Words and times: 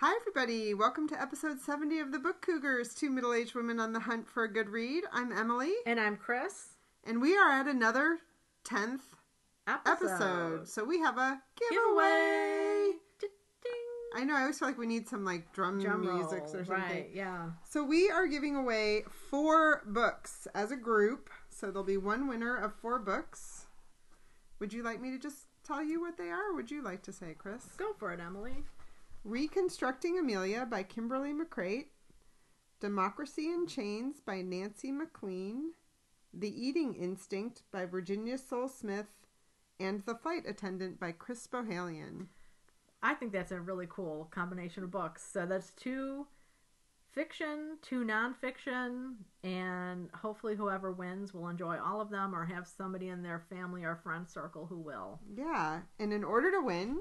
Hi, 0.00 0.14
everybody. 0.20 0.72
Welcome 0.72 1.08
to 1.08 1.20
episode 1.20 1.60
70 1.60 1.98
of 2.00 2.12
the 2.12 2.18
Book 2.18 2.40
Cougars, 2.40 2.94
two 2.94 3.10
middle 3.10 3.34
aged 3.34 3.54
women 3.54 3.78
on 3.78 3.92
the 3.92 4.00
hunt 4.00 4.26
for 4.26 4.44
a 4.44 4.52
good 4.52 4.68
read. 4.70 5.04
I'm 5.12 5.30
Emily, 5.32 5.72
And 5.86 6.00
I'm 6.00 6.16
Chris. 6.16 6.68
and 7.04 7.20
we 7.20 7.36
are 7.36 7.50
at 7.50 7.66
another 7.66 8.18
10th 8.64 9.00
Episode. 9.68 9.90
episode. 10.06 10.68
So 10.68 10.84
we 10.84 10.98
have 11.00 11.18
a 11.18 11.40
giveaway. 11.58 12.92
Ding. 13.20 13.30
I 14.16 14.24
know, 14.24 14.34
I 14.36 14.40
always 14.40 14.58
feel 14.58 14.68
like 14.68 14.78
we 14.78 14.86
need 14.86 15.06
some 15.08 15.24
like 15.24 15.52
drum, 15.52 15.80
Drum 15.80 16.00
music 16.02 16.44
or 16.44 16.64
something. 16.64 16.66
Right, 16.74 17.10
yeah. 17.12 17.50
So 17.68 17.84
we 17.84 18.10
are 18.10 18.26
giving 18.26 18.56
away 18.56 19.04
four 19.30 19.82
books 19.86 20.48
as 20.54 20.72
a 20.72 20.76
group. 20.76 21.28
So 21.50 21.66
there'll 21.66 21.84
be 21.84 21.98
one 21.98 22.26
winner 22.26 22.56
of 22.56 22.74
four 22.74 22.98
books. 22.98 23.66
Would 24.60 24.72
you 24.72 24.82
like 24.82 25.00
me 25.00 25.10
to 25.10 25.18
just 25.18 25.44
tell 25.62 25.82
you 25.82 26.00
what 26.00 26.16
they 26.16 26.30
are? 26.30 26.50
Or 26.50 26.54
would 26.54 26.70
you 26.70 26.82
like 26.82 27.02
to 27.02 27.12
say, 27.12 27.34
Chris? 27.38 27.64
Go 27.76 27.92
for 27.98 28.12
it, 28.12 28.20
Emily. 28.20 28.64
Reconstructing 29.24 30.18
Amelia 30.18 30.64
by 30.64 30.82
Kimberly 30.82 31.32
McCreight. 31.32 31.86
Democracy 32.80 33.48
in 33.48 33.66
Chains 33.66 34.20
by 34.20 34.40
Nancy 34.40 34.90
MacLean. 34.90 35.72
The 36.32 36.48
Eating 36.48 36.94
Instinct 36.94 37.62
by 37.70 37.84
Virginia 37.84 38.38
Sole-Smith. 38.38 39.08
And 39.78 40.02
The 40.06 40.14
Flight 40.14 40.44
Attendant 40.46 40.98
by 40.98 41.12
Chris 41.12 41.46
Bohjalian. 41.46 42.28
I 43.02 43.14
think 43.14 43.32
that's 43.32 43.52
a 43.52 43.60
really 43.60 43.86
cool 43.90 44.28
combination 44.30 44.84
of 44.84 44.90
books. 44.90 45.22
So 45.30 45.44
that's 45.44 45.72
two 45.72 46.26
fiction, 47.12 47.76
two 47.82 48.04
nonfiction, 48.04 49.16
and 49.42 50.08
hopefully 50.14 50.54
whoever 50.54 50.92
wins 50.92 51.34
will 51.34 51.48
enjoy 51.48 51.76
all 51.78 52.00
of 52.00 52.10
them 52.10 52.34
or 52.34 52.44
have 52.44 52.68
somebody 52.68 53.08
in 53.08 53.22
their 53.22 53.42
family 53.50 53.84
or 53.84 53.96
friend 53.96 54.28
circle 54.28 54.66
who 54.66 54.78
will. 54.78 55.18
Yeah, 55.34 55.80
and 55.98 56.12
in 56.12 56.22
order 56.22 56.50
to 56.52 56.60
win, 56.60 57.00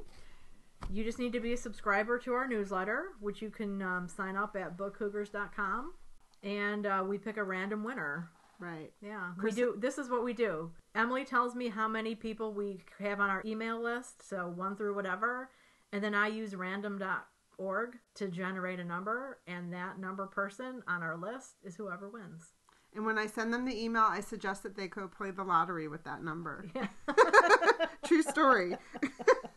You 0.91 1.03
just 1.03 1.19
need 1.19 1.33
to 1.33 1.39
be 1.39 1.53
a 1.53 1.57
subscriber 1.57 2.17
to 2.19 2.33
our 2.33 2.47
newsletter, 2.47 3.05
which 3.19 3.41
you 3.41 3.49
can 3.49 3.81
um, 3.81 4.07
sign 4.07 4.35
up 4.35 4.55
at 4.55 4.75
bookcougars.com, 4.77 5.93
and 6.41 6.85
uh, 6.85 7.03
we 7.07 7.17
pick 7.17 7.37
a 7.37 7.43
random 7.43 7.83
winner. 7.83 8.29
right, 8.59 8.91
Yeah, 9.01 9.31
we 9.41 9.51
do. 9.51 9.75
This 9.77 9.97
is 9.99 10.09
what 10.09 10.23
we 10.23 10.33
do. 10.33 10.71
Emily 10.95 11.25
tells 11.25 11.53
me 11.55 11.69
how 11.69 11.87
many 11.87 12.15
people 12.15 12.53
we 12.53 12.79
have 12.99 13.19
on 13.19 13.29
our 13.29 13.43
email 13.45 13.81
list, 13.81 14.27
so 14.27 14.47
one 14.47 14.75
through 14.75 14.95
whatever, 14.95 15.49
and 15.93 16.03
then 16.03 16.15
I 16.15 16.27
use 16.27 16.55
random.org 16.55 17.97
to 18.15 18.27
generate 18.29 18.79
a 18.79 18.83
number, 18.83 19.37
and 19.45 19.71
that 19.71 19.99
number 19.99 20.25
person 20.25 20.81
on 20.87 21.03
our 21.03 21.17
list 21.17 21.57
is 21.63 21.75
whoever 21.75 22.09
wins. 22.09 22.53
and 22.95 23.05
when 23.05 23.19
I 23.19 23.27
send 23.27 23.53
them 23.53 23.65
the 23.65 23.79
email, 23.79 24.07
I 24.09 24.21
suggest 24.21 24.63
that 24.63 24.75
they 24.75 24.87
go 24.87 25.07
play 25.07 25.29
the 25.29 25.43
lottery 25.43 25.87
with 25.87 26.03
that 26.05 26.23
number. 26.23 26.65
Yeah. 26.75 26.87
True 28.05 28.23
story. 28.23 28.75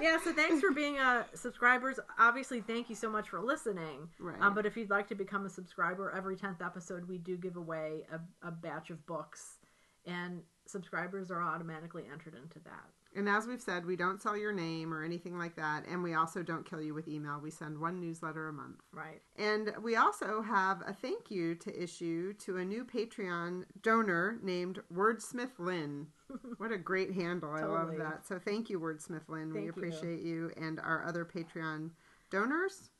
yeah, 0.00 0.18
so 0.22 0.32
thanks 0.32 0.60
for 0.60 0.70
being 0.70 0.98
uh, 0.98 1.24
subscribers. 1.34 1.98
Obviously, 2.18 2.60
thank 2.60 2.88
you 2.88 2.96
so 2.96 3.10
much 3.10 3.28
for 3.28 3.40
listening. 3.40 4.08
Right. 4.18 4.40
Um, 4.40 4.54
but 4.54 4.66
if 4.66 4.76
you'd 4.76 4.90
like 4.90 5.08
to 5.08 5.14
become 5.14 5.46
a 5.46 5.50
subscriber, 5.50 6.12
every 6.16 6.36
10th 6.36 6.64
episode, 6.64 7.08
we 7.08 7.18
do 7.18 7.36
give 7.36 7.56
away 7.56 8.06
a, 8.12 8.46
a 8.46 8.50
batch 8.50 8.90
of 8.90 9.04
books, 9.06 9.58
and 10.06 10.42
subscribers 10.66 11.30
are 11.30 11.42
automatically 11.42 12.04
entered 12.12 12.34
into 12.34 12.58
that. 12.64 12.86
And 13.16 13.28
as 13.28 13.46
we've 13.46 13.60
said, 13.60 13.86
we 13.86 13.96
don't 13.96 14.20
sell 14.20 14.36
your 14.36 14.52
name 14.52 14.92
or 14.92 15.02
anything 15.02 15.38
like 15.38 15.56
that. 15.56 15.84
And 15.88 16.02
we 16.02 16.14
also 16.14 16.42
don't 16.42 16.68
kill 16.68 16.82
you 16.82 16.94
with 16.94 17.08
email. 17.08 17.40
We 17.42 17.50
send 17.50 17.78
one 17.78 18.00
newsletter 18.00 18.48
a 18.48 18.52
month. 18.52 18.80
Right. 18.92 19.22
And 19.36 19.72
we 19.82 19.96
also 19.96 20.42
have 20.42 20.82
a 20.86 20.92
thank 20.92 21.30
you 21.30 21.54
to 21.56 21.82
issue 21.82 22.34
to 22.34 22.58
a 22.58 22.64
new 22.64 22.84
Patreon 22.84 23.64
donor 23.82 24.38
named 24.42 24.80
Wordsmith 24.94 25.58
Lynn. 25.58 26.08
What 26.58 26.72
a 26.72 26.78
great 26.78 27.12
handle. 27.14 27.52
I 27.52 27.62
love 27.64 27.96
that. 27.98 28.26
So 28.26 28.38
thank 28.38 28.68
you, 28.68 28.80
Wordsmith 28.80 29.28
Lynn. 29.28 29.48
we 29.52 29.60
Thank 29.60 29.64
you. 29.64 29.70
appreciate 29.70 30.20
you. 30.20 30.50
and 30.56 30.78
our 30.80 31.04
other 31.06 31.24
Patreon 31.24 31.90
donors. 32.30 32.90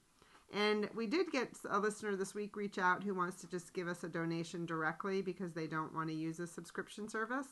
And 0.54 0.88
we 0.94 1.06
did 1.06 1.30
get 1.30 1.50
a 1.68 1.78
listener 1.78 2.16
this 2.16 2.34
week 2.34 2.56
reach 2.56 2.78
out 2.78 3.02
who 3.04 3.14
wants 3.14 3.38
to 3.42 3.46
just 3.48 3.74
give 3.74 3.86
us 3.86 4.02
a 4.04 4.08
donation 4.08 4.64
directly 4.64 5.20
because 5.20 5.52
they 5.52 5.66
don't 5.66 5.94
want 5.94 6.08
to 6.08 6.14
use 6.14 6.40
a 6.40 6.46
subscription 6.46 7.06
service. 7.06 7.48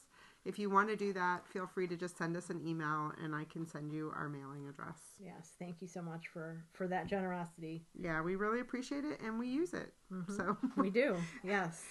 If 0.47 0.59
you 0.59 0.71
want 0.71 0.89
to 0.89 0.97
do 0.97 1.13
that, 1.13 1.47
feel 1.47 1.67
free 1.67 1.89
to 1.89 1.97
just 1.97 2.17
send 2.17 2.37
us 2.39 2.49
an 2.49 2.67
email 2.67 3.13
and 3.23 3.35
I 3.35 3.45
can 3.45 3.67
send 3.67 3.93
you 3.93 4.13
our 4.17 4.29
mailing 4.31 4.67
address. 4.69 4.99
Yes, 5.19 5.51
thank 5.59 5.83
you 5.83 5.89
so 5.89 6.01
much 6.01 6.29
for 6.29 6.65
for 6.73 6.87
that 6.89 7.07
generosity. 7.07 7.85
Yeah, 8.01 8.23
we 8.23 8.37
really 8.37 8.61
appreciate 8.61 9.05
it 9.05 9.21
and 9.23 9.39
we 9.39 9.49
use 9.49 9.75
it. 9.75 9.93
So 10.35 10.57
We 10.77 10.89
do. 10.89 11.17
Yes. 11.45 11.85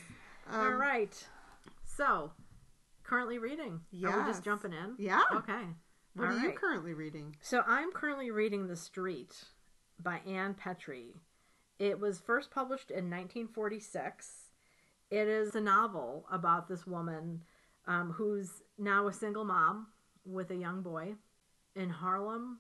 um, 0.50 0.60
All 0.60 0.74
right. 0.74 1.14
So, 1.86 2.32
currently 3.08 3.38
reading. 3.38 3.82
Are 4.06 4.20
we 4.20 4.26
just 4.26 4.44
jumping 4.44 4.74
in? 4.74 4.96
Yeah. 4.98 5.22
Okay. 5.34 5.64
What 6.16 6.30
All 6.30 6.38
are 6.38 6.40
you 6.40 6.52
currently 6.52 6.94
reading? 6.94 7.36
So 7.42 7.62
I'm 7.68 7.92
currently 7.92 8.32
reading 8.32 8.68
The 8.68 8.76
Street 8.76 9.36
by 10.02 10.22
Ann 10.28 10.54
Petry. 10.56 11.14
It 11.78 12.00
was 12.00 12.20
first 12.20 12.52
published 12.52 12.90
in 12.90 13.10
1946. 13.10 14.52
It 15.12 15.28
is 15.28 15.56
a 15.56 15.62
novel 15.62 16.26
about 16.32 16.68
this 16.68 16.88
woman 16.88 17.44
um, 17.88 18.12
who's 18.12 18.62
now 18.78 19.08
a 19.08 19.14
single 19.14 19.44
mom 19.44 19.88
with 20.26 20.52
a 20.52 20.56
young 20.56 20.82
boy 20.82 21.16
in 21.76 21.90
Harlem 21.90 22.60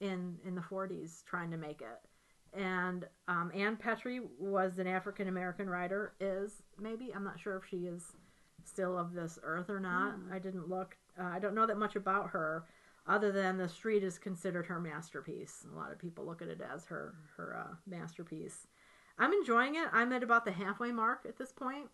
in 0.00 0.36
in 0.44 0.54
the 0.54 0.60
40s 0.60 1.24
trying 1.24 1.50
to 1.52 1.56
make 1.56 1.80
it. 1.80 2.58
And 2.58 3.06
um, 3.28 3.52
Ann 3.54 3.76
Petry 3.76 4.20
was 4.38 4.78
an 4.78 4.88
African 4.88 5.28
American 5.28 5.70
writer. 5.70 6.14
Is 6.20 6.62
maybe 6.78 7.12
I'm 7.14 7.24
not 7.24 7.38
sure 7.38 7.56
if 7.56 7.62
she 7.70 7.86
is 7.86 8.02
still 8.64 8.98
of 8.98 9.12
this 9.12 9.38
earth 9.42 9.70
or 9.70 9.80
not. 9.80 10.14
I 10.32 10.38
didn't 10.38 10.68
look. 10.68 10.96
Uh, 11.18 11.24
I 11.24 11.38
don't 11.38 11.54
know 11.54 11.66
that 11.66 11.78
much 11.78 11.96
about 11.96 12.30
her 12.30 12.64
other 13.06 13.32
than 13.32 13.56
the 13.56 13.68
street 13.68 14.02
is 14.02 14.18
considered 14.18 14.66
her 14.66 14.80
masterpiece. 14.80 15.66
A 15.72 15.76
lot 15.76 15.92
of 15.92 15.98
people 15.98 16.24
look 16.24 16.42
at 16.42 16.48
it 16.48 16.60
as 16.60 16.86
her 16.86 17.14
her 17.36 17.56
uh, 17.56 17.74
masterpiece. 17.86 18.66
I'm 19.18 19.32
enjoying 19.32 19.74
it. 19.74 19.88
I'm 19.92 20.12
at 20.12 20.22
about 20.22 20.44
the 20.44 20.52
halfway 20.52 20.92
mark 20.92 21.26
at 21.28 21.36
this 21.36 21.52
point. 21.52 21.88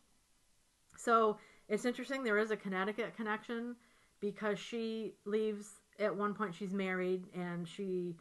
So 0.97 1.39
it's 1.69 1.85
interesting. 1.85 2.23
There 2.23 2.39
is 2.39 2.51
a 2.51 2.57
Connecticut 2.57 3.17
connection 3.17 3.77
because 4.21 4.59
she 4.59 5.15
leaves 5.25 5.81
at 5.99 6.15
one 6.15 6.35
point. 6.35 6.55
She's 6.55 6.73
married 6.73 7.25
and 7.35 7.67
she 7.67 8.17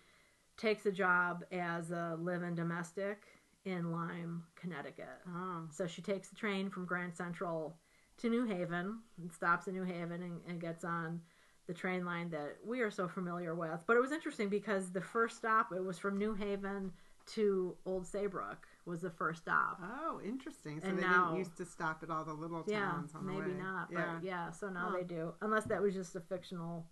takes 0.58 0.86
a 0.86 0.92
job 0.92 1.44
as 1.52 1.92
a 1.92 2.18
live-in 2.20 2.56
domestic 2.56 3.24
in 3.66 3.92
Lyme, 3.92 4.44
Connecticut. 4.56 5.22
Oh, 5.28 5.64
So 5.72 5.88
she 5.88 6.02
takes 6.02 6.30
the 6.30 6.36
train 6.36 6.70
from 6.70 6.86
Grand 6.86 7.16
Central 7.16 7.76
to 8.18 8.30
New 8.30 8.46
Haven 8.46 9.00
and 9.22 9.32
stops 9.32 9.68
in 9.68 9.74
New 9.74 9.84
Haven 9.84 10.22
and, 10.24 10.40
and 10.48 10.62
gets 10.62 10.84
on 10.84 11.22
the 11.68 11.74
train 11.74 12.06
line 12.06 12.30
that 12.30 12.58
we 12.66 12.82
are 12.82 12.92
so 12.92 13.08
familiar 13.08 13.56
with. 13.56 13.84
But 13.88 13.98
it 13.98 14.02
was 14.02 14.12
interesting 14.12 14.50
because 14.50 14.92
the 14.92 15.02
first 15.02 15.38
stop 15.38 15.72
it 15.76 15.84
was 15.84 15.98
from 15.98 16.18
New 16.18 16.34
Haven 16.36 16.92
to 17.34 17.76
Old 17.88 18.06
Saybrook 18.06 18.68
was 18.86 19.02
the 19.02 19.10
first 19.10 19.42
stop. 19.42 19.82
oh, 19.82 20.22
interesting. 20.24 20.80
So 20.80 20.88
And 20.88 20.98
they 21.00 21.02
now- 21.02 21.26
didn't 21.26 21.40
used 21.40 21.58
to 21.58 21.66
stop 21.66 22.04
at 22.04 22.12
all 22.12 22.24
the 22.24 22.34
little 22.34 22.64
yeah, 22.68 22.82
towns 22.82 23.16
on 23.16 23.26
the 23.26 23.32
maybe 23.34 23.52
way. 23.54 23.58
not, 23.58 23.90
but 23.92 24.00
Yeah. 24.00 24.20
yeah, 24.22 24.52
so 24.52 24.70
now 24.70 24.90
Huh. 24.92 24.98
they 24.98 25.04
do. 25.04 25.34
Unless 25.42 25.66
that 25.66 25.82
was 25.82 25.96
just 25.96 26.16
a 26.16 26.20
fictional 26.22 26.88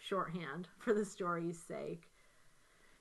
shorthand 0.00 0.68
for 0.78 0.92
the 0.92 1.04
story's 1.04 1.62
sake. 1.62 2.10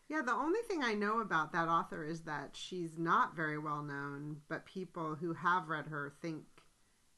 Yeah, 0.07 0.21
the 0.21 0.33
only 0.33 0.59
thing 0.67 0.83
I 0.83 0.93
know 0.93 1.21
about 1.21 1.51
that 1.53 1.67
author 1.67 2.03
is 2.05 2.21
that 2.25 2.55
she's 2.55 2.99
not 2.99 3.35
very 3.35 3.57
well 3.57 3.81
known, 3.81 4.41
but 4.47 4.63
people 4.67 5.15
who 5.15 5.33
have 5.33 5.67
read 5.67 5.87
her 5.87 6.13
think 6.21 6.43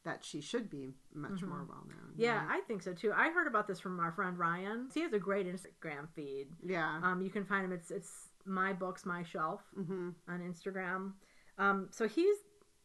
that 0.07 0.23
she 0.23 0.39
should 0.41 0.69
be 0.69 0.89
much 1.13 1.41
more 1.41 1.65
well 1.67 1.85
known. 1.87 2.11
Mm-hmm. 2.13 2.21
Yeah, 2.21 2.37
right? 2.45 2.57
I 2.57 2.61
think 2.67 2.81
so 2.81 2.93
too. 2.93 3.11
I 3.13 3.29
heard 3.29 3.45
about 3.47 3.67
this 3.67 3.79
from 3.79 3.99
our 3.99 4.11
friend 4.11 4.37
Ryan. 4.39 4.87
He 4.93 5.01
has 5.01 5.13
a 5.13 5.19
great 5.19 5.45
Instagram 5.47 6.07
feed. 6.15 6.47
yeah. 6.65 6.99
Um, 7.03 7.21
you 7.21 7.29
can 7.29 7.43
find 7.45 7.65
him. 7.65 7.71
It's 7.73 7.91
it's 7.91 8.29
my 8.45 8.71
books, 8.73 9.05
my 9.05 9.23
shelf 9.23 9.61
hmm 9.75 10.09
on 10.27 10.39
Instagram. 10.39 11.11
Um, 11.57 11.89
so 11.91 12.07
he's 12.07 12.37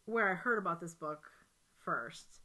where 0.07 0.29
I 0.31 0.35
heard 0.35 0.59
about 0.59 0.81
this 0.81 0.95
book 0.95 1.23
first, 1.79 2.41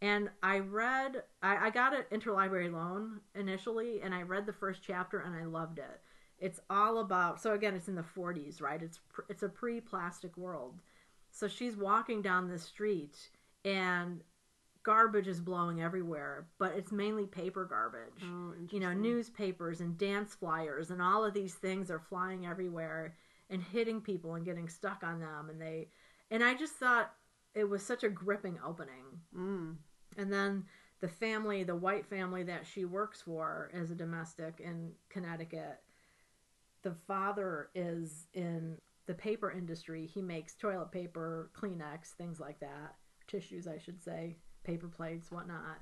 and 0.00 0.30
I 0.42 0.60
read. 0.60 1.22
I, 1.42 1.66
I 1.66 1.70
got 1.70 1.92
an 1.94 2.04
interlibrary 2.12 2.72
loan 2.72 3.20
initially, 3.34 4.00
and 4.02 4.14
I 4.14 4.22
read 4.22 4.46
the 4.46 4.52
first 4.52 4.80
chapter, 4.86 5.18
and 5.20 5.34
I 5.34 5.44
loved 5.44 5.78
it. 5.78 6.00
It's 6.38 6.60
all 6.70 6.98
about. 6.98 7.40
So 7.42 7.52
again, 7.54 7.74
it's 7.74 7.88
in 7.88 7.96
the 7.96 8.04
40s, 8.16 8.62
right? 8.62 8.80
It's 8.82 9.00
pr- 9.12 9.28
it's 9.28 9.42
a 9.42 9.48
pre-plastic 9.48 10.36
world. 10.36 10.80
So 11.32 11.48
she's 11.48 11.76
walking 11.76 12.22
down 12.22 12.48
the 12.48 12.58
street, 12.58 13.16
and 13.64 14.22
garbage 14.82 15.28
is 15.28 15.40
blowing 15.40 15.82
everywhere, 15.82 16.48
but 16.58 16.72
it's 16.76 16.92
mainly 16.92 17.26
paper 17.26 17.64
garbage 17.64 18.24
Oh, 18.24 18.54
you 18.70 18.80
know, 18.80 18.92
newspapers 18.92 19.80
and 19.80 19.98
dance 19.98 20.34
flyers 20.34 20.90
and 20.90 21.02
all 21.02 21.24
of 21.24 21.34
these 21.34 21.54
things 21.54 21.90
are 21.90 22.00
flying 22.00 22.46
everywhere 22.46 23.16
and 23.50 23.62
hitting 23.62 24.00
people 24.00 24.34
and 24.34 24.44
getting 24.44 24.68
stuck 24.68 25.02
on 25.02 25.20
them 25.20 25.50
and 25.50 25.60
they 25.60 25.88
and 26.30 26.44
I 26.44 26.54
just 26.54 26.74
thought 26.74 27.12
it 27.54 27.68
was 27.68 27.84
such 27.84 28.04
a 28.04 28.08
gripping 28.08 28.58
opening. 28.64 29.20
Mm. 29.36 29.76
And 30.16 30.32
then 30.32 30.64
the 31.00 31.08
family, 31.08 31.64
the 31.64 31.74
white 31.74 32.06
family 32.06 32.42
that 32.44 32.66
she 32.66 32.84
works 32.84 33.22
for 33.22 33.70
as 33.74 33.90
a 33.90 33.94
domestic 33.94 34.60
in 34.60 34.92
Connecticut, 35.08 35.80
the 36.82 36.94
father 37.06 37.70
is 37.74 38.26
in 38.34 38.76
the 39.06 39.14
paper 39.14 39.50
industry. 39.50 40.06
He 40.06 40.22
makes 40.22 40.54
toilet 40.54 40.92
paper, 40.92 41.50
Kleenex, 41.58 42.10
things 42.16 42.38
like 42.38 42.60
that, 42.60 42.94
tissues, 43.30 43.66
I 43.66 43.78
should 43.78 44.02
say, 44.02 44.36
paper 44.64 44.88
plates, 44.88 45.30
whatnot. 45.30 45.78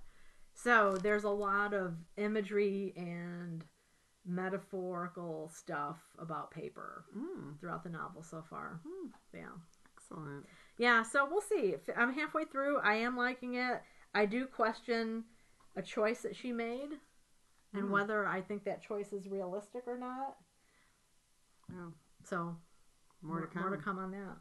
So 0.55 0.97
there's 1.03 1.25
a 1.25 1.31
lot 1.31 1.73
of 1.73 1.95
imagery 2.17 2.93
and 2.97 3.65
metaphorical 4.27 5.51
stuff 5.55 5.99
about 6.19 6.51
paper 6.51 7.05
Mm, 7.17 7.59
throughout 7.59 7.83
the 7.85 7.91
novel 7.91 8.23
so 8.23 8.43
far. 8.43 8.81
Hmm. 8.87 9.09
Yeah. 9.33 9.51
excellent. 9.97 10.47
Yeah, 10.77 11.03
so 11.03 11.27
we'll 11.31 11.41
see. 11.41 11.75
I'm 11.97 12.13
halfway 12.13 12.45
through. 12.45 12.79
I 12.81 12.95
am 12.97 13.17
liking 13.17 13.55
it. 13.55 13.83
I 14.15 14.27
do 14.27 14.47
question 14.47 15.25
a 15.77 15.83
choice 15.83 16.23
that 16.23 16.37
she 16.37 16.53
made 16.53 16.91
and 17.75 17.85
Hmm. 17.85 17.93
whether 17.93 18.27
I 18.27 18.41
think 18.41 18.65
that 18.65 18.83
choice 18.83 19.13
is 19.13 19.29
realistic 19.29 19.83
or 19.87 19.99
not. 19.99 20.37
Oh, 21.73 21.93
So 22.25 22.57
more, 23.23 23.41
to 23.43 23.47
come. 23.47 23.63
More 23.63 23.71
to 23.77 23.83
come 23.83 23.99
on 23.99 24.11
that. 24.13 24.37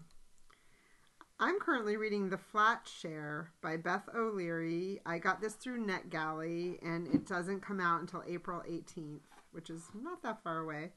I'm 1.39 1.59
currently 1.59 1.97
reading 1.97 2.29
The 2.29 2.37
Flat 2.39 2.89
Share 2.91 3.51
by 3.61 3.77
Beth 3.77 4.09
O'Leary. 4.15 5.01
I 5.05 5.19
got 5.19 5.39
this 5.39 5.53
through 5.53 5.85
NetGalley, 5.85 6.79
and 6.81 7.07
it 7.13 7.27
doesn't 7.27 7.61
come 7.61 7.79
out 7.79 8.01
until 8.01 8.23
April 8.27 8.63
18th, 8.67 9.21
which 9.51 9.69
is 9.69 9.83
not 9.93 10.23
that 10.23 10.41
far 10.41 10.57
away. 10.57 10.93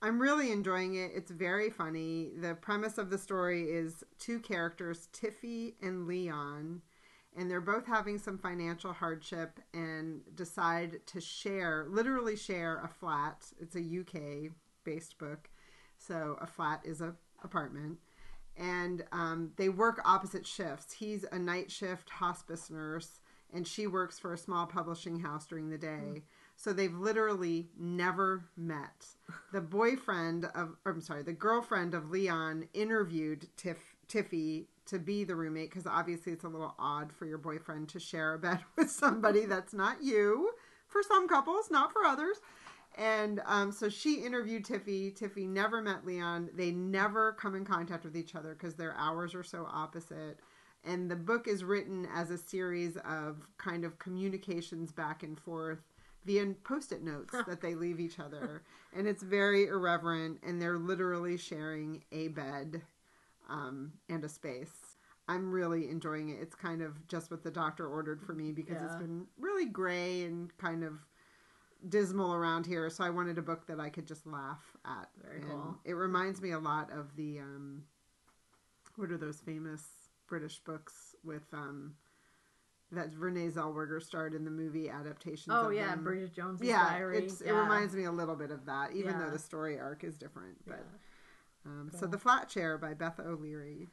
I'm 0.00 0.18
really 0.18 0.52
enjoying 0.52 0.94
it. 0.94 1.10
It's 1.14 1.30
very 1.30 1.68
funny. 1.68 2.30
The 2.34 2.54
premise 2.54 2.96
of 2.96 3.10
the 3.10 3.18
story 3.18 3.64
is 3.64 4.02
two 4.18 4.40
characters, 4.40 5.08
Tiffy 5.12 5.74
and 5.82 6.06
Leon, 6.06 6.80
and 7.36 7.50
they're 7.50 7.60
both 7.60 7.86
having 7.86 8.16
some 8.16 8.38
financial 8.38 8.94
hardship 8.94 9.60
and 9.74 10.22
decide 10.34 11.00
to 11.08 11.20
share, 11.20 11.84
literally 11.90 12.36
share 12.36 12.80
a 12.82 12.88
flat. 12.88 13.52
It's 13.60 13.76
a 13.76 13.80
UK 13.80 14.50
based 14.82 15.18
book. 15.18 15.50
So 15.98 16.38
a 16.40 16.46
flat 16.46 16.80
is 16.84 17.02
a 17.02 17.16
apartment 17.42 17.98
and 18.56 19.04
um, 19.12 19.52
they 19.56 19.68
work 19.68 20.00
opposite 20.04 20.46
shifts. 20.46 20.92
He's 20.92 21.24
a 21.32 21.38
night 21.38 21.70
shift 21.70 22.10
hospice 22.10 22.70
nurse, 22.70 23.20
and 23.52 23.66
she 23.66 23.86
works 23.86 24.18
for 24.18 24.32
a 24.32 24.38
small 24.38 24.66
publishing 24.66 25.20
house 25.20 25.46
during 25.46 25.70
the 25.70 25.78
day. 25.78 26.22
So 26.56 26.72
they've 26.72 26.94
literally 26.94 27.68
never 27.78 28.44
met. 28.56 29.06
The 29.52 29.60
boyfriend 29.60 30.46
of, 30.54 30.76
or 30.84 30.92
I'm 30.92 31.00
sorry, 31.00 31.22
the 31.22 31.32
girlfriend 31.32 31.94
of 31.94 32.10
Leon 32.10 32.68
interviewed 32.74 33.48
Tiff, 33.56 33.96
Tiffy 34.08 34.66
to 34.86 34.98
be 34.98 35.24
the 35.24 35.34
roommate 35.34 35.70
because 35.70 35.86
obviously 35.86 36.32
it's 36.32 36.44
a 36.44 36.48
little 36.48 36.74
odd 36.78 37.12
for 37.12 37.26
your 37.26 37.38
boyfriend 37.38 37.88
to 37.88 37.98
share 37.98 38.34
a 38.34 38.38
bed 38.38 38.60
with 38.76 38.90
somebody 38.90 39.46
that's 39.46 39.72
not 39.72 40.02
you. 40.02 40.50
For 40.86 41.02
some 41.02 41.26
couples, 41.26 41.70
not 41.70 41.92
for 41.92 42.04
others. 42.04 42.36
And 42.96 43.40
um, 43.46 43.72
so 43.72 43.88
she 43.88 44.16
interviewed 44.16 44.64
Tiffy. 44.64 45.12
Tiffy 45.16 45.48
never 45.48 45.82
met 45.82 46.06
Leon. 46.06 46.50
They 46.54 46.70
never 46.70 47.32
come 47.32 47.54
in 47.56 47.64
contact 47.64 48.04
with 48.04 48.16
each 48.16 48.34
other 48.34 48.54
because 48.54 48.74
their 48.74 48.94
hours 48.96 49.34
are 49.34 49.42
so 49.42 49.66
opposite. 49.70 50.38
And 50.84 51.10
the 51.10 51.16
book 51.16 51.48
is 51.48 51.64
written 51.64 52.06
as 52.14 52.30
a 52.30 52.38
series 52.38 52.96
of 52.98 53.48
kind 53.58 53.84
of 53.84 53.98
communications 53.98 54.92
back 54.92 55.22
and 55.22 55.38
forth 55.38 55.78
via 56.24 56.46
post 56.62 56.92
it 56.92 57.02
notes 57.02 57.34
that 57.46 57.60
they 57.60 57.74
leave 57.74 58.00
each 58.00 58.20
other. 58.20 58.62
And 58.94 59.06
it's 59.08 59.22
very 59.22 59.66
irreverent, 59.66 60.38
and 60.42 60.60
they're 60.60 60.78
literally 60.78 61.36
sharing 61.36 62.04
a 62.12 62.28
bed 62.28 62.82
um, 63.48 63.92
and 64.08 64.22
a 64.24 64.28
space. 64.28 64.96
I'm 65.26 65.50
really 65.50 65.88
enjoying 65.88 66.28
it. 66.28 66.38
It's 66.40 66.54
kind 66.54 66.82
of 66.82 67.06
just 67.08 67.30
what 67.30 67.42
the 67.42 67.50
doctor 67.50 67.86
ordered 67.88 68.22
for 68.22 68.34
me 68.34 68.52
because 68.52 68.76
it's 68.82 68.96
been 68.96 69.26
really 69.38 69.64
gray 69.66 70.24
and 70.24 70.54
kind 70.58 70.84
of 70.84 70.92
dismal 71.88 72.34
around 72.34 72.66
here, 72.66 72.88
so 72.90 73.04
I 73.04 73.10
wanted 73.10 73.38
a 73.38 73.42
book 73.42 73.66
that 73.66 73.80
I 73.80 73.88
could 73.88 74.06
just 74.06 74.26
laugh 74.26 74.76
at. 74.84 75.08
Very 75.22 75.40
and 75.40 75.50
cool. 75.50 75.78
It 75.84 75.94
reminds 75.94 76.40
me 76.40 76.52
a 76.52 76.58
lot 76.58 76.90
of 76.90 77.14
the 77.16 77.40
um, 77.40 77.82
what 78.96 79.10
are 79.10 79.18
those 79.18 79.40
famous 79.40 79.82
British 80.28 80.58
books 80.60 81.14
with 81.24 81.44
um, 81.52 81.94
that 82.92 83.08
Renee 83.16 83.48
Zellweger 83.48 84.02
starred 84.02 84.34
in 84.34 84.44
the 84.44 84.50
movie 84.50 84.88
adaptations. 84.88 85.48
Oh 85.50 85.66
of 85.66 85.74
yeah, 85.74 85.90
them. 85.90 86.04
Bridget 86.04 86.34
Jones' 86.34 86.60
yeah, 86.62 86.88
Diary. 86.90 87.24
it's, 87.24 87.42
yeah. 87.44 87.50
it 87.50 87.54
reminds 87.54 87.94
me 87.94 88.04
a 88.04 88.12
little 88.12 88.36
bit 88.36 88.50
of 88.50 88.64
that, 88.66 88.92
even 88.92 89.18
though 89.18 89.30
the 89.30 89.38
story 89.38 89.78
arc 89.78 90.04
is 90.04 90.16
different. 90.16 90.56
Yeah. 90.66 90.74
But 90.74 91.70
um, 91.70 91.90
so 91.98 92.06
the 92.06 92.18
Flat 92.18 92.50
Share 92.50 92.78
by 92.78 92.94
Beth 92.94 93.18
O'Leary. 93.20 93.88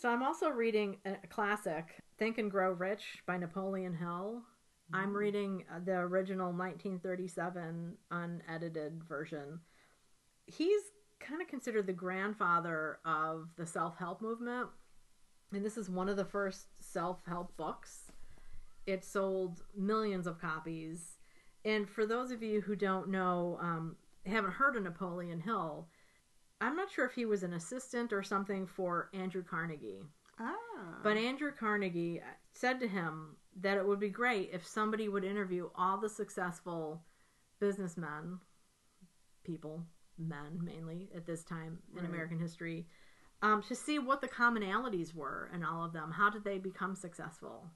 So 0.00 0.08
I'm 0.08 0.22
also 0.22 0.48
reading 0.48 0.96
a 1.04 1.14
classic, 1.28 2.02
Think 2.18 2.38
and 2.38 2.50
Grow 2.50 2.72
Rich 2.72 3.22
by 3.24 3.36
Napoleon 3.36 3.94
Hill. 3.94 4.42
I'm 4.92 5.12
Mm. 5.12 5.16
reading 5.16 5.64
uh, 5.70 5.80
the 5.80 5.96
original 5.98 6.52
1937 6.52 7.96
unedited 8.10 9.02
version. 9.04 9.60
He's 10.46 10.82
kind 11.18 11.40
of 11.42 11.48
considered 11.48 11.86
the 11.86 11.92
grandfather 11.92 12.98
of 13.04 13.48
the 13.56 13.66
self 13.66 13.96
help 13.96 14.20
movement. 14.20 14.68
And 15.52 15.64
this 15.64 15.76
is 15.76 15.88
one 15.90 16.08
of 16.08 16.16
the 16.16 16.24
first 16.24 16.66
self 16.80 17.24
help 17.26 17.56
books. 17.56 18.12
It 18.86 19.04
sold 19.04 19.62
millions 19.76 20.26
of 20.26 20.40
copies. 20.40 21.18
And 21.64 21.88
for 21.88 22.06
those 22.06 22.30
of 22.30 22.42
you 22.42 22.60
who 22.60 22.76
don't 22.76 23.08
know, 23.08 23.58
um, 23.60 23.96
haven't 24.24 24.52
heard 24.52 24.76
of 24.76 24.84
Napoleon 24.84 25.40
Hill, 25.40 25.88
I'm 26.60 26.76
not 26.76 26.90
sure 26.90 27.04
if 27.06 27.12
he 27.14 27.26
was 27.26 27.42
an 27.42 27.52
assistant 27.54 28.12
or 28.12 28.22
something 28.22 28.66
for 28.66 29.10
Andrew 29.12 29.42
Carnegie. 29.42 30.02
Ah, 30.38 31.00
But 31.02 31.16
Andrew 31.16 31.50
Carnegie 31.50 32.20
said 32.52 32.78
to 32.80 32.86
him 32.88 33.36
that 33.60 33.78
it 33.78 33.86
would 33.86 34.00
be 34.00 34.08
great 34.10 34.50
if 34.52 34.66
somebody 34.66 35.08
would 35.08 35.24
interview 35.24 35.70
all 35.74 35.98
the 35.98 36.08
successful 36.08 37.02
businessmen, 37.58 38.38
people, 39.44 39.82
men 40.18 40.60
mainly 40.62 41.08
at 41.14 41.26
this 41.26 41.42
time 41.44 41.78
in 41.92 42.02
Right. 42.02 42.08
American 42.08 42.38
history, 42.38 42.86
um, 43.42 43.62
to 43.62 43.74
see 43.74 43.98
what 43.98 44.20
the 44.20 44.28
commonalities 44.28 45.14
were 45.14 45.50
in 45.54 45.64
all 45.64 45.84
of 45.84 45.92
them. 45.92 46.12
How 46.12 46.30
did 46.30 46.44
they 46.44 46.58
become 46.58 46.94
successful? 46.94 47.70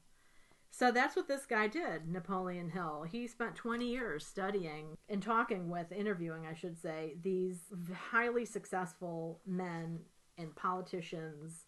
So 0.71 0.91
that's 0.91 1.15
what 1.15 1.27
this 1.27 1.45
guy 1.45 1.67
did, 1.67 2.07
Napoleon 2.07 2.69
Hill. 2.69 3.03
He 3.03 3.27
spent 3.27 3.55
20 3.55 3.85
years 3.85 4.25
studying 4.25 4.97
and 5.09 5.21
talking 5.21 5.69
with, 5.69 5.91
interviewing, 5.91 6.45
I 6.45 6.53
should 6.53 6.79
say, 6.79 7.17
these 7.21 7.65
highly 7.93 8.45
successful 8.45 9.41
men 9.45 9.99
and 10.37 10.55
politicians 10.55 11.65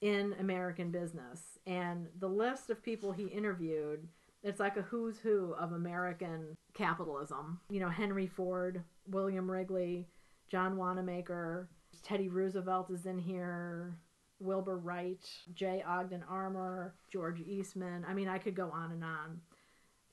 in 0.00 0.34
American 0.40 0.90
business. 0.90 1.58
And 1.66 2.08
the 2.18 2.28
list 2.28 2.70
of 2.70 2.82
people 2.82 3.12
he 3.12 3.26
interviewed, 3.26 4.06
it's 4.42 4.60
like 4.60 4.76
a 4.76 4.82
who's 4.82 5.18
who 5.18 5.54
of 5.58 5.72
American 5.72 6.56
capitalism. 6.74 7.60
You 7.70 7.80
know, 7.80 7.88
Henry 7.88 8.26
Ford, 8.26 8.82
William 9.08 9.50
Wrigley, 9.50 10.06
John 10.48 10.76
Wanamaker, 10.76 11.68
Teddy 12.02 12.28
Roosevelt 12.28 12.90
is 12.90 13.06
in 13.06 13.18
here, 13.18 13.96
Wilbur 14.38 14.76
Wright, 14.76 15.24
J. 15.54 15.82
Ogden 15.86 16.22
Armour, 16.28 16.94
George 17.10 17.40
Eastman. 17.40 18.04
I 18.06 18.14
mean, 18.14 18.28
I 18.28 18.38
could 18.38 18.54
go 18.54 18.70
on 18.70 18.92
and 18.92 19.02
on. 19.02 19.40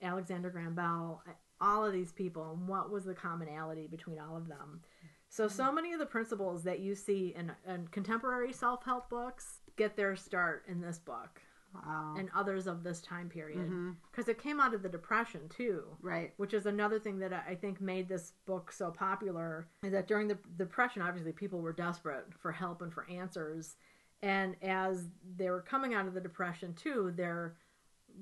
Alexander 0.02 0.50
Graham 0.50 0.74
Bell, 0.74 1.22
all 1.60 1.84
of 1.84 1.92
these 1.92 2.12
people, 2.12 2.52
and 2.52 2.66
what 2.66 2.90
was 2.90 3.04
the 3.04 3.14
commonality 3.14 3.86
between 3.86 4.18
all 4.18 4.36
of 4.36 4.48
them? 4.48 4.80
So, 5.28 5.48
so 5.48 5.72
many 5.72 5.92
of 5.92 5.98
the 5.98 6.06
principles 6.06 6.62
that 6.64 6.80
you 6.80 6.94
see 6.94 7.34
in, 7.36 7.52
in 7.66 7.88
contemporary 7.88 8.52
self 8.52 8.84
help 8.84 9.08
books 9.08 9.60
get 9.76 9.96
their 9.96 10.16
start 10.16 10.64
in 10.68 10.80
this 10.80 10.98
book 10.98 11.40
wow. 11.74 12.14
and 12.16 12.28
others 12.34 12.66
of 12.66 12.82
this 12.82 13.00
time 13.00 13.28
period. 13.28 13.58
Mm-hmm. 13.58 13.90
Because 14.10 14.28
it 14.28 14.40
came 14.40 14.60
out 14.60 14.74
of 14.74 14.82
the 14.82 14.88
Depression, 14.88 15.48
too 15.48 15.84
Right. 16.00 16.32
which 16.36 16.54
is 16.54 16.66
another 16.66 16.98
thing 16.98 17.18
that 17.18 17.32
I 17.32 17.52
I 17.52 17.54
think 17.54 17.80
made 17.80 18.08
this 18.08 18.32
book 18.46 18.72
so 18.72 18.90
popular 18.90 19.68
is 19.82 19.92
that 19.92 20.08
during 20.08 20.28
the 20.28 20.38
depression 20.56 21.02
obviously 21.02 21.32
people 21.32 21.60
were 21.60 21.72
desperate 21.72 22.26
for 22.38 22.52
help 22.52 22.82
and 22.82 22.92
for 22.92 23.08
answers 23.10 23.76
and 24.22 24.56
as 24.62 25.06
they 25.36 25.50
were 25.50 25.60
coming 25.60 25.94
out 25.94 26.06
of 26.06 26.14
the 26.14 26.20
depression 26.20 26.74
too 26.74 27.12
they're 27.16 27.56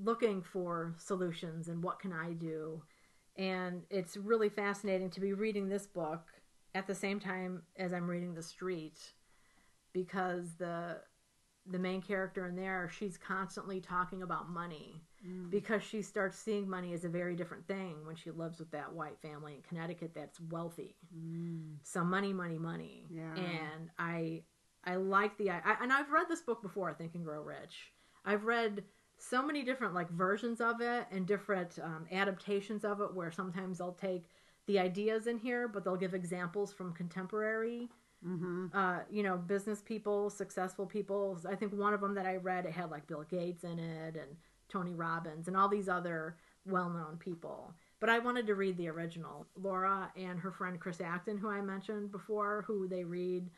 looking 0.03 0.43
for 0.43 0.95
solutions 0.99 1.69
and 1.69 1.83
what 1.83 2.01
can 2.01 2.13
I 2.13 2.33
do 2.33 2.83
and 3.37 3.83
it's 3.91 4.17
really 4.17 4.49
fascinating 4.49 5.11
to 5.11 5.21
be 5.21 5.33
reading 5.33 5.69
this 5.69 5.87
book 5.87 6.29
at 6.75 6.87
the 6.87 6.95
same 6.95 7.21
time 7.21 7.63
as 7.77 7.93
I'm 7.93 8.09
reading 8.09 8.35
The 8.35 8.43
Street 8.43 8.99
because 9.93 10.55
the 10.59 10.99
the 11.67 11.79
main 11.79 12.03
character 12.03 12.47
in 12.47 12.57
there 12.57 12.91
she's 12.99 13.17
constantly 13.17 13.81
talking 13.81 14.23
about 14.23 14.49
money 14.51 15.03
Mm. 15.27 15.51
because 15.51 15.85
she 15.85 16.03
starts 16.03 16.37
seeing 16.37 16.69
money 16.69 16.93
as 16.95 17.05
a 17.05 17.09
very 17.09 17.37
different 17.37 17.67
thing 17.69 18.05
when 18.05 18.17
she 18.17 18.33
lives 18.33 18.59
with 18.59 18.73
that 18.73 18.93
white 18.93 19.21
family 19.21 19.55
in 19.55 19.63
Connecticut 19.63 20.13
that's 20.15 20.41
wealthy. 20.41 20.97
Mm. 21.17 21.77
So 21.85 22.03
money, 22.03 22.33
money, 22.33 22.59
money. 22.59 23.07
Yeah. 23.09 23.33
And 23.37 23.91
I 24.01 24.43
I 24.85 24.97
like 24.97 25.39
the 25.39 25.51
I, 25.51 25.77
and 25.81 25.93
I've 25.93 26.11
read 26.11 26.27
this 26.29 26.41
book 26.41 26.61
before, 26.61 26.93
Think 26.93 27.15
and 27.15 27.25
Grow 27.25 27.41
Rich. 27.41 27.93
I've 28.25 28.45
read 28.47 28.83
so 29.17 29.47
many 29.47 29.63
different 29.63 29.95
like 29.95 30.11
versions 30.11 30.61
of 30.61 30.81
it 30.81 31.07
and 31.13 31.25
different 31.25 31.79
um, 31.81 32.07
adaptations 32.11 32.85
of 32.85 33.01
it 33.01 33.15
where 33.15 33.31
sometimes 33.31 33.79
they'll 33.79 33.93
take 33.93 34.25
the 34.67 34.81
ideas 34.81 35.29
in 35.29 35.39
here 35.39 35.69
but 35.69 35.85
they'll 35.85 35.95
give 35.95 36.15
examples 36.15 36.73
from 36.73 36.93
contemporary 36.93 37.89
Mm-hmm. 38.27 38.67
uh, 38.73 39.01
you 39.11 39.23
know, 39.23 39.37
business 39.37 39.83
people, 39.83 40.31
successful 40.31 40.87
people. 40.87 41.39
I 41.49 41.57
think 41.57 41.73
one 41.73 41.93
of 41.93 42.01
them 42.01 42.15
that 42.15 42.27
I 42.27 42.37
read, 42.37 42.67
it 42.67 42.73
had 42.73 42.91
like 42.91 43.07
Bill 43.07 43.25
Gates 43.29 43.65
in 43.65 43.79
it 43.79 44.15
and 44.17 44.37
Tony 44.69 44.95
Robbins 44.95 45.49
and 45.49 45.57
all 45.57 45.69
these 45.69 45.89
other 45.89 46.37
well 46.65 46.89
known 46.89 47.17
people. 47.19 47.75
But 48.01 48.11
I 48.11 48.19
wanted 48.21 48.47
to 48.47 48.55
read 48.55 48.77
the 48.77 48.89
original. 48.89 49.47
Laura 49.61 50.11
and 50.17 50.39
her 50.39 50.53
friend 50.53 50.79
Chris 50.79 51.01
Acton, 51.01 51.39
who 51.39 51.49
I 51.49 51.61
mentioned 51.61 52.13
before, 52.13 52.65
who 52.67 52.89
they 52.89 53.05
read 53.05 53.49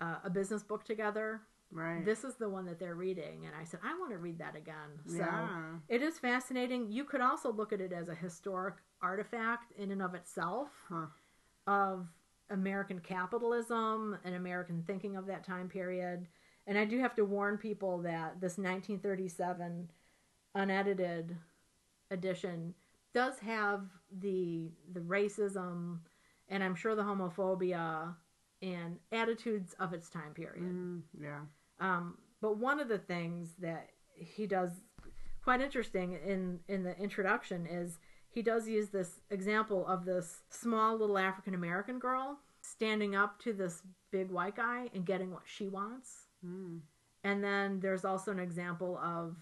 uh, 0.00 0.16
a 0.24 0.30
business 0.30 0.62
book 0.62 0.84
together. 0.84 1.40
Right. 1.70 2.04
This 2.04 2.22
is 2.22 2.34
the 2.34 2.48
one 2.48 2.66
that 2.66 2.78
they're 2.78 2.94
reading. 2.96 3.46
And 3.46 3.54
I 3.58 3.64
said, 3.64 3.80
I 3.82 3.98
want 3.98 4.10
to 4.10 4.18
read 4.18 4.38
that 4.38 4.56
again. 4.56 4.74
So 5.06 5.16
yeah. 5.16 5.48
it 5.88 6.02
is 6.02 6.18
fascinating. 6.18 6.90
You 6.90 7.04
could 7.04 7.20
also 7.22 7.50
look 7.52 7.72
at 7.72 7.80
it 7.80 7.92
as 7.92 8.08
a 8.08 8.14
historic 8.14 8.74
artifact 9.00 9.72
in 9.78 9.90
and 9.90 10.02
of 10.02 10.14
itself 10.14 10.68
Huh. 10.88 11.06
of 11.66 12.06
American 12.52 13.00
capitalism 13.00 14.16
and 14.24 14.34
American 14.34 14.84
thinking 14.86 15.16
of 15.16 15.26
that 15.26 15.44
time 15.44 15.68
period. 15.68 16.28
And 16.66 16.78
I 16.78 16.84
do 16.84 17.00
have 17.00 17.14
to 17.16 17.24
warn 17.24 17.58
people 17.58 17.98
that 18.02 18.40
this 18.40 18.58
1937 18.58 19.90
unedited 20.54 21.36
edition 22.10 22.74
does 23.14 23.38
have 23.38 23.86
the 24.20 24.70
the 24.92 25.00
racism 25.00 25.98
and 26.48 26.62
I'm 26.62 26.74
sure 26.74 26.94
the 26.94 27.02
homophobia 27.02 28.14
and 28.60 28.98
attitudes 29.10 29.74
of 29.80 29.92
its 29.94 30.10
time 30.10 30.34
period. 30.34 30.62
Mm, 30.62 31.00
yeah. 31.20 31.40
Um, 31.80 32.18
but 32.40 32.58
one 32.58 32.78
of 32.78 32.88
the 32.88 32.98
things 32.98 33.54
that 33.60 33.88
he 34.14 34.46
does 34.46 34.70
quite 35.42 35.60
interesting 35.60 36.12
in 36.24 36.60
in 36.68 36.84
the 36.84 36.96
introduction 36.98 37.66
is 37.66 37.98
he 38.32 38.42
does 38.42 38.68
use 38.68 38.88
this 38.88 39.20
example 39.30 39.86
of 39.86 40.04
this 40.04 40.40
small 40.50 40.96
little 40.96 41.18
African 41.18 41.54
American 41.54 41.98
girl 41.98 42.38
standing 42.62 43.14
up 43.14 43.38
to 43.42 43.52
this 43.52 43.82
big 44.10 44.30
white 44.30 44.56
guy 44.56 44.88
and 44.94 45.04
getting 45.04 45.30
what 45.30 45.42
she 45.44 45.68
wants. 45.68 46.26
Mm. 46.44 46.80
And 47.24 47.44
then 47.44 47.80
there's 47.80 48.04
also 48.04 48.30
an 48.30 48.38
example 48.38 48.98
of 48.98 49.36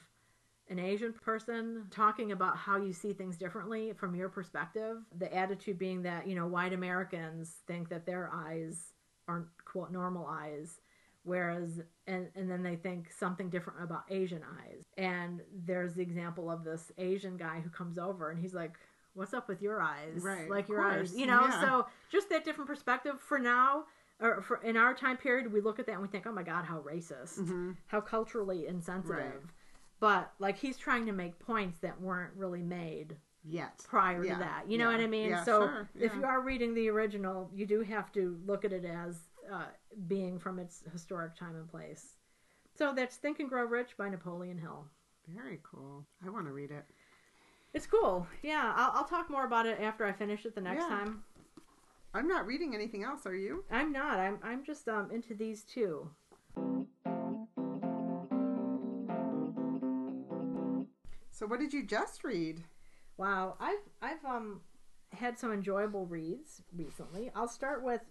an 0.68 0.78
Asian 0.78 1.12
person 1.12 1.87
talking 1.90 2.32
about 2.32 2.56
how 2.56 2.76
you 2.76 2.92
see 2.92 3.12
things 3.12 3.37
differently 3.37 3.92
from 3.97 4.14
your 4.14 4.28
perspective. 4.28 4.99
The 5.18 5.32
attitude 5.35 5.78
being 5.78 6.02
that, 6.02 6.26
you 6.26 6.35
know, 6.35 6.47
white 6.47 6.73
Americans 6.73 7.56
think 7.66 7.88
that 7.88 8.06
their 8.06 8.30
eyes 8.32 8.92
aren't 9.28 9.49
quote 9.64 9.92
normal 9.92 10.26
eyes 10.26 10.80
whereas 11.25 11.81
and 12.07 12.29
and 12.35 12.50
then 12.50 12.62
they 12.62 12.77
think 12.77 13.11
something 13.12 13.49
different 13.50 13.83
about 13.83 14.05
asian 14.11 14.43
eyes. 14.59 14.83
And 14.97 15.41
there's 15.67 15.95
the 15.95 16.03
example 16.03 16.50
of 16.50 16.65
this 16.65 16.91
asian 16.99 17.37
guy 17.37 17.61
who 17.61 17.71
comes 17.71 17.99
over 17.99 18.31
and 18.31 18.41
he's 18.41 18.55
like 18.55 18.73
what's 19.15 19.35
up 19.35 19.49
with 19.49 19.61
your 19.61 19.83
eyes? 19.83 20.23
Right, 20.23 20.49
like 20.49 20.69
your 20.69 20.79
course, 20.83 21.11
eyes 21.11 21.19
you 21.19 21.27
know? 21.27 21.41
yeah. 21.43 21.61
so 21.61 21.87
just 22.12 22.29
that 22.31 22.45
different 22.45 22.69
perspective. 22.69 23.17
For 23.21 23.39
now 23.39 23.85
or 24.21 24.41
for 24.43 24.59
in 24.62 24.77
our 24.77 24.95
time 24.95 25.17
period 25.17 25.53
we 25.53 25.61
look 25.61 25.79
at 25.79 25.87
that 25.87 25.93
and 25.93 26.03
we 26.03 26.09
think 26.09 26.27
oh 26.27 26.33
my 26.33 26.43
god 26.43 26.65
how 26.65 26.79
racist. 26.81 27.37
Hmm 27.37 27.73
how 27.89 28.00
culturally 28.00 28.67
insensitive. 28.67 29.17
Right. 29.19 29.35
but 29.99 30.33
like 30.39 30.59
he's 30.59 30.77
trying 30.77 31.07
to 31.07 31.12
make 31.12 31.39
points 31.39 31.79
that 31.81 32.00
weren't 32.00 32.33
really 32.37 32.62
made 32.62 33.17
Yet. 33.43 33.85
prior 33.89 34.23
Yeah, 34.23 34.35
to 34.35 34.41
that. 34.41 34.65
You 34.69 34.77
know 34.79 34.91
yeah, 34.91 34.97
what 34.97 35.05
I 35.05 35.07
mean? 35.09 35.37
so 35.45 35.67
sure, 35.67 35.89
if 35.99 36.15
you 36.15 36.25
are 36.25 36.41
reading 36.43 36.75
the 36.75 36.89
original, 36.91 37.50
you 37.55 37.65
do 37.67 37.81
have 37.81 38.12
to 38.12 38.39
look 38.47 38.65
at 38.67 38.73
it 38.73 38.85
as 38.85 39.17
uh, 39.52 39.66
being 40.07 40.38
from 40.38 40.59
its 40.59 40.83
historic 40.92 41.37
time 41.37 41.57
and 41.57 41.69
place. 41.69 42.16
So 42.76 42.92
that's 42.95 43.16
Think 43.16 43.40
and 43.40 43.49
Grow 43.49 43.64
Rich 43.64 43.97
by 43.99 44.09
Napoleon 44.09 44.59
Hill. 44.59 44.87
Very 45.28 45.61
cool. 45.62 46.07
I 46.25 46.30
want 46.30 46.47
to 46.47 46.52
read 46.52 46.71
it. 46.71 46.85
It's 47.75 47.87
cool. 47.87 48.26
Yeah, 48.42 48.73
I'll, 48.76 48.92
I'll 48.95 49.04
talk 49.09 49.30
more 49.30 49.45
about 49.45 49.66
it 49.66 49.80
after 49.80 50.04
I 50.04 50.12
finish 50.12 50.45
it 50.47 50.54
the 50.54 50.61
next 50.61 50.83
Yeah. 50.83 50.88
time. 50.88 51.25
I'm 52.12 52.26
not 52.26 52.47
reading 52.47 52.75
anything 52.75 53.04
else. 53.04 53.26
Are 53.26 53.37
you? 53.37 53.64
I'm 53.71 53.92
not. 53.92 54.19
I'm 54.19 54.38
I'm 54.42 54.64
just 54.64 54.88
um 54.88 55.11
into 55.12 55.35
these 55.35 55.62
two. 55.62 56.11
So 61.30 61.47
what 61.47 61.61
did 61.61 61.73
you 61.73 61.85
just 61.87 62.25
read? 62.25 62.64
Wow, 63.16 63.54
I've 63.61 63.78
I've 64.02 64.25
um 64.25 64.62
had 65.12 65.38
some 65.38 65.52
enjoyable 65.52 66.07
reads 66.07 66.62
recently. 66.76 67.30
I'll 67.35 67.49
start 67.49 67.85
with 67.85 68.02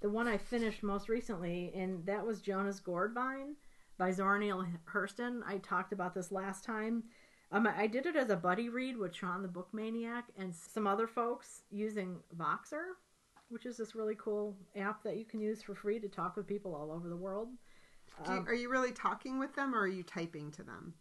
the 0.00 0.10
one 0.10 0.28
I 0.28 0.36
finished 0.38 0.82
most 0.82 1.08
recently, 1.08 1.72
and 1.74 2.04
that 2.06 2.24
was 2.24 2.40
Jonah's 2.40 2.80
Gourd 2.80 3.14
Vine 3.14 3.56
by 3.98 4.10
Zora 4.12 4.38
Neale 4.38 4.66
Hurston. 4.92 5.40
I 5.46 5.58
talked 5.58 5.92
about 5.92 6.14
this 6.14 6.30
last 6.30 6.64
time. 6.64 7.04
Um, 7.50 7.66
I 7.66 7.86
did 7.86 8.06
it 8.06 8.14
as 8.16 8.30
a 8.30 8.36
buddy 8.36 8.68
read 8.68 8.96
with 8.96 9.14
Sean 9.14 9.42
the 9.42 9.48
Book 9.48 9.68
Maniac 9.72 10.26
and 10.36 10.54
some 10.54 10.86
other 10.86 11.06
folks 11.06 11.62
using 11.70 12.18
Voxer, 12.36 12.92
which 13.48 13.64
is 13.66 13.76
this 13.78 13.94
really 13.94 14.14
cool 14.18 14.56
app 14.76 15.02
that 15.02 15.16
you 15.16 15.24
can 15.24 15.40
use 15.40 15.62
for 15.62 15.74
free 15.74 15.98
to 15.98 16.08
talk 16.08 16.36
with 16.36 16.46
people 16.46 16.74
all 16.74 16.92
over 16.92 17.08
the 17.08 17.16
world. 17.16 17.48
You, 18.26 18.32
Um, 18.32 18.46
are 18.46 18.54
you 18.54 18.68
really 18.68 18.92
talking 18.92 19.38
with 19.38 19.54
them 19.54 19.74
or 19.74 19.80
are 19.80 19.88
you 19.88 20.02
typing 20.02 20.50
to 20.52 20.62
them? 20.62 20.94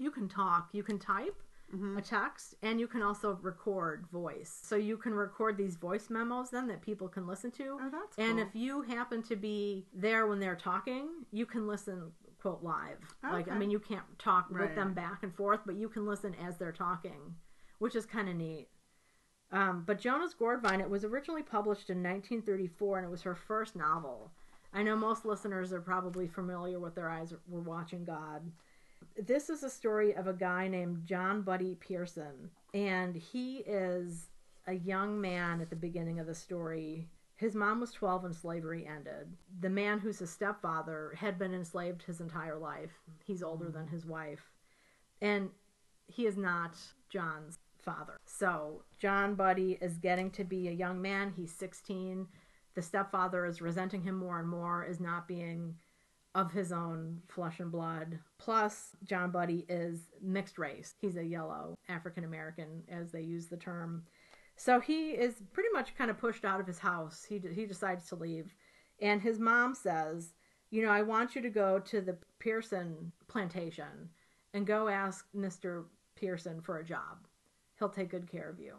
you 0.00 0.12
can 0.12 0.28
talk, 0.28 0.68
you 0.70 0.84
can 0.84 0.96
type, 0.96 1.42
hmm 1.70 1.98
a 1.98 2.02
text 2.02 2.54
and 2.62 2.80
you 2.80 2.86
can 2.86 3.02
also 3.02 3.38
record 3.42 4.06
voice. 4.12 4.60
So 4.62 4.76
you 4.76 4.96
can 4.96 5.12
record 5.14 5.56
these 5.56 5.76
voice 5.76 6.08
memos 6.10 6.50
then 6.50 6.66
that 6.68 6.80
people 6.82 7.08
can 7.08 7.26
listen 7.26 7.50
to. 7.52 7.78
Oh, 7.80 7.90
that's 7.90 8.16
and 8.18 8.38
cool. 8.38 8.46
if 8.46 8.54
you 8.54 8.82
happen 8.82 9.22
to 9.24 9.36
be 9.36 9.86
there 9.92 10.26
when 10.26 10.40
they're 10.40 10.56
talking 10.56 11.08
you 11.32 11.46
can 11.46 11.66
listen 11.66 12.10
quote 12.40 12.62
live. 12.62 12.98
Like 13.22 13.50
i 13.50 13.58
mean 13.58 13.70
you 13.70 13.80
can't 13.80 14.04
talk 14.18 14.48
with 14.50 14.74
them 14.74 14.94
back 14.94 15.22
and 15.22 15.34
forth 15.34 15.60
but 15.66 15.76
you 15.76 15.88
can 15.88 16.06
listen 16.06 16.34
as 16.42 16.56
they're 16.56 16.72
talking 16.72 17.34
which 17.78 17.94
is 17.96 18.06
kind 18.06 18.28
of 18.28 18.36
neat. 18.36 18.68
Um, 19.50 19.84
but 19.86 19.98
jonah's 19.98 20.34
gourd 20.34 20.62
vine 20.62 20.80
it 20.80 20.90
was 20.90 21.04
originally 21.04 21.42
published 21.42 21.90
in 21.90 21.98
1934 22.02 22.98
and 22.98 23.06
it 23.06 23.10
was 23.10 23.22
her 23.22 23.34
first 23.34 23.76
novel. 23.76 24.30
I 24.72 24.82
know 24.82 24.96
most 24.96 25.24
listeners 25.24 25.72
are 25.72 25.80
probably 25.80 26.28
familiar 26.28 26.78
with 26.78 26.94
their 26.94 27.08
eyes 27.08 27.32
were 27.48 27.60
watching 27.60 28.04
god 28.04 28.42
this 29.16 29.50
is 29.50 29.62
a 29.62 29.70
story 29.70 30.14
of 30.14 30.26
a 30.26 30.32
guy 30.32 30.68
named 30.68 31.04
John 31.04 31.42
Buddy 31.42 31.74
Pearson, 31.74 32.50
and 32.72 33.16
he 33.16 33.58
is 33.66 34.28
a 34.66 34.74
young 34.74 35.20
man 35.20 35.60
at 35.60 35.70
the 35.70 35.76
beginning 35.76 36.20
of 36.20 36.26
the 36.26 36.34
story. 36.34 37.08
His 37.36 37.54
mom 37.54 37.80
was 37.80 37.92
12 37.92 38.24
when 38.24 38.34
slavery 38.34 38.86
ended. 38.86 39.32
The 39.60 39.70
man 39.70 39.98
who's 39.98 40.18
his 40.18 40.30
stepfather 40.30 41.14
had 41.16 41.38
been 41.38 41.54
enslaved 41.54 42.02
his 42.02 42.20
entire 42.20 42.58
life. 42.58 42.90
He's 43.24 43.42
older 43.42 43.70
than 43.70 43.86
his 43.86 44.04
wife. 44.04 44.50
And 45.20 45.50
he 46.06 46.26
is 46.26 46.36
not 46.36 46.76
John's 47.08 47.58
father. 47.80 48.18
So, 48.24 48.82
John 48.98 49.34
Buddy 49.34 49.78
is 49.80 49.98
getting 49.98 50.30
to 50.32 50.44
be 50.44 50.68
a 50.68 50.72
young 50.72 51.00
man. 51.00 51.32
He's 51.36 51.52
16. 51.52 52.26
The 52.74 52.82
stepfather 52.82 53.46
is 53.46 53.60
resenting 53.60 54.02
him 54.02 54.16
more 54.16 54.38
and 54.38 54.48
more, 54.48 54.84
is 54.84 55.00
not 55.00 55.26
being 55.28 55.76
of 56.34 56.52
his 56.52 56.72
own 56.72 57.20
flesh 57.28 57.60
and 57.60 57.72
blood. 57.72 58.18
Plus, 58.38 58.90
John 59.04 59.30
Buddy 59.30 59.64
is 59.68 60.10
mixed 60.22 60.58
race. 60.58 60.94
He's 61.00 61.16
a 61.16 61.24
yellow 61.24 61.74
African 61.88 62.24
American, 62.24 62.82
as 62.88 63.10
they 63.10 63.22
use 63.22 63.46
the 63.46 63.56
term. 63.56 64.04
So 64.56 64.80
he 64.80 65.10
is 65.10 65.42
pretty 65.52 65.70
much 65.72 65.96
kind 65.96 66.10
of 66.10 66.18
pushed 66.18 66.44
out 66.44 66.60
of 66.60 66.66
his 66.66 66.78
house. 66.78 67.24
He, 67.28 67.40
he 67.54 67.64
decides 67.64 68.08
to 68.08 68.16
leave. 68.16 68.54
And 69.00 69.22
his 69.22 69.38
mom 69.38 69.74
says, 69.74 70.34
You 70.70 70.82
know, 70.82 70.90
I 70.90 71.02
want 71.02 71.34
you 71.34 71.42
to 71.42 71.50
go 71.50 71.78
to 71.78 72.00
the 72.00 72.18
Pearson 72.38 73.12
plantation 73.28 74.10
and 74.54 74.66
go 74.66 74.88
ask 74.88 75.26
Mr. 75.36 75.84
Pearson 76.16 76.60
for 76.60 76.78
a 76.78 76.84
job. 76.84 77.26
He'll 77.78 77.88
take 77.88 78.10
good 78.10 78.30
care 78.30 78.48
of 78.48 78.58
you. 78.58 78.74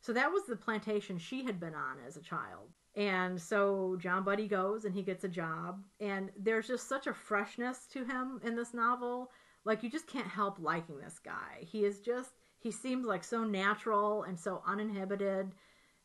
So 0.00 0.12
that 0.12 0.32
was 0.32 0.44
the 0.46 0.56
plantation 0.56 1.18
she 1.18 1.44
had 1.44 1.60
been 1.60 1.74
on 1.74 1.96
as 2.06 2.16
a 2.16 2.22
child. 2.22 2.70
And 2.98 3.40
so 3.40 3.96
John 4.00 4.24
Buddy 4.24 4.48
goes 4.48 4.84
and 4.84 4.92
he 4.92 5.02
gets 5.02 5.22
a 5.22 5.28
job. 5.28 5.80
And 6.00 6.30
there's 6.36 6.66
just 6.66 6.88
such 6.88 7.06
a 7.06 7.14
freshness 7.14 7.86
to 7.92 8.04
him 8.04 8.40
in 8.42 8.56
this 8.56 8.74
novel. 8.74 9.30
Like, 9.64 9.84
you 9.84 9.90
just 9.90 10.08
can't 10.08 10.26
help 10.26 10.58
liking 10.58 10.98
this 10.98 11.20
guy. 11.24 11.60
He 11.60 11.84
is 11.84 12.00
just, 12.00 12.32
he 12.58 12.72
seems 12.72 13.06
like 13.06 13.22
so 13.22 13.44
natural 13.44 14.24
and 14.24 14.38
so 14.38 14.62
uninhibited. 14.66 15.52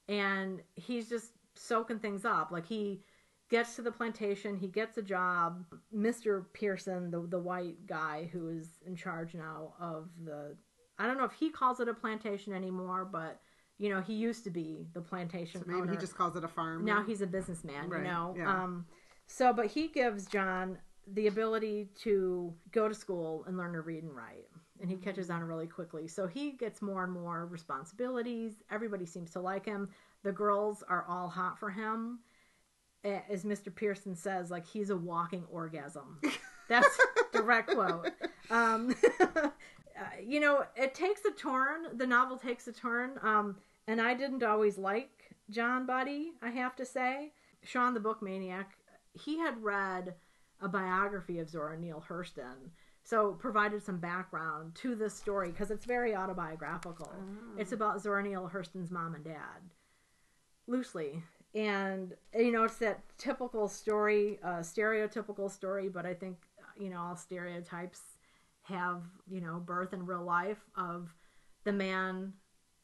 And 0.08 0.62
he's 0.76 1.10
just 1.10 1.32
soaking 1.56 1.98
things 1.98 2.26
up. 2.26 2.52
Like, 2.52 2.68
he 2.68 3.02
gets 3.50 3.76
to 3.76 3.82
the 3.82 3.92
plantation, 3.92 4.56
he 4.56 4.68
gets 4.68 4.96
a 5.00 5.02
job. 5.02 5.66
Mr. 5.96 6.46
Pearson, 6.54 7.10
the, 7.10 7.26
the 7.28 7.40
white 7.40 7.88
guy 7.88 8.30
who 8.32 8.50
is 8.50 8.68
in 8.86 8.96
charge 8.96 9.34
now 9.34 9.74
of 9.80 10.10
the, 10.24 10.56
I 11.00 11.08
don't 11.08 11.18
know 11.18 11.26
if 11.26 11.34
he 11.34 11.50
calls 11.50 11.80
it 11.80 11.88
a 11.88 11.94
plantation 11.94 12.54
anymore, 12.54 13.04
but 13.04 13.40
you 13.84 13.90
know, 13.90 14.00
he 14.00 14.14
used 14.14 14.46
to 14.46 14.50
be 14.50 14.88
the 14.94 15.02
plantation 15.02 15.60
So 15.60 15.66
maybe 15.68 15.82
owner. 15.82 15.92
he 15.92 15.98
just 15.98 16.16
calls 16.16 16.38
it 16.38 16.44
a 16.46 16.48
farm. 16.48 16.86
now 16.86 17.04
he's 17.04 17.22
a 17.22 17.28
businessman, 17.28 17.90
Right, 17.90 18.04
you 18.04 18.08
know. 18.08 18.34
yeah. 18.38 18.50
Um, 18.64 18.86
so, 19.28 19.52
but 19.52 19.66
he 19.68 19.90
gives 19.90 20.26
John 20.26 20.78
the 21.14 21.28
ability 21.28 21.90
to 22.04 22.54
go 22.72 22.88
to 22.88 22.96
school 22.96 23.44
and 23.46 23.58
learn 23.58 23.74
to 23.74 23.82
read 23.82 24.04
and 24.04 24.16
write, 24.16 24.48
and 24.80 24.90
he 24.90 24.96
catches 24.96 25.30
on 25.30 25.44
really 25.44 25.68
quickly. 25.68 26.08
So 26.08 26.28
he 26.28 26.52
gets 26.54 26.82
more 26.82 27.04
and 27.04 27.12
more 27.12 27.46
responsibilities. 27.46 28.54
Everybody 28.72 29.06
seems 29.06 29.32
to 29.32 29.42
like 29.42 29.66
him. 29.66 29.90
The 30.24 30.32
girls 30.32 30.82
are 30.88 31.04
all 31.10 31.28
hot 31.28 31.60
for 31.60 31.70
him. 31.70 32.20
As 33.04 33.44
Mr. 33.44 33.74
Pearson 33.76 34.16
says, 34.16 34.50
like 34.50 34.66
he's 34.66 34.90
a 34.92 34.96
walking 34.96 35.44
orgasm. 35.52 36.22
That's 36.70 36.98
direct 37.34 37.72
quote. 37.72 38.12
Um, 38.50 38.96
uh, 39.20 39.50
you 40.26 40.40
know, 40.40 40.64
it 40.78 40.94
takes 40.96 41.26
a 41.26 41.32
turn. 41.32 41.98
The 41.98 42.08
novel 42.08 42.38
takes 42.38 42.66
a 42.70 42.72
turn. 42.72 43.20
Um, 43.22 43.58
and 43.88 44.02
I 44.02 44.14
didn't 44.14 44.44
always 44.44 44.78
like 44.78 45.36
John 45.50 45.86
Buddy, 45.86 46.34
I 46.42 46.50
have 46.50 46.76
to 46.78 46.86
say. 46.86 47.34
Sean 47.64 47.94
the 47.94 48.00
Book 48.00 48.22
Maniac, 48.22 48.78
he 49.14 49.38
had 49.38 49.64
read 49.64 50.16
a 50.62 50.68
biography 50.68 51.40
of 51.40 51.50
Zora 51.50 51.78
Neale 51.78 52.04
Hurston, 52.08 52.72
so 53.04 53.34
provided 53.34 53.84
some 53.84 54.00
background 54.00 54.76
to 54.76 54.96
this 54.96 55.14
story 55.14 55.52
because 55.52 55.72
it's 55.72 55.86
very 55.86 56.16
autobiographical. 56.16 57.12
It's 57.58 57.72
about 57.72 58.02
Zora 58.02 58.24
Neale 58.24 58.50
Hurston's 58.54 58.92
mom 58.92 59.16
and 59.16 59.24
dad, 59.24 59.62
loosely. 60.68 61.24
And, 61.56 62.14
you 62.34 62.52
know, 62.52 62.64
it's 62.64 62.78
that 62.78 63.02
typical 63.18 63.68
story, 63.68 64.40
uh, 64.44 64.60
stereotypical 64.60 65.52
story, 65.52 65.88
but 65.88 66.06
I 66.06 66.14
think, 66.14 66.38
you 66.80 66.90
know, 66.90 67.00
all 67.00 67.16
stereotypes 67.16 68.02
have, 68.64 69.04
you 69.30 69.42
know, 69.42 69.60
birth 69.60 69.94
in 69.94 70.06
real 70.06 70.24
life 70.24 70.66
of 70.76 71.14
the 71.64 71.74
man 71.74 72.34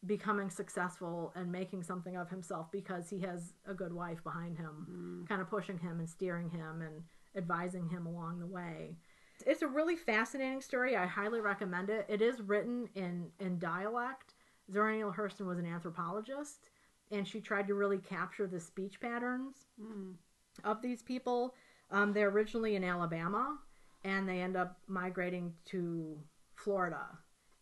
becoming 0.05 0.49
successful 0.49 1.33
and 1.35 1.51
making 1.51 1.83
something 1.83 2.15
of 2.15 2.29
himself 2.29 2.71
because 2.71 3.09
he 3.09 3.19
has 3.19 3.53
a 3.67 3.73
good 3.73 3.93
wife 3.93 4.23
behind 4.23 4.57
him, 4.57 5.25
kind 5.27 5.41
of 5.41 5.49
pushing 5.49 5.77
him 5.77 5.99
and 5.99 6.09
steering 6.09 6.49
him 6.49 6.81
and 6.81 7.03
advising 7.35 7.87
him 7.89 8.05
along 8.05 8.39
the 8.39 8.47
way. 8.47 8.95
It's 9.45 9.61
a 9.61 9.67
really 9.67 9.95
fascinating 9.95 10.61
story. 10.61 10.95
I 10.97 11.05
highly 11.05 11.41
recommend 11.41 11.89
it. 11.89 12.05
It 12.09 12.21
is 12.21 12.41
written 12.41 12.87
in 12.95 13.27
in 13.39 13.59
dialect. 13.59 14.33
Zora 14.71 14.95
Neale 14.95 15.13
Hurston 15.17 15.45
was 15.47 15.57
an 15.59 15.65
anthropologist, 15.65 16.69
and 17.11 17.27
she 17.27 17.39
tried 17.41 17.67
to 17.67 17.73
really 17.73 17.97
capture 17.97 18.47
the 18.47 18.59
speech 18.59 18.99
patterns 18.99 19.65
Mm. 19.81 20.15
of 20.63 20.81
these 20.81 21.01
people. 21.01 21.55
Um, 21.91 22.13
they're 22.13 22.29
originally 22.29 22.75
in 22.75 22.83
Alabama, 22.83 23.57
and 24.03 24.27
they 24.29 24.41
end 24.41 24.55
up 24.55 24.77
migrating 24.87 25.53
to 25.65 26.19
Florida 26.55 27.17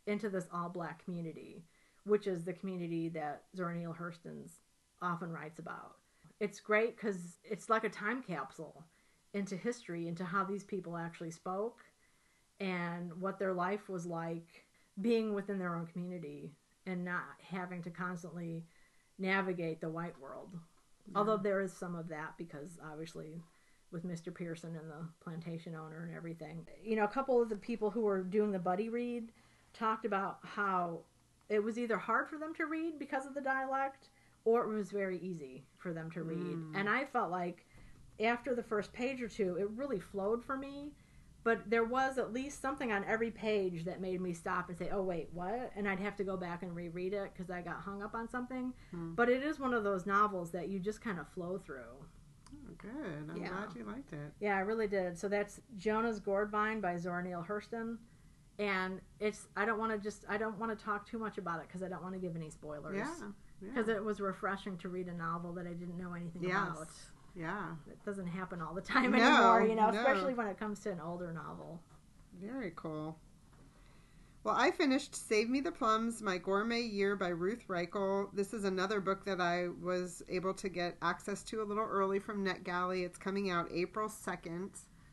into 0.07 0.29
this 0.29 0.47
all 0.51 0.69
black 0.69 1.03
community, 1.03 1.63
which 2.07 2.27
is 2.27 2.43
the 2.43 2.53
community 2.53 3.09
that 3.09 3.43
Zora 3.55 3.75
Neale 3.75 3.93
Hurston's 3.93 4.61
often 5.01 5.31
writes 5.31 5.59
about. 5.59 5.95
It's 6.39 6.59
great 6.59 6.95
because 6.95 7.37
it's 7.43 7.69
like 7.69 7.83
a 7.83 7.89
time 7.89 8.23
capsule 8.23 8.83
into 9.33 9.55
history, 9.55 10.07
into 10.07 10.23
how 10.23 10.43
these 10.43 10.63
people 10.63 10.97
actually 10.97 11.31
spoke 11.31 11.79
and 12.59 13.11
what 13.19 13.37
their 13.37 13.53
life 13.53 13.89
was 13.89 14.05
like 14.05 14.65
being 15.01 15.33
within 15.33 15.59
their 15.59 15.75
own 15.75 15.85
community 15.87 16.53
and 16.85 17.03
not 17.03 17.23
having 17.41 17.83
to 17.83 17.89
constantly 17.89 18.65
navigate 19.19 19.81
the 19.81 19.89
white 19.89 20.19
world. 20.19 20.57
Although 21.15 21.37
there 21.37 21.61
is 21.61 21.71
some 21.71 21.95
of 21.95 22.09
that 22.09 22.33
because 22.37 22.79
obviously 22.83 23.41
with 23.91 24.05
Mr. 24.05 24.33
Pearson 24.33 24.75
and 24.75 24.89
the 24.89 25.07
plantation 25.23 25.73
owner 25.75 26.03
and 26.03 26.15
everything. 26.15 26.67
You 26.83 26.97
know, 26.97 27.05
a 27.05 27.09
couple 27.09 27.41
of 27.41 27.49
the 27.49 27.55
people 27.55 27.89
who 27.89 28.01
were 28.01 28.21
doing 28.21 28.51
the 28.51 28.59
buddy 28.59 28.89
read 28.89 29.31
talked 29.73 30.05
about 30.05 30.39
how 30.43 30.99
it 31.49 31.63
was 31.63 31.77
either 31.77 31.97
hard 31.97 32.27
for 32.29 32.37
them 32.37 32.53
to 32.55 32.65
read 32.65 32.99
because 32.99 33.25
of 33.25 33.33
the 33.33 33.41
dialect 33.41 34.09
or 34.45 34.63
it 34.63 34.75
was 34.75 34.91
very 34.91 35.17
easy 35.19 35.65
for 35.77 35.93
them 35.93 36.09
to 36.11 36.23
read. 36.23 36.37
Mm. 36.37 36.71
And 36.75 36.89
I 36.89 37.05
felt 37.05 37.31
like 37.31 37.65
after 38.19 38.55
the 38.55 38.63
first 38.63 38.93
page 38.93 39.21
or 39.21 39.27
two, 39.27 39.55
it 39.59 39.69
really 39.71 39.99
flowed 39.99 40.43
for 40.43 40.57
me. 40.57 40.91
But 41.43 41.69
there 41.69 41.85
was 41.85 42.17
at 42.17 42.33
least 42.33 42.61
something 42.61 42.91
on 42.91 43.05
every 43.05 43.31
page 43.31 43.85
that 43.85 44.01
made 44.01 44.19
me 44.19 44.33
stop 44.33 44.67
and 44.67 44.77
say, 44.77 44.89
"Oh 44.91 45.01
wait, 45.01 45.29
what?" 45.31 45.71
And 45.77 45.87
I'd 45.87 45.99
have 45.99 46.17
to 46.17 46.25
go 46.25 46.35
back 46.35 46.61
and 46.61 46.75
reread 46.75 47.13
it 47.13 47.31
because 47.33 47.49
I 47.49 47.61
got 47.61 47.77
hung 47.77 48.03
up 48.03 48.15
on 48.15 48.27
something. 48.27 48.73
Hmm. 48.91 49.13
But 49.13 49.29
it 49.29 49.43
is 49.43 49.57
one 49.57 49.73
of 49.73 49.85
those 49.85 50.05
novels 50.05 50.51
that 50.51 50.67
you 50.67 50.77
just 50.79 50.99
kind 51.01 51.19
of 51.19 51.27
flow 51.29 51.57
through. 51.57 52.03
Oh, 52.51 52.73
good. 52.77 53.29
I'm 53.29 53.37
Yeah. 53.37 53.47
glad 53.49 53.75
you 53.75 53.85
liked 53.85 54.11
it. 54.11 54.33
Yeah, 54.41 54.57
I 54.57 54.61
really 54.61 54.87
did. 54.87 55.17
So 55.17 55.29
that's 55.29 55.61
Jonah's 55.77 56.19
Gourd 56.19 56.49
Vine 56.49 56.81
by 56.81 56.97
Zora 56.97 57.23
Neale 57.23 57.45
Hurston. 57.47 57.97
And 58.59 59.01
it's 59.19 59.47
I 59.55 59.65
don't 59.65 59.77
want 59.77 59.91
to 59.91 59.99
just 59.99 60.25
I 60.27 60.37
don't 60.37 60.57
want 60.57 60.77
to 60.77 60.83
talk 60.85 61.07
too 61.07 61.19
much 61.19 61.37
about 61.37 61.59
it 61.59 61.67
because 61.67 61.83
I 61.83 61.87
don't 61.89 62.01
want 62.01 62.15
to 62.15 62.19
give 62.19 62.35
any 62.35 62.49
spoilers. 62.49 62.95
Yeah. 62.97 63.13
Yeah. 63.61 63.69
Because 63.69 63.87
it 63.89 64.03
was 64.03 64.19
refreshing 64.19 64.77
to 64.77 64.89
read 64.89 65.07
a 65.07 65.13
novel 65.13 65.53
that 65.53 65.65
I 65.67 65.73
didn't 65.73 65.97
know 65.97 66.13
anything 66.13 66.43
Yes. 66.43 66.69
about. 66.71 66.87
yeah. 67.35 67.71
It 67.89 68.03
doesn't 68.05 68.27
happen 68.27 68.61
all 68.61 68.73
the 68.73 68.81
time 68.81 69.11
No, 69.11 69.17
anymore, 69.17 69.61
you 69.67 69.75
know, 69.75 69.89
no. 69.91 69.97
especially 69.99 70.33
when 70.33 70.47
it 70.47 70.59
comes 70.59 70.79
to 70.81 70.91
an 70.91 70.99
older 70.99 71.31
novel. 71.33 71.79
Very 72.41 72.71
cool. 72.75 73.17
Well, 74.43 74.55
I 74.57 74.71
finished 74.71 75.15
Save 75.15 75.49
Me 75.49 75.59
the 75.59 75.71
Plums, 75.71 76.21
My 76.21 76.37
Gourmet 76.37 76.81
Year 76.81 77.15
by 77.15 77.29
Ruth 77.29 77.67
Reichl. 77.67 78.29
This 78.33 78.53
is 78.53 78.63
another 78.63 79.01
book 79.01 79.25
that 79.25 79.41
I 79.41 79.67
was 79.81 80.23
able 80.29 80.53
to 80.53 80.69
get 80.69 80.95
access 81.01 81.43
to 81.45 81.61
a 81.61 81.65
little 81.65 81.83
early 81.83 82.19
from 82.19 82.45
NetGalley. 82.45 83.03
It's 83.05 83.17
coming 83.17 83.49
out 83.49 83.67
April 83.73 84.07
2nd, 84.07 84.69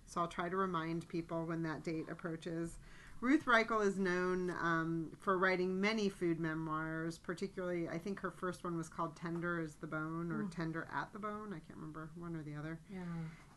so 0.06 0.20
I'll 0.20 0.28
try 0.28 0.48
to 0.48 0.56
remind 0.56 1.08
people 1.08 1.46
when 1.46 1.62
that 1.64 1.82
date 1.82 2.08
approaches. 2.10 2.78
Ruth 3.24 3.46
Reichl 3.46 3.80
is 3.86 3.98
known 3.98 4.50
um, 4.50 5.10
for 5.18 5.38
writing 5.38 5.80
many 5.80 6.10
food 6.10 6.38
memoirs, 6.38 7.16
particularly, 7.16 7.88
I 7.88 7.96
think 7.96 8.20
her 8.20 8.30
first 8.30 8.64
one 8.64 8.76
was 8.76 8.90
called 8.90 9.16
Tender 9.16 9.62
as 9.62 9.76
the 9.76 9.86
Bone 9.86 10.30
or 10.30 10.46
Tender 10.50 10.86
at 10.94 11.10
the 11.14 11.18
Bone. 11.18 11.48
I 11.48 11.58
can't 11.66 11.76
remember, 11.76 12.10
one 12.16 12.36
or 12.36 12.42
the 12.42 12.54
other 12.54 12.78
Yeah. 12.92 13.00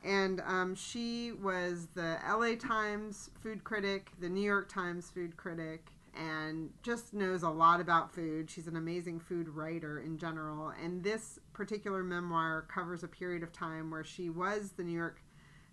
and 0.06 0.40
um, 0.40 0.74
she 0.74 1.34
was 1.34 1.88
the 1.96 2.18
LA 2.26 2.56
Times 2.56 3.30
food 3.44 3.66
critic, 3.66 4.12
the 4.22 4.30
New 4.30 4.40
York 4.40 4.70
Times 4.70 5.10
food 5.10 5.36
critic, 5.36 5.92
and 6.16 6.70
just 6.82 7.14
knows 7.14 7.44
a 7.44 7.50
lot 7.50 7.82
about 7.82 8.10
food. 8.10 8.50
She's 8.50 8.68
an 8.68 8.78
amazing 8.78 9.20
food 9.20 9.50
writer 9.50 10.00
in 10.00 10.18
general. 10.18 10.72
And 10.82 11.04
this 11.04 11.40
particular 11.52 12.04
memoir 12.04 12.62
covers 12.74 13.04
a 13.04 13.08
period 13.10 13.44
of 13.44 13.52
time 13.52 13.92
where 13.92 14.06
she 14.06 14.30
was 14.30 14.72
the 14.78 14.84
New 14.86 14.98
York 14.98 15.22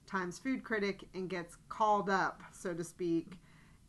Times 0.06 0.40
food 0.40 0.64
critic 0.64 1.04
and 1.14 1.30
gets 1.30 1.56
called 1.68 2.10
up, 2.10 2.42
so 2.50 2.74
to 2.74 2.82
speak, 2.82 3.38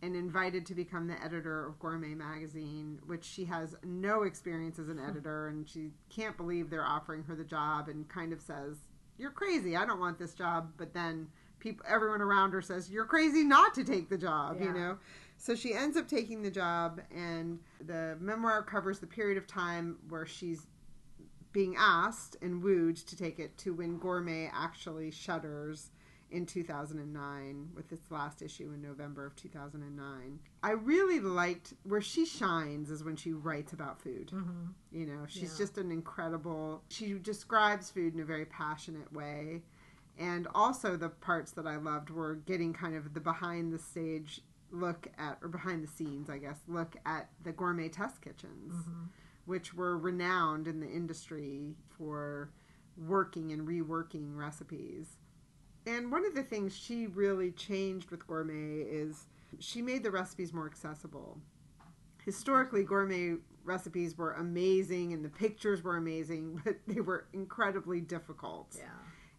and 0.02 0.16
invited 0.16 0.66
to 0.66 0.76
become 0.76 1.08
the 1.08 1.22
editor 1.24 1.66
of 1.66 1.80
Gourmet 1.80 2.14
Magazine, 2.14 3.00
which 3.06 3.24
she 3.24 3.46
has 3.46 3.76
no 3.84 4.24
experience 4.24 4.78
as 4.80 4.90
an 4.90 4.98
hmm. 4.98 5.10
editor, 5.10 5.48
and 5.48 5.68
she 5.68 5.92
can't 6.10 6.38
believe 6.38 6.70
they're 6.70 6.86
offering 6.86 7.24
her 7.24 7.36
the 7.36 7.44
job, 7.44 7.88
and 7.88 8.08
kind 8.08 8.34
of 8.34 8.42
says, 8.42 8.78
"You're 9.18 9.32
crazy. 9.32 9.76
I 9.76 9.86
don't 9.86 10.00
want 10.00 10.20
this 10.20 10.34
job." 10.34 10.74
But 10.78 10.94
then 10.94 11.28
people, 11.60 11.86
everyone 11.88 12.22
around 12.22 12.52
her 12.52 12.62
says, 12.62 12.90
"You're 12.90 13.06
crazy 13.06 13.44
not 13.44 13.74
to 13.76 13.84
take 13.84 14.10
the 14.10 14.18
job," 14.18 14.62
you 14.62 14.72
know. 14.72 14.98
So 15.38 15.56
she 15.56 15.74
ends 15.74 15.98
up 15.98 16.08
taking 16.08 16.42
the 16.42 16.52
job, 16.52 17.02
and 17.14 17.60
the 17.86 18.18
memoir 18.20 18.64
covers 18.64 19.00
the 19.00 19.08
period 19.08 19.38
of 19.38 19.48
time 19.48 19.98
where 20.10 20.26
she's 20.26 20.68
being 21.52 21.76
asked 21.78 22.36
and 22.42 22.62
wooed 22.62 22.98
to 22.98 23.16
take 23.16 23.40
it 23.40 23.58
to 23.58 23.74
when 23.74 23.98
Gourmet 23.98 24.52
actually 24.54 25.10
shutters 25.10 25.92
in 26.32 26.46
2009 26.46 27.70
with 27.76 27.92
its 27.92 28.10
last 28.12 28.42
issue 28.42 28.72
in 28.74 28.82
November 28.82 29.26
of 29.26 29.36
2009. 29.36 30.40
I 30.64 30.72
really 30.72 31.20
liked 31.20 31.74
where 31.84 32.02
she 32.02 32.26
shines 32.26 32.90
is 32.90 33.04
when 33.04 33.16
she 33.16 33.32
writes 33.34 33.74
about 33.74 34.02
food. 34.02 34.32
hmm 34.32 34.68
You 34.92 35.06
know, 35.06 35.26
she's 35.28 35.52
Yeah. 35.52 35.58
just 35.66 35.78
an 35.78 35.92
incredible. 35.92 36.84
She 36.90 37.14
describes 37.20 37.90
food 37.90 38.14
in 38.14 38.20
a 38.20 38.26
very 38.26 38.46
passionate 38.46 39.12
way. 39.14 39.64
And 40.18 40.48
also 40.56 40.96
the 40.96 41.10
parts 41.10 41.52
that 41.54 41.68
I 41.68 41.76
loved 41.76 42.10
were 42.10 42.36
getting 42.36 42.72
kind 42.74 42.96
of 42.96 43.14
the 43.14 43.20
behind 43.20 43.74
the 43.74 43.80
stage 43.80 44.42
look 44.72 45.08
at 45.18 45.38
or 45.42 45.48
behind 45.50 45.84
the 45.84 45.88
scenes, 45.88 46.30
I 46.30 46.38
guess, 46.38 46.60
look 46.68 46.96
at 47.06 47.30
the 47.44 47.52
gourmet 47.52 47.90
test 47.90 48.22
kitchens, 48.22 48.74
hmm 48.86 49.04
which 49.46 49.76
were 49.76 49.96
renowned 49.96 50.68
in 50.68 50.80
the 50.80 50.90
industry 50.90 51.76
for 51.88 52.50
working 52.98 53.52
and 53.52 53.68
reworking 53.68 54.36
recipes. 54.36 55.18
And 55.86 56.12
one 56.12 56.26
of 56.26 56.34
the 56.34 56.44
things 56.44 56.76
she 56.76 57.08
really 57.08 57.52
changed 57.52 58.10
with 58.10 58.26
gourmet 58.28 58.82
is 58.82 59.28
she 59.60 59.82
made 59.82 60.04
the 60.04 60.12
recipes 60.12 60.54
more 60.54 60.66
accessible. 60.66 61.38
Historically, 62.24 62.84
gourmet 62.84 63.36
recipes 63.64 64.18
were 64.18 64.34
amazing 64.34 65.14
and 65.14 65.24
the 65.24 65.30
pictures 65.30 65.84
were 65.84 65.98
amazing, 65.98 66.62
but 66.66 66.78
they 66.88 67.02
were 67.02 67.28
incredibly 67.34 68.02
difficult. 68.02 68.76
Yeah. 68.78 68.86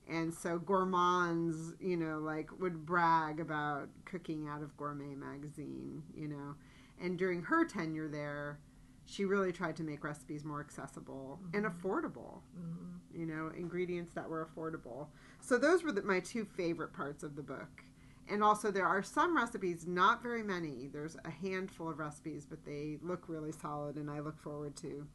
And 0.09 0.33
so 0.33 0.59
gourmands, 0.59 1.75
you 1.81 1.97
know, 1.97 2.19
like 2.19 2.49
would 2.61 2.87
brag 2.87 3.41
about 3.41 3.89
cooking 4.05 4.47
out 4.47 4.63
of 4.63 4.77
Gourmet 4.77 5.17
magazine, 5.17 6.03
you 6.15 6.29
know. 6.29 6.55
And 7.01 7.19
during 7.19 7.43
her 7.43 7.65
tenure 7.65 8.09
there, 8.09 8.61
she 9.07 9.25
really 9.25 9.53
tried 9.53 9.77
to 9.77 9.83
make 9.83 10.05
recipes 10.05 10.45
more 10.45 10.61
accessible 10.61 11.41
and 11.55 11.65
affordable, 11.65 12.41
hmm 12.55 12.93
you 13.15 13.25
know, 13.25 13.51
ingredients 13.57 14.13
that 14.13 14.29
were 14.29 14.47
affordable. 14.47 15.07
So 15.41 15.57
those 15.57 15.83
were 15.83 15.91
the, 15.91 16.03
my 16.03 16.21
two 16.21 16.45
favorite 16.45 16.93
parts 16.93 17.23
of 17.23 17.35
the 17.35 17.43
book. 17.43 17.83
And 18.29 18.45
also 18.45 18.71
there 18.71 18.87
are 18.87 19.03
some 19.03 19.35
recipes, 19.35 19.87
not 19.87 20.23
very 20.23 20.43
many. 20.43 20.89
There's 20.93 21.17
a 21.25 21.31
handful 21.31 21.89
of 21.89 21.99
recipes, 21.99 22.45
but 22.45 22.63
they 22.67 22.99
look 23.01 23.25
really 23.27 23.53
solid 23.53 23.97
and 23.97 24.11
I 24.11 24.21
look 24.21 24.39
forward 24.39 24.77
to 24.77 25.07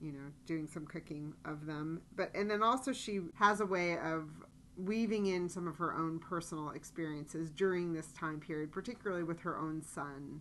you 0.00 0.12
know, 0.12 0.30
doing 0.46 0.66
some 0.66 0.86
cooking 0.86 1.32
of 1.44 1.66
them. 1.66 2.02
But 2.14 2.30
and 2.34 2.50
then 2.50 2.62
also 2.62 2.92
she 2.92 3.20
has 3.34 3.60
a 3.60 3.66
way 3.66 3.98
of 3.98 4.28
weaving 4.76 5.26
in 5.26 5.48
some 5.48 5.68
of 5.68 5.76
her 5.76 5.94
own 5.94 6.18
personal 6.18 6.70
experiences 6.70 7.50
during 7.50 7.92
this 7.92 8.08
time 8.12 8.40
period, 8.40 8.72
particularly 8.72 9.22
with 9.22 9.40
her 9.40 9.56
own 9.56 9.82
son, 9.82 10.40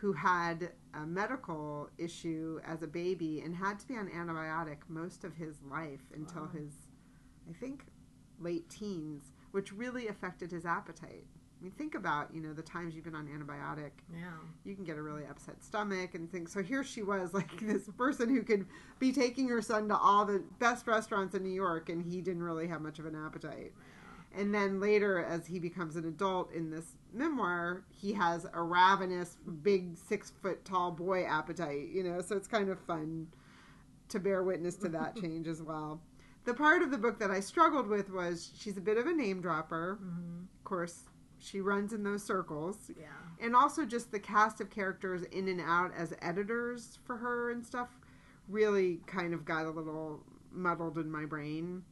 who 0.00 0.12
had 0.12 0.72
a 0.94 1.06
medical 1.06 1.88
issue 1.98 2.60
as 2.66 2.82
a 2.82 2.86
baby 2.86 3.40
and 3.40 3.54
had 3.54 3.78
to 3.78 3.86
be 3.88 3.96
on 3.96 4.08
antibiotic 4.08 4.78
most 4.88 5.24
of 5.24 5.34
his 5.34 5.62
life 5.62 6.02
until 6.14 6.42
Wow. 6.42 6.48
his, 6.48 6.72
I 7.48 7.52
think, 7.54 7.86
late 8.38 8.68
teens, 8.68 9.32
which 9.52 9.72
really 9.72 10.08
affected 10.08 10.50
his 10.50 10.66
appetite. 10.66 11.24
I 11.58 11.62
mean, 11.62 11.72
think 11.72 11.94
about 11.94 12.34
you 12.34 12.42
know 12.42 12.52
the 12.52 12.62
times 12.62 12.94
you've 12.94 13.04
been 13.04 13.14
on 13.14 13.26
antibiotic 13.28 13.92
Yeah. 14.12 14.32
you 14.64 14.74
can 14.74 14.84
get 14.84 14.98
a 14.98 15.02
really 15.02 15.24
upset 15.24 15.64
stomach 15.64 16.14
and 16.14 16.30
things. 16.30 16.52
So 16.52 16.62
here 16.62 16.84
she 16.84 17.02
was, 17.02 17.32
like 17.40 17.58
this 17.60 17.88
person 17.96 18.28
who 18.28 18.42
could 18.42 18.66
be 18.98 19.10
taking 19.10 19.48
her 19.48 19.62
son 19.62 19.88
to 19.88 19.96
all 19.96 20.26
the 20.26 20.44
best 20.58 20.86
restaurants 20.86 21.34
in 21.34 21.42
New 21.42 21.48
York, 21.54 21.88
and 21.88 22.02
he 22.02 22.20
didn't 22.20 22.42
really 22.42 22.66
have 22.68 22.82
much 22.82 22.98
of 22.98 23.06
an 23.06 23.14
appetite. 23.14 23.72
And 24.34 24.52
then 24.54 24.80
later, 24.80 25.24
as 25.24 25.46
he 25.46 25.58
becomes 25.58 25.96
an 25.96 26.04
adult 26.04 26.52
in 26.52 26.70
this 26.70 26.96
memoir, 27.16 27.84
he 27.90 28.12
has 28.12 28.46
a 28.52 28.62
ravenous, 28.62 29.38
big, 29.62 29.96
six 29.96 30.32
foot 30.42 30.64
tall 30.64 30.90
boy 30.90 31.24
appetite, 31.24 31.88
you 31.88 32.02
know, 32.04 32.20
so 32.20 32.36
it's 32.36 32.48
kind 32.48 32.68
of 32.68 32.78
fun 32.80 33.28
to 34.08 34.20
bear 34.20 34.42
witness 34.42 34.76
to 34.76 34.88
that 34.90 35.16
change 35.20 35.48
as 35.48 35.62
well. 35.62 36.00
The 36.44 36.54
part 36.54 36.82
of 36.82 36.92
the 36.92 36.98
book 36.98 37.18
that 37.18 37.30
I 37.30 37.40
struggled 37.40 37.88
with 37.88 38.10
was 38.10 38.52
she's 38.56 38.76
a 38.76 38.80
bit 38.80 38.98
of 38.98 39.06
a 39.06 39.12
name 39.12 39.40
dropper 39.40 39.98
hmm 40.00 40.44
of 40.56 40.64
course, 40.64 41.04
she 41.38 41.60
runs 41.60 41.92
in 41.92 42.02
those 42.02 42.24
circles. 42.24 42.90
Yeah. 42.98 43.06
And 43.40 43.54
also 43.54 43.84
just 43.84 44.10
the 44.10 44.18
cast 44.18 44.60
of 44.60 44.68
characters 44.68 45.22
in 45.30 45.46
and 45.46 45.60
out 45.60 45.92
as 45.96 46.12
editors 46.20 46.98
for 47.04 47.16
her 47.18 47.52
and 47.52 47.64
stuff 47.64 47.88
really 48.48 49.00
kind 49.06 49.32
of 49.32 49.44
got 49.44 49.64
a 49.64 49.70
little 49.70 50.24
muddled 50.50 50.98
in 50.98 51.08
my 51.08 51.24
brain. 51.24 51.84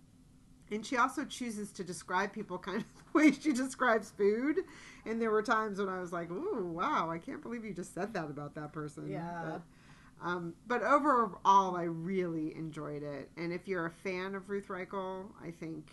And 0.75 0.85
she 0.85 0.97
also 0.97 1.25
chooses 1.25 1.71
to 1.73 1.85
describe 1.85 2.33
people 2.33 2.59
kind 2.59 2.79
of 2.79 2.85
the 3.13 3.19
way 3.19 3.33
she 3.33 3.53
describes 3.53 4.11
food. 4.11 4.61
And 5.07 5.21
there 5.21 5.31
were 5.31 5.43
times 5.43 5.79
when 5.79 5.89
I 5.89 6.01
was 6.01 6.13
like, 6.13 6.31
ooh, 6.31 6.73
wow, 6.75 7.11
I 7.11 7.19
can't 7.19 7.43
believe 7.43 7.65
you 7.65 7.73
just 7.73 7.95
said 7.95 8.13
that 8.15 8.25
about 8.25 8.55
that 8.57 8.73
person. 8.73 9.09
Yeah. 9.09 9.43
But, 9.45 10.27
um, 10.27 10.55
but 10.67 10.83
overall, 10.83 11.77
I 11.77 11.85
really 11.85 12.55
enjoyed 12.57 13.03
it. 13.03 13.31
And 13.37 13.53
if 13.53 13.69
you're 13.69 13.87
a 13.87 13.91
fan 13.91 14.35
of 14.35 14.49
Ruth 14.49 14.69
Reichl, 14.69 15.27
I 15.43 15.51
think 15.51 15.91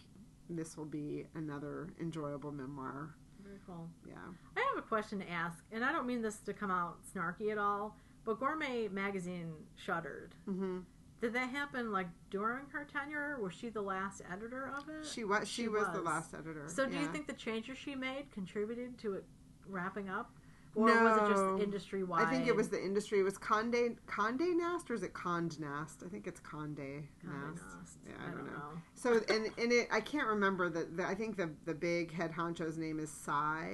this 0.49 0.77
will 0.77 0.85
be 0.85 1.25
another 1.35 1.89
enjoyable 1.99 2.51
memoir. 2.51 3.15
Very 3.43 3.59
cool. 3.65 3.87
Yeah. 4.07 4.15
I 4.57 4.59
have 4.73 4.77
a 4.77 4.87
question 4.87 5.19
to 5.19 5.29
ask, 5.29 5.63
and 5.71 5.83
I 5.83 5.91
don't 5.91 6.07
mean 6.07 6.21
this 6.21 6.37
to 6.39 6.53
come 6.53 6.71
out 6.71 6.97
snarky 7.13 7.51
at 7.51 7.57
all, 7.57 7.95
but 8.25 8.39
Gourmet 8.39 8.87
Magazine 8.87 9.53
shuttered. 9.75 10.35
hmm 10.45 10.79
Did 11.21 11.33
that 11.33 11.49
happen 11.49 11.91
like 11.91 12.07
during 12.31 12.65
her 12.73 12.83
tenure? 12.91 13.37
Was 13.39 13.53
she 13.53 13.69
the 13.69 13.81
last 13.81 14.21
editor 14.31 14.73
of 14.75 14.89
it? 14.89 15.05
She 15.05 15.23
was. 15.23 15.47
She, 15.47 15.63
She 15.63 15.67
was, 15.67 15.87
the 15.93 16.01
last 16.01 16.33
editor. 16.33 16.63
so 16.67 16.87
do 16.87 16.97
you 16.97 17.07
think 17.07 17.27
the 17.27 17.33
changes 17.33 17.77
she 17.77 17.93
made 17.95 18.31
contributed 18.31 18.97
to 18.99 19.13
it 19.13 19.23
wrapping 19.67 20.09
up? 20.09 20.31
Or 20.73 20.85
was 20.85 20.93
it 20.93 21.03
No. 21.03 21.29
just 21.29 21.63
industry 21.63 22.03
wide? 22.03 22.25
I 22.27 22.31
think 22.31 22.47
it 22.47 22.55
was 22.55 22.69
the 22.69 22.81
industry. 22.81 23.19
It 23.19 23.23
was 23.23 23.37
Conde 23.37 23.97
Conde 24.07 24.57
Nast 24.57 24.89
or 24.89 24.93
is 24.93 25.03
it 25.03 25.13
Conde 25.13 25.59
Nast? 25.59 26.01
I 26.05 26.09
think 26.09 26.27
it's 26.27 26.39
Conde 26.39 26.77
Nast. 27.23 27.99
Yeah, 28.07 28.13
I, 28.25 28.31
don't, 28.31 28.45
know. 28.45 28.71
So 28.95 29.19
and 29.29 29.49
and 29.57 29.71
it 29.71 29.89
I 29.91 29.99
can't 29.99 30.27
remember 30.27 30.69
the, 30.69 30.85
the 30.85 31.05
I 31.05 31.13
think 31.13 31.35
the 31.35 31.51
the 31.65 31.73
big 31.73 32.11
head 32.13 32.31
honcho's 32.31 32.77
name 32.77 32.99
is 32.99 33.11
Si 33.11 33.31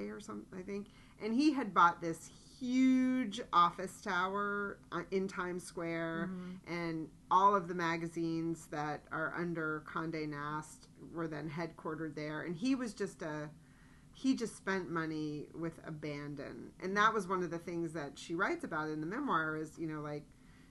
or 0.10 0.20
something 0.20 0.58
I 0.58 0.64
think, 0.64 0.88
and 1.24 1.34
he 1.36 1.54
had 1.54 1.72
bought 1.74 2.02
this 2.02 2.32
huge 2.60 3.40
office 3.54 4.02
tower 4.02 4.78
uh, 4.92 5.02
in 5.12 5.28
Times 5.28 5.64
Square, 5.64 6.30
Mhm. 6.32 6.58
and 6.68 7.10
all 7.30 7.56
of 7.56 7.68
the 7.68 7.76
magazines 7.76 8.68
that 8.68 9.04
are 9.12 9.34
under 9.38 9.82
Conde 9.86 10.30
Nast 10.30 10.88
were 11.14 11.28
then 11.28 11.50
headquartered 11.50 12.16
there, 12.16 12.42
and 12.42 12.56
he 12.56 12.76
was 12.76 12.94
just 12.94 13.22
a 13.22 13.50
he 14.14 14.34
just 14.36 14.56
spent 14.58 14.90
money 14.90 15.48
with 15.54 15.80
abandon. 15.86 16.72
And 16.82 16.98
that 16.98 17.14
was 17.14 17.28
one 17.28 17.44
of 17.44 17.52
the 17.52 17.60
things 17.60 17.94
that 17.94 18.18
she 18.18 18.34
writes 18.34 18.64
about 18.64 18.90
in 18.90 19.00
the 19.00 19.06
memoir 19.06 19.56
is 19.56 19.78
you 19.78 19.86
know 19.88 20.02
like 20.02 20.24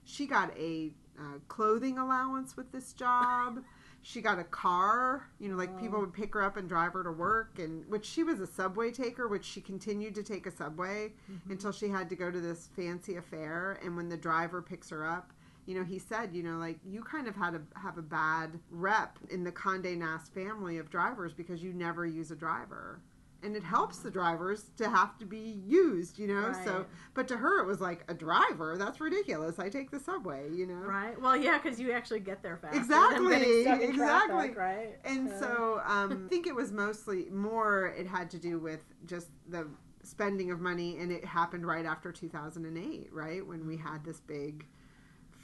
she 0.03 0.27
got 0.27 0.51
a 0.57 0.93
uh, 1.17 1.39
clothing 1.47 1.97
allowance 1.97 2.57
with 2.57 2.71
this 2.73 2.91
job 2.91 3.63
she 4.07 4.21
got 4.21 4.39
a 4.39 4.43
car 4.45 5.27
you 5.37 5.49
know 5.49 5.57
like 5.57 5.77
people 5.81 5.97
Oh. 5.97 6.01
would 6.01 6.13
pick 6.13 6.33
her 6.33 6.41
up 6.41 6.55
and 6.55 6.69
drive 6.69 6.93
her 6.93 7.03
to 7.03 7.11
work 7.11 7.59
and 7.59 7.85
which 7.89 8.05
she 8.05 8.23
was 8.23 8.39
a 8.39 8.47
subway 8.47 8.89
taker 8.89 9.27
which 9.27 9.43
she 9.43 9.59
continued 9.59 10.15
to 10.15 10.23
take 10.23 10.47
a 10.47 10.51
subway 10.51 11.11
Mhm. 11.29 11.51
until 11.51 11.73
she 11.73 11.89
had 11.89 12.07
to 12.09 12.15
go 12.15 12.31
to 12.31 12.39
this 12.39 12.67
fancy 12.67 13.17
affair 13.17 13.77
and 13.83 13.97
when 13.97 14.07
the 14.07 14.15
driver 14.15 14.61
picks 14.61 14.89
her 14.91 15.05
up 15.05 15.33
you 15.65 15.75
know 15.75 15.83
he 15.83 15.99
said 15.99 16.33
you 16.33 16.41
know 16.41 16.57
like 16.57 16.79
you 16.85 17.03
kind 17.03 17.27
of 17.27 17.35
had 17.35 17.51
to 17.51 17.61
have 17.77 17.97
a 17.97 18.01
bad 18.01 18.57
rep 18.71 19.19
in 19.29 19.43
the 19.43 19.51
conde 19.51 19.99
nast 19.99 20.33
family 20.33 20.77
of 20.77 20.89
drivers 20.89 21.33
because 21.33 21.61
you 21.61 21.73
never 21.73 22.05
use 22.05 22.31
a 22.31 22.35
driver 22.35 23.01
and 23.43 23.55
it 23.55 23.63
helps 23.63 23.99
the 23.99 24.09
drivers 24.11 24.71
to 24.77 24.89
have 24.89 25.17
to 25.17 25.25
be 25.25 25.61
used 25.65 26.17
you 26.17 26.27
know 26.27 26.53
so 26.65 26.85
but 27.13 27.27
to 27.27 27.37
her 27.37 27.61
it 27.61 27.65
was 27.67 27.79
like 27.79 28.03
a 28.07 28.13
driver 28.13 28.75
that's 28.77 28.99
ridiculous 28.99 29.59
i 29.59 29.69
take 29.69 29.91
the 29.91 29.99
subway 29.99 30.49
you 30.51 30.65
know 30.65 30.73
Right. 30.75 31.19
Well, 31.21 31.35
yeah, 31.35 31.59
because 31.61 31.79
you 31.79 31.91
actually 31.91 32.21
get 32.21 32.41
there 32.41 32.57
faster. 32.57 32.77
Exactly, 32.77 33.29
Than 33.29 33.39
getting 33.39 33.61
stuck 33.63 33.81
in 33.81 33.89
exactly. 33.89 34.35
Traffic, 34.49 34.57
right. 34.57 34.97
and 35.05 35.27
Yeah. 35.27 35.39
so 35.39 35.81
um, 35.85 36.25
I 36.25 36.29
think 36.29 36.47
it 36.47 36.55
was 36.55 36.71
mostly 36.71 37.25
more 37.29 37.87
it 37.97 38.07
had 38.07 38.29
to 38.31 38.37
do 38.39 38.59
with 38.59 38.79
just 39.05 39.27
the 39.49 39.67
spending 40.03 40.51
of 40.51 40.59
money, 40.61 40.97
and 40.99 41.11
it 41.11 41.25
happened 41.25 41.65
right 41.67 41.85
after 41.85 42.11
2008, 42.11 43.09
right? 43.11 43.45
When 43.45 43.67
we 43.67 43.75
had 43.77 44.03
this 44.05 44.19
big 44.21 44.65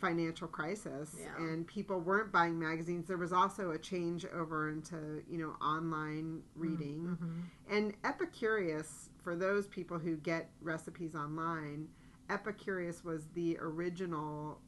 financial 0.03 0.49
crisis 0.49 1.15
Yeah. 1.17 1.37
and 1.37 1.65
people 1.65 2.01
weren't 2.01 2.29
buying 2.29 2.59
magazines. 2.59 3.07
There 3.07 3.17
was 3.17 3.31
also 3.31 3.71
a 3.71 3.77
change 3.77 4.25
over 4.25 4.69
into, 4.69 5.23
you 5.29 5.37
know, 5.37 5.51
online 5.65 6.43
reading. 6.55 7.17
Mhm. 7.21 7.43
And 7.69 8.01
Epicurious, 8.01 9.07
for 9.23 9.37
those 9.37 9.65
people 9.67 9.97
who 9.97 10.17
get 10.17 10.51
recipes 10.61 11.15
online, 11.15 11.87
Epicurious 12.29 13.05
was 13.05 13.27
the 13.29 13.57
original 13.61 14.61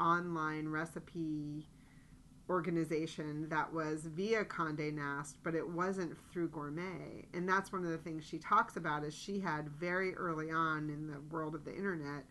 online 0.00 0.66
recipe 0.68 1.68
organization 2.48 3.48
that 3.50 3.70
was 3.72 4.06
via 4.06 4.44
Conde 4.46 4.94
Nast, 4.96 5.36
but 5.42 5.54
it 5.54 5.68
wasn't 5.68 6.16
through 6.32 6.48
Gourmet. 6.48 7.28
And 7.34 7.46
that's 7.46 7.70
one 7.70 7.84
of 7.84 7.90
the 7.90 7.98
things 7.98 8.24
she 8.24 8.38
talks 8.38 8.76
about 8.76 9.04
is 9.04 9.12
she 9.14 9.40
had 9.40 9.68
very 9.68 10.14
early 10.16 10.50
on 10.50 10.88
in 10.88 11.06
the 11.06 11.20
world 11.20 11.54
of 11.54 11.64
the 11.66 11.74
internet 11.76 12.24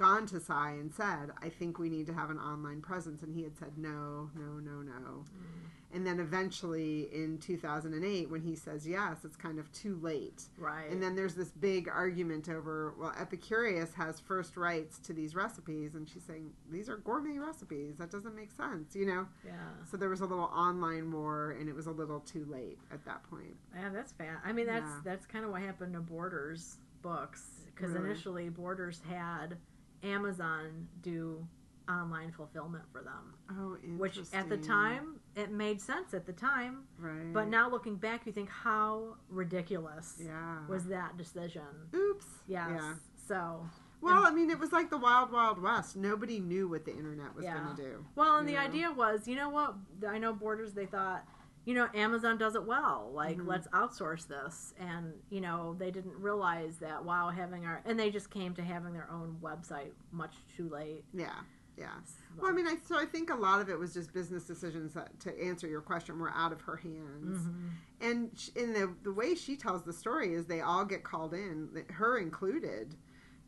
gone 0.00 0.24
to 0.26 0.40
Si 0.40 0.52
and 0.52 0.90
said, 0.92 1.30
I 1.42 1.50
think 1.50 1.78
we 1.78 1.90
need 1.90 2.06
to 2.06 2.14
have 2.14 2.30
an 2.30 2.38
online 2.38 2.80
presence. 2.80 3.22
And 3.22 3.34
he 3.34 3.42
had 3.42 3.54
said, 3.56 3.76
no, 3.76 4.30
no, 4.34 4.58
no, 4.58 4.80
no. 4.80 5.24
Mm. 5.24 5.68
And 5.92 6.06
then 6.06 6.20
eventually 6.20 7.08
in 7.12 7.36
2008, 7.38 8.30
when 8.30 8.40
he 8.40 8.54
says 8.54 8.86
yes, 8.86 9.18
it's 9.24 9.36
kind 9.36 9.58
of 9.58 9.70
too 9.72 9.98
late. 10.00 10.44
Right. 10.56 10.88
And 10.90 11.02
then 11.02 11.16
there's 11.16 11.34
this 11.34 11.50
big 11.50 11.88
argument 11.88 12.48
over, 12.48 12.94
well, 12.98 13.12
Epicurious 13.20 13.92
has 13.94 14.20
first 14.20 14.56
rights 14.56 14.98
to 15.00 15.12
these 15.12 15.34
recipes. 15.34 15.96
And 15.96 16.08
she's 16.08 16.22
saying, 16.22 16.50
these 16.70 16.88
are 16.88 16.96
gourmet 16.96 17.38
recipes. 17.38 17.96
That 17.98 18.10
doesn't 18.10 18.34
make 18.34 18.52
sense, 18.52 18.94
you 18.96 19.04
know? 19.04 19.26
yeah. 19.44 19.52
So 19.90 19.96
there 19.98 20.08
was 20.08 20.20
a 20.20 20.26
little 20.26 20.44
online 20.54 21.12
war, 21.12 21.56
and 21.60 21.68
it 21.68 21.74
was 21.74 21.86
a 21.88 21.92
little 21.92 22.20
too 22.20 22.46
late 22.50 22.78
at 22.92 23.04
that 23.04 23.22
point. 23.28 23.56
Yeah, 23.74 23.90
that's 23.92 24.12
fan. 24.12 24.36
I 24.44 24.52
mean, 24.52 24.66
that's 24.66 24.88
Yeah. 24.88 25.00
that's 25.04 25.26
kind 25.26 25.44
of 25.44 25.50
what 25.50 25.60
happened 25.60 25.92
to 25.94 26.00
Borders 26.00 26.78
books 27.02 27.42
because 27.66 27.90
Really? 27.92 28.10
initially 28.10 28.48
Borders 28.48 29.00
had 29.08 29.56
Amazon 30.02 30.88
do 31.02 31.46
online 31.88 32.30
fulfillment 32.30 32.84
for 32.92 33.02
them, 33.02 33.34
Oh, 33.50 33.74
interesting. 33.74 33.98
which 33.98 34.18
at 34.32 34.48
the 34.48 34.56
time 34.56 35.16
it 35.34 35.50
made 35.50 35.80
sense 35.80 36.14
at 36.14 36.24
the 36.24 36.32
time, 36.32 36.84
right? 36.98 37.32
but 37.32 37.48
now 37.48 37.68
looking 37.68 37.96
back, 37.96 38.26
you 38.26 38.32
think 38.32 38.48
how 38.48 39.16
ridiculous 39.28 40.16
yeah, 40.24 40.58
was 40.68 40.84
that 40.86 41.16
decision? 41.16 41.62
oops. 41.94 42.26
Yes. 42.46 42.68
Yeah. 42.70 42.94
So 43.26 43.66
Well, 44.00 44.24
I 44.24 44.30
mean, 44.30 44.50
it 44.50 44.58
was 44.58 44.72
like 44.72 44.88
the 44.88 44.98
wild, 44.98 45.30
wild 45.32 45.60
west. 45.60 45.96
Nobody 45.96 46.38
knew 46.40 46.68
what 46.68 46.84
the 46.84 46.92
internet 46.96 47.34
was 47.34 47.44
Yeah. 47.44 47.58
going 47.62 47.76
to 47.76 47.82
do. 47.82 48.04
Well, 48.14 48.38
and 48.38 48.48
the 48.48 48.52
know? 48.54 48.60
idea 48.60 48.90
was, 48.92 49.26
you 49.28 49.34
know 49.36 49.50
what? 49.50 49.74
I 50.08 50.18
know 50.18 50.32
Borders. 50.32 50.72
They 50.72 50.86
thought, 50.86 51.26
you 51.64 51.74
know, 51.74 51.88
Amazon 51.94 52.38
does 52.38 52.54
it 52.54 52.64
well. 52.64 53.10
Like, 53.12 53.36
Mhm. 53.38 53.46
let's 53.46 53.68
outsource 53.68 54.26
this. 54.26 54.72
And 54.78 55.12
you 55.30 55.40
know, 55.40 55.74
they 55.78 55.90
didn't 55.90 56.18
realize 56.20 56.78
that 56.78 57.04
while 57.04 57.30
having 57.30 57.66
our, 57.66 57.82
and 57.84 57.98
they 57.98 58.10
just 58.10 58.30
came 58.30 58.54
to 58.54 58.62
having 58.62 58.92
their 58.92 59.10
own 59.10 59.38
website 59.42 59.92
much 60.12 60.36
too 60.56 60.68
late. 60.68 61.04
Yeah, 61.12 61.34
yeah. 61.76 61.94
Well, 62.38 62.50
I 62.50 62.54
mean, 62.54 62.66
I 62.66 62.76
so 62.86 62.98
I 62.98 63.04
think 63.04 63.30
a 63.30 63.34
lot 63.34 63.60
of 63.60 63.68
it 63.68 63.78
was 63.78 63.92
just 63.92 64.12
business 64.12 64.44
decisions 64.44 64.94
that, 64.94 65.18
to 65.20 65.42
answer 65.42 65.66
your 65.66 65.80
question 65.82 66.18
were 66.18 66.30
out 66.32 66.52
of 66.52 66.62
her 66.62 66.76
hands. 66.76 67.46
Mhm. 67.46 67.70
And 68.00 68.50
in 68.56 68.72
the 68.72 68.94
the 69.02 69.12
way 69.12 69.34
she 69.34 69.56
tells 69.56 69.82
the 69.82 69.92
story 69.92 70.32
is 70.34 70.46
they 70.46 70.60
all 70.62 70.84
get 70.86 71.04
called 71.04 71.34
in, 71.34 71.84
her 71.90 72.16
included, 72.18 72.96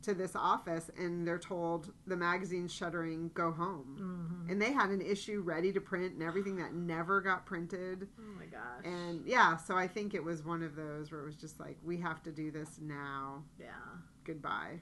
to 0.03 0.13
this 0.13 0.35
office, 0.35 0.89
and 0.97 1.27
they're 1.27 1.39
told 1.39 1.91
the 2.07 2.15
magazine's 2.15 2.73
shuttering, 2.73 3.31
go 3.33 3.51
home. 3.51 4.43
Mhm. 4.45 4.51
And 4.51 4.61
they 4.61 4.71
had 4.71 4.89
an 4.89 5.01
issue 5.01 5.41
ready 5.41 5.71
to 5.73 5.81
print 5.81 6.13
and 6.13 6.23
everything 6.23 6.55
that 6.57 6.73
never 6.73 7.21
got 7.21 7.45
printed. 7.45 8.07
Oh 8.19 8.23
my 8.37 8.45
gosh. 8.45 8.85
And 8.85 9.25
yeah, 9.25 9.57
so 9.57 9.75
I 9.75 9.87
think 9.87 10.13
it 10.13 10.23
was 10.23 10.43
one 10.43 10.61
of 10.63 10.75
those 10.75 11.11
where 11.11 11.21
it 11.21 11.25
was 11.25 11.35
just 11.35 11.59
like, 11.59 11.77
we 11.83 11.97
have 11.97 12.21
to 12.23 12.31
do 12.31 12.51
this 12.51 12.79
now. 12.81 13.43
yeah. 13.59 13.69
Goodbye. 14.25 14.79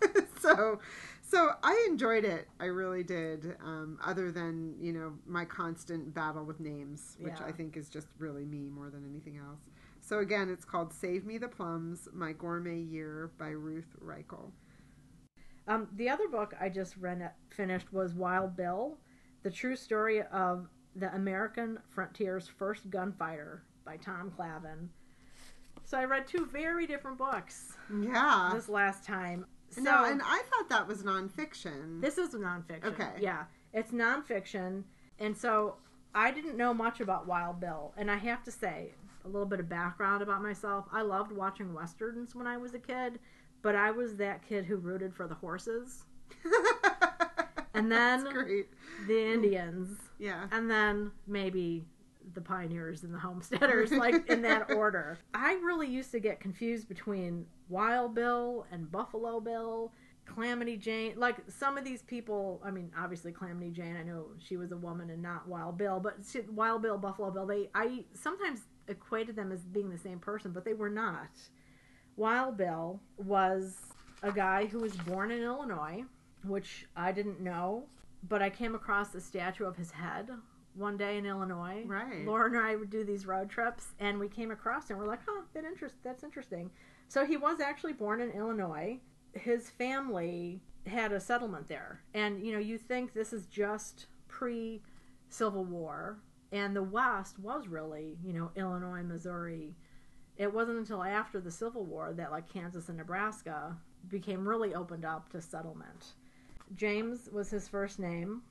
so, 0.40 0.78
so 1.22 1.50
I 1.62 1.86
enjoyed 1.88 2.24
it. 2.24 2.48
I 2.60 2.66
really 2.66 3.02
did. 3.02 3.56
Um, 3.64 3.98
other 4.04 4.30
than 4.30 4.76
you 4.80 4.92
know 4.92 5.14
my 5.26 5.44
constant 5.44 6.14
battle 6.14 6.44
with 6.44 6.60
names, 6.60 7.16
which 7.18 7.34
Yeah. 7.40 7.46
I 7.46 7.50
think 7.52 7.76
is 7.76 7.88
just 7.88 8.06
really 8.18 8.44
me 8.44 8.68
more 8.68 8.90
than 8.90 9.04
anything 9.04 9.36
else. 9.38 9.58
So 10.08 10.20
again, 10.20 10.48
it's 10.48 10.64
called 10.64 10.94
"Save 10.94 11.26
Me 11.26 11.36
the 11.36 11.48
Plums: 11.48 12.08
My 12.14 12.32
Gourmet 12.32 12.78
Year" 12.80 13.30
by 13.38 13.48
Ruth 13.50 13.94
Reichl. 14.02 14.52
Um, 15.66 15.86
the 15.96 16.08
other 16.08 16.28
book 16.28 16.54
I 16.58 16.70
just 16.70 16.96
read 16.96 17.30
finished 17.50 17.92
was 17.92 18.14
Wild 18.14 18.56
Bill, 18.56 18.96
the 19.42 19.50
true 19.50 19.76
story 19.76 20.22
of 20.22 20.66
the 20.96 21.14
American 21.14 21.78
frontier's 21.90 22.48
first 22.48 22.88
gunfighter 22.88 23.64
by 23.84 23.98
Tom 23.98 24.32
Clavin. 24.34 24.88
So 25.84 25.98
I 25.98 26.04
read 26.04 26.26
two 26.26 26.46
very 26.46 26.86
different 26.86 27.18
books 27.18 27.76
Yeah. 28.00 28.52
this 28.54 28.70
last 28.70 29.04
time. 29.04 29.44
So 29.68 29.82
no, 29.82 30.04
and 30.06 30.22
I 30.24 30.42
thought 30.50 30.70
that 30.70 30.88
was 30.88 31.02
nonfiction. 31.02 32.00
this 32.00 32.16
is 32.16 32.30
nonfiction. 32.30 32.86
Okay. 32.86 33.12
Yeah, 33.20 33.44
it's 33.74 33.92
nonfiction, 33.92 34.84
and 35.18 35.36
so 35.36 35.76
I 36.14 36.30
didn't 36.30 36.56
know 36.56 36.72
much 36.72 37.00
about 37.02 37.26
Wild 37.26 37.60
Bill, 37.60 37.92
and 37.98 38.10
I 38.10 38.16
have 38.16 38.42
to 38.44 38.50
say 38.50 38.94
a 39.28 39.32
little 39.32 39.46
bit 39.46 39.60
of 39.60 39.68
background 39.68 40.22
about 40.22 40.42
myself. 40.42 40.86
I 40.92 41.02
loved 41.02 41.32
watching 41.32 41.74
westerns 41.74 42.34
when 42.34 42.46
I 42.46 42.56
was 42.56 42.74
a 42.74 42.78
kid, 42.78 43.18
but 43.62 43.74
I 43.74 43.90
was 43.90 44.16
that 44.16 44.46
kid 44.48 44.64
who 44.64 44.76
rooted 44.76 45.14
for 45.14 45.26
the 45.28 45.34
horses, 45.34 46.04
and 47.74 47.90
then 47.92 48.24
That's 48.24 48.32
great. 48.32 48.66
the 49.06 49.32
Indians, 49.32 49.98
Yeah. 50.18 50.46
and 50.52 50.70
then 50.70 51.10
maybe 51.26 51.84
the 52.34 52.40
pioneers 52.40 53.04
and 53.04 53.12
the 53.14 53.18
homesteaders, 53.18 53.90
like 53.92 54.28
in 54.28 54.42
that 54.42 54.70
order. 54.74 55.18
I 55.34 55.54
really 55.54 55.88
used 55.88 56.10
to 56.12 56.20
get 56.20 56.40
confused 56.40 56.88
between 56.88 57.46
Wild 57.68 58.14
Bill 58.14 58.66
and 58.70 58.90
Buffalo 58.90 59.40
Bill, 59.40 59.92
Calamity 60.26 60.76
Jane. 60.76 61.14
Like 61.16 61.36
some 61.48 61.78
of 61.78 61.84
these 61.84 62.02
people, 62.02 62.60
I 62.64 62.70
mean, 62.70 62.90
obviously 62.98 63.32
Calamity 63.32 63.70
Jane, 63.70 63.96
I 63.96 64.02
know 64.02 64.26
she 64.38 64.56
was 64.58 64.72
a 64.72 64.76
woman 64.76 65.08
and 65.10 65.22
not 65.22 65.48
Wild 65.48 65.78
Bill, 65.78 66.00
but 66.00 66.16
she, 66.30 66.40
Wild 66.40 66.82
Bill, 66.82 66.98
Buffalo 66.98 67.30
Bill, 67.30 67.46
they, 67.46 67.70
I 67.74 68.04
sometimes 68.12 68.60
equated 68.88 69.36
them 69.36 69.52
as 69.52 69.60
being 69.60 69.90
the 69.90 69.98
same 69.98 70.18
person, 70.18 70.52
but 70.52 70.64
they 70.64 70.74
were 70.74 70.90
not. 70.90 71.30
Wild 72.16 72.56
Bill 72.56 73.00
was 73.16 73.76
a 74.22 74.32
guy 74.32 74.66
who 74.66 74.80
was 74.80 74.96
born 74.96 75.30
in 75.30 75.42
Illinois, 75.42 76.04
which 76.44 76.86
I 76.96 77.12
didn't 77.12 77.40
know, 77.40 77.84
but 78.28 78.42
I 78.42 78.50
came 78.50 78.74
across 78.74 79.14
a 79.14 79.20
statue 79.20 79.64
of 79.64 79.76
his 79.76 79.90
head 79.90 80.30
one 80.74 80.96
day 80.96 81.18
in 81.18 81.26
Illinois. 81.26 81.82
Right. 81.86 82.24
Laura 82.24 82.46
and 82.46 82.58
I 82.58 82.76
would 82.76 82.90
do 82.90 83.04
these 83.04 83.26
road 83.26 83.50
trips, 83.50 83.88
and 83.98 84.18
we 84.18 84.28
came 84.28 84.50
across 84.50 84.90
and 84.90 84.98
We're 84.98 85.06
like, 85.06 85.20
"Huh, 85.26 85.42
that 85.54 85.64
interest. 85.64 85.96
That's 86.02 86.24
interesting." 86.24 86.70
So 87.08 87.24
he 87.24 87.36
was 87.36 87.60
actually 87.60 87.94
born 87.94 88.20
in 88.20 88.30
Illinois. 88.30 89.00
His 89.34 89.70
family 89.70 90.60
had 90.86 91.12
a 91.12 91.20
settlement 91.20 91.68
there, 91.68 92.02
and 92.14 92.44
you 92.44 92.52
know, 92.52 92.58
you 92.58 92.78
think 92.78 93.12
this 93.12 93.32
is 93.32 93.46
just 93.46 94.06
pre 94.28 94.82
Civil 95.28 95.64
War, 95.64 96.18
and 96.52 96.74
the 96.74 96.82
West 96.82 97.38
was 97.38 97.68
really, 97.68 98.16
you 98.24 98.32
know, 98.32 98.50
Illinois, 98.56 99.02
Missouri. 99.02 99.74
It 100.36 100.52
wasn't 100.52 100.78
until 100.78 101.02
after 101.02 101.40
the 101.40 101.50
Civil 101.50 101.84
War 101.84 102.12
that 102.14 102.30
like 102.30 102.48
Kansas 102.48 102.88
and 102.88 102.98
Nebraska 102.98 103.76
became 104.08 104.48
really 104.48 104.74
opened 104.74 105.04
up 105.04 105.30
to 105.30 105.42
settlement. 105.42 106.14
James 106.74 107.28
was 107.32 107.50
his 107.50 107.68
first 107.68 107.98
name, 107.98 108.42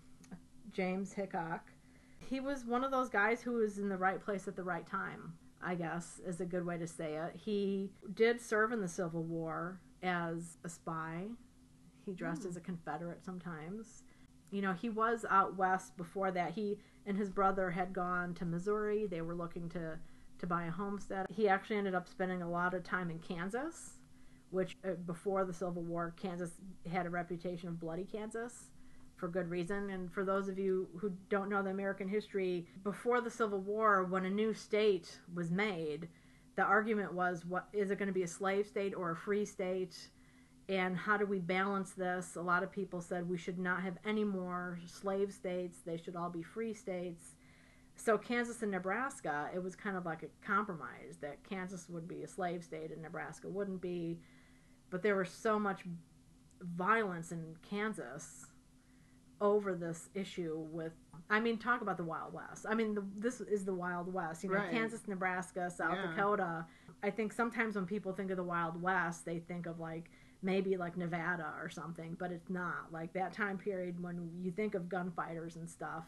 James 0.72 1.14
Hickok. 1.14 1.72
He 2.20 2.40
was 2.40 2.66
one 2.66 2.84
of 2.84 2.92
those 2.92 3.10
guys 3.10 3.42
who 3.42 3.54
was 3.54 3.78
in 3.78 3.90
the 3.90 3.98
right 3.98 4.24
place 4.24 4.48
at 4.48 4.56
the 4.56 4.64
right 4.64 4.86
time, 4.86 5.34
I 5.62 5.76
guess 5.76 6.20
is 6.26 6.42
a 6.42 6.46
good 6.46 6.66
way 6.66 6.78
to 6.78 6.88
say 6.88 7.16
it. 7.16 7.36
He 7.36 7.92
did 8.14 8.42
serve 8.42 8.72
in 8.72 8.82
the 8.82 8.88
Civil 8.88 9.24
War 9.24 9.80
as 10.04 10.58
a 10.64 10.70
spy. 10.70 11.28
He 12.06 12.14
dressed 12.14 12.44
hmm. 12.44 12.50
as 12.50 12.58
a 12.58 12.62
Confederate 12.62 13.24
sometimes. 13.24 14.04
You 14.52 14.62
know, 14.62 14.74
he 14.74 14.90
was 14.90 15.26
out 15.30 15.58
west 15.58 15.98
before 15.98 16.32
that. 16.32 16.52
He 16.54 16.78
and 17.06 17.18
his 17.18 17.30
brother 17.30 17.72
had 17.72 17.94
gone 17.94 18.34
to 18.36 18.46
Missouri. 18.46 19.08
They 19.08 19.22
were 19.22 19.36
looking 19.36 19.70
to 19.70 19.98
to 20.40 20.48
buy 20.48 20.66
a 20.66 20.72
homestead. 20.72 21.26
He 21.30 21.48
actually 21.48 21.78
ended 21.78 21.96
up 21.96 22.08
spending 22.08 22.44
a 22.44 22.50
lot 22.50 22.76
of 22.76 22.84
time 22.84 23.10
in 23.10 23.18
Kansas, 23.20 23.94
which 24.52 24.78
uh, 24.86 24.92
before 25.08 25.46
the 25.46 25.54
Civil 25.54 25.82
War, 25.82 26.14
Kansas 26.16 26.52
had 26.92 27.08
a 27.08 27.10
reputation 27.10 27.70
of 27.70 27.80
bloody 27.80 28.04
Kansas 28.04 28.70
for 29.16 29.28
good 29.28 29.50
reason. 29.50 29.90
And 29.90 30.12
for 30.14 30.24
those 30.24 30.48
of 30.48 30.58
you 30.60 30.88
who 30.98 31.12
don't 31.30 31.50
know 31.50 31.64
the 31.64 31.72
American 31.72 32.08
history, 32.08 32.68
before 32.84 33.20
the 33.20 33.32
Civil 33.32 33.60
War, 33.60 34.04
when 34.04 34.26
a 34.26 34.30
new 34.30 34.54
state 34.54 35.20
was 35.34 35.52
made, 35.52 36.08
the 36.56 36.64
argument 36.64 37.14
was 37.14 37.46
what 37.46 37.68
is 37.74 37.92
it 37.92 37.98
going 37.98 38.08
to 38.08 38.14
be 38.14 38.24
a 38.24 38.28
slave 38.28 38.68
state 38.68 38.94
or 38.96 39.12
a 39.12 39.16
free 39.16 39.46
state? 39.46 40.10
And 40.70 40.98
how 40.98 41.16
do 41.18 41.26
we 41.26 41.40
balance 41.40 41.92
this? 41.92 42.36
A 42.36 42.42
lot 42.42 42.62
of 42.62 42.72
people 42.72 43.00
said 43.02 43.30
we 43.30 43.38
should 43.38 43.58
not 43.58 43.82
have 43.84 43.98
any 44.06 44.24
more 44.26 44.80
slave 44.86 45.34
states, 45.34 45.80
they 45.86 45.98
should 45.98 46.16
all 46.16 46.30
be 46.30 46.44
free 46.44 46.74
states. 46.74 47.36
So 47.96 48.18
Kansas 48.18 48.62
and 48.62 48.72
Nebraska, 48.72 49.50
it 49.56 49.64
was 49.64 49.76
kind 49.76 49.98
of 49.98 50.06
like 50.06 50.24
a 50.24 50.28
compromise 50.46 51.18
that 51.22 51.44
Kansas 51.50 51.88
would 51.90 52.08
be 52.08 52.22
a 52.24 52.28
slave 52.28 52.64
state 52.64 52.92
and 52.92 53.02
Nebraska 53.02 53.48
wouldn't 53.48 53.82
be. 53.82 54.20
But 54.90 55.02
there 55.02 55.16
was 55.16 55.30
so 55.30 55.58
much 55.58 55.82
violence 56.62 57.32
in 57.32 57.56
Kansas 57.68 58.46
over 59.40 59.76
this 59.76 60.10
issue 60.16 60.66
with 60.72 60.94
I 61.30 61.40
mean 61.40 61.58
talk 61.60 61.82
about 61.82 61.98
the 61.98 62.04
Wild 62.04 62.34
West. 62.34 62.66
I 62.70 62.74
mean 62.76 62.94
the, 62.96 63.04
this 63.18 63.40
is 63.42 63.66
the 63.66 63.74
Wild 63.74 64.12
West, 64.14 64.44
you 64.44 64.50
know, 64.50 64.58
Right. 64.58 64.72
Kansas, 64.72 65.08
Nebraska, 65.08 65.70
South 65.70 65.96
Yeah. 65.96 66.08
Dakota. 66.16 66.66
I 67.04 67.10
think 67.12 67.32
sometimes 67.34 67.76
when 67.76 67.86
people 67.86 68.14
think 68.14 68.32
of 68.32 68.38
the 68.38 68.44
Wild 68.44 68.82
West, 68.82 69.26
they 69.26 69.40
think 69.40 69.66
of 69.68 69.80
like 69.80 70.10
maybe 70.42 70.78
like 70.78 70.98
Nevada 70.98 71.54
or 71.62 71.70
something, 71.70 72.16
but 72.20 72.32
it's 72.32 72.50
not. 72.50 72.92
Like 72.92 73.14
that 73.14 73.34
time 73.34 73.58
period 73.58 74.02
when 74.02 74.30
you 74.42 74.52
think 74.52 74.76
of 74.76 74.90
gunfighters 74.90 75.56
and 75.56 75.70
stuff, 75.70 76.06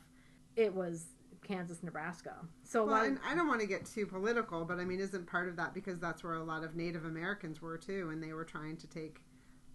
it 0.55 0.73
was 0.73 1.05
Kansas, 1.43 1.81
Nebraska. 1.83 2.35
So 2.63 2.85
Well, 2.85 3.01
of- 3.01 3.07
and 3.07 3.19
I 3.25 3.35
don't 3.35 3.47
want 3.47 3.61
to 3.61 3.67
get 3.67 3.85
too 3.85 4.05
political, 4.05 4.65
but 4.65 4.79
I 4.79 4.85
mean, 4.85 4.99
isn't 4.99 5.27
part 5.27 5.47
of 5.47 5.55
that 5.57 5.73
because 5.73 5.99
that's 5.99 6.23
where 6.23 6.33
a 6.33 6.43
lot 6.43 6.63
of 6.63 6.75
Native 6.75 7.05
Americans 7.05 7.61
were 7.61 7.77
too, 7.77 8.09
and 8.11 8.21
they 8.21 8.33
were 8.33 8.45
trying 8.45 8.77
to 8.77 8.87
take 8.87 9.21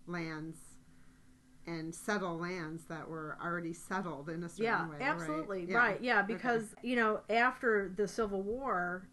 lands 0.07 0.59
and 1.67 1.95
settle 1.95 2.37
lands 2.39 2.85
that 2.85 3.09
were 3.09 3.39
already 3.43 3.73
settled 3.73 4.29
in 4.29 4.45
a 4.45 4.49
certain 4.49 4.65
yeah, 4.65 4.89
way. 4.89 4.97
absolutely, 5.01 5.65
right? 5.67 5.75
right. 5.75 6.03
Yeah, 6.03 6.23
because 6.23 6.75
you 6.83 6.97
know 6.97 7.21
after 7.31 7.93
the 7.97 8.07
Civil 8.07 8.43
War, 8.43 9.09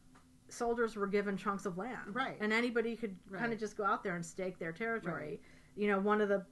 soldiers 0.51 0.95
were 0.95 1.07
given 1.07 1.37
chunks 1.37 1.65
of 1.65 1.77
land, 1.77 2.13
Right. 2.15 2.37
and 2.39 2.51
anybody 2.53 2.95
could 2.95 3.15
kind 3.33 3.53
of 3.53 3.59
just 3.59 3.77
go 3.77 3.83
out 3.85 4.03
there 4.03 4.15
and 4.15 4.25
stake 4.25 4.57
their 4.59 4.71
territory. 4.71 5.41
You 5.75 5.87
know, 5.87 5.99
one 5.99 6.21
of 6.21 6.29
the 6.29 6.45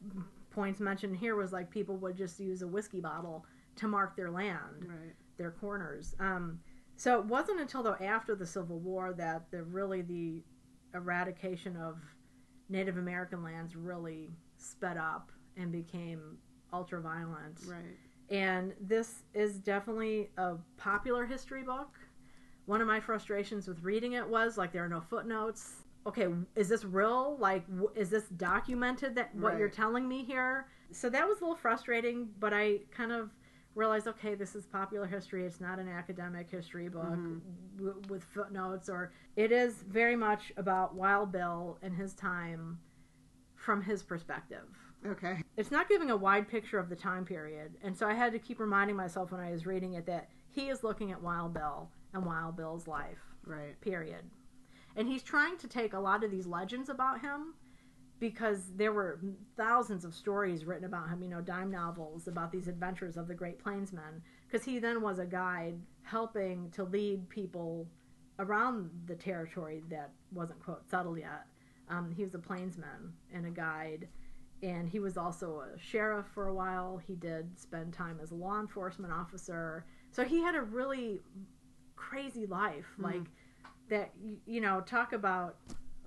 points 0.51 0.79
mentioned 0.79 1.17
here 1.17 1.35
was 1.35 1.51
like 1.51 1.69
people 1.69 1.97
would 1.97 2.15
just 2.15 2.39
use 2.39 2.61
a 2.61 2.67
whiskey 2.67 3.01
bottle 3.01 3.45
to 3.75 3.87
mark 3.87 4.15
their 4.15 4.31
land, 4.31 4.85
Right. 4.87 5.15
their 5.37 5.51
corners. 5.51 6.15
Um, 6.19 6.59
so 6.95 7.19
it 7.19 7.25
wasn't 7.25 7.59
until 7.61 7.83
though 7.83 7.95
after 7.95 8.35
the 8.35 8.45
Civil 8.45 8.79
War 8.79 9.13
that 9.13 9.51
the 9.51 9.63
really 9.63 10.01
the 10.01 10.43
eradication 10.93 11.77
of 11.77 11.97
Native 12.69 12.97
American 12.97 13.43
lands 13.43 13.75
really 13.75 14.29
sped 14.57 14.97
up 14.97 15.31
and 15.57 15.71
became 15.71 16.37
ultra 16.73 17.01
violent. 17.01 17.59
Right. 17.67 17.97
And 18.29 18.73
this 18.79 19.23
is 19.33 19.59
definitely 19.59 20.29
a 20.37 20.55
popular 20.77 21.25
history 21.25 21.63
book. 21.63 21.97
One 22.69 22.81
of 22.81 22.87
my 22.87 22.99
frustrations 22.99 23.67
with 23.67 23.81
reading 23.81 24.11
it 24.13 24.29
was 24.29 24.55
like 24.55 24.71
there 24.71 24.85
are 24.85 24.89
no 24.89 25.01
footnotes. 25.01 25.77
Okay, 26.05 26.27
is 26.55 26.69
this 26.69 26.85
real? 26.85 27.35
Like, 27.39 27.67
w- 27.67 27.89
is 27.95 28.11
this 28.11 28.25
documented 28.29 29.15
that 29.15 29.33
what 29.33 29.57
you're 29.57 29.69
telling 29.69 30.07
me 30.07 30.23
here? 30.23 30.67
So 30.91 31.09
that 31.09 31.27
was 31.27 31.39
a 31.39 31.41
little 31.41 31.55
frustrating, 31.55 32.29
but 32.37 32.53
I 32.53 32.81
kind 32.91 33.11
of 33.11 33.31
realized 33.73 34.07
okay, 34.07 34.35
this 34.35 34.53
is 34.53 34.67
popular 34.67 35.07
history. 35.07 35.47
It's 35.47 35.59
not 35.59 35.79
an 35.79 35.87
academic 35.89 36.47
history 36.47 36.89
book 36.89 37.05
Mhm. 37.05 37.41
w- 37.77 38.01
with 38.07 38.23
footnotes, 38.23 38.87
or 38.87 39.13
it 39.35 39.51
is 39.51 39.81
very 39.81 40.15
much 40.15 40.53
about 40.55 40.93
Wild 40.93 41.31
Bill 41.31 41.79
and 41.81 41.95
his 41.95 42.13
time 42.13 42.77
from 43.55 43.81
his 43.81 44.03
perspective 44.03 44.67
Okay. 45.05 45.41
it's 45.57 45.71
not 45.71 45.89
giving 45.89 46.11
a 46.11 46.15
wide 46.15 46.47
picture 46.47 46.77
of 46.77 46.87
the 46.87 46.95
time 46.95 47.25
period. 47.25 47.77
And 47.81 47.97
so 47.97 48.07
I 48.07 48.13
had 48.13 48.31
to 48.33 48.39
keep 48.39 48.59
reminding 48.59 48.95
myself 48.95 49.31
when 49.31 49.41
I 49.41 49.49
was 49.51 49.65
reading 49.65 49.93
it 49.93 50.05
that 50.05 50.29
he 50.49 50.69
is 50.69 50.83
looking 50.83 51.11
at 51.11 51.19
Wild 51.21 51.53
Bill 51.55 51.89
and 52.13 52.25
Wild 52.25 52.55
Bill's 52.55 52.87
life, 52.87 53.19
Right. 53.43 53.79
period. 53.81 54.29
And 54.95 55.07
he's 55.07 55.23
trying 55.23 55.57
to 55.57 55.67
take 55.67 55.93
a 55.93 55.99
lot 55.99 56.23
of 56.23 56.31
these 56.31 56.47
legends 56.47 56.89
about 56.89 57.21
him 57.21 57.53
because 58.19 58.73
there 58.75 58.91
were 58.91 59.19
thousands 59.55 60.03
of 60.03 60.13
stories 60.13 60.65
written 60.65 60.83
about 60.85 61.09
him, 61.09 61.21
you 61.23 61.29
know, 61.29 61.41
dime 61.41 61.71
novels 61.71 62.27
about 62.27 62.51
these 62.51 62.67
adventures 62.67 63.15
of 63.15 63.27
the 63.27 63.33
Great 63.35 63.59
Plainsmen, 63.59 64.21
Because 64.45 64.65
he 64.65 64.79
then 64.79 65.01
was 65.01 65.19
a 65.19 65.25
guide 65.25 65.79
helping 66.03 66.69
to 66.71 66.83
lead 66.83 67.29
people 67.29 67.87
around 68.39 68.89
the 69.05 69.15
territory 69.15 69.83
that 69.89 70.11
wasn't, 70.31 70.59
quote, 70.63 70.89
settled 70.89 71.19
yet. 71.19 71.45
Um, 71.87 72.11
he 72.11 72.23
was 72.23 72.33
a 72.35 72.39
plainsman 72.39 73.13
and 73.33 73.45
a 73.45 73.51
guide 73.51 74.07
and 74.61 74.89
he 74.89 74.99
was 74.99 75.17
also 75.17 75.61
a 75.73 75.79
sheriff 75.79 76.25
for 76.33 76.47
a 76.47 76.53
while. 76.53 76.97
He 76.97 77.15
did 77.15 77.57
spend 77.57 77.93
time 77.93 78.19
as 78.21 78.31
a 78.31 78.35
law 78.35 78.59
enforcement 78.59 79.13
officer. 79.13 79.85
So 80.11 80.23
he 80.25 80.41
had 80.41 80.55
a 80.55 80.61
really 80.61 81.21
crazy 81.99 82.45
life, 82.45 82.87
Mhm. 82.97 83.03
like 83.03 83.23
that. 83.89 84.13
You 84.45 84.61
know, 84.61 84.81
talk 84.81 85.13
about 85.13 85.57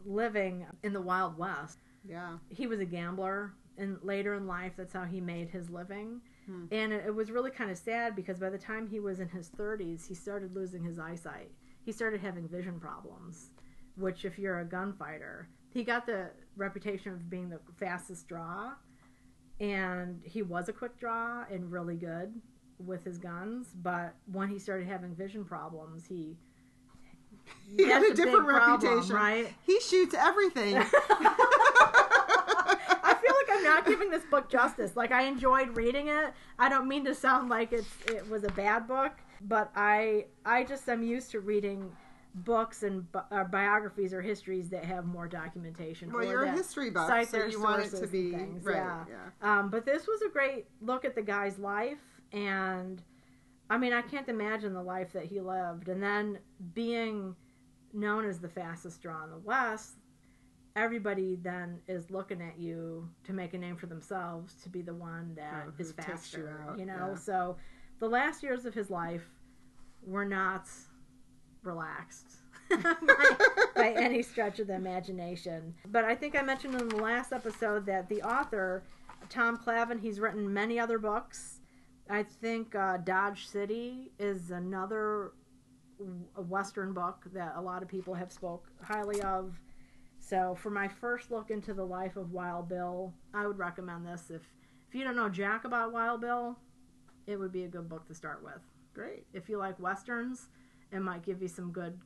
living 0.05 0.67
in 0.83 0.93
the 0.93 1.01
Wild 1.01 1.37
West. 1.39 1.79
Yeah. 2.05 2.39
He 2.49 2.67
was 2.67 2.81
a 2.81 2.85
gambler, 2.85 3.53
and 3.77 3.99
later 4.03 4.35
in 4.35 4.47
life, 4.47 4.73
that's 4.77 4.93
how 4.93 5.05
he 5.05 5.21
made 5.21 5.49
his 5.49 5.71
living. 5.71 6.21
Hmm. 6.47 6.65
And 6.73 6.93
it, 6.93 7.07
it 7.07 7.15
was 7.15 7.31
really 7.31 7.51
kind 7.53 7.71
of 7.71 7.79
sad 7.79 8.17
because 8.17 8.39
by 8.41 8.51
the 8.51 8.59
time 8.59 8.89
he 8.89 8.99
was 8.99 9.21
in 9.21 9.29
his 9.29 9.49
30s, 9.51 10.07
he 10.07 10.15
started 10.15 10.55
losing 10.55 10.83
his 10.83 10.99
eyesight. 10.99 11.53
He 11.85 11.93
started 11.93 12.21
having 12.21 12.49
vision 12.49 12.81
problems, 12.81 13.51
which, 13.97 14.25
if 14.25 14.39
you're 14.39 14.61
a 14.61 14.65
gunfighter, 14.65 15.49
he 15.71 15.85
got 15.85 16.05
the 16.07 16.31
reputation 16.57 17.13
of 17.13 17.31
being 17.31 17.49
the 17.49 17.61
fastest 17.77 18.27
draw, 18.29 18.75
and 19.61 20.21
he 20.25 20.43
was 20.43 20.69
a 20.69 20.73
quick 20.73 20.99
draw 20.99 21.45
and 21.51 21.71
really 21.71 21.97
good 21.97 22.41
with 22.87 23.05
his 23.05 23.19
guns. 23.19 23.69
But 23.83 24.15
when 24.31 24.49
he 24.49 24.59
started 24.59 24.87
having 24.87 25.15
vision 25.15 25.45
problems, 25.45 26.05
he 26.07 26.37
He 27.77 27.89
had 27.89 28.03
a 28.03 28.15
different 28.15 28.47
problem, 28.49 28.81
reputation. 28.83 29.15
right? 29.17 29.53
He 29.67 29.81
shoots 29.81 30.15
everything. 30.15 30.77
I 31.85 33.15
feel 33.21 33.35
like 33.35 33.59
I'm 33.59 33.65
not 33.65 33.87
giving 33.87 34.11
this 34.11 34.23
book 34.31 34.49
justice. 34.51 34.97
Like 34.97 35.13
I 35.13 35.23
enjoyed 35.25 35.77
reading 35.77 36.09
it. 36.09 36.33
I 36.59 36.69
don't 36.69 36.87
mean 36.89 37.05
to 37.07 37.15
sound 37.15 37.49
like 37.49 37.73
it's 37.73 37.89
it 38.07 38.29
was 38.29 38.45
a 38.45 38.49
bad 38.51 38.87
book, 38.87 39.13
but 39.43 39.71
I 39.75 40.27
I 40.45 40.65
just 40.65 40.89
am 40.89 41.03
used 41.03 41.31
to 41.33 41.41
reading 41.41 41.91
books 42.35 42.83
and 42.83 43.11
bi- 43.13 43.23
uh, 43.31 43.45
biographies 43.45 44.15
or 44.15 44.23
histories 44.23 44.71
that 44.71 44.85
have 44.85 45.05
more 45.05 45.29
documentation. 45.29 46.11
well, 46.13 46.23
or 46.23 46.31
you're 46.31 46.45
a 46.45 46.51
history 46.53 46.91
buff, 46.91 47.29
so 47.29 47.45
you 47.45 47.61
want 47.63 47.85
it 47.85 47.91
to 47.99 48.07
be 48.07 48.33
right. 48.63 48.77
yeah. 48.77 49.05
Yeah. 49.09 49.59
Um, 49.59 49.69
but 49.71 49.85
this 49.85 50.07
was 50.07 50.23
a 50.23 50.29
great 50.31 50.67
look 50.81 51.05
at 51.05 51.15
the 51.15 51.21
guy's 51.23 51.59
life, 51.59 51.99
and 52.33 53.03
I 53.71 53.79
mean, 53.79 53.93
I 53.93 54.03
can't 54.03 54.29
imagine 54.29 54.75
the 54.75 54.83
life 54.83 55.13
that 55.13 55.25
he 55.27 55.41
lived. 55.41 55.89
And 55.89 56.03
then 56.03 56.39
being 56.75 57.35
known 57.93 58.25
as 58.27 58.39
the 58.39 58.49
fastest 58.49 59.01
draw 59.03 59.25
in 59.25 59.31
the 59.31 59.39
West, 59.39 59.95
everybody 60.77 61.37
then 61.43 61.79
is 61.89 62.11
looking 62.11 62.41
at 62.43 62.59
you 62.59 63.09
to 63.25 63.33
make 63.33 63.55
a 63.55 63.59
name 63.59 63.77
for 63.77 63.87
themselves 63.87 64.55
to 64.63 64.69
be 64.69 64.83
the 64.83 64.95
one 64.95 65.35
that 65.37 65.67
Oh, 65.69 65.73
is 65.79 65.93
takes 65.93 66.07
you 66.09 66.13
faster. 66.45 66.65
out, 66.69 66.79
You, 66.79 66.87
know, 66.87 67.11
yeah. 67.11 67.15
so 67.17 67.57
the 67.99 68.09
last 68.09 68.43
years 68.43 68.65
of 68.67 68.75
his 68.75 68.91
life 68.91 69.25
were 70.05 70.25
not 70.25 70.69
relaxed 71.63 72.27
by, 72.71 72.95
by 73.77 73.91
any 73.97 74.23
stretch 74.23 74.59
of 74.59 74.67
the 74.67 74.75
imagination. 74.75 75.75
But 75.87 76.05
I 76.05 76.15
think 76.15 76.37
I 76.37 76.43
mentioned 76.43 76.75
in 76.81 76.89
the 76.89 76.97
last 76.97 77.33
episode 77.33 77.87
that 77.87 78.09
the 78.09 78.23
author, 78.23 78.83
Tom 79.29 79.59
Clavin, 79.59 80.01
he's 80.01 80.19
written 80.21 80.53
many 80.53 80.79
other 80.81 80.99
books. 80.99 81.61
I 82.11 82.23
think 82.23 82.75
uh, 82.75 82.99
Dodge 82.99 83.47
City 83.47 84.13
is 84.19 84.51
another 84.51 85.33
w- 85.99 86.25
a 86.37 86.43
Western 86.43 86.93
book 86.93 87.25
that 87.33 87.55
a 87.57 87.61
lot 87.61 87.83
of 87.83 87.89
people 87.89 88.15
have 88.15 88.33
spoke 88.33 88.67
highly 88.83 89.23
of. 89.23 89.59
So 90.21 90.55
for 90.55 90.71
my 90.71 90.89
first 90.89 91.31
look 91.31 91.51
into 91.51 91.75
the 91.75 91.85
life 91.85 92.17
of 92.17 92.33
Wild 92.33 92.69
Bill, 92.69 93.13
I 93.35 93.47
would 93.47 93.59
recommend 93.59 94.07
this. 94.07 94.31
If 94.31 94.43
if 94.89 94.95
you 94.95 95.05
don't 95.05 95.17
know 95.17 95.29
jack 95.29 95.65
about 95.65 95.93
Wild 95.93 96.21
Bill, 96.21 96.59
it 97.27 97.37
would 97.39 97.53
be 97.53 97.65
a 97.65 97.69
good 97.69 97.89
book 97.89 98.07
to 98.09 98.15
start 98.15 98.43
with. 98.45 98.61
Great. 98.95 99.27
If 99.33 99.49
you 99.49 99.57
like 99.57 99.79
westerns, 99.81 100.49
it 100.93 101.01
might 101.01 101.23
give 101.25 101.41
you 101.41 101.49
some 101.49 101.73
good 101.73 101.99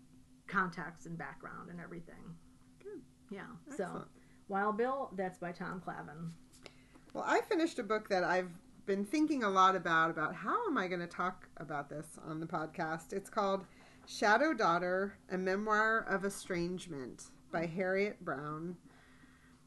context 0.47 1.07
and 1.07 1.19
background 1.19 1.71
and 1.71 1.81
everything. 1.81 2.37
Good. 2.83 3.01
Yeah. 3.31 3.47
So 3.77 4.05
Wild 4.49 4.77
Bill, 4.77 5.11
that's 5.17 5.39
by 5.39 5.53
Tom 5.53 5.83
Clavin. 5.85 6.31
Well, 7.13 7.25
I 7.27 7.41
finished 7.41 7.79
a 7.79 7.83
book 7.83 8.09
that 8.11 8.23
I've 8.23 8.53
been 8.87 9.05
thinking 9.05 9.43
a 9.43 9.51
lot 9.51 9.75
about 9.75 10.11
about 10.11 10.35
how 10.35 10.67
am 10.67 10.79
I 10.79 10.87
going 10.87 11.01
to 11.01 11.07
talk 11.07 11.49
about 11.57 11.89
this 11.89 12.07
on 12.25 12.41
the 12.41 12.47
podcast. 12.47 13.13
It's 13.13 13.29
called 13.29 13.67
Shadow 14.07 14.55
Daughter: 14.55 15.19
A 15.31 15.37
Memoir 15.37 16.07
of 16.09 16.25
Estrangement 16.25 17.25
by 17.51 17.67
Harriet 17.67 18.25
Brown. 18.25 18.77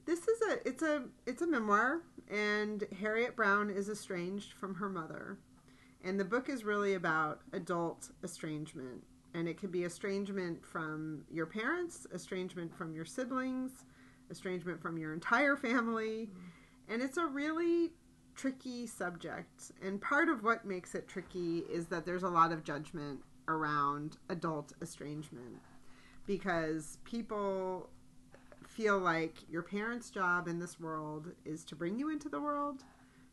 This 0.05 0.27
is 0.27 0.41
a 0.49 0.67
it's 0.67 0.81
a 0.81 1.03
it's 1.25 1.41
a 1.41 1.47
memoir 1.47 2.01
and 2.29 2.85
Harriet 2.99 3.35
Brown 3.35 3.69
is 3.69 3.89
estranged 3.89 4.53
from 4.53 4.75
her 4.75 4.89
mother. 4.89 5.37
And 6.03 6.17
the 6.17 6.25
book 6.25 6.47
is 6.47 6.63
really 6.63 6.93
about 6.93 7.41
adult 7.51 8.09
estrangement. 8.23 9.03
And 9.33 9.47
it 9.47 9.57
can 9.57 9.69
be 9.69 9.83
estrangement 9.83 10.65
from 10.65 11.25
your 11.29 11.45
parents, 11.45 12.07
estrangement 12.13 12.73
from 12.75 12.93
your 12.93 13.05
siblings, 13.05 13.83
estrangement 14.31 14.81
from 14.81 14.97
your 14.97 15.13
entire 15.13 15.57
family. 15.57 16.29
And 16.87 17.01
it's 17.01 17.17
a 17.17 17.25
really 17.25 17.91
tricky 18.39 18.87
subject. 18.87 19.71
And 19.81 19.99
part 20.01 20.29
of 20.29 20.43
what 20.43 20.65
makes 20.65 20.95
it 20.95 21.07
tricky 21.07 21.63
is 21.69 21.87
that 21.87 22.05
there's 22.05 22.23
a 22.23 22.29
lot 22.29 22.51
of 22.51 22.63
judgment 22.63 23.19
around 23.49 24.17
adult 24.29 24.71
estrangement 24.81 25.59
because 26.25 26.99
people 27.03 27.89
feel 28.65 28.97
like 28.97 29.35
your 29.49 29.63
parents' 29.63 30.09
job 30.09 30.47
in 30.47 30.59
this 30.59 30.79
world 30.79 31.31
is 31.43 31.65
to 31.65 31.75
bring 31.75 31.97
you 31.99 32.09
into 32.09 32.29
the 32.29 32.39
world, 32.39 32.83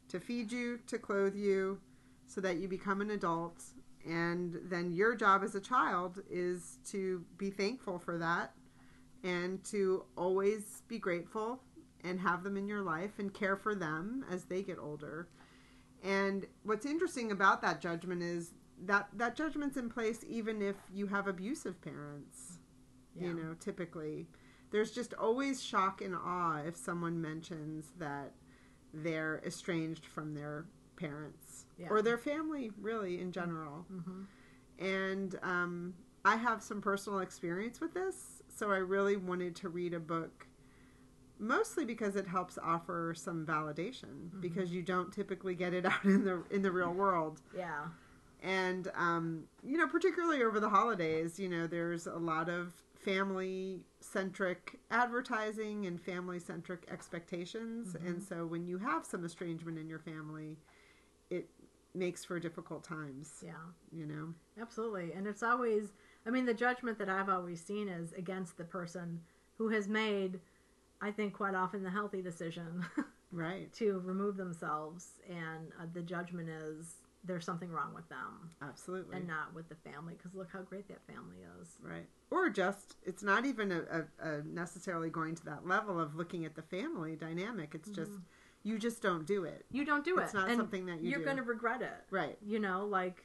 to 0.08 0.18
feed 0.18 0.50
you, 0.50 0.80
to 0.88 0.98
clothe 0.98 1.36
you, 1.36 1.78
so 2.26 2.40
that 2.40 2.56
you 2.56 2.66
become 2.66 3.00
an 3.00 3.10
adult. 3.10 3.62
And 4.04 4.58
then 4.64 4.92
your 4.92 5.14
job 5.14 5.44
as 5.44 5.54
a 5.54 5.60
child 5.60 6.20
is 6.28 6.78
to 6.90 7.24
be 7.38 7.50
thankful 7.50 7.98
for 7.98 8.18
that 8.18 8.54
and 9.22 9.62
to 9.64 10.04
always 10.16 10.82
be 10.88 10.98
grateful 10.98 11.60
and 12.06 12.20
have 12.20 12.42
them 12.44 12.56
in 12.56 12.66
your 12.68 12.82
life 12.82 13.18
and 13.18 13.32
care 13.32 13.56
for 13.56 13.74
them 13.74 14.24
as 14.30 14.44
they 14.44 14.62
get 14.62 14.78
older. 14.78 15.28
And 16.02 16.46
what's 16.62 16.86
interesting 16.86 17.32
about 17.32 17.62
that 17.62 17.80
judgment 17.80 18.22
is 18.22 18.52
that 18.84 19.08
that 19.14 19.34
judgment's 19.36 19.76
in 19.76 19.88
place 19.88 20.24
even 20.28 20.60
if 20.62 20.76
you 20.92 21.06
have 21.06 21.26
abusive 21.26 21.80
parents. 21.80 22.58
Yeah. 23.14 23.28
You 23.28 23.34
know, 23.34 23.54
typically 23.58 24.26
there's 24.70 24.90
just 24.90 25.14
always 25.14 25.62
shock 25.62 26.00
and 26.02 26.14
awe 26.14 26.58
if 26.66 26.76
someone 26.76 27.20
mentions 27.20 27.92
that 27.98 28.32
they're 28.92 29.40
estranged 29.46 30.04
from 30.06 30.34
their 30.34 30.66
parents 30.96 31.66
Yeah. 31.78 31.88
or 31.90 32.02
their 32.02 32.18
family 32.18 32.70
really 32.80 33.20
in 33.20 33.30
general 33.32 33.86
hmm 33.90 34.22
and 34.78 35.38
um, 35.42 35.94
I 36.24 36.36
have 36.36 36.62
some 36.62 36.80
personal 36.82 37.20
experience 37.20 37.80
with 37.80 37.94
this, 37.94 38.42
so 38.54 38.70
I 38.70 38.76
really 38.76 39.16
wanted 39.16 39.56
to 39.56 39.68
read 39.70 39.94
a 39.94 40.00
book, 40.00 40.45
mostly 41.38 41.84
because 41.84 42.16
it 42.16 42.26
helps 42.26 42.58
offer 42.62 43.12
some 43.16 43.44
validation 43.46 44.30
because 44.40 44.72
you 44.72 44.82
don't 44.82 45.12
typically 45.12 45.54
get 45.54 45.72
it 45.74 45.84
out 45.92 46.04
in 46.04 46.24
the 46.24 46.42
in 46.50 46.62
the 46.62 46.70
real 46.72 46.92
world, 46.92 47.40
Yeah. 47.54 47.86
and 48.42 48.90
um, 48.94 49.44
you 49.64 49.76
know, 49.76 49.86
particularly 49.88 50.42
over 50.42 50.60
the 50.60 50.68
holidays, 50.68 51.38
you 51.38 51.48
know, 51.48 51.66
there's 51.66 52.06
a 52.06 52.16
lot 52.18 52.48
of 52.48 52.72
family 52.94 53.80
centric 54.00 54.78
advertising 54.90 55.86
and 55.86 56.00
family 56.00 56.38
centric 56.38 56.84
expectations, 56.90 57.94
and 57.94 58.22
so 58.22 58.44
when 58.46 58.66
you 58.66 58.78
have 58.78 59.04
some 59.04 59.24
estrangement 59.24 59.78
in 59.78 59.88
your 59.88 59.98
family, 60.00 60.56
it 61.30 61.48
makes 61.94 62.24
for 62.24 62.38
difficult 62.38 62.84
times, 62.84 63.42
Yeah. 63.44 63.52
you 63.90 64.06
know. 64.06 64.34
Absolutely. 64.60 65.12
And 65.12 65.26
it's 65.26 65.42
always, 65.42 65.92
I 66.26 66.30
mean, 66.30 66.44
the 66.44 66.52
judgment 66.52 66.98
that 66.98 67.08
I've 67.08 67.30
always 67.30 67.64
seen 67.64 67.88
is 67.88 68.12
against 68.12 68.58
the 68.58 68.64
person 68.64 69.22
who 69.56 69.68
has 69.70 69.88
made, 69.88 70.40
I 71.00 71.10
think, 71.10 71.34
quite 71.34 71.54
often 71.54 71.82
the 71.82 71.90
healthy 71.90 72.22
decision 72.22 72.84
Right. 73.32 73.72
to 73.74 74.00
remove 74.04 74.36
themselves. 74.36 75.08
And 75.28 75.68
uh, 75.80 75.86
the 75.92 76.02
judgment 76.02 76.48
is 76.48 76.94
there's 77.24 77.44
something 77.44 77.70
wrong 77.70 77.92
with 77.94 78.08
them 78.08 78.50
Absolutely. 78.62 79.16
and 79.16 79.26
not 79.26 79.52
with 79.52 79.68
the 79.68 79.74
family 79.74 80.14
because 80.16 80.34
look 80.34 80.48
how 80.52 80.62
great 80.62 80.86
that 80.88 81.04
family 81.06 81.38
is. 81.60 81.68
right. 81.82 82.06
Or 82.30 82.48
just, 82.50 82.94
it's 83.04 83.22
not 83.22 83.44
even 83.44 83.72
a, 83.72 83.80
a, 84.22 84.28
a 84.38 84.42
necessarily 84.44 85.10
going 85.10 85.34
to 85.34 85.44
that 85.46 85.66
level 85.66 85.98
of 86.00 86.14
looking 86.14 86.44
at 86.44 86.54
the 86.54 86.62
family 86.62 87.16
dynamic. 87.16 87.72
It's 87.74 87.88
just, 87.90 88.12
you 88.62 88.78
just 88.78 89.02
don't 89.02 89.26
do 89.26 89.44
it. 89.44 89.64
You 89.72 89.84
don't 89.84 90.04
do 90.04 90.18
It's 90.18 90.20
it. 90.20 90.24
It's 90.26 90.34
not 90.34 90.48
and 90.48 90.56
something 90.56 90.86
that 90.86 91.00
you 91.00 91.10
You're 91.10 91.24
going 91.24 91.36
to 91.36 91.42
regret 91.42 91.82
it. 91.82 92.04
Right. 92.10 92.38
You 92.46 92.58
know, 92.60 92.86
like, 92.86 93.24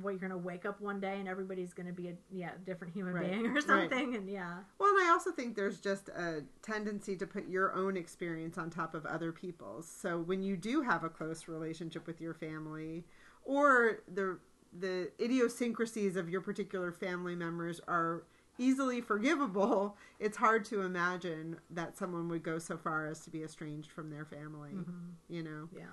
what, 0.00 0.10
you're 0.10 0.18
going 0.18 0.30
to 0.30 0.38
wake 0.38 0.64
up 0.64 0.80
one 0.80 1.00
day 1.00 1.18
and 1.18 1.28
everybody's 1.28 1.74
going 1.74 1.86
to 1.86 1.92
be 1.92 2.08
a 2.08 2.14
yeah 2.30 2.52
different 2.64 2.94
human 2.94 3.12
Right. 3.14 3.30
being 3.30 3.46
or 3.46 3.52
Right. 3.54 3.62
something. 3.64 4.14
And 4.14 4.28
yeah. 4.28 4.60
Well, 4.78 4.88
and 4.90 5.06
I 5.06 5.10
also 5.10 5.32
think 5.32 5.54
there's 5.54 5.80
just 5.80 6.08
a 6.08 6.44
tendency 6.62 7.16
to 7.16 7.26
put 7.26 7.46
your 7.48 7.74
own 7.74 7.96
experience 7.96 8.56
on 8.56 8.70
top 8.70 8.94
of 8.94 9.04
other 9.04 9.32
people's. 9.32 9.86
So 9.88 10.18
when 10.18 10.42
you 10.42 10.56
do 10.56 10.82
have 10.82 11.04
a 11.04 11.08
close 11.10 11.46
relationship 11.48 12.06
with 12.06 12.20
your 12.20 12.34
family, 12.34 13.04
or 13.44 13.98
the 14.12 14.38
the 14.78 15.10
idiosyncrasies 15.20 16.16
of 16.16 16.30
your 16.30 16.40
particular 16.40 16.90
family 16.92 17.34
members 17.34 17.78
are 17.86 18.24
easily 18.58 19.00
forgivable, 19.02 19.96
it's 20.20 20.36
hard 20.38 20.64
to 20.66 20.80
imagine 20.82 21.56
that 21.68 21.98
someone 21.98 22.28
would 22.28 22.42
go 22.42 22.58
so 22.58 22.78
far 22.78 23.06
as 23.06 23.20
to 23.20 23.30
be 23.30 23.42
estranged 23.42 23.90
from 23.90 24.08
their 24.08 24.24
family. 24.24 24.70
Mm-hmm. 24.70 25.08
You 25.28 25.42
know. 25.42 25.68
Yeah. 25.76 25.84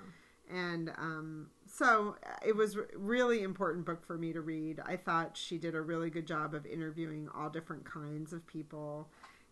And 0.50 0.90
um, 0.98 1.48
so 1.66 2.16
uh, 2.26 2.36
it 2.46 2.56
was 2.56 2.78
really 2.96 3.44
important 3.44 3.86
book 3.86 4.06
for 4.06 4.18
me 4.18 4.34
to 4.34 4.42
read. 4.42 4.80
I 4.86 4.96
thought 4.96 5.38
she 5.38 5.58
did 5.58 5.76
a 5.76 5.82
really 5.82 6.10
good 6.10 6.26
job 6.26 6.54
of 6.54 6.66
interviewing 6.66 7.30
all 7.36 7.50
different 7.50 7.86
kinds 7.86 8.34
of 8.34 8.46
people. 8.48 9.08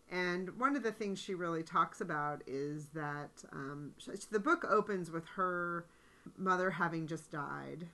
And 0.09 0.57
one 0.57 0.75
of 0.75 0.83
the 0.83 0.91
things 0.91 1.19
she 1.19 1.35
really 1.35 1.63
talks 1.63 2.01
about 2.01 2.41
is 2.47 2.87
that 2.93 3.43
um, 3.51 3.91
the 4.31 4.39
book 4.39 4.65
opens 4.69 5.11
with 5.11 5.25
her 5.35 5.85
mother 6.37 6.71
having 6.71 7.07
just 7.07 7.31
died. 7.31 7.87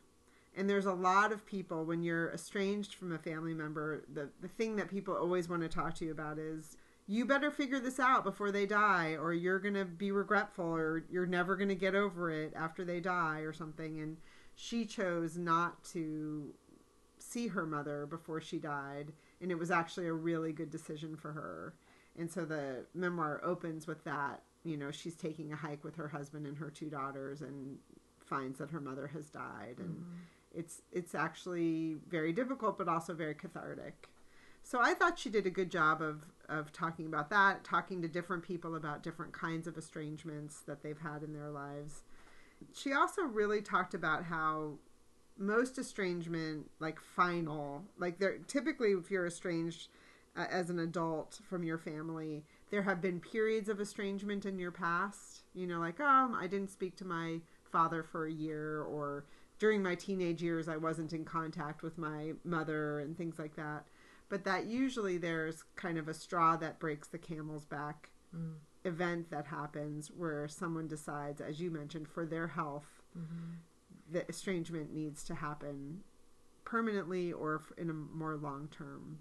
And 0.56 0.70
there's 0.70 0.86
a 0.86 0.94
lot 0.94 1.32
of 1.32 1.46
people 1.46 1.84
when 1.84 2.04
you're 2.04 2.32
estranged 2.32 2.94
from 2.94 3.12
a 3.12 3.18
family 3.18 3.56
member 3.56 4.04
the, 4.14 4.30
the 4.40 4.48
thing 4.48 4.76
that 4.76 4.90
people 4.90 5.16
always 5.16 5.50
want 5.50 5.64
to 5.64 5.68
talk 5.68 5.96
to 5.96 6.06
you 6.06 6.12
about 6.12 6.38
is 6.38 6.78
you 7.08 7.26
better 7.26 7.52
figure 7.52 7.80
this 7.80 8.00
out 8.00 8.24
before 8.24 8.52
they 8.52 8.66
die 8.66 9.16
or 9.20 9.34
you're 9.34 9.60
going 9.60 9.74
to 9.74 9.86
be 9.86 10.12
regretful 10.12 10.66
or 10.66 11.04
you're 11.10 11.26
never 11.26 11.56
going 11.56 11.70
to 11.70 11.76
get 11.76 11.96
over 11.96 12.30
it 12.32 12.54
after 12.56 12.86
they 12.86 13.00
die 13.00 13.40
or 13.40 13.52
something. 13.52 14.00
And 14.00 14.18
she 14.56 14.86
chose 14.86 15.38
not 15.38 15.84
to 15.86 16.54
see 17.20 17.48
her 17.48 17.66
mother 17.66 18.06
before 18.06 18.40
she 18.40 18.58
died 18.58 19.12
and 19.42 19.52
it 19.52 19.58
was 19.60 19.72
actually 19.72 20.08
a 20.08 20.14
really 20.14 20.54
good 20.54 20.70
decision 20.70 21.16
for 21.18 21.34
her. 21.34 21.74
And 22.18 22.32
so 22.32 22.46
the 22.46 22.86
memoir 22.94 23.42
opens 23.44 23.88
with 23.88 24.04
that 24.06 24.44
you 24.64 24.78
know 24.78 24.92
she's 24.92 25.16
taking 25.16 25.52
a 25.52 25.56
hike 25.56 25.84
with 25.84 25.96
her 25.96 26.08
husband 26.08 26.46
and 26.46 26.58
her 26.58 26.70
two 26.70 26.90
daughters 26.90 27.42
and 27.42 27.78
finds 28.20 28.60
that 28.60 28.72
her 28.72 28.80
mother 28.80 29.08
has 29.08 29.30
died. 29.30 29.76
And 29.80 29.96
mm-hmm. 29.96 30.14
it's 30.54 30.82
it's 30.92 31.14
actually 31.14 31.98
very 32.08 32.32
difficult 32.34 32.78
but 32.78 32.88
also 32.88 33.14
very 33.14 33.36
cathartic. 33.36 34.10
So 34.64 34.80
I 34.82 34.94
thought 34.94 35.20
she 35.20 35.30
did 35.30 35.46
a 35.46 35.50
good 35.50 35.70
job 35.70 36.02
of 36.02 36.24
of 36.50 36.72
talking 36.72 37.06
about 37.06 37.30
that, 37.30 37.64
talking 37.64 38.02
to 38.02 38.08
different 38.08 38.44
people 38.44 38.76
about 38.76 39.04
different 39.04 39.34
kinds 39.34 39.68
of 39.68 39.78
estrangements 39.78 40.62
that 40.68 40.84
they've 40.84 41.00
had 41.00 41.24
in 41.24 41.34
their 41.34 41.50
lives. 41.50 42.04
She 42.74 42.94
also 42.94 43.24
really 43.24 43.62
talked 43.62 43.94
about 43.94 44.26
how 44.26 44.74
most 45.38 45.78
estrangement, 45.78 46.70
like 46.80 47.00
final, 47.00 47.84
like 47.98 48.20
they're 48.20 48.40
typically 48.48 48.92
if 48.92 49.10
you're 49.10 49.28
estranged 49.28 49.90
uh, 50.36 50.46
as 50.50 50.70
an 50.70 50.80
adult 50.80 51.40
from 51.48 51.64
your 51.64 51.78
family, 51.78 52.44
there 52.72 52.84
have 52.84 53.02
been 53.02 53.20
periods 53.20 53.70
of 53.70 53.80
estrangement 53.80 54.46
in 54.46 54.60
your 54.60 54.72
past. 54.72 55.44
You 55.54 55.68
know, 55.68 55.80
like 55.80 56.00
um, 56.00 56.36
I 56.36 56.48
didn't 56.48 56.72
speak 56.72 56.96
to 56.98 57.06
my 57.06 57.40
father 57.64 58.04
for 58.04 58.26
a 58.26 58.32
year, 58.32 58.82
or 58.84 59.26
during 59.60 59.82
my 59.82 59.96
teenage 59.96 60.42
years, 60.42 60.68
I 60.68 60.78
wasn't 60.78 61.14
in 61.14 61.26
contact 61.26 61.84
with 61.84 61.98
my 61.98 62.34
mother 62.44 63.00
and 63.00 63.18
things 63.18 63.40
like 63.40 63.56
that. 63.56 63.86
But 64.34 64.46
that 64.46 64.66
usually 64.66 65.20
there's 65.20 65.64
kind 65.76 65.96
of 66.00 66.08
a 66.08 66.14
straw 66.16 66.56
that 66.58 66.80
breaks 66.80 67.08
the 67.08 67.20
camel's 67.20 67.66
back 67.66 68.10
Mm. 68.36 68.56
event 68.84 69.30
that 69.30 69.46
happens 69.46 70.10
where 70.10 70.48
someone 70.48 70.88
decides, 70.88 71.40
as 71.40 71.62
you 71.62 71.70
mentioned, 71.70 72.08
for 72.08 72.26
their 72.26 72.48
health, 72.48 73.04
Mhm. 73.16 73.58
the 74.10 74.28
estrangement 74.28 74.92
needs 74.92 75.24
to 75.26 75.36
happen 75.36 76.04
permanently 76.66 77.32
or 77.32 77.62
in 77.78 77.92
a 77.92 77.94
more 77.94 78.36
long 78.36 78.70
term 78.70 79.20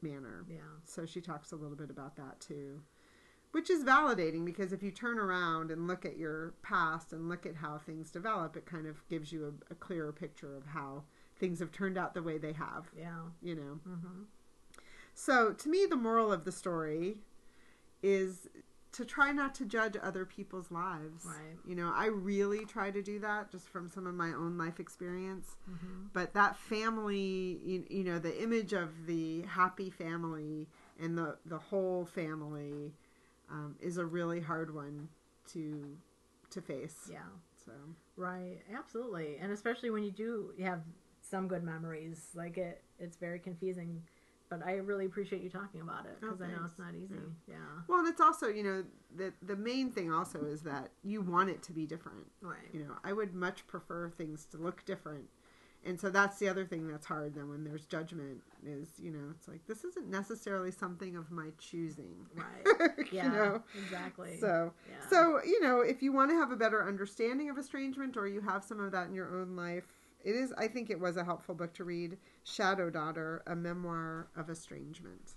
manner. 0.00 0.46
Yeah. 0.48 0.60
So 0.84 1.04
she 1.04 1.20
talks 1.20 1.52
a 1.52 1.56
little 1.56 1.76
bit 1.76 1.90
about 1.90 2.16
that 2.16 2.40
too, 2.40 2.82
which 3.50 3.68
is 3.68 3.84
validating 3.84 4.46
because 4.46 4.72
if 4.72 4.82
you 4.82 4.90
turn 4.90 5.18
around 5.18 5.70
and 5.70 5.86
look 5.86 6.06
at 6.06 6.16
your 6.16 6.52
past 6.62 7.12
and 7.12 7.28
look 7.28 7.44
at 7.44 7.56
how 7.56 7.76
things 7.76 8.10
develop, 8.10 8.56
it 8.56 8.64
kind 8.64 8.86
of 8.86 9.06
gives 9.08 9.30
you 9.30 9.44
a, 9.68 9.72
a 9.72 9.74
clearer 9.74 10.10
picture 10.10 10.56
of 10.56 10.64
how 10.68 11.04
things 11.36 11.58
have 11.58 11.72
turned 11.72 11.98
out 11.98 12.14
the 12.14 12.22
way 12.22 12.38
they 12.38 12.52
have, 12.54 12.90
Yeah. 12.96 13.28
you 13.42 13.56
know. 13.56 13.80
Mm-hmm. 13.86 14.22
So 15.14 15.52
to 15.52 15.68
me, 15.68 15.86
the 15.88 15.96
moral 15.96 16.32
of 16.32 16.44
the 16.44 16.52
story 16.52 17.18
is 18.02 18.48
to 18.92 19.04
try 19.04 19.32
not 19.32 19.54
to 19.56 19.64
judge 19.64 19.96
other 20.00 20.24
people's 20.24 20.70
lives. 20.70 21.24
Right. 21.24 21.56
You 21.66 21.74
know, 21.74 21.92
I 21.94 22.06
really 22.06 22.64
try 22.64 22.90
to 22.90 23.02
do 23.02 23.18
that 23.20 23.50
just 23.50 23.68
from 23.68 23.88
some 23.88 24.06
of 24.06 24.14
my 24.14 24.28
own 24.28 24.56
life 24.56 24.78
experience. 24.78 25.56
Mm-hmm. 25.68 26.06
But 26.12 26.34
that 26.34 26.56
family, 26.56 27.58
you, 27.64 27.84
you 27.90 28.04
know, 28.04 28.18
the 28.20 28.40
image 28.42 28.72
of 28.72 29.06
the 29.06 29.42
happy 29.42 29.90
family 29.90 30.68
and 31.00 31.18
the, 31.18 31.36
the 31.46 31.58
whole 31.58 32.06
family 32.06 32.92
um, 33.50 33.74
is 33.80 33.98
a 33.98 34.04
really 34.04 34.40
hard 34.40 34.72
one 34.72 35.08
to 35.52 35.96
to 36.50 36.60
face. 36.60 37.08
Yeah. 37.10 37.18
So 37.64 37.72
Right. 38.16 38.60
Absolutely. 38.72 39.38
And 39.40 39.50
especially 39.50 39.90
when 39.90 40.04
you 40.04 40.12
do 40.12 40.52
have 40.62 40.82
some 41.20 41.48
good 41.48 41.64
memories, 41.64 42.28
like 42.34 42.58
it, 42.58 42.82
it's 42.98 43.16
very 43.16 43.38
confusing. 43.38 44.02
But 44.58 44.66
I 44.66 44.74
really 44.74 45.06
appreciate 45.06 45.42
you 45.42 45.50
talking 45.50 45.80
about 45.80 46.06
it 46.06 46.16
Oh, 46.22 46.26
because 46.26 46.42
I 46.42 46.46
know 46.48 46.62
it's 46.64 46.78
not 46.78 46.94
easy. 46.94 47.14
Yeah. 47.48 47.56
well, 47.88 47.98
and 48.00 48.08
it's 48.08 48.20
also 48.20 48.46
you 48.48 48.62
know 48.62 48.84
the 49.16 49.32
the 49.42 49.56
main 49.56 49.90
thing 49.90 50.12
also 50.12 50.44
is 50.44 50.62
that 50.62 50.90
you 51.02 51.20
want 51.22 51.50
it 51.50 51.62
to 51.64 51.72
be 51.72 51.86
different. 51.86 52.26
Right. 52.40 52.68
You 52.72 52.80
know, 52.84 52.94
I 53.02 53.12
would 53.12 53.34
much 53.34 53.66
prefer 53.66 54.10
things 54.10 54.44
to 54.52 54.56
look 54.58 54.84
different. 54.84 55.24
And 55.86 56.00
so 56.00 56.08
that's 56.08 56.38
the 56.38 56.48
other 56.48 56.64
thing 56.64 56.88
that's 56.88 57.04
hard 57.04 57.34
then 57.34 57.50
when 57.50 57.62
there's 57.62 57.84
judgment 57.84 58.40
is, 58.64 58.88
you 58.98 59.10
know, 59.10 59.28
it's 59.32 59.46
like 59.48 59.66
this 59.66 59.84
isn't 59.84 60.08
necessarily 60.08 60.70
something 60.70 61.14
of 61.14 61.30
my 61.30 61.48
choosing. 61.58 62.14
Right. 62.34 62.96
you 62.98 63.04
Yeah. 63.18 63.28
know. 63.28 63.62
Exactly. 63.82 64.38
So 64.40 64.72
yeah. 64.88 65.06
so, 65.10 65.40
you 65.44 65.60
know, 65.60 65.80
if 65.80 66.00
you 66.02 66.10
want 66.12 66.30
to 66.30 66.36
have 66.36 66.50
a 66.52 66.56
better 66.56 66.86
understanding 66.88 67.50
of 67.50 67.58
estrangement 67.58 68.16
or 68.16 68.26
you 68.26 68.40
have 68.40 68.64
some 68.64 68.80
of 68.80 68.92
that 68.92 69.08
in 69.08 69.14
your 69.14 69.38
own 69.38 69.56
life, 69.56 69.84
it 70.24 70.34
is 70.34 70.52
I 70.56 70.68
think 70.68 70.90
it 70.90 70.98
was 70.98 71.16
a 71.16 71.24
helpful 71.24 71.54
book 71.54 71.72
to 71.74 71.84
read, 71.84 72.16
Shadow 72.44 72.90
Daughter, 72.90 73.42
a 73.46 73.54
memoir 73.54 74.28
of 74.36 74.50
estrangement. 74.50 75.32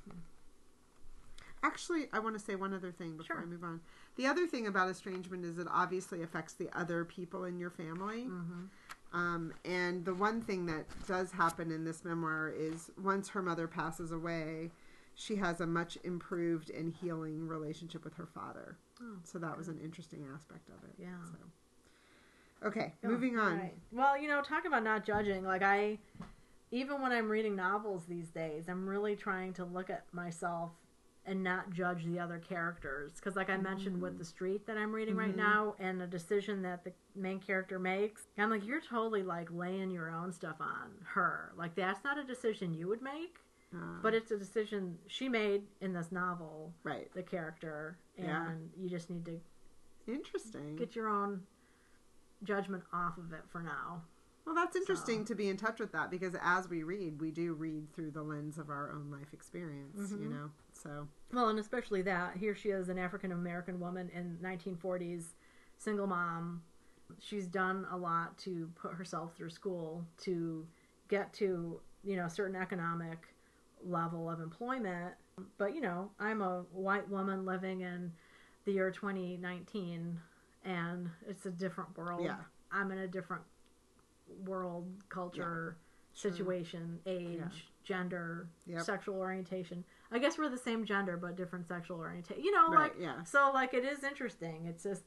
Actually, 1.63 2.07
I 2.13 2.19
want 2.19 2.37
to 2.37 2.43
say 2.43 2.55
one 2.55 2.73
other 2.73 2.91
thing 2.91 3.17
before 3.17 3.35
Sure. 3.37 3.41
I 3.41 3.45
move 3.45 3.63
on. 3.63 3.81
The 4.15 4.27
other 4.27 4.47
thing 4.47 4.67
about 4.67 4.89
estrangement 4.89 5.43
is 5.43 5.57
it 5.57 5.67
obviously 5.69 6.21
affects 6.23 6.53
the 6.53 6.69
other 6.77 7.03
people 7.03 7.45
in 7.45 7.59
your 7.59 7.71
family. 7.71 8.25
Mm-hmm. 8.25 8.65
Um, 9.13 9.53
and 9.65 10.05
the 10.05 10.13
one 10.13 10.41
thing 10.41 10.65
that 10.67 10.85
does 11.07 11.31
happen 11.31 11.71
in 11.71 11.83
this 11.83 12.03
memoir 12.03 12.53
is 12.55 12.91
once 13.01 13.29
her 13.29 13.41
mother 13.41 13.67
passes 13.67 14.11
away, 14.11 14.69
she 15.15 15.35
has 15.37 15.61
a 15.61 15.65
much 15.65 15.97
improved 16.03 16.69
and 16.69 16.93
healing 16.93 17.47
relationship 17.47 18.03
with 18.03 18.13
her 18.15 18.27
father. 18.27 18.77
Oh, 19.01 19.15
So 19.23 19.39
that 19.39 19.57
was 19.57 19.67
an 19.67 19.79
interesting 19.83 20.27
aspect 20.33 20.69
of 20.69 20.83
it. 20.87 20.95
Yeah. 20.99 21.07
So. 21.25 21.37
Okay, 22.65 22.93
Oh, 23.03 23.07
moving 23.07 23.37
on. 23.37 23.57
right. 23.57 23.75
Well, 23.91 24.17
you 24.17 24.27
know, 24.27 24.41
talk 24.41 24.65
about 24.65 24.83
not 24.83 25.05
judging. 25.05 25.43
Like 25.43 25.61
I, 25.63 25.99
even 26.71 27.01
when 27.01 27.11
I'm 27.11 27.29
reading 27.29 27.55
novels 27.55 28.05
these 28.05 28.29
days, 28.29 28.67
I'm 28.67 28.87
really 28.87 29.15
trying 29.15 29.53
to 29.53 29.65
look 29.65 29.89
at 29.89 30.05
myself 30.11 30.71
and 31.25 31.43
not 31.43 31.71
judge 31.71 32.05
the 32.05 32.17
other 32.19 32.39
characters. 32.39 33.13
Because, 33.15 33.35
like 33.35 33.49
I 33.49 33.57
mentioned 33.57 34.01
with 34.01 34.17
the 34.17 34.23
street 34.25 34.65
that 34.65 34.77
I'm 34.77 34.93
reading 34.93 35.15
right 35.15 35.33
Mhm. 35.33 35.35
now, 35.37 35.75
and 35.77 36.01
a 36.01 36.07
decision 36.07 36.61
that 36.63 36.83
the 36.83 36.93
main 37.15 37.39
character 37.39 37.77
makes, 37.79 38.27
I'm 38.37 38.49
like, 38.49 38.65
you're 38.65 38.81
totally 38.81 39.23
like 39.23 39.51
laying 39.51 39.91
your 39.91 40.09
own 40.09 40.31
stuff 40.31 40.55
on 40.61 40.97
her. 41.03 41.51
Like 41.55 41.75
that's 41.75 42.03
not 42.03 42.17
a 42.17 42.23
decision 42.23 42.73
you 42.73 42.87
would 42.87 43.01
make, 43.01 43.39
Uh, 43.75 43.99
but 44.01 44.13
it's 44.13 44.31
a 44.31 44.37
decision 44.37 44.97
she 45.07 45.27
made 45.29 45.67
in 45.81 45.91
this 45.93 46.11
novel. 46.11 46.73
right, 46.83 47.13
The 47.13 47.23
character, 47.23 47.99
and 48.17 48.25
Yeah. 48.25 48.51
you 48.81 48.89
just 48.89 49.09
need 49.09 49.25
to 49.25 49.41
interesting. 50.07 50.75
get 50.77 50.95
your 50.95 51.09
own 51.09 51.45
judgment 52.43 52.83
off 52.93 53.17
of 53.17 53.33
it 53.33 53.41
for 53.49 53.61
now. 53.61 54.03
well, 54.45 54.55
that's 54.55 54.77
interesting 54.77 55.19
So- 55.25 55.25
to 55.25 55.35
be 55.35 55.49
in 55.49 55.57
touch 55.57 55.77
with 55.79 55.91
that 55.91 56.09
because 56.09 56.33
as 56.41 56.69
we 56.69 56.81
read, 56.83 57.19
we 57.19 57.31
do 57.31 57.53
read 57.53 57.91
through 57.91 58.11
the 58.11 58.23
lens 58.23 58.57
of 58.57 58.69
our 58.69 58.91
own 58.93 59.11
life 59.11 59.33
experience. 59.33 60.11
You 60.11 60.17
Mhm. 60.19 60.29
know, 60.29 60.51
so 60.71 61.09
Well, 61.33 61.49
and 61.49 61.59
especially 61.59 62.01
that 62.03 62.37
here 62.37 62.55
she 62.55 62.69
is, 62.69 62.87
an 62.87 62.97
African 62.97 63.33
American 63.33 63.77
woman 63.81 64.07
in 64.09 64.39
1940s, 64.41 65.35
single 65.77 66.07
mom. 66.07 66.63
She's 67.19 67.45
done 67.47 67.85
a 67.91 67.97
lot 67.97 68.37
to 68.39 68.67
put 68.75 68.93
herself 68.93 69.35
through 69.35 69.49
school 69.49 70.05
to 70.19 70.65
get 71.09 71.33
to 71.33 71.81
you 72.03 72.15
know 72.15 72.25
a 72.25 72.29
certain 72.29 72.55
economic 72.55 73.35
level 73.83 74.29
of 74.29 74.39
employment. 74.39 75.15
But 75.57 75.75
you 75.75 75.81
know, 75.81 76.13
I'm 76.19 76.41
a 76.41 76.61
white 76.71 77.09
woman 77.09 77.43
living 77.45 77.81
in 77.81 78.13
the 78.63 78.71
year 78.71 78.91
2019, 78.91 80.21
and 80.63 81.09
it's 81.27 81.45
a 81.45 81.51
different 81.51 81.97
world. 81.97 82.23
Yeah. 82.23 82.37
I'm 82.71 82.91
in 82.91 82.99
a 82.99 83.07
different 83.07 83.43
world, 84.45 84.91
culture, 85.09 85.77
Sure. 86.13 86.31
situation, 86.31 86.99
age, 87.05 87.37
Yeah. 87.39 87.49
gender, 87.83 88.47
Yep. 88.65 88.81
sexual 88.81 89.15
orientation. 89.15 89.85
I 90.11 90.19
guess 90.19 90.37
we're 90.37 90.49
the 90.49 90.57
same 90.57 90.85
gender 90.85 91.15
but 91.17 91.35
different 91.35 91.67
sexual 91.67 91.97
orientation. 91.99 92.43
You 92.43 92.51
know, 92.51 92.69
right, 92.69 92.91
like 92.91 92.95
yeah, 92.99 93.23
so 93.23 93.51
like 93.53 93.73
it 93.73 93.85
is 93.85 94.03
interesting. 94.03 94.65
It's 94.65 94.83
just 94.83 95.03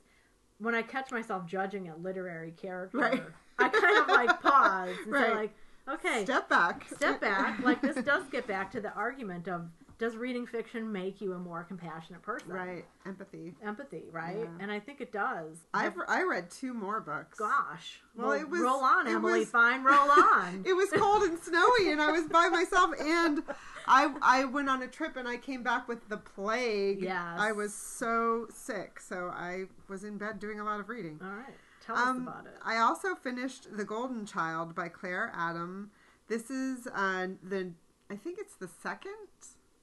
when 0.59 0.75
I 0.75 0.83
catch 0.83 1.11
myself 1.11 1.47
judging 1.47 1.89
a 1.89 1.97
literary 1.97 2.53
character, 2.53 2.99
Right. 2.99 3.23
I 3.59 3.69
kind 3.69 3.99
of 3.99 4.09
like 4.09 4.41
pause 4.43 4.97
and 5.05 5.13
Right. 5.13 5.27
say 5.27 5.35
like, 5.35 5.55
okay, 5.89 6.25
step 6.25 6.49
back, 6.49 6.87
step 6.89 7.21
back. 7.21 7.61
Like 7.61 7.81
this 7.83 7.97
does 8.05 8.27
get 8.29 8.47
back 8.47 8.71
to 8.73 8.81
the 8.81 8.93
argument 8.95 9.49
of 9.49 9.69
does 10.01 10.17
reading 10.17 10.47
fiction 10.47 10.91
make 10.91 11.21
you 11.21 11.35
a 11.35 11.39
more 11.39 11.63
compassionate 11.63 12.23
person? 12.23 12.49
right, 12.51 12.85
empathy. 13.07 13.55
Empathy, 13.65 14.03
right? 14.11 14.39
Yeah. 14.41 14.47
And 14.59 14.73
I 14.73 14.81
think 14.81 15.01
it 15.01 15.13
does. 15.13 15.59
I've 15.73 15.95
I 16.09 16.23
read 16.25 16.51
two 16.51 16.75
more 16.75 17.01
books. 17.01 17.39
gosh. 17.39 18.01
Well, 18.17 18.33
it 18.33 18.49
was- 18.49 18.61
roll 18.63 18.83
on, 18.83 19.07
Emily. 19.07 19.41
was- 19.41 19.51
Fine, 19.51 19.85
roll 19.85 20.11
on. 20.11 20.65
It 20.67 20.73
was 20.73 20.89
cold 20.97 21.23
and 21.25 21.39
snowy, 21.39 21.93
and 21.93 22.01
I 22.03 22.11
was 22.11 22.27
by 22.27 22.49
myself. 22.49 22.91
And 22.99 23.45
I 23.87 24.13
I 24.23 24.45
went 24.47 24.69
on 24.69 24.83
a 24.83 24.89
trip, 24.89 25.17
and 25.17 25.29
I 25.29 25.37
came 25.37 25.63
back 25.63 25.87
with 25.87 26.09
the 26.09 26.17
plague. 26.17 27.03
Yes. 27.03 27.23
I 27.39 27.53
was 27.53 27.73
so 27.75 28.47
sick, 28.53 28.99
so 29.01 29.29
I 29.33 29.65
was 29.89 30.03
in 30.03 30.19
bed 30.19 30.41
doing 30.41 30.59
a 30.61 30.65
lot 30.65 30.81
of 30.81 30.89
reading. 30.89 31.21
All 31.23 31.29
right, 31.31 31.55
tell 31.87 31.95
us 31.97 32.07
Um, 32.09 32.27
about 32.27 32.47
it. 32.47 32.57
I 32.65 32.79
also 32.79 33.15
finished 33.15 33.77
The 33.77 33.85
Golden 33.85 34.25
Child 34.27 34.75
by 34.75 34.89
Claire 34.89 35.31
Adam. 35.37 35.91
This 36.29 36.51
is 36.51 36.87
uh, 36.95 37.29
the 37.43 37.73
I 38.11 38.17
think 38.17 38.39
it's 38.41 38.55
the 38.57 38.69
second. 38.83 39.13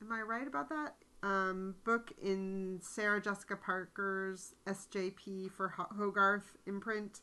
Am 0.02 0.12
I 0.12 0.22
right 0.22 0.48
about 0.48 0.70
that? 0.70 0.96
Um, 1.24 1.76
book 1.84 2.12
in 2.22 2.80
Sarah 2.82 3.22
Jessica 3.22 3.56
Parker's 3.56 4.54
SJP 4.68 5.52
for 5.52 5.70
Hogarth 5.70 6.56
imprint. 6.68 7.22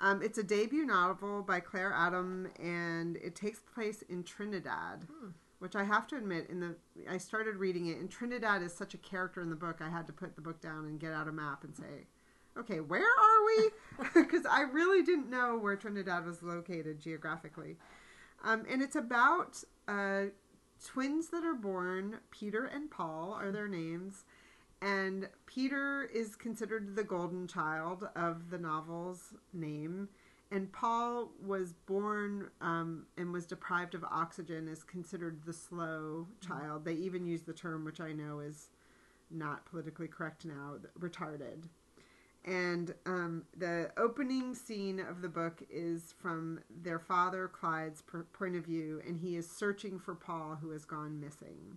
Um, 0.00 0.22
it's 0.22 0.38
a 0.38 0.42
debut 0.42 0.86
novel 0.86 1.42
by 1.42 1.60
Claire 1.60 1.92
Adam, 1.92 2.48
and 2.58 3.16
it 3.16 3.34
takes 3.34 3.60
place 3.60 4.02
in 4.08 4.22
Trinidad, 4.22 5.06
Hmm. 5.10 5.30
which 5.58 5.74
I 5.76 5.84
have 5.84 6.06
to 6.08 6.16
admit, 6.16 6.48
in 6.48 6.60
the 6.60 6.76
I 7.08 7.18
started 7.18 7.56
reading 7.56 7.86
it, 7.86 7.98
and 7.98 8.10
Trinidad 8.10 8.62
is 8.62 8.72
such 8.72 8.94
a 8.94 8.98
character 8.98 9.42
in 9.42 9.50
the 9.50 9.56
book. 9.56 9.80
I 9.80 9.88
had 9.90 10.06
to 10.06 10.12
put 10.12 10.34
the 10.36 10.40
book 10.40 10.60
down 10.60 10.86
and 10.86 10.98
get 11.00 11.12
out 11.12 11.28
a 11.28 11.32
map 11.32 11.64
and 11.64 11.76
say, 11.76 12.06
okay, 12.56 12.80
where 12.80 13.02
are 13.02 13.44
we? 13.46 13.70
Because 14.14 14.46
I 14.46 14.62
really 14.62 15.02
didn't 15.02 15.28
know 15.28 15.58
where 15.58 15.76
Trinidad 15.76 16.24
was 16.24 16.42
located 16.42 17.00
geographically. 17.00 17.76
Um, 18.44 18.64
and 18.70 18.80
it's 18.80 18.94
about 18.96 19.62
uh, 19.88 20.26
twins 20.84 21.28
that 21.28 21.44
are 21.44 21.54
born. 21.54 22.18
Peter 22.30 22.64
and 22.64 22.90
Paul 22.90 23.36
are 23.38 23.50
their 23.50 23.68
names. 23.68 24.24
And 24.80 25.28
Peter 25.46 26.04
is 26.04 26.36
considered 26.36 26.94
the 26.94 27.04
golden 27.04 27.48
child 27.48 28.08
of 28.14 28.50
the 28.50 28.58
novel's 28.58 29.34
name. 29.52 30.08
And 30.50 30.72
Paul 30.72 31.30
was 31.44 31.72
born 31.72 32.48
um, 32.60 33.06
and 33.18 33.32
was 33.32 33.44
deprived 33.44 33.94
of 33.94 34.04
oxygen, 34.04 34.66
is 34.68 34.82
considered 34.82 35.42
the 35.44 35.52
slow 35.52 36.26
child. 36.40 36.84
They 36.84 36.94
even 36.94 37.26
use 37.26 37.42
the 37.42 37.52
term, 37.52 37.84
which 37.84 38.00
I 38.00 38.12
know 38.12 38.40
is 38.40 38.68
not 39.30 39.66
politically 39.66 40.08
correct 40.08 40.46
now, 40.46 40.76
retarded. 40.98 41.68
And 42.48 42.94
um, 43.04 43.44
the 43.54 43.90
opening 43.98 44.54
scene 44.54 45.00
of 45.00 45.20
the 45.20 45.28
book 45.28 45.62
is 45.70 46.14
from 46.18 46.60
their 46.82 46.98
father, 46.98 47.46
Clyde's 47.46 48.00
per- 48.00 48.22
point 48.32 48.56
of 48.56 48.64
view, 48.64 49.02
and 49.06 49.18
he 49.18 49.36
is 49.36 49.46
searching 49.46 49.98
for 49.98 50.14
Paul, 50.14 50.56
who 50.58 50.70
has 50.70 50.86
gone 50.86 51.20
missing. 51.20 51.76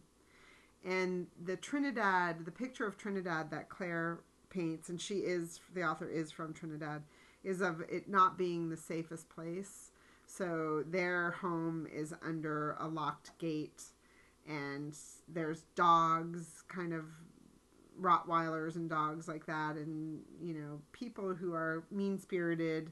And 0.85 1.27
the 1.43 1.57
Trinidad, 1.57 2.45
the 2.45 2.51
picture 2.51 2.87
of 2.87 2.97
Trinidad 2.97 3.51
that 3.51 3.67
Claire 3.67 4.21
paints, 4.49 4.87
and 4.87 5.01
she 5.01 5.15
is, 5.15 5.59
the 5.73 5.83
author 5.83 6.07
is 6.07 6.31
from 6.31 6.53
Trinidad, 6.53 7.03
is 7.43 7.59
of 7.59 7.81
it 7.89 8.07
not 8.07 8.37
being 8.37 8.69
the 8.69 8.77
safest 8.77 9.27
place. 9.27 9.91
So 10.25 10.85
their 10.87 11.31
home 11.31 11.85
is 11.93 12.13
under 12.25 12.77
a 12.79 12.87
locked 12.87 13.37
gate, 13.39 13.83
and 14.47 14.95
there's 15.27 15.63
dogs, 15.75 16.63
kind 16.69 16.93
of 16.93 17.03
Rottweilers 17.99 18.75
and 18.75 18.89
dogs 18.89 19.27
like 19.27 19.45
that, 19.47 19.75
and 19.75 20.21
you 20.41 20.53
know 20.53 20.81
people 20.91 21.33
who 21.35 21.53
are 21.53 21.83
mean 21.91 22.19
spirited. 22.19 22.91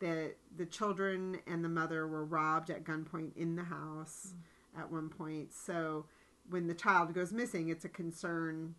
That 0.00 0.34
the 0.54 0.66
children 0.66 1.38
and 1.46 1.64
the 1.64 1.68
mother 1.68 2.06
were 2.06 2.24
robbed 2.24 2.68
at 2.68 2.84
gunpoint 2.84 3.36
in 3.36 3.54
the 3.54 3.62
house 3.62 4.34
mm. 4.34 4.80
at 4.80 4.90
one 4.90 5.08
point. 5.08 5.52
So 5.54 6.06
when 6.50 6.66
the 6.66 6.74
child 6.74 7.14
goes 7.14 7.32
missing, 7.32 7.68
it's 7.68 7.84
a 7.84 7.88
concern 7.88 8.74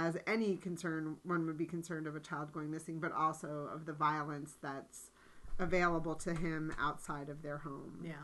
as 0.00 0.16
any 0.26 0.56
concern 0.56 1.16
one 1.24 1.46
would 1.46 1.58
be 1.58 1.66
concerned 1.66 2.06
of 2.06 2.16
a 2.16 2.20
child 2.20 2.52
going 2.52 2.70
missing, 2.70 3.00
but 3.00 3.12
also 3.12 3.68
of 3.72 3.86
the 3.86 3.92
violence 3.92 4.54
that's 4.62 5.10
available 5.58 6.14
to 6.14 6.34
him 6.34 6.72
outside 6.80 7.28
of 7.28 7.42
their 7.42 7.58
home. 7.58 8.00
Yeah. 8.02 8.14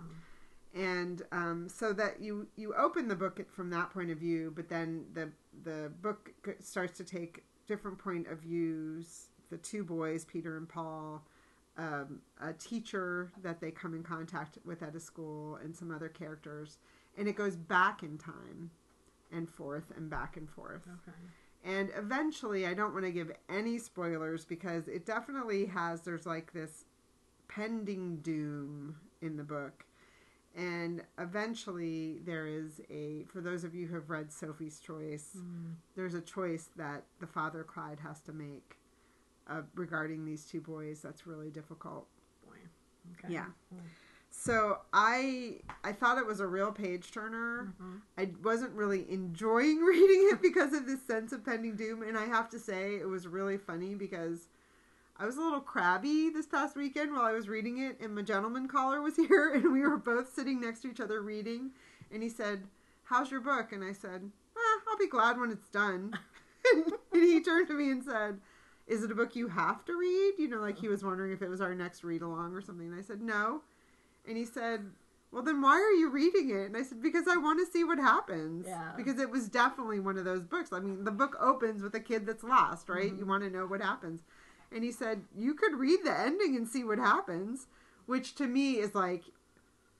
And 0.76 1.22
um, 1.32 1.68
so 1.68 1.94
that 1.94 2.20
you 2.20 2.48
you 2.56 2.74
open 2.74 3.08
the 3.08 3.16
book 3.16 3.40
from 3.50 3.70
that 3.70 3.90
point 3.90 4.10
of 4.10 4.18
view, 4.18 4.52
but 4.54 4.68
then 4.68 5.06
the 5.14 5.30
the 5.64 5.90
book 6.02 6.32
starts 6.60 6.98
to 6.98 7.04
take 7.04 7.44
different 7.66 7.96
point 7.98 8.26
of 8.28 8.40
views. 8.40 9.28
The 9.48 9.56
two 9.56 9.84
boys, 9.84 10.26
Peter 10.26 10.58
and 10.58 10.68
Paul, 10.68 11.24
um, 11.78 12.20
a 12.42 12.52
teacher 12.52 13.32
that 13.42 13.60
they 13.60 13.70
come 13.70 13.94
in 13.94 14.02
contact 14.02 14.58
with 14.66 14.82
at 14.82 14.94
a 14.94 15.00
school, 15.00 15.56
and 15.62 15.74
some 15.74 15.90
other 15.90 16.08
characters, 16.08 16.76
and 17.16 17.26
it 17.26 17.36
goes 17.36 17.56
back 17.56 18.02
in 18.02 18.18
time 18.18 18.70
and 19.32 19.48
forth 19.48 19.90
and 19.96 20.10
back 20.10 20.36
and 20.36 20.50
forth. 20.50 20.82
Okay. 20.86 21.16
And 21.64 21.90
eventually, 21.96 22.66
I 22.66 22.74
don't 22.74 22.92
want 22.92 23.06
to 23.06 23.10
give 23.10 23.32
any 23.48 23.78
spoilers 23.78 24.44
because 24.44 24.88
it 24.88 25.06
definitely 25.06 25.66
has, 25.66 26.02
there's 26.02 26.26
like 26.26 26.52
this 26.52 26.84
pending 27.48 28.18
doom 28.18 28.96
in 29.22 29.38
the 29.38 29.42
book. 29.42 29.85
And 30.56 31.02
eventually, 31.18 32.20
there 32.24 32.46
is 32.46 32.80
a, 32.90 33.24
for 33.28 33.42
those 33.42 33.62
of 33.62 33.74
you 33.74 33.86
who 33.86 33.94
have 33.94 34.08
read 34.08 34.32
Sophie's 34.32 34.80
Choice, 34.80 35.36
mm. 35.36 35.74
there's 35.94 36.14
a 36.14 36.22
choice 36.22 36.70
that 36.76 37.04
the 37.20 37.26
father 37.26 37.62
Clyde 37.62 38.00
has 38.00 38.20
to 38.22 38.32
make 38.32 38.78
uh, 39.48 39.62
regarding 39.74 40.24
these 40.24 40.46
two 40.46 40.62
boys 40.62 41.00
that's 41.02 41.26
really 41.26 41.50
difficult. 41.50 42.06
Boy. 42.46 42.56
Okay. 43.18 43.34
Yeah. 43.34 43.46
Mm. 43.74 43.80
So 44.30 44.78
I 44.92 45.60
I 45.82 45.92
thought 45.92 46.18
it 46.18 46.26
was 46.26 46.40
a 46.40 46.46
real 46.46 46.70
page 46.70 47.10
turner. 47.10 47.72
Mm-hmm. 47.80 47.96
I 48.18 48.30
wasn't 48.44 48.72
really 48.72 49.10
enjoying 49.10 49.78
reading 49.82 50.30
it 50.32 50.42
because 50.42 50.72
of 50.72 50.86
this 50.86 51.02
sense 51.06 51.32
of 51.32 51.44
pending 51.44 51.76
doom, 51.76 52.02
and 52.02 52.18
I 52.18 52.26
have 52.26 52.48
to 52.50 52.58
say 52.58 52.96
it 52.96 53.08
was 53.08 53.26
really 53.26 53.56
funny 53.56 53.94
because 53.94 54.48
I 55.18 55.24
was 55.24 55.36
a 55.36 55.40
little 55.40 55.60
crabby 55.60 56.30
this 56.30 56.46
past 56.46 56.76
weekend 56.76 57.12
while 57.12 57.24
I 57.24 57.32
was 57.32 57.48
reading 57.48 57.78
it, 57.78 57.98
and 58.00 58.14
my 58.14 58.22
gentleman 58.22 58.68
caller 58.68 59.00
was 59.00 59.16
here, 59.28 59.52
and 59.54 59.72
we 59.72 59.80
were 59.80 59.96
both 59.96 60.34
sitting 60.34 60.60
next 60.60 60.80
to 60.80 60.90
each 60.90 61.00
other 61.00 61.22
reading, 61.22 61.70
and 62.12 62.22
he 62.22 62.28
said, 62.28 62.64
"How's 63.04 63.30
your 63.30 63.40
book?" 63.40 63.72
And 63.72 63.82
I 63.82 63.92
said, 63.92 64.30
eh, 64.56 64.80
"I'll 64.88 64.98
be 64.98 65.08
glad 65.08 65.38
when 65.38 65.50
it's 65.50 65.68
done." 65.68 66.18
and 67.12 67.22
he 67.22 67.40
turned 67.40 67.68
to 67.68 67.74
me 67.74 67.90
and 67.90 68.04
said. 68.04 68.40
Is 68.86 69.02
it 69.02 69.10
a 69.10 69.16
book 69.16 69.34
you 69.34 69.48
have 69.48 69.84
to 69.86 69.96
read? 69.96 70.34
You 70.38 70.46
know, 70.46 70.58
like 70.58 70.78
he 70.78 70.86
was 70.86 71.02
wondering 71.02 71.32
if 71.32 71.42
it 71.42 71.48
was 71.48 71.60
our 71.60 71.74
next 71.74 72.04
read 72.04 72.22
along 72.22 72.54
or 72.54 72.60
something. 72.60 72.86
And 72.86 72.96
I 72.96 73.02
said, 73.02 73.20
no. 73.20 73.62
And 74.28 74.36
he 74.36 74.44
said, 74.44 74.92
well, 75.32 75.42
then 75.42 75.60
why 75.60 75.72
are 75.72 75.92
you 75.92 76.08
reading 76.08 76.50
it? 76.50 76.66
And 76.66 76.76
I 76.76 76.82
said, 76.82 77.02
because 77.02 77.26
I 77.28 77.36
want 77.36 77.58
to 77.58 77.70
see 77.70 77.84
what 77.84 77.98
happens. 77.98 78.66
Yeah. 78.68 78.92
Because 78.96 79.18
it 79.18 79.28
was 79.28 79.48
definitely 79.48 79.98
one 79.98 80.16
of 80.16 80.24
those 80.24 80.44
books. 80.44 80.72
I 80.72 80.78
mean, 80.78 81.04
the 81.04 81.10
book 81.10 81.36
opens 81.40 81.82
with 81.82 81.94
a 81.94 82.00
kid 82.00 82.26
that's 82.26 82.44
lost, 82.44 82.88
right? 82.88 83.10
Mm-hmm. 83.10 83.18
You 83.18 83.26
want 83.26 83.42
to 83.42 83.50
know 83.50 83.66
what 83.66 83.82
happens. 83.82 84.22
And 84.72 84.84
he 84.84 84.92
said, 84.92 85.22
you 85.36 85.54
could 85.54 85.74
read 85.74 86.00
the 86.04 86.18
ending 86.18 86.56
and 86.56 86.68
see 86.68 86.84
what 86.84 86.98
happens, 86.98 87.66
which 88.06 88.34
to 88.36 88.46
me 88.46 88.72
is 88.74 88.94
like, 88.94 89.24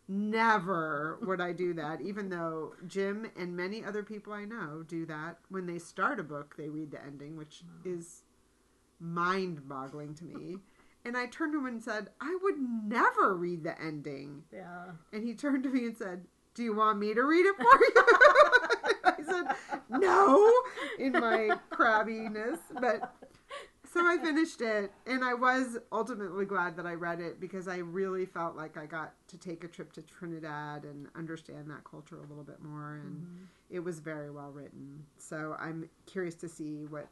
never 0.09 1.19
would 1.23 1.41
I 1.41 1.53
do 1.53 1.75
that, 1.75 2.01
even 2.01 2.29
though 2.29 2.75
Jim 2.87 3.27
and 3.37 3.57
many 3.57 3.85
other 3.85 4.03
people 4.03 4.33
I 4.33 4.45
know 4.45 4.85
do 4.87 5.07
that. 5.07 5.39
When 5.49 5.67
they 5.67 5.79
start 5.79 6.21
a 6.21 6.25
book, 6.25 6.55
they 6.57 6.69
read 6.69 6.91
the 6.91 7.03
ending, 7.05 7.37
which 7.37 7.63
is 7.85 8.23
mind 9.01 9.69
boggling 9.69 10.15
to 10.15 10.25
me. 10.25 10.59
And 11.05 11.17
I 11.17 11.27
turned 11.27 11.53
to 11.53 11.61
him 11.61 11.67
and 11.67 11.83
said, 11.83 12.09
I 12.21 12.37
would 12.43 12.57
never 12.59 13.37
read 13.37 13.63
the 13.63 13.81
ending. 13.81 14.43
Yeah. 14.53 14.87
And 15.13 15.25
he 15.25 15.35
turned 15.35 15.63
to 15.65 15.71
me 15.71 15.87
and 15.87 15.97
said, 15.97 16.25
Do 16.55 16.65
you 16.65 16.75
want 16.75 16.99
me 16.99 17.15
to 17.15 17.23
read 17.23 17.47
it 17.47 17.57
for 17.57 17.63
you? 17.63 18.03
I 19.05 19.15
said, 19.25 19.81
No, 19.89 20.53
in 20.99 21.13
my 21.13 21.51
crabbiness. 21.71 22.59
But 22.81 23.15
so 23.97 24.07
I 24.07 24.19
finished 24.19 24.61
it, 24.61 24.93
and 25.07 25.25
I 25.25 25.35
was 25.35 25.79
ultimately 25.91 26.45
glad 26.45 26.77
that 26.77 26.87
I 26.87 26.95
read 26.95 27.21
it 27.21 27.41
because 27.41 27.69
I 27.69 27.79
really 27.79 28.27
felt 28.27 28.57
like 28.57 28.77
I 28.77 28.87
got 28.87 29.15
to 29.29 29.39
take 29.39 29.65
a 29.65 29.69
trip 29.69 29.93
to 29.95 30.03
Trinidad 30.03 30.85
and 30.85 31.09
understand 31.17 31.71
that 31.71 31.85
culture 31.85 32.19
a 32.19 32.27
little 32.29 32.45
bit 32.45 32.63
more. 32.63 32.95
And 32.95 33.17
mm-hmm. 33.17 33.45
it 33.71 33.81
was 33.81 34.01
very 34.01 34.31
well 34.31 34.51
written. 34.51 35.05
So 35.19 35.57
I'm 35.59 35.89
curious 36.07 36.35
to 36.37 36.49
see 36.49 36.87
what 36.91 37.09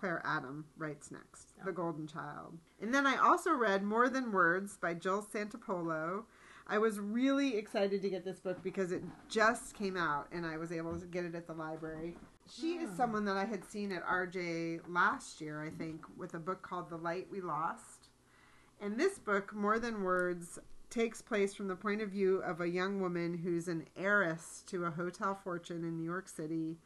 Claire 0.00 0.22
Adam 0.24 0.64
writes 0.78 1.10
next, 1.10 1.52
The 1.64 1.72
Golden 1.72 2.06
Child. 2.06 2.58
And 2.80 2.94
then 2.94 3.06
I 3.06 3.16
also 3.16 3.52
read 3.52 3.82
More 3.82 4.08
Than 4.08 4.32
Words 4.32 4.78
by 4.80 4.94
Jill 4.94 5.22
Santopolo. 5.22 6.24
I 6.66 6.78
was 6.78 6.98
really 6.98 7.56
excited 7.56 8.00
to 8.02 8.08
get 8.08 8.24
this 8.24 8.38
book 8.38 8.62
because 8.62 8.92
it 8.92 9.02
just 9.28 9.74
came 9.74 9.96
out 9.96 10.28
and 10.32 10.46
I 10.46 10.56
was 10.56 10.72
able 10.72 10.98
to 10.98 11.06
get 11.06 11.24
it 11.24 11.34
at 11.34 11.46
the 11.46 11.52
library. 11.52 12.16
She 12.58 12.74
is 12.74 12.90
someone 12.96 13.24
that 13.26 13.36
I 13.36 13.44
had 13.44 13.64
seen 13.64 13.92
at 13.92 14.06
RJ 14.06 14.80
last 14.88 15.40
year, 15.40 15.62
I 15.62 15.70
think, 15.70 16.02
with 16.16 16.34
a 16.34 16.38
book 16.38 16.62
called 16.62 16.90
The 16.90 16.96
Light 16.96 17.28
We 17.30 17.40
Lost. 17.40 18.08
And 18.80 18.98
this 18.98 19.18
book, 19.18 19.54
More 19.54 19.78
Than 19.78 20.02
Words, 20.02 20.58
takes 20.88 21.22
place 21.22 21.54
from 21.54 21.68
the 21.68 21.76
point 21.76 22.02
of 22.02 22.10
view 22.10 22.38
of 22.38 22.60
a 22.60 22.68
young 22.68 23.00
woman 23.00 23.38
who's 23.38 23.68
an 23.68 23.86
heiress 23.96 24.64
to 24.66 24.84
a 24.84 24.90
hotel 24.90 25.38
fortune 25.44 25.84
in 25.84 25.96
New 25.96 26.04
York 26.04 26.28
City 26.28 26.78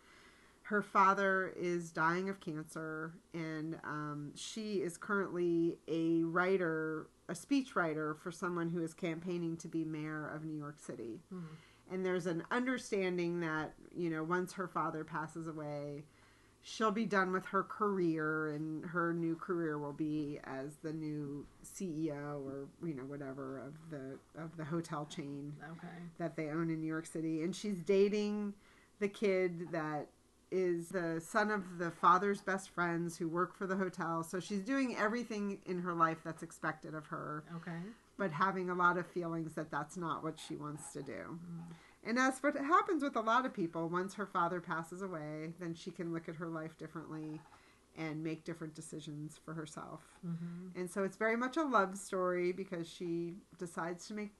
her 0.64 0.80
father 0.80 1.52
is 1.56 1.90
dying 1.90 2.30
of 2.30 2.40
cancer, 2.40 3.12
and 3.34 3.78
um, 3.84 4.32
she 4.34 4.76
is 4.76 4.96
currently 4.96 5.76
a 5.88 6.22
writer, 6.22 7.08
a 7.28 7.34
speech 7.34 7.76
writer 7.76 8.14
for 8.14 8.32
someone 8.32 8.70
who 8.70 8.82
is 8.82 8.94
campaigning 8.94 9.58
to 9.58 9.68
be 9.68 9.84
mayor 9.84 10.26
of 10.26 10.42
New 10.44 10.56
York 10.56 10.80
City. 10.80 11.20
Mm-hmm. 11.32 11.54
And 11.94 12.04
there's 12.04 12.26
an 12.26 12.42
understanding 12.50 13.38
that, 13.40 13.72
you 13.96 14.10
know, 14.10 14.24
once 14.24 14.52
her 14.54 14.66
father 14.66 15.04
passes 15.04 15.46
away, 15.46 16.02
she'll 16.60 16.90
be 16.90 17.04
done 17.04 17.30
with 17.30 17.46
her 17.46 17.62
career 17.62 18.48
and 18.48 18.84
her 18.86 19.14
new 19.14 19.36
career 19.36 19.78
will 19.78 19.92
be 19.92 20.40
as 20.42 20.74
the 20.82 20.92
new 20.92 21.46
CEO 21.64 22.44
or 22.44 22.66
you 22.82 22.94
know 22.94 23.02
whatever 23.02 23.58
of 23.58 23.74
the 23.90 24.18
of 24.42 24.56
the 24.56 24.64
hotel 24.64 25.06
chain 25.06 25.52
okay. 25.62 25.92
that 26.18 26.34
they 26.36 26.48
own 26.48 26.70
in 26.70 26.80
New 26.80 26.86
York 26.86 27.04
City 27.04 27.42
and 27.42 27.54
she's 27.54 27.76
dating 27.80 28.54
the 28.98 29.08
kid 29.08 29.70
that 29.70 30.08
is 30.50 30.88
the 30.88 31.20
son 31.20 31.50
of 31.50 31.78
the 31.78 31.90
father's 31.90 32.40
best 32.40 32.70
friends 32.70 33.16
who 33.16 33.28
work 33.28 33.56
for 33.56 33.66
the 33.66 33.76
hotel. 33.76 34.22
So 34.22 34.40
she's 34.40 34.60
doing 34.60 34.96
everything 34.96 35.58
in 35.66 35.80
her 35.80 35.92
life 35.92 36.18
that's 36.24 36.42
expected 36.42 36.94
of 36.94 37.06
her. 37.06 37.42
Okay. 37.56 37.78
But 38.16 38.32
having 38.32 38.70
a 38.70 38.74
lot 38.74 38.96
of 38.96 39.06
feelings 39.06 39.54
that 39.54 39.70
that's 39.70 39.96
not 39.96 40.22
what 40.22 40.38
she 40.38 40.56
wants 40.56 40.92
to 40.92 41.02
do. 41.02 41.12
Mm. 41.12 41.74
And 42.06 42.18
as 42.18 42.38
for 42.38 42.50
what 42.50 42.64
happens 42.64 43.02
with 43.02 43.16
a 43.16 43.20
lot 43.20 43.46
of 43.46 43.54
people, 43.54 43.88
once 43.88 44.14
her 44.14 44.26
father 44.26 44.60
passes 44.60 45.02
away, 45.02 45.54
then 45.58 45.74
she 45.74 45.90
can 45.90 46.12
look 46.12 46.28
at 46.28 46.36
her 46.36 46.48
life 46.48 46.76
differently 46.78 47.40
and 47.96 48.22
make 48.22 48.44
different 48.44 48.74
decisions 48.74 49.40
for 49.44 49.54
herself. 49.54 50.00
Mm-hmm. 50.26 50.78
And 50.78 50.90
so 50.90 51.02
it's 51.02 51.16
very 51.16 51.36
much 51.36 51.56
a 51.56 51.62
love 51.62 51.96
story 51.96 52.52
because 52.52 52.88
she 52.88 53.34
decides 53.58 54.06
to 54.08 54.14
make 54.14 54.32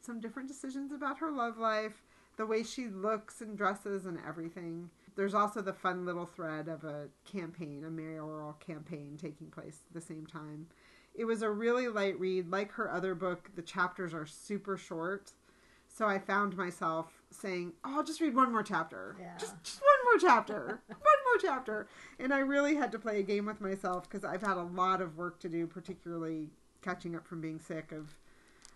some 0.00 0.20
different 0.20 0.48
decisions 0.48 0.92
about 0.92 1.18
her 1.18 1.30
love 1.30 1.58
life, 1.58 2.04
the 2.36 2.46
way 2.46 2.62
she 2.62 2.86
looks 2.86 3.40
and 3.40 3.58
dresses 3.58 4.06
and 4.06 4.18
everything 4.26 4.90
there's 5.18 5.34
also 5.34 5.60
the 5.60 5.72
fun 5.72 6.06
little 6.06 6.26
thread 6.26 6.68
of 6.68 6.84
a 6.84 7.08
campaign, 7.24 7.82
a 7.84 7.90
mayoral 7.90 8.52
campaign 8.64 9.18
taking 9.20 9.48
place 9.48 9.80
at 9.88 9.92
the 9.92 10.00
same 10.00 10.24
time. 10.24 10.68
It 11.18 11.24
was 11.24 11.42
a 11.42 11.50
really 11.50 11.88
light 11.88 12.18
read. 12.18 12.50
Like 12.50 12.72
her 12.72 12.90
other 12.90 13.14
book, 13.14 13.50
the 13.56 13.62
chapters 13.62 14.14
are 14.14 14.24
super 14.24 14.76
short. 14.76 15.32
So 15.88 16.06
I 16.06 16.18
found 16.18 16.56
myself 16.56 17.22
saying, 17.30 17.72
"Oh, 17.84 17.96
I'll 17.96 18.04
just 18.04 18.20
read 18.20 18.34
one 18.36 18.52
more 18.52 18.62
chapter. 18.62 19.16
Yeah. 19.18 19.36
Just, 19.36 19.54
just 19.64 19.80
one 19.80 20.04
more 20.04 20.30
chapter. 20.30 20.80
one 20.86 20.98
more 20.98 21.40
chapter." 21.42 21.88
And 22.20 22.32
I 22.32 22.38
really 22.38 22.76
had 22.76 22.92
to 22.92 22.98
play 22.98 23.18
a 23.18 23.24
game 23.24 23.46
with 23.46 23.60
myself 23.60 24.08
because 24.08 24.24
I've 24.24 24.42
had 24.42 24.56
a 24.56 24.62
lot 24.62 25.00
of 25.00 25.16
work 25.16 25.40
to 25.40 25.48
do, 25.48 25.66
particularly 25.66 26.50
catching 26.82 27.16
up 27.16 27.26
from 27.26 27.40
being 27.40 27.58
sick. 27.58 27.90
Of 27.90 28.16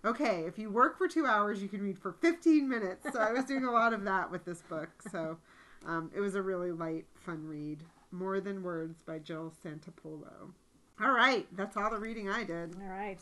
okay, 0.04 0.40
if 0.40 0.58
you 0.58 0.68
work 0.68 0.98
for 0.98 1.06
two 1.06 1.26
hours, 1.26 1.62
you 1.62 1.68
can 1.68 1.80
read 1.80 1.98
for 1.98 2.12
15 2.12 2.68
minutes. 2.68 3.06
So 3.12 3.20
I 3.20 3.32
was 3.32 3.44
doing 3.44 3.64
a 3.64 3.70
lot 3.72 3.92
of 3.92 4.02
that 4.04 4.30
with 4.30 4.44
this 4.44 4.62
book. 4.62 4.90
So 5.10 5.38
um, 5.86 6.10
it 6.14 6.20
was 6.20 6.34
a 6.34 6.42
really 6.42 6.72
light, 6.72 7.06
fun 7.14 7.46
read. 7.46 7.84
More 8.10 8.40
Than 8.40 8.62
Words 8.62 9.00
by 9.02 9.20
Jill 9.20 9.52
Santopolo. 9.64 10.52
All 11.00 11.10
right, 11.12 11.46
that's 11.56 11.76
all 11.76 11.90
the 11.90 11.98
reading 11.98 12.28
I 12.28 12.44
did. 12.44 12.76
All 12.80 12.88
right. 12.88 13.18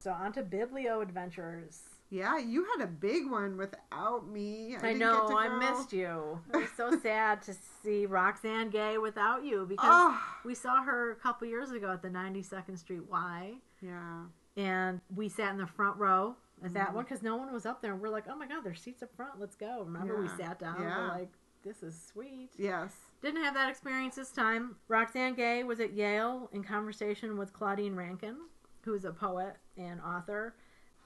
So 0.00 0.10
on 0.12 0.32
to 0.34 0.42
Biblio 0.42 1.00
Adventures. 1.02 1.80
Yeah, 2.10 2.38
you 2.38 2.66
had 2.76 2.84
a 2.84 2.86
big 2.86 3.28
one 3.30 3.56
without 3.56 4.28
me. 4.28 4.76
I, 4.76 4.80
didn't 4.88 4.98
know, 4.98 5.22
get 5.22 5.28
to 5.30 5.36
I 5.38 5.58
missed 5.58 5.92
you. 5.92 6.38
It 6.52 6.56
was 6.58 6.68
so 6.76 6.96
sad 7.02 7.40
to 7.42 7.54
see 7.82 8.04
Roxane 8.06 8.70
Gay 8.70 8.98
without 8.98 9.44
you 9.44 9.64
because 9.66 9.86
Oh, 9.90 10.20
we 10.44 10.54
saw 10.54 10.82
her 10.82 11.12
a 11.12 11.16
couple 11.16 11.48
years 11.48 11.70
ago 11.70 11.90
at 11.92 12.02
the 12.02 12.10
92nd 12.10 12.78
Street 12.78 13.08
Y, 13.10 13.54
yeah. 13.80 14.24
and 14.56 15.00
we 15.16 15.28
sat 15.30 15.50
in 15.52 15.58
the 15.58 15.66
front 15.66 15.96
row 15.96 16.36
at 16.62 16.74
that 16.74 16.90
Mhm. 16.90 16.94
one 16.94 17.04
because 17.04 17.22
no 17.22 17.36
one 17.36 17.50
was 17.52 17.64
up 17.64 17.80
there. 17.80 17.92
And 17.94 18.02
we're 18.02 18.10
like, 18.10 18.24
oh 18.28 18.36
my 18.36 18.46
god, 18.46 18.62
there's 18.62 18.82
seats 18.82 19.02
up 19.02 19.14
front. 19.16 19.40
Let's 19.40 19.56
go. 19.56 19.82
Remember, 19.82 20.20
we 20.20 20.28
sat 20.28 20.58
down. 20.60 20.76
Yeah. 20.82 20.98
We're 20.98 21.08
like, 21.08 21.32
this 21.64 21.82
is 21.82 22.00
sweet. 22.12 22.50
Yes. 22.58 22.92
Didn't 23.22 23.42
have 23.42 23.54
that 23.54 23.70
experience 23.70 24.16
this 24.16 24.30
time. 24.30 24.76
Roxane 24.88 25.34
Gay 25.34 25.64
was 25.64 25.80
at 25.80 25.94
Yale 25.94 26.50
in 26.52 26.62
conversation 26.62 27.38
with 27.38 27.52
Claudia 27.52 27.90
Rankine, 27.90 28.36
who's 28.84 29.04
a 29.04 29.12
poet 29.12 29.56
and 29.76 30.00
author. 30.00 30.54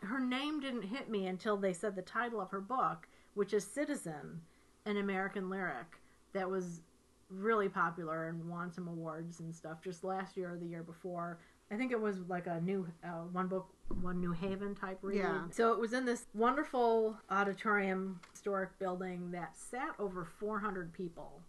Her 0.02 0.18
name 0.20 0.60
didn't 0.60 0.82
hit 0.82 1.08
me 1.08 1.26
until 1.26 1.56
they 1.56 1.72
said 1.72 1.94
the 1.94 2.02
title 2.02 2.40
of 2.40 2.50
her 2.50 2.60
book, 2.60 3.08
which 3.34 3.52
is 3.52 3.64
Citizen, 3.64 4.40
an 4.84 4.96
American 4.96 5.48
lyric, 5.48 6.00
that 6.32 6.48
was 6.48 6.80
really 7.30 7.68
popular 7.68 8.28
and 8.28 8.48
won 8.48 8.72
some 8.72 8.88
awards 8.88 9.40
and 9.40 9.54
stuff 9.54 9.82
just 9.82 10.02
last 10.02 10.36
year 10.36 10.54
or 10.54 10.56
the 10.56 10.66
year 10.66 10.82
before. 10.82 11.38
I 11.70 11.76
think 11.76 11.92
it 11.92 12.00
was 12.00 12.16
like 12.28 12.46
a 12.46 12.60
new 12.60 12.86
uh, 13.04 13.24
one 13.32 13.46
book, 13.46 13.68
one 14.00 14.20
New 14.20 14.32
Haven 14.32 14.74
type 14.74 14.98
read. 15.02 15.18
Yeah. 15.18 15.42
So 15.50 15.72
it 15.72 15.78
was 15.78 15.92
in 15.92 16.06
this 16.06 16.24
wonderful 16.32 17.18
auditorium, 17.30 18.20
historic 18.48 18.78
building 18.78 19.30
that 19.30 19.54
sat 19.56 19.90
over 19.98 20.24
400 20.24 20.90
people. 20.92 21.42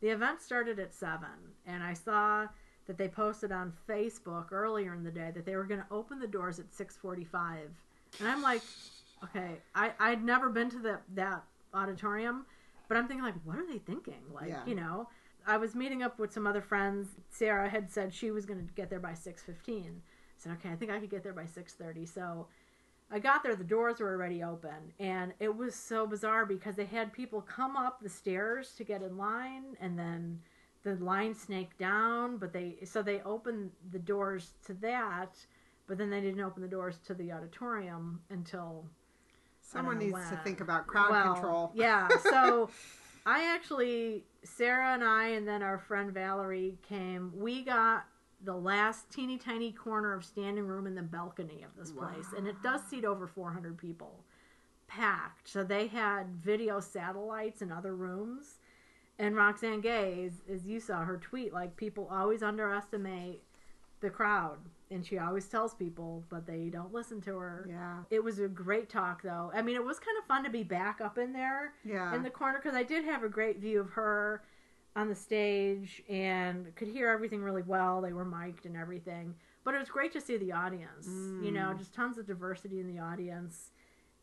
The 0.00 0.08
event 0.08 0.40
started 0.40 0.78
at 0.78 0.94
7, 0.94 1.28
and 1.66 1.82
I 1.82 1.92
saw 1.92 2.46
that 2.86 2.96
they 2.96 3.08
posted 3.08 3.52
on 3.52 3.74
Facebook 3.88 4.52
earlier 4.52 4.94
in 4.94 5.02
the 5.04 5.10
day 5.10 5.30
that 5.34 5.44
they 5.44 5.54
were 5.56 5.64
going 5.64 5.80
to 5.80 5.86
open 5.90 6.18
the 6.18 6.26
doors 6.26 6.58
at 6.58 6.70
6:45. 6.72 7.58
And 8.20 8.28
I'm 8.28 8.42
like, 8.42 8.62
okay, 9.24 9.56
I 9.74 9.92
I'd 9.98 10.24
never 10.24 10.48
been 10.48 10.70
to 10.70 10.78
the 10.78 10.98
that 11.14 11.44
auditorium, 11.74 12.46
but 12.88 12.96
I'm 12.96 13.06
thinking 13.06 13.24
like 13.24 13.34
what 13.44 13.58
are 13.58 13.66
they 13.66 13.78
thinking? 13.78 14.22
Like, 14.32 14.48
Yeah. 14.48 14.64
you 14.66 14.74
know, 14.76 15.08
I 15.46 15.58
was 15.58 15.74
meeting 15.74 16.02
up 16.02 16.18
with 16.18 16.32
some 16.32 16.46
other 16.46 16.62
friends. 16.62 17.08
Sarah 17.30 17.68
had 17.68 17.90
said 17.90 18.14
she 18.14 18.30
was 18.30 18.46
going 18.46 18.66
to 18.66 18.72
get 18.74 18.88
there 18.88 19.00
by 19.00 19.12
6:15. 19.12 19.96
I 19.98 20.38
said, 20.38 20.52
"Okay, 20.52 20.70
I 20.70 20.76
think 20.76 20.90
I 20.90 21.00
could 21.00 21.10
get 21.10 21.22
there 21.22 21.34
by 21.34 21.44
6:30." 21.46 22.06
So 22.06 22.48
I 23.10 23.18
got 23.20 23.42
there, 23.42 23.54
the 23.54 23.64
doors 23.64 24.00
were 24.00 24.10
already 24.10 24.42
open, 24.42 24.92
and 24.98 25.32
it 25.38 25.54
was 25.54 25.74
so 25.74 26.06
bizarre 26.06 26.44
because 26.44 26.74
they 26.74 26.86
had 26.86 27.12
people 27.12 27.40
come 27.40 27.76
up 27.76 28.00
the 28.02 28.08
stairs 28.08 28.72
to 28.78 28.84
get 28.84 29.02
in 29.02 29.16
line, 29.16 29.76
and 29.80 29.96
then 29.96 30.40
the 30.82 30.96
line 30.96 31.34
snaked 31.34 31.78
down. 31.78 32.38
But 32.38 32.52
they 32.52 32.78
so 32.84 33.02
they 33.02 33.20
opened 33.20 33.70
the 33.92 34.00
doors 34.00 34.54
to 34.66 34.74
that, 34.74 35.36
but 35.86 35.98
then 35.98 36.10
they 36.10 36.20
didn't 36.20 36.40
open 36.40 36.62
the 36.62 36.68
doors 36.68 36.98
to 37.06 37.14
the 37.14 37.30
auditorium 37.30 38.20
until 38.30 38.86
Someone 39.66 39.98
needs 39.98 40.30
to 40.30 40.36
think 40.44 40.60
about 40.60 40.86
crowd 40.86 41.10
well, 41.10 41.34
control. 41.34 41.72
Yeah, 41.74 42.08
so 42.30 42.70
I 43.24 43.52
actually 43.52 44.24
Sarah 44.44 44.94
and 44.94 45.02
I 45.02 45.28
and 45.28 45.46
then 45.46 45.62
our 45.62 45.78
friend 45.78 46.12
Valerie 46.12 46.78
came. 46.88 47.32
We 47.34 47.62
got 47.62 48.06
the 48.44 48.54
last 48.54 49.10
teeny 49.10 49.38
tiny 49.38 49.72
corner 49.72 50.12
of 50.14 50.24
standing 50.24 50.66
room 50.66 50.86
in 50.86 50.94
the 50.94 51.02
balcony 51.02 51.62
of 51.62 51.70
this 51.78 51.90
place, 51.90 52.26
and 52.36 52.46
it 52.46 52.62
does 52.62 52.82
seat 52.88 53.04
over 53.04 53.26
400 53.26 53.76
people, 53.78 54.24
packed. 54.88 55.48
So 55.48 55.64
they 55.64 55.86
had 55.86 56.28
video 56.42 56.80
satellites 56.80 57.62
in 57.62 57.72
other 57.72 57.94
rooms. 57.94 58.58
And 59.18 59.34
Roxane 59.34 59.80
Gay, 59.80 60.26
as, 60.26 60.42
as 60.54 60.66
you 60.66 60.78
saw 60.78 61.02
her 61.04 61.16
tweet, 61.16 61.52
like 61.54 61.76
people 61.76 62.06
always 62.10 62.42
underestimate 62.42 63.42
the 64.00 64.10
crowd, 64.10 64.58
and 64.90 65.04
she 65.06 65.16
always 65.18 65.46
tells 65.48 65.72
people, 65.74 66.22
but 66.28 66.46
they 66.46 66.68
don't 66.68 66.92
listen 66.92 67.22
to 67.22 67.38
her. 67.38 67.66
Yeah. 67.66 68.00
It 68.10 68.22
was 68.22 68.38
a 68.38 68.46
great 68.48 68.90
talk, 68.90 69.22
though. 69.22 69.50
I 69.54 69.62
mean, 69.62 69.74
it 69.74 69.82
was 69.84 69.98
kind 69.98 70.18
of 70.18 70.26
fun 70.26 70.44
to 70.44 70.50
be 70.50 70.62
back 70.62 71.00
up 71.00 71.16
in 71.16 71.32
there 71.32 71.72
Yeah. 71.82 72.14
in 72.14 72.22
the 72.22 72.28
corner 72.30 72.60
because 72.62 72.76
I 72.76 72.82
did 72.82 73.06
have 73.06 73.22
a 73.24 73.28
great 73.30 73.58
view 73.58 73.80
of 73.80 73.88
her 73.90 74.42
on 74.96 75.08
the 75.08 75.14
stage 75.14 76.02
and 76.08 76.74
could 76.74 76.88
hear 76.88 77.08
everything 77.10 77.42
really 77.42 77.62
well. 77.62 78.00
They 78.00 78.14
were 78.14 78.24
mic'd 78.24 78.64
and 78.66 78.76
everything, 78.76 79.34
but 79.62 79.74
it 79.74 79.78
was 79.78 79.90
great 79.90 80.10
to 80.12 80.20
see 80.20 80.38
the 80.38 80.52
audience. 80.52 81.06
You 81.06 81.52
know, 81.52 81.72
Mm. 81.74 81.78
just 81.78 81.94
tons 81.94 82.16
of 82.18 82.26
diversity 82.26 82.80
in 82.80 82.88
the 82.88 82.98
audience. 82.98 83.72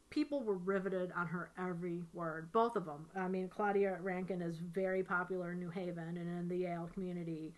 People 0.10 0.44
were 0.44 0.58
riveted 0.58 1.12
on 1.14 1.28
her 1.28 1.52
every 1.58 2.04
word, 2.14 2.52
both 2.52 2.76
of 2.76 2.86
them. 2.86 3.08
I 3.16 3.28
mean, 3.28 3.48
Claudia 3.50 4.00
Rankine 4.02 4.42
is 4.42 4.58
very 4.60 5.04
popular 5.04 5.52
in 5.54 5.60
New 5.60 5.70
Haven 5.70 6.18
and 6.18 6.40
in 6.40 6.48
the 6.48 6.58
Yale 6.58 6.90
community. 6.94 7.54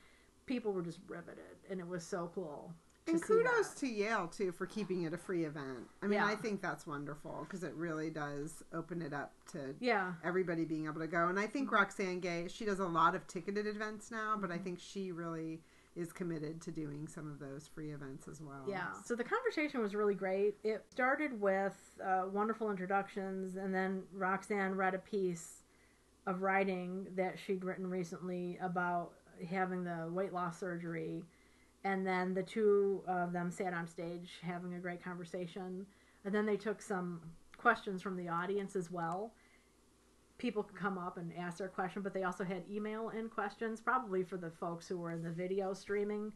People 0.45 0.73
were 0.73 0.81
just 0.83 0.99
riveted, 1.07 1.57
and 1.69 1.79
it 1.79 1.87
was 1.87 2.05
so 2.05 2.31
cool. 2.35 2.73
And 3.07 3.21
kudos 3.21 3.73
to 3.75 3.87
Yale 3.87 4.27
too 4.27 4.51
for 4.51 4.65
keeping 4.65 5.03
it 5.03 5.13
a 5.13 5.17
free 5.17 5.45
event. 5.45 5.87
I 6.01 6.07
mean, 6.07 6.19
Yeah. 6.19 6.25
I 6.25 6.35
think 6.35 6.61
that's 6.61 6.87
wonderful 6.87 7.41
because 7.41 7.63
it 7.63 7.73
really 7.75 8.09
does 8.09 8.63
open 8.73 9.01
it 9.01 9.13
up 9.13 9.33
to 9.51 9.75
Yeah, 9.79 10.13
everybody 10.23 10.65
being 10.65 10.85
able 10.85 11.01
to 11.01 11.07
go. 11.07 11.27
And 11.27 11.39
I 11.39 11.45
think 11.47 11.71
Roxane 11.71 12.19
Gay, 12.19 12.47
she 12.47 12.65
does 12.65 12.79
a 12.79 12.87
lot 12.87 13.13
of 13.15 13.27
ticketed 13.27 13.67
events 13.67 14.09
now, 14.11 14.35
but 14.39 14.49
I 14.51 14.55
Mm-hmm. 14.55 14.63
think 14.63 14.79
she 14.79 15.11
really 15.11 15.61
is 15.95 16.11
committed 16.11 16.59
to 16.61 16.71
doing 16.71 17.07
some 17.07 17.29
of 17.31 17.39
those 17.39 17.67
free 17.67 17.91
events 17.91 18.27
as 18.27 18.41
well. 18.41 18.65
Yeah. 18.67 18.91
So 19.05 19.15
the 19.15 19.23
conversation 19.23 19.81
was 19.81 19.95
really 19.95 20.15
great. 20.15 20.55
It 20.63 20.83
started 20.89 21.39
with 21.39 21.77
uh, 22.03 22.23
wonderful 22.33 22.69
introductions, 22.69 23.55
and 23.55 23.73
then 23.73 24.03
Roxane 24.13 24.71
read 24.75 24.93
a 24.93 24.99
piece 24.99 25.63
of 26.27 26.41
writing 26.41 27.07
that 27.15 27.37
she'd 27.39 27.63
written 27.63 27.87
recently 27.87 28.57
about 28.61 29.11
having 29.49 29.83
the 29.85 30.09
weight 30.11 30.33
loss 30.33 30.59
surgery. 30.59 31.23
And 31.85 32.05
then 32.05 32.33
the 32.33 32.43
two 32.43 33.03
of 33.07 33.31
them 33.31 33.51
sat 33.51 33.71
on 33.71 33.87
stage 33.87 34.39
having 34.41 34.73
a 34.73 34.79
great 34.79 35.03
conversation. 35.03 35.85
And 36.25 36.33
then 36.33 36.47
they 36.47 36.57
took 36.57 36.81
some 36.81 37.21
questions 37.57 38.01
from 38.01 38.17
the 38.17 38.27
audience 38.27 38.75
as 38.75 38.89
well. 38.89 39.33
People 40.39 40.63
could 40.63 40.75
come 40.75 40.97
up 40.97 41.17
and 41.17 41.31
ask 41.37 41.59
their 41.59 41.67
question, 41.67 42.01
but 42.01 42.11
they 42.11 42.23
also 42.23 42.43
had 42.43 42.63
email 42.69 43.09
in 43.09 43.29
questions, 43.29 43.79
probably 43.79 44.23
for 44.23 44.35
the 44.35 44.49
folks 44.49 44.87
who 44.87 44.97
were 44.97 45.11
in 45.11 45.21
the 45.21 45.29
video 45.29 45.73
streaming 45.73 46.33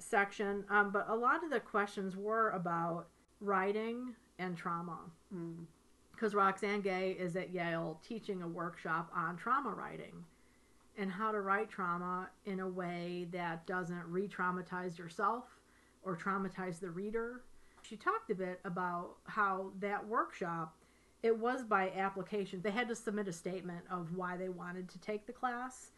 section. 0.00 0.64
Um, 0.68 0.90
but 0.90 1.06
a 1.08 1.14
lot 1.14 1.44
of 1.44 1.50
the 1.50 1.60
questions 1.60 2.16
were 2.16 2.50
about 2.50 3.06
writing 3.40 4.16
and 4.40 4.56
trauma. 4.56 4.98
Mm. 5.32 5.66
Because 6.10 6.34
Roxane 6.34 6.80
Gay 6.80 7.12
is 7.12 7.36
at 7.36 7.54
Yale 7.54 8.00
teaching 8.06 8.42
a 8.42 8.48
workshop 8.48 9.10
on 9.14 9.36
trauma 9.36 9.70
writing 9.70 10.24
and 10.98 11.10
how 11.10 11.32
to 11.32 11.40
write 11.40 11.70
trauma 11.70 12.28
in 12.44 12.60
a 12.60 12.68
way 12.68 13.26
that 13.32 13.66
doesn't 13.66 14.04
re 14.06 14.28
traumatize 14.28 14.98
yourself 14.98 15.44
or 16.02 16.16
traumatize 16.16 16.80
the 16.80 16.90
reader. 16.90 17.42
She 17.82 17.96
talked 17.96 18.30
a 18.30 18.34
bit 18.34 18.60
about 18.64 19.16
how 19.24 19.72
that 19.80 20.06
workshop 20.06 20.76
it 21.22 21.38
was 21.38 21.64
by 21.64 21.90
application. 21.90 22.60
They 22.62 22.70
had 22.70 22.88
to 22.88 22.94
submit 22.94 23.28
a 23.28 23.32
statement 23.32 23.84
of 23.90 24.16
why 24.16 24.36
they 24.36 24.48
wanted 24.48 24.88
to 24.90 24.98
take 25.00 25.26
the 25.26 25.32
class. 25.32 25.90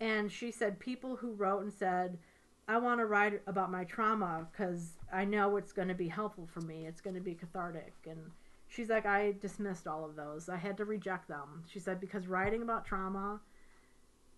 And 0.00 0.32
she 0.32 0.50
said 0.50 0.78
people 0.80 1.16
who 1.16 1.32
wrote 1.32 1.62
and 1.62 1.72
said, 1.72 2.18
I 2.66 2.78
want 2.78 3.00
to 3.00 3.06
write 3.06 3.42
about 3.46 3.70
my 3.70 3.84
trauma 3.84 4.46
because 4.50 4.92
I 5.12 5.26
know 5.26 5.56
it's 5.56 5.72
going 5.72 5.88
to 5.88 5.94
be 5.94 6.08
helpful 6.08 6.46
for 6.46 6.62
me. 6.62 6.86
It's 6.86 7.02
going 7.02 7.14
to 7.14 7.20
be 7.20 7.34
cathartic. 7.34 7.92
And 8.08 8.30
she's 8.68 8.88
like, 8.88 9.04
I 9.04 9.34
dismissed 9.40 9.86
all 9.86 10.04
of 10.04 10.16
those. 10.16 10.48
I 10.48 10.56
had 10.56 10.78
to 10.78 10.86
reject 10.86 11.28
them. 11.28 11.64
She 11.70 11.78
said, 11.78 12.00
because 12.00 12.26
writing 12.26 12.62
about 12.62 12.86
trauma, 12.86 13.40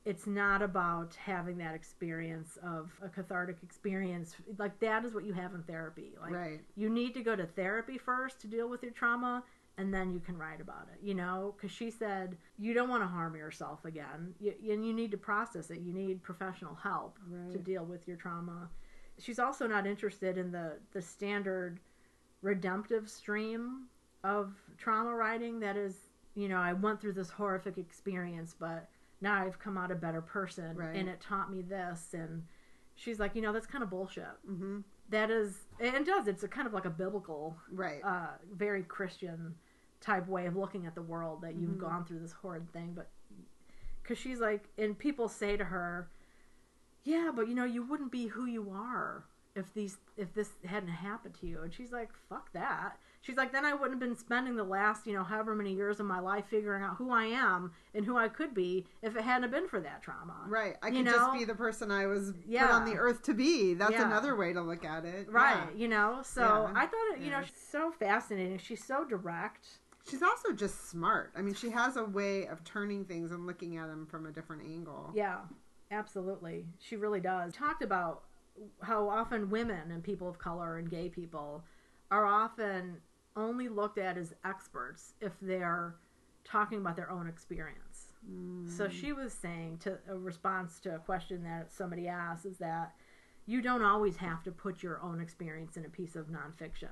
it's 0.07 0.27
not 0.27 0.63
about 0.63 1.17
having 1.17 1.59
that 1.59 1.75
experience 1.75 2.59
of 2.63 2.93
a 3.03 3.09
cathartic 3.09 3.57
experience. 3.63 4.37
Like, 4.57 4.79
that 4.79 5.05
is 5.05 5.13
what 5.15 5.25
you 5.25 5.33
have 5.33 5.53
in 5.53 5.65
therapy. 5.65 6.13
Like, 6.21 6.33
right. 6.33 6.61
you 6.77 6.89
need 6.89 7.13
to 7.15 7.23
go 7.23 7.35
to 7.35 7.45
therapy 7.45 7.99
first 7.99 8.41
to 8.43 8.47
deal 8.47 8.69
with 8.69 8.85
your 8.85 8.93
trauma 8.93 9.43
and 9.79 9.93
then 9.93 10.11
you 10.11 10.21
can 10.21 10.39
write 10.39 10.61
about 10.61 10.89
it 10.93 11.07
you 11.07 11.15
know 11.15 11.55
because 11.57 11.71
she 11.71 11.91
said 11.91 12.37
you 12.59 12.73
don't 12.73 12.89
want 12.89 13.03
to 13.03 13.07
harm 13.07 13.37
yourself 13.37 13.85
again 13.85 14.35
you, 14.41 14.55
and 14.71 14.87
you 14.87 14.93
need 14.95 15.11
to 15.11 15.17
process 15.17 15.71
it 15.71 15.81
you 15.81 15.93
need 15.93 16.23
professional 16.23 16.75
help 16.75 17.19
Right. 17.29 17.53
to 17.53 17.59
deal 17.59 17.85
with 17.85 18.07
your 18.09 18.17
trauma 18.17 18.71
she's 19.19 19.39
also 19.39 19.67
not 19.67 19.87
interested 19.87 20.39
in 20.39 20.51
the 20.51 20.79
the 20.93 21.03
standard 21.03 21.81
redemptive 22.43 23.09
stream 23.09 23.85
of 24.25 24.55
trauma 24.79 25.15
writing 25.15 25.61
that 25.61 25.77
is 25.77 25.97
you 26.35 26.49
know 26.49 26.59
i 26.59 26.73
went 26.73 27.01
through 27.01 27.13
this 27.13 27.31
horrific 27.31 27.77
experience 27.77 28.55
but 28.59 28.89
now 29.21 29.35
i've 29.45 29.59
come 29.59 29.77
out 29.79 29.91
a 29.91 29.95
better 29.95 30.21
person 30.21 30.77
Right. 30.77 30.95
and 30.97 31.09
it 31.09 31.21
taught 31.21 31.51
me 31.51 31.63
this 31.63 32.15
and 32.15 32.45
she's 32.95 33.19
like 33.19 33.35
you 33.35 33.43
know 33.43 33.53
that's 33.53 33.67
kind 33.67 33.83
of 33.85 33.91
bullshit 33.91 34.25
hmm 34.47 34.81
that 35.09 35.31
is 35.31 35.57
and 35.81 35.95
it 35.95 36.07
does 36.07 36.27
it's 36.29 36.43
a 36.43 36.49
kind 36.49 36.67
of 36.67 36.73
like 36.75 36.85
a 36.85 36.91
biblical 36.91 37.57
Right. 37.71 38.03
uh, 38.03 38.29
very 38.53 38.83
Christian 38.83 39.55
type 40.01 40.27
way 40.29 40.47
of 40.47 40.57
looking 40.57 40.85
at 40.87 40.95
the 40.95 41.03
world 41.03 41.41
that 41.43 41.55
you've 41.55 41.77
Mhm. 41.77 41.79
gone 41.79 42.05
through 42.05 42.19
this 42.21 42.33
horrid 42.33 42.71
thing. 42.73 42.93
But 42.95 43.09
because 44.03 44.19
she's 44.19 44.41
like, 44.41 44.69
and 44.79 44.97
people 44.99 45.29
say 45.29 45.57
to 45.57 45.65
her, 45.65 46.11
"Yeah, 47.05 47.31
but 47.35 47.49
you 47.49 47.55
know, 47.55 47.65
you 47.65 47.83
wouldn't 47.85 48.13
be 48.13 48.27
who 48.27 48.45
you 48.47 48.71
are 48.71 49.25
if 49.57 49.73
these 49.75 49.99
if 50.17 50.33
this 50.35 50.51
hadn't 50.65 50.91
happened 50.91 51.35
to 51.41 51.47
you." 51.47 51.63
And 51.63 51.73
she's 51.75 51.91
like, 51.91 52.11
"Fuck 52.29 52.53
that." 52.53 52.99
She's 53.23 53.37
like, 53.37 53.51
then 53.51 53.65
I 53.67 53.73
wouldn't 53.73 53.91
have 53.91 53.99
been 54.09 54.15
spending 54.17 54.55
the 54.55 54.63
last, 54.63 55.05
you 55.05 55.13
know, 55.13 55.25
however 55.25 55.53
many 55.57 55.73
years 55.75 55.99
of 55.99 56.07
my 56.07 56.21
life 56.21 56.45
figuring 56.49 56.85
out 56.85 56.95
who 56.97 57.11
I 57.11 57.25
am 57.25 57.73
and 57.93 58.05
who 58.07 58.17
I 58.17 58.29
could 58.29 58.55
be 58.55 58.87
if 59.03 59.17
it 59.17 59.23
hadn't 59.23 59.51
been 59.51 59.67
for 59.67 59.81
that 59.81 60.01
trauma. 60.01 60.45
Right. 60.47 60.77
I 60.81 60.89
You 60.89 60.99
could 61.03 61.07
know? 61.07 61.13
just 61.13 61.33
be 61.33 61.45
the 61.45 61.57
person 61.57 61.91
I 61.91 62.07
was 62.07 62.33
put 62.49 62.71
on 62.71 62.85
the 62.85 62.97
earth 62.97 63.23
to 63.23 63.35
be. 63.35 63.75
That's 63.75 63.91
Yeah. 63.93 64.07
another 64.07 64.37
way 64.37 64.53
to 64.53 64.61
look 64.63 64.85
at 64.85 65.05
it. 65.05 65.29
Right. 65.29 65.57
Yeah. 65.73 65.77
You 65.77 65.89
know, 65.89 66.21
so 66.23 66.43
Yeah. 66.73 66.73
I 66.81 66.87
thought 66.87 67.15
it, 67.15 67.19
you 67.19 67.33
know, 67.33 67.43
she's 67.43 67.57
so 67.57 67.91
fascinating. 67.91 68.59
She's 68.59 68.85
so 68.85 69.05
direct. 69.05 69.81
She's 70.09 70.23
also 70.23 70.53
just 70.53 70.89
smart. 70.89 71.33
I 71.37 71.43
mean, 71.43 71.55
she 71.55 71.71
has 71.71 71.97
a 71.97 72.05
way 72.05 72.47
of 72.47 72.63
turning 72.63 73.05
things 73.07 73.33
and 73.33 73.45
looking 73.45 73.77
at 73.77 73.89
them 73.89 74.07
from 74.07 74.27
a 74.27 74.31
different 74.31 74.63
angle. 74.63 75.11
Yeah, 75.17 75.41
absolutely. 75.91 76.67
She 76.79 76.95
really 76.95 77.21
does. 77.21 77.55
Talked 77.55 77.83
about 77.83 78.23
how 78.83 79.09
often 79.09 79.51
women 79.51 79.91
and 79.91 80.03
people 80.03 80.29
of 80.29 80.39
color 80.39 80.79
and 80.79 80.91
gay 80.91 81.09
people 81.09 81.65
are 82.11 82.27
often 82.27 82.99
only 83.37 83.69
looked 83.69 83.99
at 83.99 84.17
as 84.17 84.35
experts 84.45 85.13
if 85.21 85.33
they're 85.43 85.97
talking 86.45 86.79
about 86.79 86.97
their 86.97 87.11
own 87.11 87.27
experience. 87.27 88.13
Mm. 88.31 88.71
So 88.71 88.89
she 88.89 89.13
was 89.13 89.33
saying 89.33 89.79
to 89.79 89.99
a 90.09 90.17
response 90.17 90.81
to 90.81 90.95
a 90.95 90.99
question 90.99 91.43
that 91.45 91.73
somebody 91.73 92.09
asked 92.09 92.47
is 92.47 92.59
that 92.59 92.93
you 93.47 93.63
don't 93.63 93.83
always 93.83 94.17
have 94.17 94.43
to 94.45 94.51
put 94.51 94.83
your 94.83 95.01
own 95.03 95.21
experience 95.21 95.77
in 95.77 95.85
a 95.85 95.89
piece 95.89 96.17
of 96.17 96.27
nonfiction. 96.27 96.91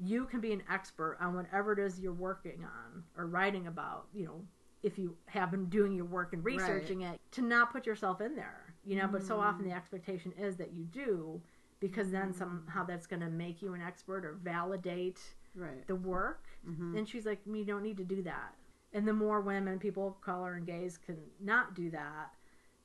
You 0.00 0.24
can 0.24 0.40
be 0.40 0.52
an 0.52 0.62
expert 0.70 1.18
on 1.20 1.34
whatever 1.34 1.72
it 1.72 1.78
is 1.78 2.00
you're 2.00 2.12
working 2.12 2.64
on 2.64 3.04
or 3.16 3.26
writing 3.26 3.68
about, 3.68 4.06
you 4.12 4.26
know, 4.26 4.44
if 4.82 4.98
you 4.98 5.16
have 5.26 5.50
been 5.50 5.66
doing 5.66 5.92
your 5.92 6.04
work 6.04 6.32
and 6.32 6.44
researching 6.44 7.02
it, 7.02 7.20
to 7.32 7.42
not 7.42 7.72
put 7.72 7.86
yourself 7.86 8.20
in 8.20 8.34
there, 8.34 8.63
you 8.86 8.96
know, 8.96 9.06
but 9.06 9.22
so 9.22 9.40
often 9.40 9.66
the 9.68 9.74
expectation 9.74 10.32
is 10.38 10.56
that 10.56 10.72
you 10.72 10.84
do 10.84 11.40
because 11.80 12.10
then 12.10 12.32
somehow 12.32 12.84
that's 12.84 13.06
going 13.06 13.20
to 13.20 13.28
make 13.30 13.60
you 13.62 13.74
an 13.74 13.80
expert 13.82 14.24
or 14.24 14.32
validate 14.42 15.20
Right. 15.56 15.86
the 15.86 15.94
work. 15.94 16.44
Mhm. 16.68 16.98
And 16.98 17.08
she's 17.08 17.26
like, 17.26 17.40
we 17.46 17.62
don't 17.64 17.82
need 17.82 17.96
to 17.98 18.04
do 18.04 18.22
that. 18.22 18.54
And 18.92 19.06
the 19.06 19.12
more 19.12 19.40
women, 19.40 19.78
people 19.78 20.06
of 20.08 20.20
color, 20.20 20.54
and 20.54 20.66
gays 20.66 20.98
can 20.98 21.16
not 21.40 21.74
do 21.74 21.90
that, 21.90 22.34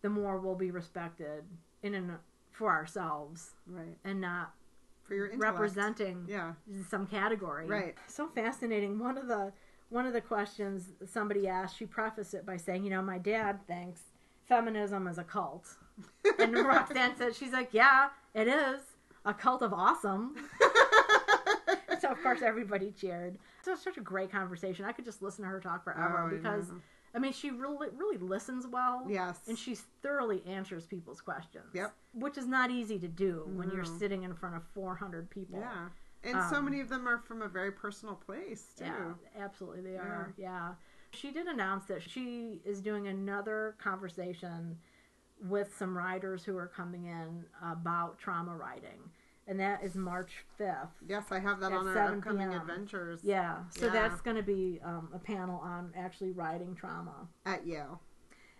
the 0.02 0.10
more 0.10 0.38
we'll 0.40 0.56
be 0.56 0.70
respected 0.72 1.46
in 1.82 1.94
and 1.96 2.18
for 2.52 2.72
ourselves 2.72 3.56
Right. 3.68 3.98
and 4.04 4.20
not 4.22 4.54
For 5.04 5.16
your 5.16 5.28
intellect. 5.28 5.54
representing 5.54 6.26
Yeah. 6.28 6.54
some 6.88 7.08
category. 7.08 7.68
Right. 7.68 7.98
So 8.08 8.28
fascinating. 8.28 9.00
One 9.00 9.18
of 9.18 9.28
the 9.28 9.54
one 9.90 10.06
of 10.06 10.14
the 10.14 10.22
questions 10.22 10.94
somebody 11.04 11.48
asked, 11.48 11.76
she 11.76 11.88
prefaced 11.88 12.36
it 12.36 12.46
by 12.46 12.58
saying, 12.58 12.84
you 12.84 12.92
know, 12.92 13.02
my 13.02 13.18
dad 13.18 13.66
thinks 13.66 14.09
feminism 14.50 15.08
is 15.08 15.18
a 15.18 15.24
cult. 15.24 15.68
And 16.40 16.54
Roxane 16.54 17.18
said, 17.18 17.36
she's 17.36 17.52
like, 17.54 17.70
yeah, 17.72 18.10
it 18.34 18.48
is 18.48 18.82
a 19.26 19.34
cult 19.34 19.62
of 19.62 19.72
awesome. 19.74 20.36
so 22.00 22.10
of 22.10 22.22
course 22.22 22.42
everybody 22.42 22.92
cheered. 22.92 23.38
So 23.64 23.74
it's 23.74 23.84
such 23.84 23.98
a 23.98 24.02
great 24.02 24.32
conversation. 24.32 24.86
I 24.86 24.92
could 24.92 25.06
just 25.06 25.22
listen 25.22 25.44
to 25.44 25.50
her 25.50 25.60
talk 25.60 25.84
forever 25.84 26.30
Oh, 26.32 26.36
because 26.36 26.70
know. 26.70 26.82
I 27.14 27.20
mean 27.20 27.34
she 27.34 27.52
really 27.52 27.88
really 27.96 28.18
listens 28.18 28.66
well. 28.68 29.06
Yes. 29.10 29.40
And 29.48 29.58
she 29.58 29.76
thoroughly 30.02 30.42
answers 30.48 30.86
people's 30.86 31.22
questions. 31.22 31.66
Yep. 31.74 31.94
Which 32.14 32.38
is 32.38 32.48
not 32.48 32.72
easy 32.72 32.98
to 33.00 33.08
do 33.08 33.50
when 33.56 33.70
you're 33.72 33.86
sitting 33.86 34.24
in 34.24 34.34
front 34.34 34.56
of 34.56 34.64
400 34.74 35.30
people. 35.30 35.60
Yeah. 35.60 35.88
And 36.24 36.42
so 36.50 36.58
Um, 36.58 36.66
many 36.66 36.80
of 36.82 36.90
them 36.90 37.08
are 37.08 37.18
from 37.18 37.42
a 37.42 37.48
very 37.48 37.72
personal 37.72 38.16
place 38.16 38.68
too. 38.78 38.86
Yeah, 38.86 39.44
absolutely 39.44 39.82
they 39.82 39.96
are. 39.98 40.34
Yeah. 40.38 40.72
She 41.12 41.32
did 41.32 41.48
announce 41.48 41.86
that 41.86 42.02
she 42.04 42.62
is 42.66 42.82
doing 42.82 43.08
another 43.08 43.76
conversation 43.82 44.78
with 45.48 45.76
some 45.78 45.98
writers 45.98 46.44
who 46.44 46.58
are 46.58 46.68
coming 46.68 47.06
in 47.06 47.46
about 47.64 48.20
trauma 48.20 48.56
writing. 48.56 49.00
And 49.48 49.60
that 49.60 49.84
is 49.84 49.96
March 49.96 50.46
5th. 50.60 50.90
Yes, 51.08 51.32
I 51.32 51.40
have 51.40 51.60
that 51.62 51.72
on 51.72 51.88
our 51.88 51.98
upcoming 52.14 52.50
p.m. 52.50 52.62
adventures 52.62 53.22
Yeah. 53.24 53.64
So 53.72 53.88
Yeah. 53.88 53.94
that's 53.94 54.22
going 54.22 54.36
to 54.38 54.44
be 54.44 54.80
um, 54.84 55.10
a 55.14 55.18
panel 55.18 55.60
on 55.64 55.92
actually 55.98 56.32
writing 56.32 56.76
trauma 56.76 57.28
at 57.46 57.66
Yale. 57.66 58.00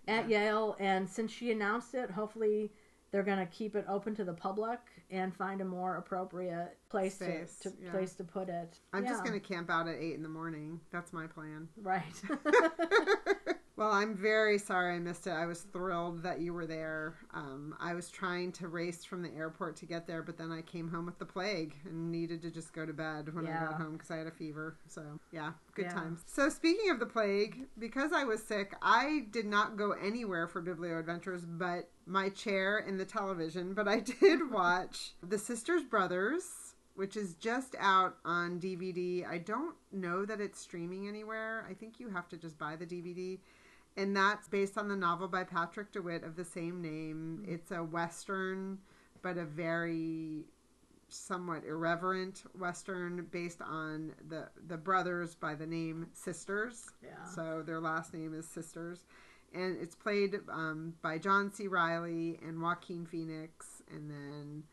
at 0.08 0.28
Yale. 0.28 0.76
And 0.80 1.08
since 1.08 1.32
she 1.32 1.52
announced 1.52 1.94
it, 1.94 2.10
hopefully 2.10 2.72
they're 3.12 3.24
going 3.24 3.38
to 3.38 3.46
keep 3.46 3.76
it 3.76 3.86
open 3.88 4.16
to 4.16 4.24
the 4.24 4.34
public 4.34 4.80
and 5.10 5.36
find 5.36 5.62
a 5.62 5.66
more 5.66 5.98
appropriate 5.98 6.78
place 6.90 7.16
Space, 7.16 7.58
to, 7.62 7.72
to 7.72 7.76
yeah. 7.82 7.92
place 7.92 8.14
to 8.14 8.24
put 8.24 8.50
it. 8.50 8.80
I'm 8.94 9.06
just 9.06 9.24
going 9.24 9.40
to 9.40 9.46
camp 9.46 9.70
out 9.70 9.88
at 9.88 9.96
eight 9.96 10.16
in 10.16 10.24
the 10.24 10.30
morning. 10.30 10.80
That's 10.92 11.14
my 11.14 11.28
plan. 11.28 11.68
Right. 11.82 12.04
well, 13.80 13.92
I'm 13.94 14.14
very 14.14 14.58
sorry 14.58 14.94
I 14.94 15.00
missed 15.00 15.26
it. 15.26 15.30
I 15.30 15.46
was 15.46 15.62
thrilled 15.62 16.22
that 16.24 16.42
you 16.42 16.52
were 16.54 16.66
there. 16.66 17.16
Um, 17.34 17.74
I 17.80 17.94
was 17.94 18.10
trying 18.10 18.52
to 18.54 18.68
race 18.68 19.06
from 19.06 19.22
the 19.22 19.34
airport 19.34 19.78
to 19.78 19.86
get 19.86 20.06
there, 20.06 20.22
but 20.22 20.38
then 20.38 20.52
I 20.52 20.62
came 20.64 20.90
home 20.90 21.06
with 21.06 21.18
the 21.18 21.26
plague 21.26 21.76
and 21.86 22.12
needed 22.12 22.42
to 22.42 22.52
just 22.52 22.74
go 22.74 22.86
to 22.86 22.92
bed 22.92 23.34
when 23.34 23.48
I 23.48 23.52
got 23.52 23.76
home 23.76 23.94
because 23.94 24.12
I 24.12 24.18
had 24.18 24.28
a 24.28 24.32
fever. 24.32 24.76
So, 24.90 25.18
yeah, 25.32 25.54
good 25.76 25.86
Yeah. 25.86 25.94
times. 25.94 26.24
So, 26.26 26.50
speaking 26.50 26.90
of 26.90 27.00
the 27.00 27.06
plague, 27.06 27.68
because 27.80 28.12
I 28.12 28.26
was 28.26 28.44
sick, 28.44 28.76
I 28.82 29.28
did 29.32 29.46
not 29.46 29.78
go 29.78 29.92
anywhere 29.92 30.50
for 30.50 30.62
Biblio 30.62 31.00
Adventures 31.00 31.46
but 31.46 31.90
my 32.06 32.28
chair 32.28 32.80
and 32.80 33.00
the 33.00 33.06
television. 33.06 33.74
But 33.74 33.88
I 33.88 34.00
did 34.20 34.52
watch 34.52 35.14
The 35.24 35.38
Sisters 35.38 35.84
Brothers 35.84 36.70
which 36.96 37.16
is 37.16 37.36
just 37.36 37.78
out 37.80 38.18
on 38.26 38.60
DVD. 38.60 39.26
I 39.26 39.38
don't 39.38 39.74
know 39.94 40.26
that 40.26 40.42
it's 40.42 40.60
streaming 40.60 41.08
anywhere. 41.08 41.66
I 41.70 41.74
think 41.74 41.98
you 41.98 42.10
have 42.10 42.28
to 42.28 42.36
just 42.36 42.58
buy 42.58 42.76
the 42.76 42.86
DVD. 42.86 43.40
And 44.00 44.16
that's 44.16 44.48
based 44.48 44.78
on 44.78 44.88
the 44.88 44.96
novel 44.96 45.28
by 45.28 45.44
Patrick 45.44 45.92
DeWitt 45.92 46.24
of 46.24 46.38
the 46.38 46.46
same 46.46 46.82
name. 46.82 47.44
It's 47.46 47.72
a 47.72 47.84
Western, 47.84 48.78
but 49.22 49.38
a 49.38 49.44
very 49.44 50.46
somewhat 51.10 51.66
irreverent 51.66 52.44
Western 52.58 53.28
based 53.30 53.62
on 53.62 54.14
the, 54.30 54.48
the 54.68 54.78
brothers 54.78 55.36
by 55.36 55.54
the 55.54 55.66
name 55.66 56.08
Sisters. 56.14 56.92
yeah. 57.04 57.26
So 57.26 57.62
their 57.66 57.82
last 57.82 58.14
name 58.14 58.34
is 58.34 58.48
Sisters. 58.48 59.04
And 59.54 59.78
it's 59.82 59.96
played 59.96 60.40
um, 60.50 60.94
by 61.02 61.18
John 61.18 61.52
C. 61.52 61.68
Reilly 61.68 62.40
and 62.42 62.62
Joaquin 62.62 63.06
Phoenix. 63.06 63.82
And 63.92 64.10
then 64.10 64.64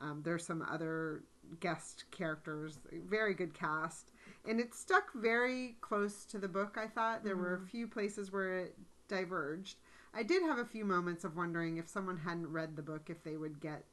um, 0.00 0.22
there's 0.24 0.46
some 0.46 0.64
other 0.70 1.24
guest 1.58 2.04
characters. 2.12 2.78
Very 2.92 3.34
good 3.34 3.52
cast. 3.52 4.12
And 4.48 4.60
it 4.60 4.74
stuck 4.74 5.12
very 5.14 5.76
close 5.80 6.24
to 6.26 6.38
the 6.38 6.48
book, 6.48 6.76
I 6.80 6.86
thought. 6.86 7.24
There 7.24 7.36
were 7.36 7.54
a 7.54 7.66
few 7.66 7.86
places 7.86 8.32
where 8.32 8.58
it 8.58 8.76
diverged. 9.08 9.78
I 10.14 10.22
did 10.22 10.42
have 10.42 10.58
a 10.58 10.64
few 10.64 10.84
moments 10.84 11.24
of 11.24 11.36
wondering 11.36 11.76
if 11.76 11.88
someone 11.88 12.16
hadn't 12.16 12.50
read 12.50 12.76
the 12.76 12.82
book, 12.82 13.10
if 13.10 13.22
they 13.22 13.36
would 13.36 13.60
get 13.60 13.84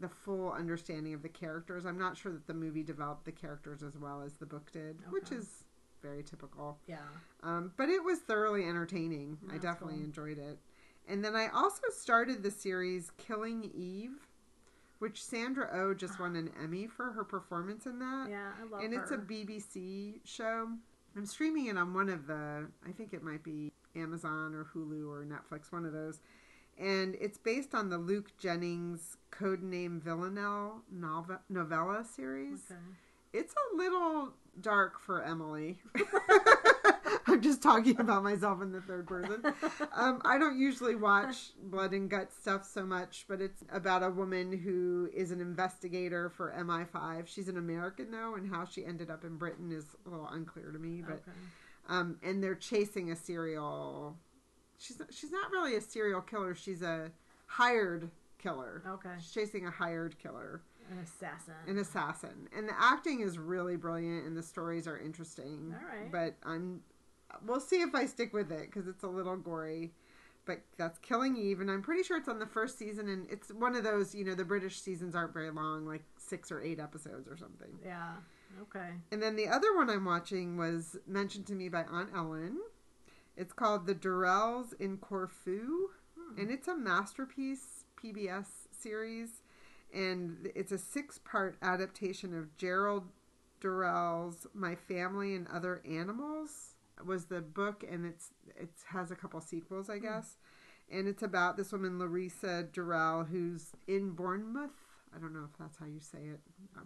the 0.00 0.08
full 0.08 0.52
understanding 0.52 1.14
of 1.14 1.22
the 1.22 1.28
characters. 1.28 1.86
I'm 1.86 1.98
not 1.98 2.16
sure 2.16 2.32
that 2.32 2.46
the 2.46 2.54
movie 2.54 2.82
developed 2.82 3.24
the 3.24 3.32
characters 3.32 3.82
as 3.82 3.96
well 3.98 4.22
as 4.22 4.34
the 4.34 4.46
book 4.46 4.70
did, 4.72 4.96
which 5.10 5.32
is 5.32 5.64
very 6.02 6.22
typical. 6.22 6.78
Yeah. 6.86 6.98
Um, 7.42 7.72
but 7.76 7.88
it 7.88 8.02
was 8.02 8.20
thoroughly 8.20 8.64
entertaining. 8.64 9.38
I 9.50 9.58
definitely 9.58 9.96
cool. 9.96 10.04
enjoyed 10.04 10.38
it. 10.38 10.58
And 11.08 11.24
then 11.24 11.36
I 11.36 11.48
also 11.48 11.82
started 11.90 12.42
the 12.42 12.50
series 12.50 13.10
Killing 13.16 13.70
Eve, 13.74 14.26
which 14.98 15.22
Sandra 15.22 15.68
O 15.72 15.78
oh 15.78 15.94
just 15.94 16.18
won 16.18 16.36
an 16.36 16.50
Emmy 16.62 16.86
for 16.86 17.12
her 17.12 17.24
performance 17.24 17.86
in 17.86 17.98
that. 17.98 18.28
Yeah, 18.30 18.50
I 18.58 18.70
love 18.70 18.80
it. 18.80 18.84
and 18.84 18.94
her. 18.94 19.02
it's 19.02 19.10
a 19.10 19.18
BBC 19.18 20.20
show. 20.24 20.68
I'm 21.16 21.26
streaming 21.26 21.66
it 21.66 21.78
on 21.78 21.94
one 21.94 22.08
of 22.08 22.26
the, 22.26 22.66
I 22.86 22.92
think 22.92 23.14
it 23.14 23.22
might 23.22 23.42
be 23.42 23.72
Amazon 23.94 24.54
or 24.54 24.66
Hulu 24.74 25.08
or 25.08 25.24
Netflix, 25.24 25.72
one 25.72 25.84
of 25.84 25.92
those. 25.92 26.20
And 26.78 27.16
it's 27.18 27.38
based 27.38 27.74
on 27.74 27.88
the 27.88 27.96
Luke 27.96 28.36
Jennings 28.38 29.16
Codename 29.32 30.02
Villanelle 30.02 30.82
novel, 30.92 31.38
novella 31.48 32.04
series. 32.04 32.64
Okay. 32.70 32.80
It's 33.32 33.54
a 33.54 33.76
little 33.76 34.34
dark 34.60 35.00
for 35.00 35.22
Emily. 35.22 35.78
I'm 37.28 37.40
just 37.42 37.62
talking 37.62 37.98
about 38.00 38.22
myself 38.22 38.62
in 38.62 38.72
the 38.72 38.80
third 38.80 39.06
person. 39.06 39.42
Um, 39.94 40.20
I 40.24 40.38
don't 40.38 40.58
usually 40.58 40.94
watch 40.94 41.50
blood 41.62 41.92
and 41.92 42.08
gut 42.08 42.32
stuff 42.32 42.64
so 42.64 42.84
much, 42.86 43.24
but 43.28 43.40
it's 43.40 43.64
about 43.72 44.02
a 44.02 44.10
woman 44.10 44.56
who 44.56 45.08
is 45.14 45.30
an 45.32 45.40
investigator 45.40 46.30
for 46.30 46.54
MI5. 46.58 47.26
She's 47.26 47.48
an 47.48 47.56
American 47.56 48.10
though, 48.10 48.34
and 48.36 48.48
how 48.48 48.64
she 48.64 48.84
ended 48.84 49.10
up 49.10 49.24
in 49.24 49.36
Britain 49.36 49.72
is 49.72 49.84
a 50.06 50.10
little 50.10 50.28
unclear 50.28 50.70
to 50.70 50.78
me. 50.78 51.02
But 51.06 51.16
okay. 51.16 51.32
um, 51.88 52.18
and 52.22 52.42
they're 52.42 52.54
chasing 52.54 53.10
a 53.10 53.16
serial. 53.16 54.16
She's 54.78 54.98
not, 54.98 55.12
she's 55.12 55.32
not 55.32 55.50
really 55.50 55.74
a 55.76 55.80
serial 55.80 56.20
killer. 56.20 56.54
She's 56.54 56.82
a 56.82 57.10
hired 57.46 58.10
killer. 58.38 58.82
Okay. 58.86 59.08
She's 59.20 59.32
chasing 59.32 59.66
a 59.66 59.70
hired 59.70 60.18
killer 60.18 60.60
An 60.92 60.98
assassin. 60.98 61.54
an 61.66 61.78
assassin 61.78 62.48
and 62.56 62.68
the 62.68 62.74
acting 62.78 63.20
is 63.20 63.38
really 63.38 63.76
brilliant 63.76 64.26
and 64.26 64.36
the 64.36 64.42
stories 64.42 64.86
are 64.86 64.98
interesting 64.98 65.74
All 65.74 65.98
right. 66.00 66.12
but 66.12 66.34
i'm 66.48 66.80
we'll 67.44 67.60
see 67.60 67.80
if 67.80 67.94
i 67.94 68.06
stick 68.06 68.32
with 68.32 68.50
it 68.52 68.66
because 68.70 68.86
it's 68.88 69.02
a 69.04 69.08
little 69.08 69.36
gory 69.36 69.92
but 70.44 70.60
that's 70.76 70.98
killing 71.00 71.36
eve 71.36 71.60
and 71.60 71.70
i'm 71.70 71.82
pretty 71.82 72.02
sure 72.02 72.16
it's 72.16 72.28
on 72.28 72.38
the 72.38 72.46
first 72.46 72.78
season 72.78 73.08
and 73.08 73.26
it's 73.30 73.50
one 73.50 73.74
of 73.74 73.84
those 73.84 74.14
you 74.14 74.24
know 74.24 74.34
the 74.34 74.44
british 74.44 74.80
seasons 74.80 75.14
aren't 75.14 75.32
very 75.32 75.50
long 75.50 75.84
like 75.86 76.04
six 76.16 76.50
or 76.52 76.62
eight 76.62 76.78
episodes 76.80 77.28
or 77.28 77.36
something 77.36 77.78
yeah. 77.84 78.12
Okay. 78.62 78.90
and 79.12 79.22
then 79.22 79.36
the 79.36 79.48
other 79.48 79.74
one 79.74 79.90
i'm 79.90 80.04
watching 80.04 80.56
was 80.56 80.96
mentioned 81.06 81.46
to 81.46 81.54
me 81.54 81.68
by 81.68 81.82
aunt 81.90 82.10
ellen 82.14 82.58
it's 83.36 83.52
called 83.52 83.86
the 83.86 83.94
durrells 83.94 84.72
in 84.78 84.96
corfu 84.96 85.88
Hmm. 86.18 86.40
and 86.40 86.50
it's 86.50 86.66
a 86.68 86.74
masterpiece 86.74 87.84
pbs 88.02 88.46
series 88.70 89.42
and 89.92 90.50
it's 90.54 90.72
a 90.72 90.78
six 90.78 91.18
part 91.18 91.56
adaptation 91.60 92.36
of 92.36 92.56
gerald 92.56 93.04
Durrell's 93.60 94.46
My 94.54 94.74
Family 94.74 95.34
and 95.34 95.48
Other 95.48 95.80
Animals 95.88 96.74
was 97.04 97.26
the 97.26 97.40
book 97.40 97.84
and 97.88 98.06
it's 98.06 98.30
it 98.56 98.70
has 98.88 99.10
a 99.10 99.16
couple 99.16 99.40
sequels, 99.40 99.90
I 99.90 99.98
hmm. 99.98 100.04
guess. 100.04 100.36
And 100.90 101.08
it's 101.08 101.22
about 101.22 101.56
this 101.56 101.72
woman 101.72 101.98
Larissa 101.98 102.68
Durrell 102.72 103.24
who's 103.24 103.72
in 103.88 104.10
Bournemouth. 104.10 104.70
I 105.14 105.18
don't 105.18 105.32
know 105.32 105.44
if 105.50 105.58
that's 105.58 105.78
how 105.78 105.86
you 105.86 106.00
say 106.00 106.18
it. 106.18 106.40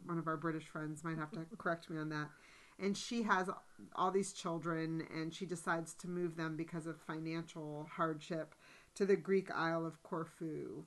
One 0.06 0.18
of 0.18 0.26
our 0.26 0.36
British 0.36 0.64
friends 0.64 1.04
might 1.04 1.18
have 1.18 1.30
to 1.32 1.44
correct 1.58 1.90
me 1.90 1.98
on 1.98 2.08
that. 2.10 2.30
And 2.78 2.96
she 2.96 3.22
has 3.24 3.50
all 3.94 4.10
these 4.10 4.32
children 4.32 5.06
and 5.14 5.34
she 5.34 5.44
decides 5.44 5.92
to 5.94 6.08
move 6.08 6.36
them 6.36 6.56
because 6.56 6.86
of 6.86 6.98
financial 6.98 7.86
hardship 7.94 8.54
to 8.94 9.04
the 9.04 9.16
Greek 9.16 9.50
Isle 9.50 9.84
of 9.84 10.02
Corfu. 10.02 10.84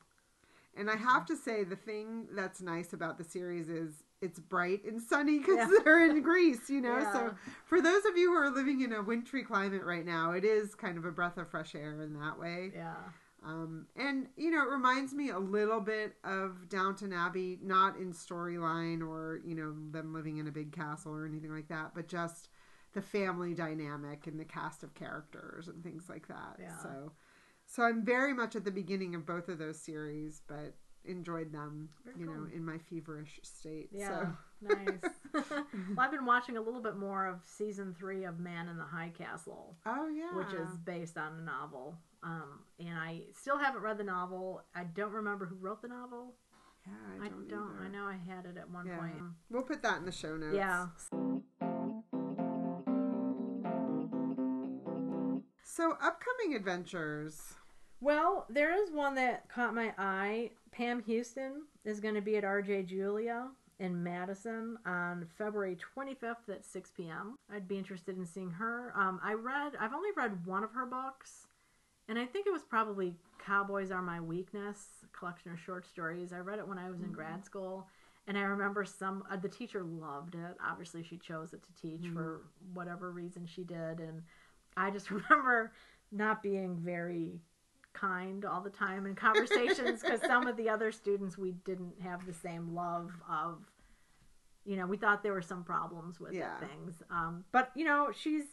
And 0.75 0.89
I 0.89 0.95
have 0.95 1.25
to 1.27 1.35
say, 1.35 1.63
the 1.63 1.75
thing 1.75 2.27
that's 2.31 2.61
nice 2.61 2.93
about 2.93 3.19
the 3.19 3.23
series 3.23 3.69
is 3.69 4.03
it's 4.23 4.39
bright 4.39 4.83
and 4.85 5.01
sunny 5.01 5.37
because 5.39 5.57
Yeah. 5.57 5.79
they're 5.83 6.09
in 6.09 6.21
Greece, 6.21 6.69
you 6.69 6.81
know. 6.81 6.97
Yeah. 6.97 7.13
So 7.13 7.33
for 7.65 7.81
those 7.81 8.05
of 8.05 8.17
you 8.17 8.29
who 8.31 8.37
are 8.37 8.49
living 8.49 8.81
in 8.81 8.93
a 8.93 9.01
wintry 9.01 9.43
climate 9.43 9.83
right 9.83 10.05
now, 10.05 10.31
it 10.31 10.43
is 10.45 10.73
kind 10.75 10.97
of 10.97 11.05
a 11.05 11.11
breath 11.11 11.37
of 11.37 11.47
fresh 11.49 11.75
air 11.75 12.01
in 12.01 12.13
that 12.19 12.39
way. 12.39 12.71
Yeah. 12.73 12.95
Um, 13.45 13.87
and 13.97 14.27
you 14.37 14.51
know, 14.51 14.61
it 14.63 14.69
reminds 14.69 15.13
me 15.13 15.29
a 15.29 15.37
little 15.39 15.81
bit 15.81 16.15
of 16.23 16.69
Downton 16.69 17.11
Abbey, 17.11 17.59
not 17.61 17.97
in 17.97 18.13
storyline 18.13 19.05
or 19.05 19.41
you 19.45 19.53
know 19.53 19.73
them 19.91 20.13
living 20.13 20.37
in 20.37 20.47
a 20.47 20.51
big 20.51 20.71
castle 20.71 21.13
or 21.13 21.25
anything 21.25 21.51
like 21.53 21.67
that, 21.67 21.91
but 21.93 22.07
just 22.07 22.47
the 22.93 23.01
family 23.01 23.53
dynamic 23.53 24.27
and 24.27 24.39
the 24.39 24.45
cast 24.45 24.83
of 24.83 24.93
characters 24.93 25.67
and 25.67 25.83
things 25.83 26.05
like 26.09 26.27
that. 26.29 26.55
Yeah. 26.59 26.77
So, 26.81 27.11
so 27.65 27.83
I'm 27.83 28.05
very 28.05 28.33
much 28.33 28.55
at 28.55 28.63
the 28.63 28.71
beginning 28.71 29.15
of 29.15 29.25
both 29.25 29.49
of 29.49 29.57
those 29.57 29.79
series, 29.79 30.41
but 30.47 30.75
enjoyed 31.05 31.51
them, 31.51 31.89
Very 32.05 32.19
you 32.19 32.25
know, 32.25 32.47
in 32.53 32.63
my 32.65 32.77
feverish 32.77 33.39
state. 33.43 33.89
Yeah. 33.91 34.27
So. 34.61 34.75
nice. 34.75 35.11
well, 35.33 35.65
I've 35.97 36.11
been 36.11 36.25
watching 36.25 36.57
a 36.57 36.61
little 36.61 36.81
bit 36.81 36.95
more 36.95 37.27
of 37.27 37.41
season 37.45 37.93
three 37.97 38.23
of 38.23 38.39
Man 38.39 38.67
in 38.69 38.77
the 38.77 38.83
High 38.85 39.11
Castle. 39.17 39.75
Oh 39.85 40.07
yeah. 40.09 40.35
which 40.37 40.53
is 40.53 40.77
based 40.85 41.17
on 41.17 41.39
a 41.39 41.41
novel. 41.41 41.97
Um, 42.23 42.61
and 42.79 42.97
I 42.97 43.23
still 43.37 43.57
haven't 43.57 43.81
read 43.81 43.97
the 43.97 44.03
novel. 44.05 44.61
I 44.73 44.85
don't 44.85 45.11
remember 45.11 45.45
who 45.45 45.55
wrote 45.55 45.81
the 45.81 45.89
novel. 45.89 46.35
yeah, 46.87 46.93
I 47.21 47.25
I 47.25 47.29
don't. 47.29 47.47
don't. 47.49 47.77
I 47.83 47.87
know 47.89 48.05
I 48.05 48.15
had 48.15 48.45
it 48.45 48.57
at 48.57 48.69
one 48.69 48.87
Yeah. 48.87 48.97
point. 48.97 49.15
We'll 49.49 49.63
put 49.63 49.81
that 49.83 49.97
in 49.97 50.05
the 50.05 50.11
show 50.11 50.37
notes. 50.37 50.55
Yeah. 50.55 50.87
So 55.65 55.93
upcoming 56.01 56.55
adventures. 56.55 57.55
Well, 58.03 58.45
there 58.49 58.73
is 58.83 58.91
one 58.91 59.15
that 59.15 59.47
caught 59.47 59.73
my 59.73 59.93
eye. 59.97 60.49
Pam 60.73 61.01
Houston 61.03 61.61
is 61.85 62.01
going 62.01 62.15
to 62.15 62.21
be 62.21 62.35
at 62.35 62.43
RJ 62.43 62.87
Julia 62.87 63.47
in 63.79 64.03
Madison 64.03 64.77
on 64.85 65.25
February 65.37 65.77
25th 65.97 66.49
at 66.49 66.65
6 66.65 66.91
p.m. 66.97 67.37
I'd 67.49 67.65
be 67.65 67.77
interested 67.77 68.17
in 68.17 68.25
seeing 68.25 68.51
her. 68.51 68.91
Um, 68.97 69.21
I 69.23 69.35
read, 69.35 69.77
I've 69.79 69.93
only 69.93 70.09
read 70.17 70.45
one 70.45 70.65
of 70.65 70.73
her 70.73 70.85
books, 70.85 71.47
and 72.09 72.19
I 72.19 72.25
think 72.25 72.45
it 72.45 72.51
was 72.51 72.63
probably 72.63 73.15
Cowboys 73.39 73.89
Are 73.89 74.01
My 74.01 74.19
Weakness, 74.19 74.85
a 75.05 75.17
collection 75.17 75.53
of 75.53 75.59
short 75.61 75.87
stories. 75.87 76.33
I 76.33 76.39
read 76.39 76.59
it 76.59 76.67
when 76.67 76.77
I 76.77 76.89
was 76.89 76.99
in 76.99 77.13
grad 77.13 77.45
school, 77.45 77.87
and 78.27 78.37
I 78.37 78.41
remember 78.41 78.83
some, 78.83 79.23
uh, 79.31 79.37
the 79.37 79.47
teacher 79.47 79.81
loved 79.81 80.35
it. 80.35 80.57
Obviously, 80.61 81.03
she 81.03 81.15
chose 81.15 81.53
it 81.53 81.63
to 81.63 81.81
teach 81.81 82.11
for 82.11 82.41
whatever 82.73 83.11
reason 83.11 83.45
she 83.45 83.63
did, 83.63 84.01
and 84.01 84.23
I 84.75 84.91
just 84.91 85.09
remember 85.29 85.71
not 86.11 86.43
being 86.43 86.75
very 86.83 87.39
kind 87.93 88.43
all 88.45 88.61
the 88.61 88.69
time 88.69 89.05
in 89.05 89.15
conversations 89.15 90.01
because 90.01 90.21
some 90.27 90.47
of 90.47 90.57
the 90.57 90.69
other 90.69 90.91
students 90.91 91.37
we 91.37 91.51
didn't 91.65 91.99
have 92.01 92.25
the 92.25 92.33
same 92.33 92.73
love 92.73 93.11
of 93.29 93.59
you 94.65 94.75
know 94.75 94.85
we 94.85 94.97
thought 94.97 95.23
there 95.23 95.33
were 95.33 95.41
some 95.41 95.63
problems 95.63 96.19
with 96.19 96.33
Yeah. 96.33 96.57
things 96.59 97.01
um, 97.09 97.45
but 97.51 97.71
you 97.75 97.85
know 97.85 98.11
she's 98.13 98.43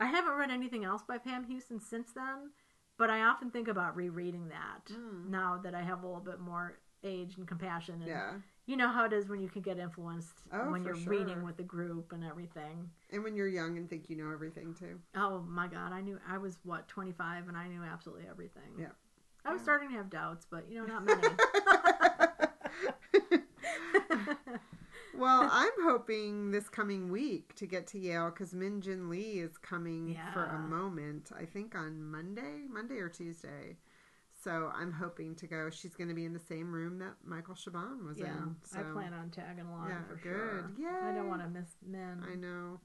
i 0.00 0.06
haven't 0.06 0.34
read 0.34 0.50
anything 0.50 0.84
else 0.84 1.02
by 1.06 1.18
pam 1.18 1.44
houston 1.44 1.80
since 1.80 2.12
then 2.12 2.50
but 2.98 3.10
i 3.10 3.20
often 3.22 3.50
think 3.50 3.68
about 3.68 3.96
rereading 3.96 4.48
that 4.48 4.86
Mm. 4.92 5.28
now 5.30 5.58
that 5.62 5.74
i 5.74 5.82
have 5.82 6.02
a 6.02 6.06
little 6.06 6.20
bit 6.22 6.40
more 6.40 6.78
age 7.04 7.36
and 7.36 7.46
compassion 7.46 7.96
and 7.96 8.06
Yeah. 8.08 8.32
You 8.66 8.76
know 8.76 8.88
how 8.88 9.04
it 9.04 9.12
is 9.12 9.28
when 9.28 9.40
you 9.40 9.48
can 9.48 9.62
get 9.62 9.78
influenced 9.78 10.42
Oh, 10.52 10.70
when 10.70 10.84
you're 10.84 10.94
sure. 10.96 11.12
reading 11.12 11.42
with 11.44 11.58
a 11.60 11.62
group 11.62 12.12
and 12.12 12.24
everything 12.24 12.90
And 13.10 13.22
when 13.24 13.34
you're 13.36 13.48
young 13.48 13.76
and 13.78 13.88
think 13.88 14.10
you 14.10 14.16
know 14.16 14.30
everything 14.32 14.74
too. 14.74 14.98
Oh 15.14 15.40
my 15.48 15.68
god, 15.68 15.92
I 15.92 16.00
knew 16.00 16.18
I 16.28 16.38
was 16.38 16.58
what 16.64 16.88
25 16.88 17.48
and 17.48 17.56
I 17.56 17.68
knew 17.68 17.82
absolutely 17.82 18.26
everything. 18.28 18.72
Yeah. 18.78 18.88
I 19.44 19.52
was 19.52 19.60
Yeah. 19.60 19.64
starting 19.64 19.90
to 19.90 19.94
have 19.96 20.10
doubts, 20.10 20.46
but 20.50 20.68
you 20.68 20.78
know, 20.78 20.86
not 20.86 21.04
many. 21.04 21.22
well, 25.16 25.48
I'm 25.50 25.70
hoping 25.82 26.50
this 26.50 26.68
coming 26.68 27.10
week 27.10 27.54
to 27.56 27.66
get 27.66 27.86
to 27.88 27.98
Yale 27.98 28.30
because 28.30 28.52
Min 28.54 28.80
Jin 28.80 29.08
Lee 29.08 29.40
is 29.40 29.56
coming 29.58 30.18
for 30.32 30.44
a 30.46 30.58
moment. 30.58 31.30
I 31.38 31.44
think 31.44 31.74
on 31.74 32.02
Monday, 32.02 32.66
Monday 32.68 32.96
or 32.98 33.08
Tuesday. 33.08 33.76
So 34.42 34.70
I'm 34.74 34.92
hoping 34.92 35.34
to 35.36 35.46
go. 35.46 35.70
She's 35.70 35.94
going 35.94 36.08
to 36.08 36.14
be 36.14 36.24
in 36.24 36.32
the 36.32 36.38
same 36.38 36.72
room 36.72 36.98
that 36.98 37.14
Michael 37.24 37.54
Chabon 37.54 38.06
was 38.06 38.18
yeah, 38.18 38.26
in. 38.26 38.56
So 38.64 38.80
I 38.80 38.82
plan 38.82 39.12
on 39.14 39.30
tagging 39.30 39.66
along 39.66 39.88
Yeah, 39.88 40.02
for 40.08 40.16
good. 40.16 40.76
sure. 40.78 41.08
I 41.08 41.14
don't 41.14 41.28
want 41.28 41.42
to 41.42 41.48
miss 41.48 41.76
Min. 41.86 42.22
I 42.30 42.36
know. 42.36 42.80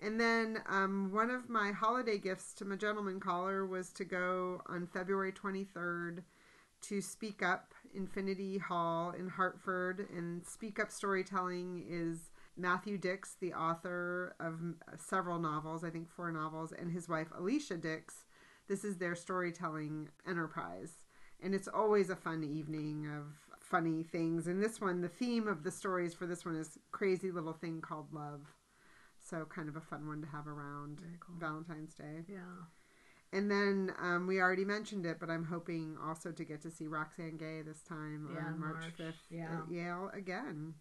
And 0.00 0.20
then 0.20 0.58
um, 0.68 1.10
one 1.12 1.30
of 1.30 1.48
my 1.48 1.72
holiday 1.72 2.18
gifts 2.18 2.52
to 2.54 2.64
my 2.64 2.76
gentleman 2.76 3.18
caller 3.18 3.64
was 3.64 3.90
to 3.94 4.04
go 4.04 4.60
on 4.66 4.86
February 4.86 5.32
23rd 5.32 6.22
to 6.82 7.00
Speak 7.00 7.42
Up 7.42 7.72
Infinity 7.94 8.58
Hall 8.58 9.12
in 9.18 9.28
Hartford. 9.28 10.06
And 10.14 10.44
Speak 10.46 10.78
Up 10.78 10.90
Storytelling 10.90 11.84
is 11.88 12.30
Matthew 12.58 12.98
Dicks, 12.98 13.36
the 13.40 13.54
author 13.54 14.34
of 14.38 14.60
several 14.98 15.38
novels, 15.38 15.82
I 15.82 15.90
think 15.90 16.10
four 16.10 16.30
novels, 16.30 16.72
and 16.72 16.90
his 16.90 17.08
wife 17.08 17.28
Alicia 17.36 17.78
Dicks. 17.78 18.25
This 18.68 18.84
is 18.84 18.96
their 18.96 19.14
storytelling 19.14 20.08
enterprise. 20.26 20.92
And 21.42 21.54
it's 21.54 21.68
always 21.68 22.10
a 22.10 22.16
fun 22.16 22.42
evening 22.42 23.06
of 23.16 23.26
funny 23.60 24.02
things. 24.02 24.46
And 24.46 24.62
this 24.62 24.80
one, 24.80 25.00
the 25.00 25.08
theme 25.08 25.48
of 25.48 25.62
the 25.64 25.70
stories 25.70 26.14
for 26.14 26.26
this 26.26 26.44
one 26.44 26.56
is 26.56 26.78
Crazy 26.92 27.30
Little 27.30 27.52
Thing 27.52 27.80
Called 27.80 28.12
Love. 28.12 28.40
So 29.22 29.44
kind 29.44 29.68
of 29.68 29.76
a 29.76 29.80
fun 29.80 30.06
one 30.06 30.20
to 30.22 30.28
have 30.28 30.46
around 30.46 31.00
cool. 31.20 31.36
Valentine's 31.38 31.94
Day. 31.94 32.24
Yeah. 32.28 32.38
And 33.32 33.50
then 33.50 33.92
um, 34.00 34.26
we 34.28 34.40
already 34.40 34.64
mentioned 34.64 35.04
it, 35.04 35.18
but 35.18 35.28
I'm 35.28 35.44
hoping 35.44 35.96
also 36.02 36.30
to 36.30 36.44
get 36.44 36.62
to 36.62 36.70
see 36.70 36.86
Roxane 36.86 37.36
Gay 37.36 37.60
this 37.62 37.82
time 37.82 38.30
Yeah, 38.32 38.46
on 38.46 38.60
March, 38.60 38.76
March. 38.82 38.96
5th 38.98 39.14
Yeah. 39.30 39.58
at 39.64 39.70
Yale 39.70 40.10
again. 40.14 40.74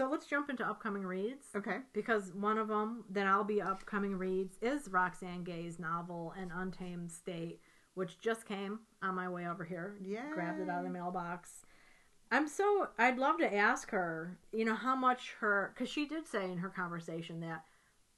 So 0.00 0.08
let's 0.08 0.24
jump 0.24 0.48
into 0.48 0.66
upcoming 0.66 1.04
reads 1.04 1.44
Okay. 1.54 1.80
because 1.92 2.32
one 2.32 2.56
of 2.56 2.68
them 2.68 3.04
that 3.10 3.26
I'll 3.26 3.44
be 3.44 3.60
upcoming 3.60 4.16
reads 4.16 4.56
is 4.62 4.88
Roxane 4.88 5.44
Gay's 5.44 5.78
novel 5.78 6.32
An 6.38 6.50
Untamed 6.50 7.12
State, 7.12 7.60
which 7.92 8.18
just 8.18 8.46
came 8.46 8.78
on 9.02 9.14
my 9.14 9.28
way 9.28 9.46
over 9.46 9.62
here. 9.62 9.98
Yeah. 10.02 10.30
grabbed 10.32 10.58
it 10.58 10.70
out 10.70 10.78
of 10.78 10.84
the 10.84 10.90
mailbox. 10.90 11.66
I'm 12.30 12.48
so 12.48 12.88
I'd 12.96 13.18
love 13.18 13.36
to 13.40 13.54
ask 13.54 13.90
her, 13.90 14.38
you 14.52 14.64
know, 14.64 14.74
how 14.74 14.96
much 14.96 15.34
her 15.40 15.74
because 15.74 15.90
she 15.90 16.06
did 16.06 16.26
say 16.26 16.50
in 16.50 16.56
her 16.56 16.70
conversation 16.70 17.40
that 17.40 17.66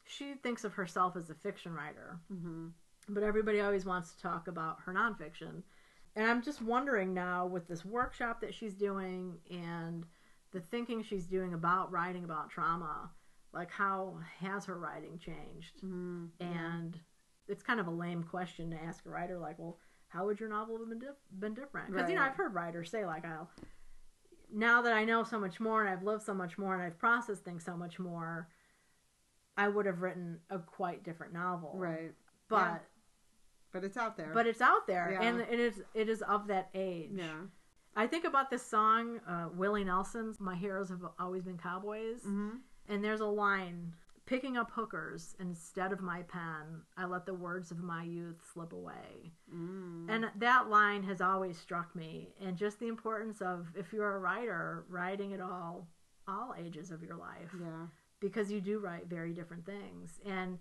she 0.05 0.35
thinks 0.35 0.63
of 0.63 0.75
herself 0.75 1.17
as 1.17 1.31
a 1.31 1.35
fiction 1.35 1.75
writer, 1.75 2.21
hmm 2.29 2.69
but 3.09 3.25
everybody 3.25 3.61
always 3.61 3.85
wants 3.85 4.13
to 4.13 4.23
talk 4.23 4.47
about 4.47 4.77
her 4.85 4.95
nonfiction. 4.95 5.65
And 6.15 6.27
I'm 6.31 6.43
just 6.43 6.63
wondering 6.63 7.13
now 7.13 7.45
with 7.45 7.67
this 7.67 7.85
workshop 7.85 8.41
that 8.43 8.55
she's 8.55 8.75
doing 8.75 9.39
and 9.51 10.07
the 10.53 10.61
thinking 10.61 11.03
she's 11.03 11.27
doing 11.27 11.55
about 11.55 11.91
writing 11.91 12.25
about 12.25 12.51
trauma, 12.51 13.11
like 13.53 13.71
how 13.71 14.19
has 14.41 14.65
her 14.67 14.79
writing 14.79 15.19
changed? 15.19 15.81
hmm 15.81 16.27
And 16.41 16.99
it's 17.49 17.63
kind 17.63 17.81
of 17.81 17.87
a 17.87 17.91
lame 17.91 18.23
question 18.23 18.71
to 18.71 18.77
ask 18.83 19.05
a 19.07 19.11
writer, 19.11 19.39
like, 19.39 19.59
well, 19.59 19.79
how 20.09 20.27
would 20.27 20.39
your 20.41 20.49
novel 20.49 20.79
have 20.79 20.89
been, 20.89 20.99
dif- 20.99 21.41
been 21.41 21.55
different? 21.55 21.91
Because, 21.91 22.09
you 22.09 22.15
know, 22.17 22.23
Right. 22.23 22.31
I've 22.31 22.37
heard 22.37 22.55
writers 22.55 22.91
say, 22.91 23.05
like, 23.07 23.25
I'll, 23.25 23.51
now 24.55 24.83
that 24.83 24.93
I 24.93 25.05
know 25.05 25.25
so 25.25 25.39
much 25.39 25.59
more 25.59 25.81
and 25.83 25.89
I've 25.91 26.03
lived 26.03 26.23
so 26.23 26.35
much 26.35 26.59
more 26.59 26.75
and 26.75 26.83
I've 26.83 26.99
processed 26.99 27.45
things 27.45 27.65
so 27.65 27.77
much 27.77 27.99
more, 27.99 28.49
I 29.57 29.69
would 29.69 29.87
have 29.87 30.03
written 30.03 30.39
a 30.51 30.59
quite 30.59 31.03
different 31.03 31.33
novel. 31.33 31.73
Right. 31.75 32.13
But, 32.49 32.57
Yeah. 32.59 32.79
But 33.73 33.85
it's 33.85 33.97
out 33.97 34.19
there. 34.19 34.31
but 34.35 34.47
it's 34.47 34.61
out 34.61 34.87
there 34.87 35.13
Yeah. 35.13 35.23
and 35.27 35.41
it 35.41 35.59
is, 35.59 35.81
it 35.95 36.11
is 36.11 36.21
of 36.23 36.47
that 36.49 36.69
age. 36.75 37.11
yeah. 37.15 37.41
I 37.95 38.07
think 38.07 38.25
about 38.25 38.51
this 38.51 38.63
song, 38.63 39.21
uh, 39.29 39.49
Willie 39.55 39.85
Nelson's 39.85 40.41
My 40.41 40.57
Heroes 40.57 40.89
Have 40.89 41.03
Always 41.19 41.45
Been 41.45 41.59
Cowboys. 41.59 42.23
hmm 42.23 42.51
And 42.89 43.05
there's 43.05 43.21
a 43.21 43.27
line 43.27 43.95
picking 44.25 44.57
up 44.57 44.71
hookers 44.71 45.35
instead 45.41 45.93
of 45.93 46.01
my 46.01 46.23
pen, 46.23 46.83
I 46.97 47.05
let 47.05 47.27
the 47.27 47.35
words 47.35 47.71
of 47.71 47.83
my 47.83 48.05
youth 48.05 48.41
slip 48.53 48.73
away. 48.73 49.33
mm 49.55 50.09
And 50.09 50.31
that 50.37 50.69
line 50.69 51.03
has 51.03 51.21
always 51.21 51.59
struck 51.59 51.95
me. 51.95 52.35
And 52.41 52.57
just 52.57 52.79
the 52.79 52.89
importance 52.89 53.43
of, 53.43 53.67
if 53.77 53.93
you're 53.93 54.15
a 54.15 54.19
writer, 54.19 54.85
writing 54.89 55.35
at 55.35 55.41
all, 55.41 55.89
all 56.27 56.55
ages 56.59 56.91
of 56.91 57.03
your 57.03 57.17
life. 57.17 57.55
Yeah. 57.61 57.87
Because 58.21 58.51
you 58.51 58.61
do 58.61 58.79
write 58.79 59.07
very 59.09 59.33
different 59.33 59.67
things. 59.67 60.21
And 60.25 60.59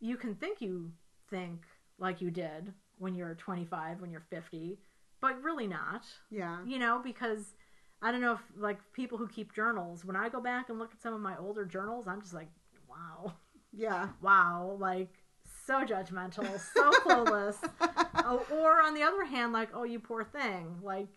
you 0.00 0.16
can 0.16 0.34
think 0.34 0.60
you 0.60 0.92
think 1.30 1.62
like 1.98 2.20
you 2.20 2.30
did 2.30 2.72
when 2.98 3.14
you're 3.14 3.34
25, 3.34 4.00
when 4.00 4.10
you're 4.10 4.26
50, 4.28 4.78
but 5.20 5.42
really 5.42 5.66
not 5.66 6.02
Yeah. 6.30 6.58
you 6.64 6.78
know, 6.78 7.00
because 7.02 7.54
I 8.02 8.12
don't 8.12 8.20
know 8.20 8.32
if 8.34 8.40
like 8.56 8.78
people 8.92 9.16
who 9.18 9.26
keep 9.28 9.54
journals. 9.54 10.04
When 10.04 10.16
I 10.16 10.28
go 10.28 10.40
back 10.40 10.68
and 10.68 10.78
look 10.78 10.92
at 10.92 11.00
some 11.00 11.14
of 11.14 11.20
my 11.20 11.36
older 11.38 11.64
journals, 11.64 12.06
I'm 12.06 12.20
just 12.20 12.34
like, 12.34 12.48
wow, 12.88 13.32
Yeah. 13.72 14.08
wow, 14.20 14.76
like 14.78 15.08
so 15.66 15.84
judgmental, 15.84 16.60
so 16.74 16.92
clueless. 17.04 17.56
oh, 18.24 18.44
or 18.52 18.82
on 18.82 18.94
the 18.94 19.02
other 19.02 19.24
hand, 19.24 19.52
like, 19.52 19.70
oh, 19.74 19.84
you 19.84 19.98
poor 19.98 20.24
thing, 20.24 20.76
like 20.82 21.08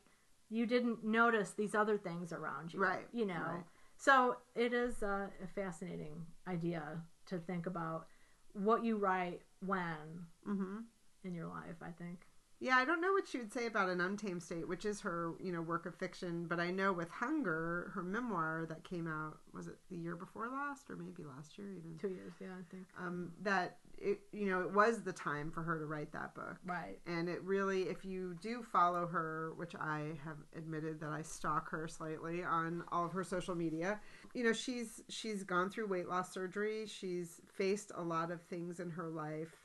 you 0.50 0.66
didn't 0.66 1.04
notice 1.04 1.52
these 1.52 1.76
other 1.76 1.98
things 1.98 2.32
around 2.34 2.74
you, 2.74 2.80
Right, 2.80 3.08
You 3.14 3.26
know. 3.26 3.36
right. 3.36 3.64
So 3.98 4.38
it 4.56 4.74
is 4.74 5.04
a, 5.04 5.30
a 5.44 5.48
fascinating 5.54 6.26
idea 6.48 7.02
to 7.28 7.38
think 7.38 7.66
about 7.68 8.08
what 8.54 8.84
you 8.84 8.98
write 8.98 9.42
when 9.66 10.26
hmm 10.46 10.78
in 11.26 11.34
your 11.36 11.48
life. 11.48 11.76
I 11.82 11.92
think. 11.92 12.22
Yeah, 12.62 12.76
I 12.76 12.84
don't 12.84 13.00
know 13.00 13.14
what 13.14 13.28
she 13.28 13.38
would 13.38 13.54
say 13.54 13.68
about 13.68 13.88
an 13.88 14.02
untamed 14.02 14.44
state, 14.44 14.68
which 14.68 14.84
is 14.84 15.00
her, 15.02 15.34
you 15.42 15.52
know, 15.52 15.62
work 15.62 15.86
of 15.86 15.96
fiction. 15.96 16.46
But 16.46 16.60
I 16.60 16.72
know 16.72 16.92
with 16.92 17.10
Hunger, 17.10 17.92
her 17.94 18.04
memoir 18.04 18.66
that 18.68 18.84
came 18.84 19.08
out 19.08 19.38
was 19.54 19.68
it 19.68 19.78
the 19.90 19.96
year 19.98 20.16
before 20.16 20.50
last, 20.50 20.90
or 20.90 20.98
maybe 20.98 21.24
last 21.24 21.58
year 21.58 21.68
even. 21.72 21.98
Two 21.98 22.10
years, 22.10 22.34
yeah, 22.42 22.48
I 22.48 22.64
think. 22.70 22.86
Um, 23.00 23.32
that 23.44 23.78
it, 23.98 24.20
you 24.34 24.50
know, 24.50 24.62
it 24.62 24.74
was 24.74 25.04
the 25.04 25.14
time 25.14 25.52
for 25.52 25.62
her 25.62 25.80
to 25.80 25.86
write 25.86 26.12
that 26.12 26.36
book. 26.36 26.58
Right. 26.66 27.00
And 27.08 27.30
it 27.30 27.42
really, 27.44 27.84
if 27.84 28.04
you 28.04 28.36
do 28.42 28.62
follow 28.62 29.08
her, 29.08 29.54
which 29.56 29.76
I 29.76 30.12
have 30.26 30.38
admitted 30.56 31.00
that 31.00 31.12
I 31.12 31.22
stalk 31.22 31.70
her 31.70 31.88
slightly 31.88 32.44
on 32.44 32.84
all 32.92 33.06
of 33.06 33.14
her 33.14 33.24
social 33.24 33.56
media, 33.56 34.02
you 34.34 34.44
know, 34.44 34.54
she's 34.54 35.02
she's 35.08 35.44
gone 35.44 35.70
through 35.70 35.88
weight 35.88 36.10
loss 36.10 36.34
surgery. 36.34 36.86
She's 36.88 37.40
faced 37.54 37.92
a 37.96 38.02
lot 38.02 38.32
of 38.32 38.42
things 38.44 38.82
in 38.82 38.90
her 38.92 39.08
life 39.08 39.56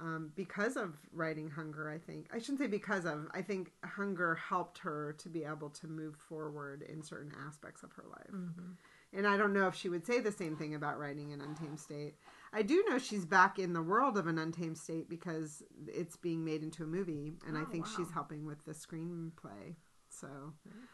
um, 0.00 0.32
because 0.34 0.76
of 0.76 0.96
writing 1.12 1.48
Hunger. 1.50 1.90
I 1.90 1.98
think 1.98 2.26
I 2.32 2.38
shouldn't 2.38 2.60
say 2.60 2.66
because 2.66 3.04
of. 3.04 3.28
I 3.32 3.42
think 3.42 3.72
Hunger 3.84 4.34
helped 4.34 4.78
her 4.78 5.14
to 5.18 5.28
be 5.28 5.44
able 5.44 5.70
to 5.70 5.86
move 5.86 6.16
forward 6.16 6.82
in 6.82 7.02
certain 7.02 7.32
aspects 7.46 7.82
of 7.82 7.92
her 7.92 8.04
life. 8.10 8.30
hmm 8.30 8.72
And 9.12 9.26
I 9.26 9.36
don't 9.36 9.52
know 9.52 9.66
if 9.66 9.74
she 9.74 9.88
would 9.88 10.06
say 10.06 10.20
the 10.20 10.32
same 10.32 10.56
thing 10.56 10.74
about 10.74 10.98
writing 10.98 11.32
an 11.32 11.40
Untamed 11.40 11.80
State. 11.80 12.14
I 12.52 12.62
do 12.62 12.84
know 12.88 12.98
she's 12.98 13.24
back 13.26 13.58
in 13.58 13.72
the 13.72 13.82
world 13.82 14.16
of 14.18 14.26
an 14.26 14.38
Untamed 14.38 14.78
State 14.78 15.08
because 15.08 15.62
it's 15.86 16.16
being 16.16 16.44
made 16.44 16.62
into 16.62 16.84
a 16.84 16.86
movie, 16.86 17.32
and 17.46 17.56
I 17.58 17.62
Oh, 17.62 17.66
think 17.70 17.86
wow. 17.86 17.92
she's 17.96 18.10
helping 18.12 18.46
with 18.46 18.64
the 18.64 18.72
screenplay. 18.72 19.76
So, 20.08 20.26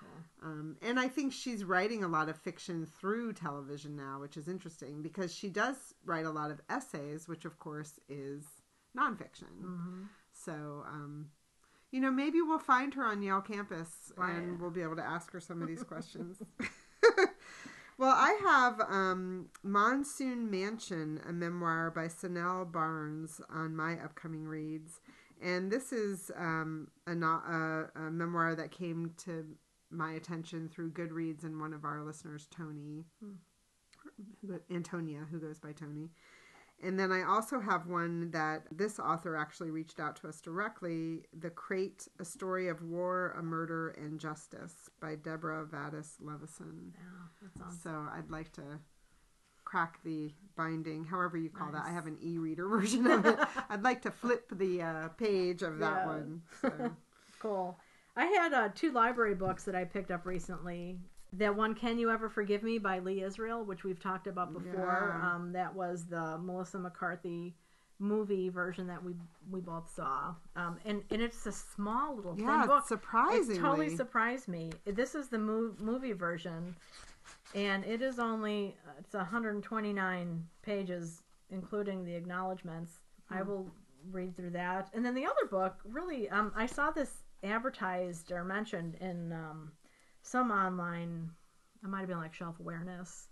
cool. 0.01 0.09
um, 0.43 0.77
and 0.83 1.01
I 1.01 1.09
think 1.09 1.33
she's 1.33 1.65
writing 1.65 2.05
a 2.05 2.09
lot 2.09 2.29
of 2.29 2.37
fiction 2.37 2.87
through 2.87 3.33
television 3.33 3.97
now, 3.97 4.21
which 4.21 4.37
is 4.37 4.49
interesting 4.49 5.03
because 5.03 5.35
she 5.35 5.49
does 5.49 5.95
write 6.05 6.27
a 6.27 6.31
lot 6.31 6.51
of 6.51 6.61
essays, 6.69 7.27
which 7.27 7.45
of 7.47 7.59
course 7.59 7.99
is 8.09 8.45
nonfiction. 8.97 9.51
hmm 9.61 10.03
So, 10.33 10.85
um, 10.87 11.31
you 11.91 12.01
know, 12.01 12.11
maybe 12.11 12.41
we'll 12.43 12.59
find 12.59 12.95
her 12.95 13.05
on 13.05 13.23
Yale 13.23 13.41
campus 13.41 14.13
Right. 14.17 14.35
and 14.35 14.61
we'll 14.61 14.71
be 14.71 14.83
able 14.83 14.97
to 14.97 15.05
ask 15.05 15.33
her 15.33 15.41
some 15.41 15.63
of 15.63 15.69
these 15.69 15.83
questions. 15.83 16.43
well, 17.99 18.15
I 18.15 18.39
have 18.45 18.81
um, 18.81 19.49
Monsoon 19.63 20.51
Mansion, 20.51 21.21
a 21.29 21.33
memoir 21.33 21.91
by 21.91 22.07
Cinelle 22.09 22.71
Barnes, 22.71 23.41
on 23.49 23.75
my 23.77 23.95
upcoming 24.03 24.45
reads. 24.45 25.01
And 25.41 25.71
this 25.71 25.93
is 25.93 26.31
um, 26.37 26.89
a, 27.07 27.13
a, 27.13 27.91
a 27.95 28.11
memoir 28.11 28.55
that 28.55 28.71
came 28.71 29.13
to 29.25 29.45
my 29.91 30.13
attention 30.13 30.69
through 30.69 30.91
Goodreads 30.93 31.45
and 31.45 31.61
one 31.61 31.73
of 31.73 31.85
our 31.85 32.03
listeners, 32.03 32.49
Tony, 32.51 33.05
go- 34.47 34.61
Antonia, 34.71 35.27
who 35.31 35.39
goes 35.39 35.59
by 35.59 35.73
Tony. 35.73 36.11
And 36.83 36.99
then 37.01 37.11
I 37.11 37.23
also 37.23 37.59
have 37.59 37.87
one 37.87 38.31
that 38.33 38.65
this 38.71 38.99
author 38.99 39.35
actually 39.35 39.71
reached 39.71 39.99
out 39.99 40.17
to 40.17 40.29
us 40.29 40.41
directly 40.43 41.25
The 41.33 41.49
Crate, 41.51 42.07
A 42.21 42.25
Story 42.25 42.69
of 42.69 42.83
War, 42.83 43.35
a 43.39 43.43
Murder, 43.43 43.89
and 43.97 44.21
Justice 44.21 44.91
by 45.01 45.15
Deborah 45.15 45.65
Vadas 45.65 46.17
Levison. 46.21 46.93
Yeah, 46.95 47.27
that 47.43 47.59
sounds. 47.59 47.83
So 47.83 48.07
I'd 48.13 48.31
like 48.31 48.53
to 48.53 48.79
crack 49.65 50.01
the 50.05 50.33
binding, 50.55 51.05
however 51.05 51.37
you 51.39 51.49
call 51.51 51.73
that. 51.73 51.85
I 51.87 51.91
have 51.91 52.07
an 52.07 52.19
e 52.23 52.37
reader 52.39 52.69
version 52.79 53.07
of 53.07 53.25
it. 53.25 53.39
I'd 53.71 53.83
like 53.83 54.03
to 54.03 54.11
flip 54.11 54.47
the 54.53 54.83
uh, 54.83 55.09
page 55.09 55.63
of 55.63 55.79
that 55.79 56.03
Yeah. 56.03 56.07
one. 56.07 56.43
So. 56.61 56.97
Cool. 57.39 57.79
I 58.17 58.25
had 58.25 58.55
uh, 58.55 58.71
two 58.75 58.93
library 58.93 59.35
books 59.35 59.65
that 59.65 59.75
I 59.75 59.85
picked 59.85 60.11
up 60.11 60.25
recently. 60.25 60.99
That 61.39 61.55
one, 61.57 61.75
"Can 61.75 61.99
You 61.99 62.11
Ever 62.11 62.29
Forgive 62.29 62.63
Me" 62.63 62.79
by 62.79 62.99
Lee 63.01 63.23
Israel, 63.23 63.65
which 63.65 63.85
we've 63.85 64.01
talked 64.01 64.27
about 64.27 64.53
before. 64.53 65.19
Yeah. 65.21 65.35
Um, 65.35 65.53
that 65.53 65.75
was 65.75 66.07
the 66.07 66.39
Melissa 66.39 66.79
McCarthy 66.79 67.55
movie 67.99 68.49
version 68.51 68.87
that 68.87 69.03
we 69.03 69.15
we 69.51 69.61
both 69.61 69.91
saw. 69.95 70.35
Um, 70.55 70.79
and 70.85 71.03
and 71.11 71.21
it's 71.23 71.45
a 71.47 71.53
small 71.53 72.15
little 72.17 72.39
yeah, 72.39 72.61
thin 72.61 72.69
book. 72.69 72.87
surprisingly. 72.87 73.59
Totally 73.61 73.97
surprised 73.97 74.49
me. 74.49 74.73
This 74.85 75.15
is 75.15 75.29
the 75.29 75.39
mov- 75.39 75.79
movie 75.79 76.13
version, 76.13 76.77
and 77.55 77.85
it 77.85 78.03
is 78.03 78.19
only 78.19 78.77
it's 78.99 79.15
129 79.15 80.47
pages, 80.63 81.23
including 81.51 82.05
the 82.05 82.15
acknowledgments. 82.15 83.01
I 83.31 83.39
Hmm. 83.39 83.49
will 83.49 83.71
read 84.13 84.37
through 84.37 84.51
that, 84.51 84.89
and 84.95 85.05
then 85.05 85.15
the 85.15 85.27
other 85.27 85.47
book. 85.51 85.81
Really, 85.85 86.29
um, 86.31 86.53
I 86.55 86.67
saw 86.67 86.91
this 86.91 87.25
advertised 87.43 88.31
or 88.31 88.45
mentioned 88.45 88.95
in 89.01 89.33
um, 89.33 89.73
some 90.27 90.51
online. 90.51 91.31
It 91.83 91.89
might 91.89 92.01
have 92.01 92.09
been 92.09 92.19
like 92.19 92.35
Shelf 92.35 92.59
Awareness. 92.61 93.29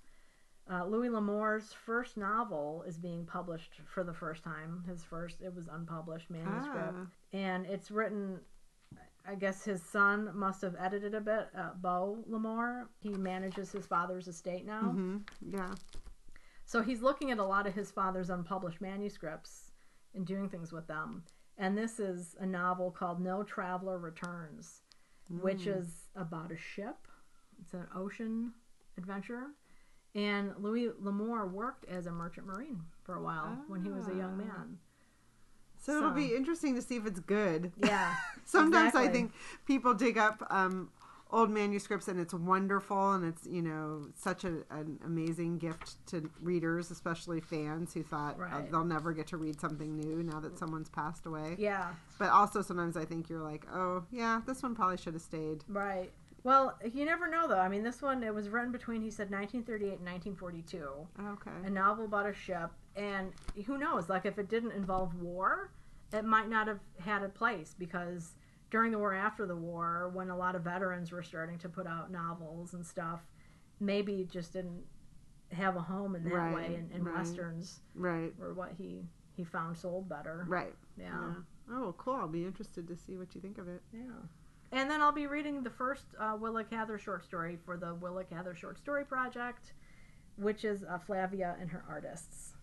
Uh, 0.71 0.85
Louis 0.87 1.11
L'Amour's 1.11 1.75
first 1.85 2.17
novel 2.17 2.85
is 2.87 2.97
being 2.97 3.27
published 3.27 3.73
for 3.85 4.03
the 4.05 4.15
first 4.15 4.43
time. 4.43 4.83
His 4.89 5.03
first, 5.05 5.43
it 5.43 5.55
was 5.55 5.69
unpublished 5.69 6.31
manuscript 6.31 6.95
Ah, 6.97 7.07
and 7.33 7.67
it's 7.67 7.91
written 7.91 8.41
i 9.27 9.35
guess 9.35 9.65
his 9.65 9.83
son 9.83 10.31
must 10.35 10.61
have 10.61 10.77
edited 10.79 11.15
a 11.15 11.21
bit 11.21 11.49
uh, 11.57 11.71
Beau 11.81 12.19
L'Amour 12.29 12.91
he 13.01 13.09
manages 13.09 13.73
his 13.73 13.87
father's 13.87 14.29
estate 14.29 14.67
now 14.67 14.83
mhm, 14.95 15.23
Yeah. 15.41 15.73
so 16.67 16.83
he's 16.83 17.01
looking 17.01 17.31
at 17.31 17.39
a 17.39 17.45
lot 17.45 17.67
of 17.67 17.75
his 17.75 17.91
father's 17.91 18.29
unpublished 18.29 18.83
manuscripts 18.83 19.71
and 20.15 20.27
doing 20.27 20.51
things 20.51 20.73
with 20.73 20.87
them 20.87 21.25
and 21.57 21.77
this 21.77 21.99
is 21.99 22.37
a 22.39 22.45
novel 22.47 22.91
called 22.91 23.19
no 23.19 23.43
traveler 23.43 23.99
returns 23.99 24.83
which 25.31 25.65
Mm. 25.65 25.79
is 25.81 26.04
about 26.17 26.51
a 26.53 26.57
ship 26.57 26.97
it's 27.61 27.73
an 27.75 27.87
ocean 27.95 28.53
adventure 28.99 29.49
and 30.15 30.53
louis 30.59 30.91
l'Amour 31.01 31.47
worked 31.47 31.85
as 31.89 32.07
a 32.07 32.13
merchant 32.13 32.47
marine 32.47 32.81
for 33.03 33.17
a 33.17 33.23
while 33.23 33.59
when 33.69 33.83
he 33.85 33.91
was 33.91 34.07
a 34.09 34.15
young 34.15 34.35
Ah. 34.41 34.45
man 34.47 34.79
So, 35.81 35.99
it'll 35.99 36.11
be 36.13 36.35
interesting 36.35 36.75
to 36.77 36.83
see 36.83 36.97
if 36.97 37.05
it's 37.07 37.21
good. 37.21 37.73
yeah 37.85 38.15
Sometimes 38.47 38.95
I 38.95 39.09
think 39.09 39.33
people 39.67 39.93
dig 39.95 40.17
up 40.19 40.47
um, 40.51 40.91
old 41.35 41.51
manuscripts 41.51 42.07
and 42.09 42.21
it's 42.21 42.33
wonderful 42.33 43.13
and 43.13 43.25
it's 43.25 43.45
you 43.47 43.61
know 43.61 44.07
such 44.15 44.45
a, 44.45 44.63
an 44.71 44.99
amazing 45.05 45.59
gift 45.59 45.97
to 46.07 46.31
readers, 46.41 46.91
especially 46.91 47.41
fans 47.41 47.93
who 47.93 48.03
thought 48.03 48.37
uh, 48.37 48.43
Right. 48.45 48.71
they'll 48.71 48.85
never 48.85 49.13
get 49.13 49.27
to 49.29 49.37
read 49.37 49.61
something 49.61 49.97
new 49.97 50.23
now 50.23 50.39
that 50.41 50.59
someone's 50.59 50.89
passed 50.89 51.27
away. 51.27 51.57
yeah 51.59 51.93
But 52.19 52.31
also 52.31 52.63
sometimes 52.63 52.97
I 52.97 53.05
think 53.05 53.29
you're 53.29 53.43
like, 53.43 53.67
oh 53.75 54.05
yeah, 54.13 54.41
this 54.47 54.63
one 54.63 54.75
probably 54.75 54.97
should 54.97 55.15
have 55.15 55.23
stayed. 55.23 55.65
Right. 55.69 56.11
Well, 56.45 56.79
you 56.93 57.05
never 57.07 57.27
know 57.29 57.49
though. 57.49 57.59
I 57.59 57.69
mean, 57.69 57.83
this 57.83 58.01
one 58.03 58.23
it 58.23 58.33
was 58.35 58.49
written 58.49 58.71
between 58.71 59.03
he 59.03 59.11
said 59.11 59.31
1938 59.31 59.99
and 59.99 60.07
1942. 60.07 60.89
Okay. 61.33 61.51
A 61.67 61.71
novel 61.71 62.05
about 62.05 62.27
a 62.27 62.35
ship, 62.35 62.71
and 62.97 63.33
who 63.67 63.79
knows? 63.79 64.09
Like 64.09 64.25
if 64.27 64.39
it 64.39 64.49
didn't 64.49 64.73
involve 64.73 65.15
war, 65.21 65.71
it 66.13 66.25
might 66.25 66.49
not 66.49 66.69
have 66.69 66.81
had 67.01 67.23
a 67.23 67.29
place 67.29 67.75
because 67.79 68.35
during 68.75 68.91
the 68.91 68.99
war, 68.99 69.15
after 69.15 69.47
the 69.47 69.55
war, 69.55 70.11
when 70.15 70.31
a 70.31 70.37
lot 70.37 70.57
of 70.57 70.63
veterans 70.63 71.13
were 71.13 71.23
starting 71.23 71.57
to 71.57 71.69
put 71.69 71.87
out 71.87 72.11
novels 72.11 72.75
and 72.75 72.85
stuff, 72.85 73.21
maybe 73.79 74.27
just 74.29 74.53
didn't 74.53 74.83
have 75.53 75.77
a 75.77 75.81
home 75.81 76.17
in 76.17 76.25
that 76.25 76.35
Right, 76.35 76.53
way. 76.53 76.75
And, 76.75 76.91
and 76.91 77.07
right. 77.07 77.15
westerns 77.19 77.79
Right. 77.95 78.37
were 78.37 78.53
what 78.53 78.73
he 78.77 79.05
he 79.37 79.45
found 79.45 79.79
sold 79.79 80.09
better. 80.09 80.45
Right. 80.49 80.75
Yeah. 80.97 81.35
Oh, 81.71 81.95
cool. 81.99 82.15
I'll 82.15 82.27
be 82.27 82.45
interested 82.45 82.89
to 82.89 82.97
see 82.97 83.17
what 83.17 83.33
you 83.37 83.41
think 83.41 83.59
of 83.59 83.69
it. 83.69 83.81
Yeah. 83.93 84.11
And 84.73 84.91
then 84.91 85.01
I'll 85.01 85.13
be 85.13 85.29
reading 85.29 85.63
the 85.63 85.71
first 85.71 86.07
uh, 86.19 86.37
Willa 86.37 86.65
Cather 86.65 86.99
short 86.99 87.25
story 87.25 87.57
for 87.65 87.77
the 87.77 87.95
Willa 87.95 88.25
Cather 88.25 88.57
Short 88.57 88.77
Story 88.77 89.05
Project, 89.05 89.73
which 90.37 90.65
is 90.65 90.83
uh, 90.83 90.99
Flavia 90.99 91.55
and 91.61 91.71
her 91.71 91.85
artists. 91.89 92.54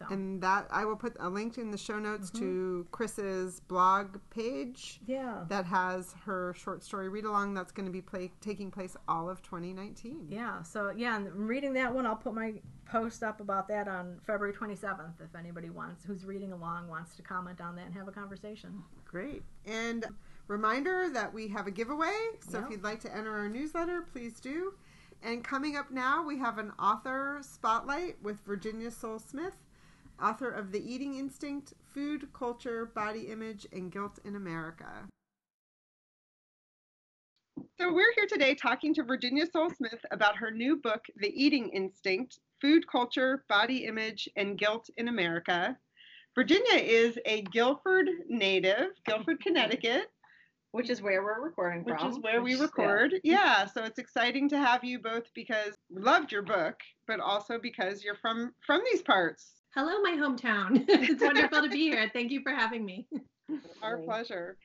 So, 0.00 0.06
And 0.12 0.42
that 0.42 0.66
I 0.70 0.84
will 0.86 0.96
put 0.96 1.14
a 1.20 1.28
link 1.28 1.58
in 1.58 1.70
the 1.70 1.76
show 1.78 1.98
notes 1.98 2.30
Mm-hmm. 2.30 2.38
to 2.44 2.86
Chris's 2.90 3.60
blog 3.60 4.16
page. 4.30 5.00
yeah. 5.06 5.44
that 5.48 5.66
has 5.66 6.14
her 6.24 6.54
short 6.56 6.82
story 6.82 7.08
read 7.10 7.24
along 7.26 7.52
that's 7.54 7.70
going 7.72 7.84
to 7.86 7.92
be 7.92 8.00
play, 8.00 8.30
taking 8.40 8.70
place 8.70 8.96
all 9.08 9.28
of 9.28 9.42
2019. 9.42 10.26
Yeah. 10.30 10.62
So, 10.62 10.90
yeah, 10.96 11.16
and 11.16 11.30
reading 11.34 11.74
that 11.74 11.94
one, 11.94 12.06
I'll 12.06 12.16
put 12.16 12.34
my 12.34 12.54
post 12.86 13.22
up 13.22 13.40
about 13.40 13.68
that 13.68 13.88
on 13.88 14.18
February 14.26 14.54
27th 14.54 15.20
if 15.20 15.34
anybody 15.38 15.68
wants, 15.70 16.02
who's 16.04 16.24
reading 16.24 16.52
along, 16.52 16.88
wants 16.88 17.14
to 17.16 17.22
comment 17.22 17.60
on 17.60 17.76
that 17.76 17.84
and 17.86 17.94
have 17.94 18.08
a 18.08 18.12
conversation. 18.12 18.82
Great. 19.04 19.42
And 19.66 20.06
reminder 20.48 21.08
that 21.12 21.32
we 21.32 21.46
have 21.48 21.66
a 21.66 21.70
giveaway. 21.70 22.16
So 22.48 22.58
Yeah. 22.58 22.64
if 22.64 22.70
you'd 22.70 22.82
like 22.84 23.00
to 23.00 23.14
enter 23.14 23.30
our 23.36 23.48
newsletter, 23.48 24.02
please 24.12 24.40
do. 24.40 24.74
And 25.22 25.44
coming 25.44 25.76
up 25.76 25.90
now, 25.90 26.24
we 26.24 26.38
have 26.38 26.56
an 26.58 26.72
author 26.78 27.38
spotlight 27.42 28.16
with 28.22 28.40
Virginia 28.46 28.90
Sole-Smith, 28.90 29.54
author 30.22 30.50
of 30.50 30.72
The 30.72 30.80
Eating 30.92 31.16
Instinct 31.16 31.74
Food, 31.94 32.28
Culture, 32.32 32.86
Body 32.86 33.28
Image, 33.28 33.66
and 33.72 33.90
Guilt 33.90 34.18
in 34.24 34.36
America. 34.36 35.06
So 37.78 37.92
we're 37.92 38.12
here 38.14 38.26
today 38.28 38.54
talking 38.54 38.94
to 38.94 39.02
Virginia 39.02 39.44
Sole 39.50 39.70
Smith 39.70 40.04
about 40.10 40.36
her 40.36 40.50
new 40.50 40.76
book, 40.76 41.04
The 41.16 41.28
Eating 41.28 41.70
Instinct 41.70 42.38
Food 42.60 42.86
Culture, 42.90 43.44
Body 43.48 43.84
Image, 43.86 44.28
and 44.36 44.58
Guilt 44.58 44.88
in 44.96 45.08
America. 45.08 45.76
Virginia 46.34 46.74
is 46.78 47.18
a 47.26 47.42
Guilford 47.42 48.08
native, 48.28 48.90
Guilford, 49.06 49.40
Connecticut. 49.42 50.10
Which 50.72 50.88
is 50.88 51.02
where 51.02 51.24
we're 51.24 51.42
recording 51.42 51.82
which 51.82 51.98
from. 51.98 52.10
is 52.12 52.18
where 52.20 52.42
we 52.42 52.52
which- 52.52 52.60
record. 52.60 53.14
Yeah. 53.24 53.66
so 53.66 53.82
it's 53.82 53.98
exciting 53.98 54.48
to 54.50 54.58
have 54.58 54.84
you 54.84 55.00
both 55.00 55.24
because 55.34 55.74
we 55.90 56.00
loved 56.00 56.30
your 56.30 56.42
book, 56.42 56.76
but 57.08 57.18
also 57.18 57.58
because 57.60 58.04
you're 58.04 58.14
from 58.22 58.52
from 58.64 58.80
these 58.90 59.02
parts. 59.02 59.59
Hello, 59.72 60.02
my 60.02 60.12
hometown. 60.12 60.84
it's 60.88 61.22
wonderful 61.22 61.62
to 61.62 61.68
be 61.68 61.90
here. 61.90 62.10
Thank 62.12 62.32
you 62.32 62.42
for 62.42 62.50
having 62.50 62.84
me. 62.84 63.06
Our 63.82 63.98
pleasure. 63.98 64.56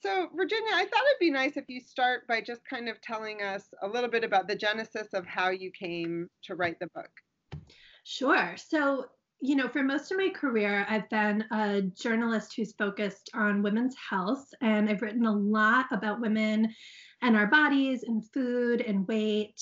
So, 0.00 0.28
Virginia, 0.34 0.70
I 0.72 0.84
thought 0.84 1.02
it'd 1.10 1.20
be 1.20 1.30
nice 1.30 1.58
if 1.58 1.66
you 1.68 1.78
start 1.78 2.26
by 2.26 2.40
just 2.40 2.62
kind 2.64 2.88
of 2.88 2.98
telling 3.02 3.42
us 3.42 3.64
a 3.82 3.86
little 3.86 4.08
bit 4.08 4.24
about 4.24 4.48
the 4.48 4.56
genesis 4.56 5.08
of 5.12 5.26
how 5.26 5.50
you 5.50 5.70
came 5.70 6.30
to 6.44 6.54
write 6.54 6.78
the 6.80 6.88
book. 6.94 7.10
Sure. 8.04 8.54
So, 8.56 9.06
you 9.42 9.56
know, 9.56 9.68
for 9.68 9.82
most 9.82 10.10
of 10.10 10.16
my 10.16 10.30
career, 10.30 10.86
I've 10.88 11.08
been 11.10 11.44
a 11.50 11.82
journalist 11.82 12.54
who's 12.56 12.72
focused 12.72 13.28
on 13.34 13.62
women's 13.62 13.96
health, 14.08 14.48
and 14.62 14.88
I've 14.88 15.02
written 15.02 15.26
a 15.26 15.36
lot 15.36 15.86
about 15.90 16.20
women 16.20 16.74
and 17.20 17.36
our 17.36 17.46
bodies 17.46 18.04
and 18.04 18.24
food 18.32 18.80
and 18.80 19.06
weight. 19.06 19.60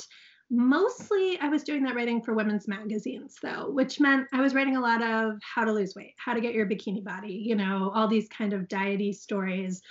Mostly, 0.57 1.39
I 1.41 1.49
was 1.49 1.65
doing 1.65 1.83
that 1.83 1.97
writing 1.97 2.23
for 2.23 2.33
women's 2.33 2.69
magazines, 2.69 3.37
though, 3.43 3.71
which 3.71 3.99
meant 3.99 4.29
I 4.33 4.41
was 4.41 4.55
writing 4.55 4.77
a 4.77 4.81
lot 4.81 5.03
of 5.03 5.39
how 5.43 5.65
to 5.65 5.73
lose 5.73 5.97
weight, 5.97 6.15
how 6.17 6.33
to 6.33 6.41
get 6.41 6.55
your 6.55 6.67
bikini 6.67 7.03
body, 7.03 7.33
you 7.33 7.57
know, 7.57 7.91
all 7.93 8.07
these 8.07 8.29
kind 8.29 8.53
of 8.53 8.69
diety 8.69 9.13
stories 9.13 9.83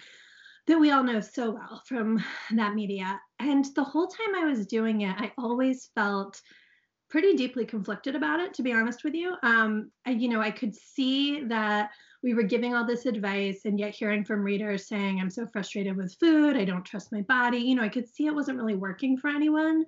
that 0.67 0.79
we 0.79 0.91
all 0.91 1.03
know 1.03 1.19
so 1.19 1.51
well 1.51 1.81
from 1.85 2.23
that 2.55 2.75
media. 2.75 3.19
And 3.39 3.65
the 3.75 3.83
whole 3.83 4.07
time 4.07 4.35
I 4.35 4.45
was 4.45 4.65
doing 4.65 5.01
it, 5.01 5.15
I 5.17 5.33
always 5.37 5.89
felt 5.95 6.41
pretty 7.09 7.35
deeply 7.35 7.65
conflicted 7.65 8.15
about 8.15 8.39
it, 8.39 8.53
to 8.53 8.63
be 8.63 8.71
honest 8.71 9.03
with 9.03 9.15
you. 9.15 9.35
Um, 9.43 9.91
I, 10.05 10.11
you 10.11 10.29
know, 10.29 10.39
I 10.39 10.51
could 10.51 10.73
see 10.73 11.43
that 11.45 11.89
we 12.23 12.33
were 12.33 12.43
giving 12.43 12.73
all 12.73 12.85
this 12.85 13.05
advice 13.05 13.65
and 13.65 13.77
yet 13.77 13.93
hearing 13.93 14.23
from 14.23 14.43
readers 14.43 14.87
saying, 14.87 15.19
I'm 15.19 15.29
so 15.29 15.45
frustrated 15.45 15.97
with 15.97 16.15
food, 16.19 16.55
I 16.55 16.63
don't 16.63 16.85
trust 16.85 17.11
my 17.11 17.21
body. 17.21 17.59
You 17.59 17.75
know, 17.75 17.83
I 17.83 17.89
could 17.89 18.07
see 18.07 18.25
it 18.25 18.33
wasn't 18.33 18.57
really 18.57 18.75
working 18.75 19.17
for 19.17 19.29
anyone. 19.29 19.85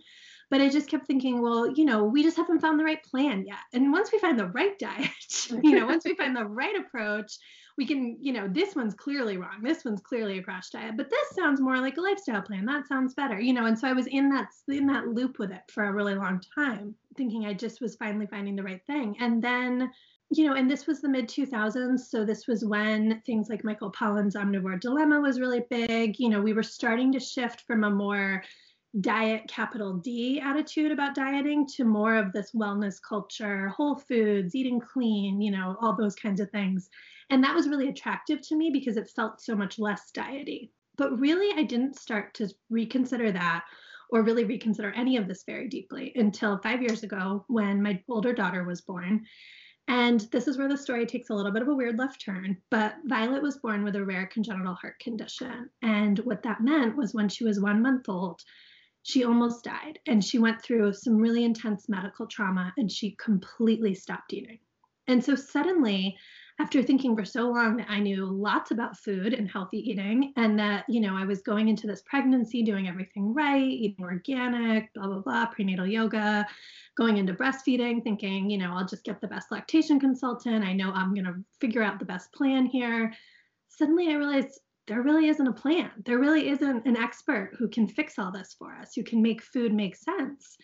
But 0.52 0.62
I 0.62 0.70
just 0.70 0.90
kept 0.90 1.08
thinking, 1.08 1.42
well, 1.42 1.72
you 1.72 1.86
know, 1.86 2.04
we 2.04 2.22
just 2.22 2.38
haven't 2.38 2.60
found 2.60 2.80
the 2.80 2.84
right 2.84 3.04
plan 3.04 3.46
yet. 3.48 3.58
And 3.74 3.92
once 3.92 4.12
we 4.12 4.20
find 4.20 4.38
the 4.38 4.48
right 4.48 4.78
diet, 4.78 5.10
you 5.64 5.80
know, 5.80 5.88
once 5.88 6.06
we 6.06 6.14
find 6.14 6.36
the 6.36 6.46
right 6.46 6.76
approach, 6.78 7.38
we 7.78 7.86
can, 7.86 8.18
you 8.22 8.32
know, 8.32 8.48
this 8.48 8.76
one's 8.76 8.94
clearly 8.94 9.38
wrong. 9.38 9.62
This 9.62 9.84
one's 9.84 10.02
clearly 10.02 10.38
a 10.38 10.44
crash 10.44 10.70
diet, 10.70 10.96
but 10.96 11.10
this 11.10 11.30
sounds 11.32 11.60
more 11.60 11.78
like 11.80 11.98
a 11.98 12.02
lifestyle 12.02 12.42
plan. 12.42 12.66
That 12.66 12.88
sounds 12.88 13.14
better, 13.14 13.40
you 13.40 13.54
know. 13.54 13.66
And 13.66 13.78
so 13.78 13.88
I 13.88 13.94
was 13.94 14.08
in 14.08 14.30
that 14.30 14.48
in 14.70 14.88
that 14.88 15.08
loop 15.08 15.40
with 15.40 15.52
it 15.52 15.64
for 15.70 15.86
a 15.86 15.92
really 15.92 16.16
long 16.16 16.42
time, 16.56 16.96
thinking 17.18 17.46
I 17.46 17.54
just 17.54 17.82
was 17.82 17.96
finally 17.96 18.28
finding 18.28 18.56
the 18.56 18.64
right 18.64 18.86
thing. 18.86 19.18
And 19.20 19.44
then, 19.44 19.92
you 20.32 20.48
know, 20.48 20.56
and 20.56 20.70
this 20.70 20.88
was 20.88 21.02
the 21.02 21.10
mid 21.10 21.28
2000s, 21.28 22.00
so 22.00 22.26
this 22.26 22.48
was 22.48 22.66
when 22.66 23.22
things 23.26 23.48
like 23.50 23.64
Michael 23.64 23.92
Pollan's 23.92 24.36
Omnivore 24.36 24.80
Dilemma 24.80 25.22
was 25.22 25.40
really 25.40 25.64
big. 25.70 26.20
You 26.20 26.30
know, 26.30 26.42
we 26.42 26.54
were 26.54 26.64
starting 26.64 27.12
to 27.14 27.20
shift 27.20 27.62
from 27.62 27.84
a 27.84 27.90
more 27.90 28.44
diet 29.02 29.48
capital 29.48 29.94
D 29.94 30.40
attitude 30.40 30.92
about 30.92 31.16
dieting 31.16 31.68
to 31.76 31.84
more 31.84 32.16
of 32.16 32.32
this 32.32 32.52
wellness 32.54 32.96
culture, 33.08 33.68
whole 33.70 33.96
foods, 33.96 34.56
eating 34.56 34.80
clean, 34.80 35.42
you 35.42 35.52
know, 35.52 35.76
all 35.82 35.96
those 35.96 36.16
kinds 36.16 36.40
of 36.40 36.50
things. 36.50 36.90
And 37.30 37.44
that 37.44 37.56
was 37.56 37.68
really 37.68 37.90
attractive 37.90 38.42
to 38.48 38.56
me 38.56 38.70
because 38.72 38.98
it 38.98 39.10
felt 39.16 39.42
so 39.42 39.56
much 39.56 39.80
less 39.80 40.12
diety. 40.12 40.72
But 40.98 41.20
really, 41.20 41.52
I 41.58 41.64
didn't 41.64 42.00
start 42.00 42.34
to 42.36 42.50
reconsider 42.70 43.32
that 43.32 43.64
or 44.12 44.22
really 44.22 44.46
reconsider 44.46 44.92
any 44.96 45.18
of 45.18 45.28
this 45.28 45.44
very 45.46 45.68
deeply 45.68 46.14
until 46.16 46.60
five 46.60 46.82
years 46.82 47.04
ago 47.04 47.44
when 47.48 47.82
my 47.82 48.02
older 48.08 48.34
daughter 48.34 48.64
was 48.64 48.82
born. 48.82 49.26
And 49.88 50.22
this 50.32 50.48
is 50.48 50.58
where 50.58 50.68
the 50.68 50.78
story 50.78 51.06
takes 51.06 51.30
a 51.30 51.34
little 51.36 51.52
bit 51.52 51.62
of 51.62 51.68
a 51.68 51.76
weird 51.76 51.98
left 51.98 52.22
turn. 52.22 52.58
But 52.72 52.96
Violet 53.06 53.44
was 53.44 53.58
born 53.58 53.84
with 53.84 53.96
a 53.96 54.04
rare 54.04 54.26
congenital 54.26 54.74
heart 54.74 55.00
condition. 55.00 55.70
And 55.82 56.18
what 56.20 56.44
that 56.44 56.62
meant 56.62 56.98
was 56.98 57.14
when 57.14 57.30
she 57.30 57.44
was 57.44 57.60
one 57.60 57.82
month 57.82 58.10
old, 58.10 58.42
she 59.04 59.24
almost 59.24 59.64
died 59.64 60.00
and 60.08 60.24
she 60.24 60.40
went 60.40 60.62
through 60.62 60.94
some 60.94 61.18
really 61.18 61.44
intense 61.44 61.88
medical 61.88 62.26
trauma 62.26 62.74
and 62.78 62.92
she 62.92 63.16
completely 63.20 63.94
stopped 63.94 64.34
eating. 64.34 64.58
And 65.08 65.24
so 65.24 65.36
suddenly, 65.36 66.18
after 66.58 66.82
thinking 66.82 67.18
for 67.18 67.26
so 67.26 67.50
long 67.50 67.76
that 67.78 67.90
I 67.90 68.00
knew 68.00 68.26
lots 68.26 68.72
about 68.72 68.98
food 68.98 69.34
and 69.34 69.50
healthy 69.50 69.78
eating, 69.78 70.32
and 70.38 70.58
that, 70.58 70.86
you 70.88 71.02
know, 71.02 71.16
I 71.16 71.26
was 71.26 71.42
going 71.42 71.68
into 71.68 71.86
this 71.86 72.02
pregnancy 72.04 72.64
doing 72.64 72.88
everything 72.88 73.34
right, 73.34 73.62
eating 73.62 74.06
organic, 74.06 74.94
blah, 74.94 75.08
blah, 75.08 75.20
blah, 75.20 75.48
prenatal 75.48 75.86
yoga, 75.86 76.48
going 76.96 77.18
into 77.18 77.34
breastfeeding, 77.34 78.04
thinking, 78.04 78.50
you 78.50 78.58
know, 78.58 78.72
I'll 78.72 78.88
just 78.88 79.04
get 79.04 79.20
the 79.20 79.28
best 79.28 79.52
lactation 79.52 80.00
consultant. 80.00 80.64
I 80.64 80.72
know 80.72 80.92
I'm 80.92 81.14
going 81.14 81.26
to 81.26 81.44
figure 81.60 81.84
out 81.84 82.00
the 82.00 82.06
best 82.06 82.32
plan 82.32 82.66
here. 82.66 83.14
Suddenly 83.68 84.10
I 84.10 84.14
realized 84.14 84.60
there 84.88 85.02
really 85.02 85.28
isn't 85.28 85.48
a 85.48 85.52
plan. 85.52 85.92
There 86.06 86.20
really 86.20 86.48
isn't 86.50 86.86
an 86.86 86.96
expert 86.96 87.52
who 87.58 87.68
can 87.68 87.88
fix 87.88 88.18
all 88.18 88.32
this 88.32 88.56
for 88.58 88.74
us, 88.76 88.94
who 88.96 89.04
can 89.04 89.22
make 89.22 89.42
food 89.42 89.74
make 89.74 89.96
sense. 89.96 90.58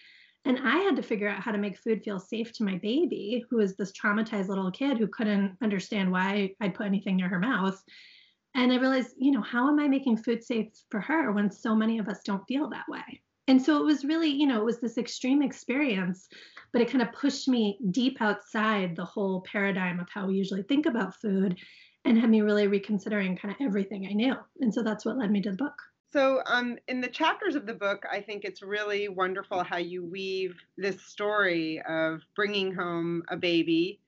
And 0.46 0.58
I 0.64 0.78
had 0.80 0.96
to 0.96 1.04
figure 1.04 1.30
out 1.30 1.42
how 1.42 1.52
to 1.52 1.58
make 1.58 1.78
food 1.78 2.04
feel 2.04 2.20
safe 2.20 2.52
to 2.54 2.64
my 2.64 2.78
baby, 2.78 3.46
who 3.50 3.58
was 3.58 3.76
this 3.76 3.92
traumatized 3.92 4.48
little 4.48 4.72
kid 4.72 4.98
who 4.98 5.08
couldn't 5.08 5.58
understand 5.62 6.12
why 6.12 6.56
I'd 6.60 6.74
put 6.74 6.88
anything 6.88 7.18
near 7.18 7.30
her 7.30 7.40
mouth. 7.40 7.82
And 8.56 8.74
I 8.74 8.78
realized, 8.78 9.16
you 9.18 9.32
know, 9.32 9.42
how 9.42 9.70
am 9.70 9.80
I 9.80 9.88
making 9.88 10.18
food 10.18 10.44
safe 10.44 10.68
for 10.90 11.00
her 11.00 11.32
when 11.32 11.52
so 11.52 11.76
many 11.76 12.00
of 12.00 12.08
us 12.08 12.22
don't 12.24 12.46
feel 12.48 12.70
that 12.70 12.90
way? 12.90 13.22
And 13.48 13.62
so 13.62 13.80
it 13.80 13.86
was 13.86 14.06
really, 14.06 14.30
you 14.30 14.48
know, 14.48 14.62
it 14.62 14.66
was 14.66 14.80
this 14.80 14.98
extreme 14.98 15.42
experience, 15.42 16.28
but 16.74 16.82
it 16.82 16.90
kind 16.90 17.02
of 17.02 17.14
pushed 17.14 17.48
me 17.48 17.78
deep 17.92 18.22
outside 18.22 18.96
the 18.96 19.06
whole 19.06 19.42
paradigm 19.42 20.00
of 20.00 20.08
how 20.10 20.28
we 20.28 20.36
usually 20.36 20.64
think 20.64 20.86
about 20.86 21.20
food 21.22 21.58
and 22.06 22.18
had 22.18 22.30
me 22.30 22.42
really 22.42 22.68
reconsidering 22.68 23.38
kind 23.38 23.54
of 23.54 23.66
everything 23.66 24.08
I 24.08 24.14
knew. 24.14 24.36
And 24.60 24.74
so 24.74 24.82
that's 24.84 25.06
what 25.06 25.18
led 25.18 25.32
me 25.32 25.42
to 25.42 25.52
the 25.52 25.58
book. 25.58 25.76
So, 26.12 26.42
um, 26.46 26.78
in 26.90 27.00
the 27.00 27.08
chapters 27.08 27.56
of 27.56 27.66
the 27.66 27.74
book, 27.74 28.06
I 28.12 28.20
think 28.20 28.44
it's 28.44 28.62
really 28.62 29.08
wonderful 29.08 29.64
how 29.64 29.78
you 29.78 30.04
weave 30.04 30.56
this 30.78 31.02
story 31.04 31.82
of 31.88 32.22
bringing 32.36 32.74
home 32.74 33.24
a 33.30 33.38
baby 33.38 34.02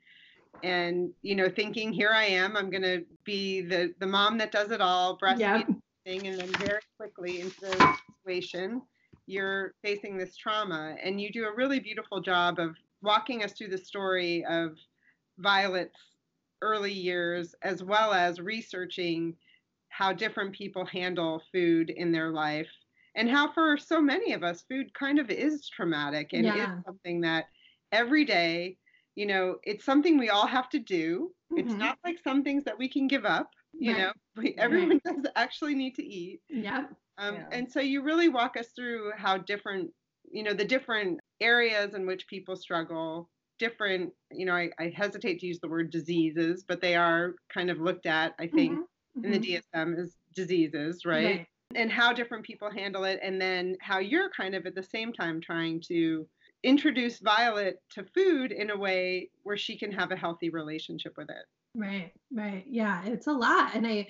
and, 0.64 1.12
you 1.22 1.36
know, 1.36 1.50
thinking, 1.50 1.92
here 1.92 2.12
I 2.14 2.26
am, 2.26 2.56
I'm 2.56 2.70
going 2.70 2.84
to 2.84 3.04
be 3.24 3.62
the, 3.62 3.94
the 4.00 4.08
mom 4.08 4.38
that 4.38 4.52
does 4.52 4.72
it 4.72 4.82
all, 4.82 5.18
breastfeeding, 5.18 5.82
and 6.06 6.40
then 6.40 6.52
very 6.60 6.82
quickly 6.98 7.42
into 7.42 7.62
the 7.62 7.98
situation, 8.24 8.82
you're 9.26 9.74
facing 9.82 10.18
this 10.18 10.36
trauma. 10.36 10.96
And 11.04 11.20
you 11.20 11.32
do 11.32 11.46
a 11.46 11.56
really 11.56 11.80
beautiful 11.80 12.22
job 12.22 12.60
of 12.60 12.76
walking 13.02 13.44
us 13.44 13.54
through 13.54 13.70
the 13.70 13.78
story 13.78 14.46
of 14.46 14.78
Violet's 15.38 16.00
early 16.62 16.94
years, 16.94 17.56
as 17.62 17.84
well 17.84 18.14
as 18.14 18.40
researching 18.40 19.36
how 19.98 20.14
different 20.14 20.56
people 20.56 20.86
handle 20.86 21.42
food 21.52 21.90
in 21.90 22.12
their 22.12 22.32
life 22.32 22.70
and 23.16 23.30
how 23.30 23.52
for 23.54 23.78
so 23.78 24.02
many 24.02 24.34
of 24.34 24.44
us 24.44 24.64
food 24.70 24.94
kind 24.94 25.20
of 25.20 25.30
is 25.30 25.70
traumatic 25.70 26.34
and 26.34 26.50
Yeah. 26.50 26.56
is 26.56 26.68
something 26.86 27.22
that 27.22 27.46
every 27.92 28.26
day 28.26 28.78
you 29.16 29.26
know 29.26 29.58
it's 29.64 29.86
something 29.86 30.18
we 30.18 30.30
all 30.30 30.48
have 30.48 30.70
to 30.70 30.80
do 30.80 31.34
it's 31.56 31.76
Mhm. 31.76 31.80
not 31.80 31.98
like 32.04 32.18
some 32.24 32.44
things 32.44 32.64
that 32.66 32.78
we 32.78 32.90
can 32.90 33.08
give 33.08 33.26
up 33.26 33.50
you 33.80 33.94
Right. 33.94 33.96
know 33.96 34.12
we, 34.38 34.56
everyone 34.60 35.00
does 35.06 35.26
actually 35.36 35.76
need 35.76 35.96
to 35.96 36.04
eat 36.04 36.42
Yep. 36.50 36.94
um, 37.18 37.46
Yeah. 37.46 37.50
and 37.52 37.72
so 37.72 37.80
you 37.80 38.02
really 38.04 38.30
walk 38.30 38.58
us 38.58 38.72
through 38.76 39.12
how 39.16 39.38
different 39.38 39.92
you 40.32 40.44
know 40.44 40.54
the 40.54 40.66
different 40.66 41.20
areas 41.42 41.94
in 41.94 42.06
which 42.06 42.28
people 42.28 42.56
struggle 42.56 43.30
different 43.60 44.14
you 44.32 44.46
know 44.46 44.56
I, 44.56 44.72
I 44.80 44.92
hesitate 44.96 45.40
to 45.40 45.48
use 45.48 45.60
the 45.62 45.70
word 45.70 45.92
diseases 45.92 46.66
but 46.68 46.82
they 46.82 46.96
are 46.96 47.36
kind 47.54 47.70
of 47.70 47.80
looked 47.80 48.06
at 48.06 48.34
i 48.40 48.48
think 48.48 48.82
Mhm. 49.16 49.24
in 49.26 49.32
the. 49.32 49.40
DSM 49.40 49.98
is 49.98 50.16
diseases, 50.36 51.06
right? 51.06 51.46
And 51.76 51.92
how 51.92 52.14
different 52.14 52.46
people 52.46 52.70
handle 52.70 53.04
it, 53.04 53.20
and 53.24 53.42
then 53.42 53.78
how 53.82 54.00
you're 54.00 54.30
kind 54.30 54.56
of 54.56 54.66
at 54.66 54.76
the 54.76 54.84
same 54.84 55.12
time 55.14 55.42
trying 55.42 55.82
to 55.88 56.28
introduce 56.64 57.20
Violet 57.20 57.78
to 57.92 58.04
food 58.06 58.52
in 58.52 58.70
a 58.70 58.78
way 58.78 59.30
where 59.44 59.58
she 59.58 59.78
can 59.78 59.92
have 59.92 60.12
a 60.12 60.16
healthy 60.16 60.50
relationship 60.50 61.14
with 61.18 61.30
it. 61.30 61.46
Right, 61.76 62.14
right. 62.32 62.64
Yeah, 62.68 63.04
it's 63.06 63.28
a 63.28 63.32
lot. 63.34 63.76
And 63.76 63.88
I 63.88 64.08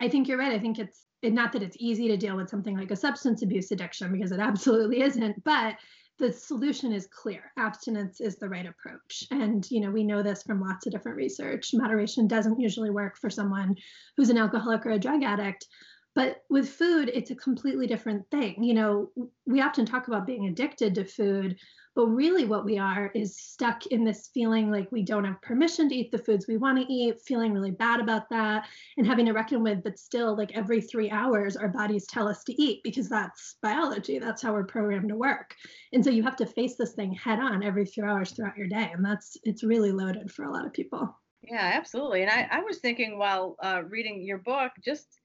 I 0.00 0.08
think 0.08 0.28
you're 0.28 0.38
right. 0.38 0.52
I 0.52 0.58
think 0.58 0.78
it's 0.78 1.06
not 1.22 1.52
that 1.52 1.62
it's 1.62 1.76
easy 1.80 2.08
to 2.08 2.16
deal 2.16 2.36
with 2.36 2.50
something 2.50 2.76
like 2.76 2.90
a 2.90 2.96
substance 2.96 3.42
abuse 3.42 3.70
addiction 3.70 4.12
because 4.12 4.32
it 4.32 4.40
absolutely 4.40 5.02
isn't, 5.02 5.42
but 5.44 5.76
the 6.18 6.32
solution 6.32 6.92
is 6.92 7.08
clear. 7.08 7.52
Abstinence 7.56 8.20
is 8.20 8.36
the 8.36 8.48
right 8.48 8.66
approach. 8.66 9.24
And 9.30 9.68
you 9.70 9.80
know, 9.80 9.90
we 9.90 10.04
know 10.04 10.22
this 10.22 10.42
from 10.42 10.60
lots 10.60 10.86
of 10.86 10.92
different 10.92 11.16
research. 11.16 11.70
Moderation 11.72 12.26
doesn't 12.26 12.60
usually 12.60 12.90
work 12.90 13.18
for 13.18 13.30
someone 13.30 13.76
who's 14.16 14.30
an 14.30 14.38
alcoholic 14.38 14.86
or 14.86 14.90
a 14.90 14.98
drug 14.98 15.22
addict. 15.22 15.66
But 16.14 16.44
with 16.48 16.68
food, 16.68 17.10
it's 17.12 17.32
a 17.32 17.36
completely 17.36 17.88
different 17.88 18.30
thing. 18.30 18.62
You 18.62 18.74
know, 18.74 19.10
we 19.46 19.60
often 19.60 19.84
talk 19.84 20.06
about 20.06 20.26
being 20.26 20.46
addicted 20.46 20.94
to 20.94 21.04
food, 21.04 21.56
But 21.94 22.06
really, 22.06 22.44
what 22.44 22.64
we 22.64 22.76
are 22.76 23.12
is 23.14 23.36
stuck 23.36 23.86
in 23.86 24.04
this 24.04 24.28
feeling 24.34 24.70
like 24.70 24.90
we 24.90 25.02
don't 25.02 25.24
have 25.24 25.40
permission 25.42 25.88
to 25.88 25.94
eat 25.94 26.10
the 26.10 26.18
foods 26.18 26.48
we 26.48 26.56
want 26.56 26.78
to 26.78 26.92
eat, 26.92 27.20
feeling 27.20 27.52
really 27.52 27.70
bad 27.70 28.00
about 28.00 28.28
that, 28.30 28.66
and 28.96 29.06
having 29.06 29.26
to 29.26 29.32
reckon 29.32 29.62
with, 29.62 29.84
but 29.84 29.98
still, 29.98 30.36
like 30.36 30.56
every 30.56 30.80
three 30.80 31.10
hours, 31.10 31.56
our 31.56 31.68
bodies 31.68 32.06
tell 32.06 32.26
us 32.26 32.42
to 32.44 32.62
eat 32.62 32.82
because 32.82 33.08
that's 33.08 33.56
biology. 33.62 34.18
That's 34.18 34.42
how 34.42 34.52
we're 34.52 34.64
programmed 34.64 35.08
to 35.10 35.16
work. 35.16 35.54
And 35.92 36.04
so 36.04 36.10
you 36.10 36.24
have 36.24 36.36
to 36.36 36.46
face 36.46 36.74
this 36.76 36.94
thing 36.94 37.12
head 37.14 37.38
on 37.38 37.62
every 37.62 37.84
few 37.84 38.04
hours 38.04 38.32
throughout 38.32 38.56
your 38.56 38.68
day. 38.68 38.90
And 38.92 39.04
that's, 39.04 39.36
it's 39.44 39.62
really 39.62 39.92
loaded 39.92 40.32
for 40.32 40.44
a 40.44 40.52
lot 40.52 40.66
of 40.66 40.72
people. 40.72 41.16
Yeah, 41.42 41.72
absolutely. 41.74 42.22
And 42.22 42.30
I, 42.30 42.48
I 42.50 42.60
was 42.60 42.78
thinking 42.78 43.18
while 43.18 43.56
uh, 43.62 43.82
reading 43.88 44.22
your 44.22 44.38
book, 44.38 44.72
just 44.82 45.20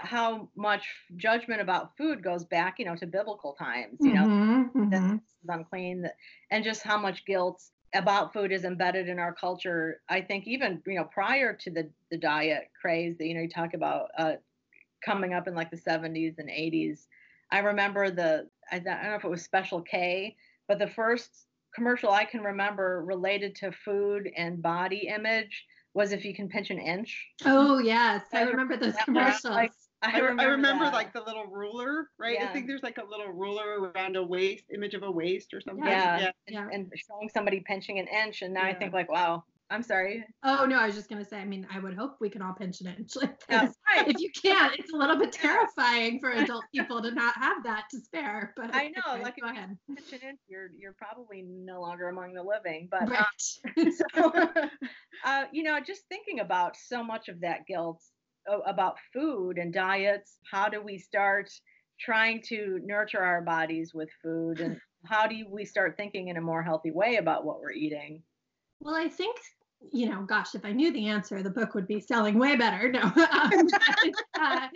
how 0.00 0.48
much 0.56 0.86
judgment 1.16 1.60
about 1.60 1.96
food 1.96 2.22
goes 2.22 2.44
back, 2.44 2.78
you 2.78 2.84
know, 2.84 2.96
to 2.96 3.06
biblical 3.06 3.52
times, 3.52 3.98
you 4.00 4.14
know, 4.14 4.24
mm-hmm, 4.24 4.94
mm-hmm. 4.94 5.16
unclean, 5.48 6.06
and 6.50 6.64
just 6.64 6.82
how 6.82 6.98
much 6.98 7.24
guilt 7.26 7.62
about 7.94 8.32
food 8.32 8.52
is 8.52 8.64
embedded 8.64 9.08
in 9.08 9.18
our 9.18 9.34
culture. 9.34 10.00
I 10.08 10.20
think 10.20 10.46
even, 10.46 10.80
you 10.86 10.94
know, 10.94 11.04
prior 11.04 11.52
to 11.54 11.70
the, 11.70 11.90
the 12.10 12.16
diet 12.16 12.70
craze 12.80 13.16
that, 13.18 13.26
you 13.26 13.34
know, 13.34 13.42
you 13.42 13.48
talk 13.48 13.74
about 13.74 14.10
uh, 14.16 14.34
coming 15.04 15.34
up 15.34 15.48
in 15.48 15.54
like 15.54 15.70
the 15.70 15.76
70s 15.76 16.38
and 16.38 16.48
80s. 16.48 17.06
I 17.50 17.58
remember 17.58 18.10
the, 18.10 18.48
I 18.70 18.78
don't 18.78 19.02
know 19.02 19.16
if 19.16 19.24
it 19.24 19.30
was 19.30 19.42
Special 19.42 19.82
K, 19.82 20.36
but 20.68 20.78
the 20.78 20.88
first 20.88 21.46
commercial 21.74 22.10
I 22.10 22.24
can 22.24 22.42
remember 22.42 23.04
related 23.04 23.54
to 23.56 23.72
food 23.72 24.30
and 24.36 24.62
body 24.62 25.08
image 25.12 25.66
was 25.94 26.12
if 26.12 26.24
you 26.24 26.34
can 26.34 26.48
pinch 26.48 26.70
an 26.70 26.78
inch. 26.78 27.26
Oh 27.44 27.78
yes, 27.78 28.22
I 28.32 28.42
remember 28.42 28.76
those 28.76 28.94
commercials. 29.04 29.52
Like, 29.52 29.72
I 30.02 30.18
remember, 30.18 30.42
I 30.42 30.46
remember 30.46 30.84
like 30.86 31.12
the 31.12 31.20
little 31.20 31.46
ruler, 31.46 32.08
right? 32.18 32.38
Yeah. 32.38 32.48
I 32.48 32.52
think 32.52 32.66
there's 32.66 32.82
like 32.82 32.98
a 32.98 33.04
little 33.04 33.32
ruler 33.32 33.90
around 33.94 34.16
a 34.16 34.22
waist, 34.22 34.64
image 34.72 34.94
of 34.94 35.02
a 35.02 35.10
waist 35.10 35.52
or 35.52 35.60
something. 35.60 35.84
Yeah, 35.84 36.18
yeah. 36.18 36.30
yeah. 36.48 36.62
And, 36.72 36.72
and, 36.72 36.92
showing 36.96 37.28
somebody 37.28 37.60
pinching 37.66 37.98
an 37.98 38.06
inch, 38.06 38.42
and 38.42 38.54
now 38.54 38.62
yeah. 38.62 38.70
I 38.70 38.74
think 38.74 38.94
like, 38.94 39.10
wow, 39.10 39.44
I'm 39.70 39.84
sorry. 39.84 40.24
Oh 40.42 40.64
no, 40.64 40.78
I 40.78 40.86
was 40.86 40.96
just 40.96 41.08
gonna 41.08 41.24
say. 41.24 41.38
I 41.38 41.44
mean, 41.44 41.66
I 41.72 41.78
would 41.78 41.94
hope 41.94 42.16
we 42.20 42.28
can 42.28 42.42
all 42.42 42.54
pinch 42.54 42.80
an 42.80 42.88
inch 42.88 43.14
like 43.14 43.38
this. 43.46 43.74
Right. 43.88 44.08
If 44.08 44.20
you 44.20 44.30
can't, 44.30 44.74
it's 44.78 44.92
a 44.92 44.96
little 44.96 45.16
bit 45.16 45.32
terrifying 45.32 46.18
for 46.18 46.30
adult 46.30 46.64
people 46.74 47.00
to 47.02 47.12
not 47.12 47.34
have 47.36 47.62
that 47.64 47.84
to 47.92 48.00
spare. 48.00 48.52
But 48.56 48.74
I 48.74 48.88
know, 48.88 49.14
okay, 49.14 49.22
like 49.22 49.36
go 49.40 49.48
ahead. 49.48 49.76
Pinch 49.86 50.12
an 50.12 50.28
inch, 50.28 50.40
you're 50.48 50.70
you're 50.76 50.94
probably 50.94 51.42
no 51.46 51.80
longer 51.80 52.08
among 52.08 52.34
the 52.34 52.42
living. 52.42 52.88
But 52.90 53.08
right. 53.10 53.20
uh, 53.20 53.90
so, 54.14 54.32
uh, 55.24 55.44
you 55.52 55.62
know, 55.62 55.78
just 55.78 56.02
thinking 56.08 56.40
about 56.40 56.76
so 56.76 57.04
much 57.04 57.28
of 57.28 57.40
that 57.40 57.66
guilt 57.66 58.02
about 58.66 58.96
food 59.12 59.58
and 59.58 59.72
diets. 59.72 60.38
How 60.50 60.68
do 60.68 60.82
we 60.82 60.98
start 60.98 61.50
trying 61.98 62.42
to 62.48 62.80
nurture 62.84 63.22
our 63.22 63.42
bodies 63.42 63.92
with 63.94 64.08
food? 64.22 64.60
And 64.60 64.78
how 65.06 65.26
do 65.26 65.44
we 65.48 65.64
start 65.64 65.96
thinking 65.96 66.28
in 66.28 66.36
a 66.36 66.42
more 66.42 66.62
healthy 66.62 66.90
way 66.90 67.16
about 67.16 67.44
what 67.44 67.60
we're 67.60 67.72
eating? 67.72 68.22
Well, 68.80 68.94
I 68.94 69.08
think 69.08 69.36
you 69.92 70.08
know, 70.08 70.22
gosh, 70.22 70.54
if 70.54 70.64
I 70.64 70.72
knew 70.72 70.92
the 70.92 71.08
answer, 71.08 71.42
the 71.42 71.50
book 71.50 71.74
would 71.74 71.86
be 71.86 72.00
selling 72.00 72.38
way 72.38 72.56
better. 72.56 72.90
No, 72.92 73.00
um, 73.02 73.14
uh, 74.38 74.68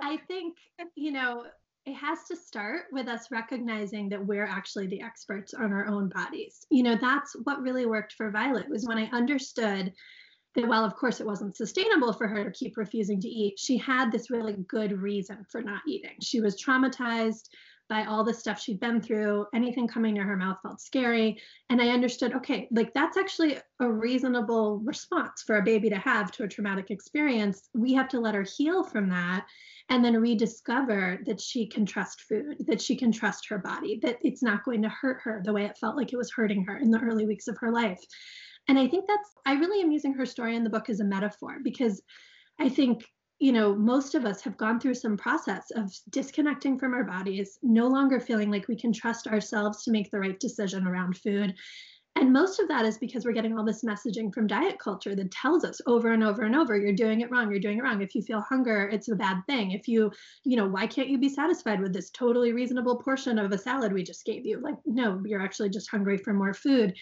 I 0.00 0.18
think, 0.26 0.56
you 0.94 1.12
know, 1.12 1.44
it 1.86 1.94
has 1.94 2.24
to 2.28 2.36
start 2.36 2.82
with 2.92 3.08
us 3.08 3.30
recognizing 3.30 4.08
that 4.10 4.24
we're 4.24 4.46
actually 4.46 4.86
the 4.86 5.02
experts 5.02 5.54
on 5.54 5.72
our 5.72 5.86
own 5.86 6.08
bodies. 6.08 6.66
You 6.70 6.82
know, 6.82 6.96
that's 7.00 7.34
what 7.44 7.62
really 7.62 7.86
worked 7.86 8.14
for 8.14 8.30
Violet 8.30 8.68
was 8.68 8.86
when 8.86 8.98
I 8.98 9.08
understood 9.10 9.92
that 10.58 10.68
while 10.68 10.84
of 10.84 10.96
course 10.96 11.20
it 11.20 11.26
wasn't 11.26 11.56
sustainable 11.56 12.12
for 12.12 12.26
her 12.26 12.44
to 12.44 12.50
keep 12.50 12.76
refusing 12.76 13.20
to 13.20 13.28
eat, 13.28 13.58
she 13.58 13.76
had 13.76 14.10
this 14.10 14.30
really 14.30 14.54
good 14.66 14.92
reason 14.92 15.44
for 15.48 15.62
not 15.62 15.82
eating. 15.86 16.16
She 16.20 16.40
was 16.40 16.60
traumatized 16.60 17.48
by 17.88 18.04
all 18.04 18.22
the 18.22 18.34
stuff 18.34 18.60
she'd 18.60 18.80
been 18.80 19.00
through. 19.00 19.46
Anything 19.54 19.88
coming 19.88 20.14
near 20.14 20.24
her 20.24 20.36
mouth 20.36 20.58
felt 20.62 20.80
scary. 20.80 21.40
And 21.70 21.80
I 21.80 21.88
understood, 21.88 22.34
okay, 22.34 22.68
like 22.70 22.92
that's 22.92 23.16
actually 23.16 23.56
a 23.80 23.90
reasonable 23.90 24.80
response 24.80 25.42
for 25.46 25.56
a 25.56 25.62
baby 25.62 25.88
to 25.88 25.96
have 25.96 26.30
to 26.32 26.42
a 26.42 26.48
traumatic 26.48 26.90
experience. 26.90 27.70
We 27.72 27.94
have 27.94 28.08
to 28.08 28.20
let 28.20 28.34
her 28.34 28.42
heal 28.42 28.84
from 28.84 29.08
that 29.10 29.46
and 29.88 30.04
then 30.04 30.20
rediscover 30.20 31.20
that 31.24 31.40
she 31.40 31.66
can 31.66 31.86
trust 31.86 32.22
food, 32.22 32.56
that 32.66 32.82
she 32.82 32.94
can 32.94 33.10
trust 33.10 33.48
her 33.48 33.58
body, 33.58 33.98
that 34.02 34.18
it's 34.22 34.42
not 34.42 34.64
going 34.64 34.82
to 34.82 34.90
hurt 34.90 35.20
her 35.22 35.40
the 35.42 35.52
way 35.52 35.64
it 35.64 35.78
felt 35.78 35.96
like 35.96 36.12
it 36.12 36.18
was 36.18 36.30
hurting 36.30 36.64
her 36.64 36.76
in 36.76 36.90
the 36.90 37.00
early 37.00 37.26
weeks 37.26 37.48
of 37.48 37.56
her 37.58 37.70
life. 37.70 38.04
And 38.68 38.78
I 38.78 38.86
think 38.86 39.06
that's, 39.08 39.30
I 39.46 39.54
really 39.54 39.82
am 39.82 39.90
using 39.90 40.12
her 40.14 40.26
story 40.26 40.54
in 40.54 40.62
the 40.62 40.70
book 40.70 40.90
as 40.90 41.00
a 41.00 41.04
metaphor 41.04 41.56
because 41.64 42.02
I 42.60 42.68
think, 42.68 43.04
you 43.38 43.52
know, 43.52 43.74
most 43.74 44.14
of 44.14 44.26
us 44.26 44.42
have 44.42 44.56
gone 44.56 44.78
through 44.78 44.94
some 44.94 45.16
process 45.16 45.70
of 45.74 45.92
disconnecting 46.10 46.78
from 46.78 46.92
our 46.92 47.04
bodies, 47.04 47.58
no 47.62 47.86
longer 47.86 48.20
feeling 48.20 48.50
like 48.50 48.68
we 48.68 48.76
can 48.76 48.92
trust 48.92 49.26
ourselves 49.26 49.84
to 49.84 49.90
make 49.90 50.10
the 50.10 50.18
right 50.18 50.38
decision 50.38 50.86
around 50.86 51.16
food. 51.16 51.54
And 52.16 52.32
most 52.32 52.58
of 52.58 52.66
that 52.66 52.84
is 52.84 52.98
because 52.98 53.24
we're 53.24 53.32
getting 53.32 53.56
all 53.56 53.64
this 53.64 53.84
messaging 53.84 54.34
from 54.34 54.48
diet 54.48 54.80
culture 54.80 55.14
that 55.14 55.30
tells 55.30 55.64
us 55.64 55.80
over 55.86 56.10
and 56.10 56.24
over 56.24 56.42
and 56.42 56.56
over, 56.56 56.76
you're 56.76 56.92
doing 56.92 57.20
it 57.20 57.30
wrong, 57.30 57.48
you're 57.48 57.60
doing 57.60 57.78
it 57.78 57.82
wrong. 57.82 58.02
If 58.02 58.12
you 58.16 58.22
feel 58.22 58.40
hunger, 58.40 58.88
it's 58.88 59.08
a 59.08 59.14
bad 59.14 59.42
thing. 59.46 59.70
If 59.70 59.86
you, 59.86 60.10
you 60.44 60.56
know, 60.56 60.66
why 60.66 60.88
can't 60.88 61.08
you 61.08 61.18
be 61.18 61.28
satisfied 61.28 61.80
with 61.80 61.92
this 61.92 62.10
totally 62.10 62.52
reasonable 62.52 62.96
portion 62.96 63.38
of 63.38 63.52
a 63.52 63.58
salad 63.58 63.92
we 63.92 64.02
just 64.02 64.24
gave 64.24 64.44
you? 64.44 64.58
Like, 64.60 64.74
no, 64.84 65.22
you're 65.24 65.40
actually 65.40 65.70
just 65.70 65.90
hungry 65.90 66.18
for 66.18 66.34
more 66.34 66.54
food. 66.54 66.92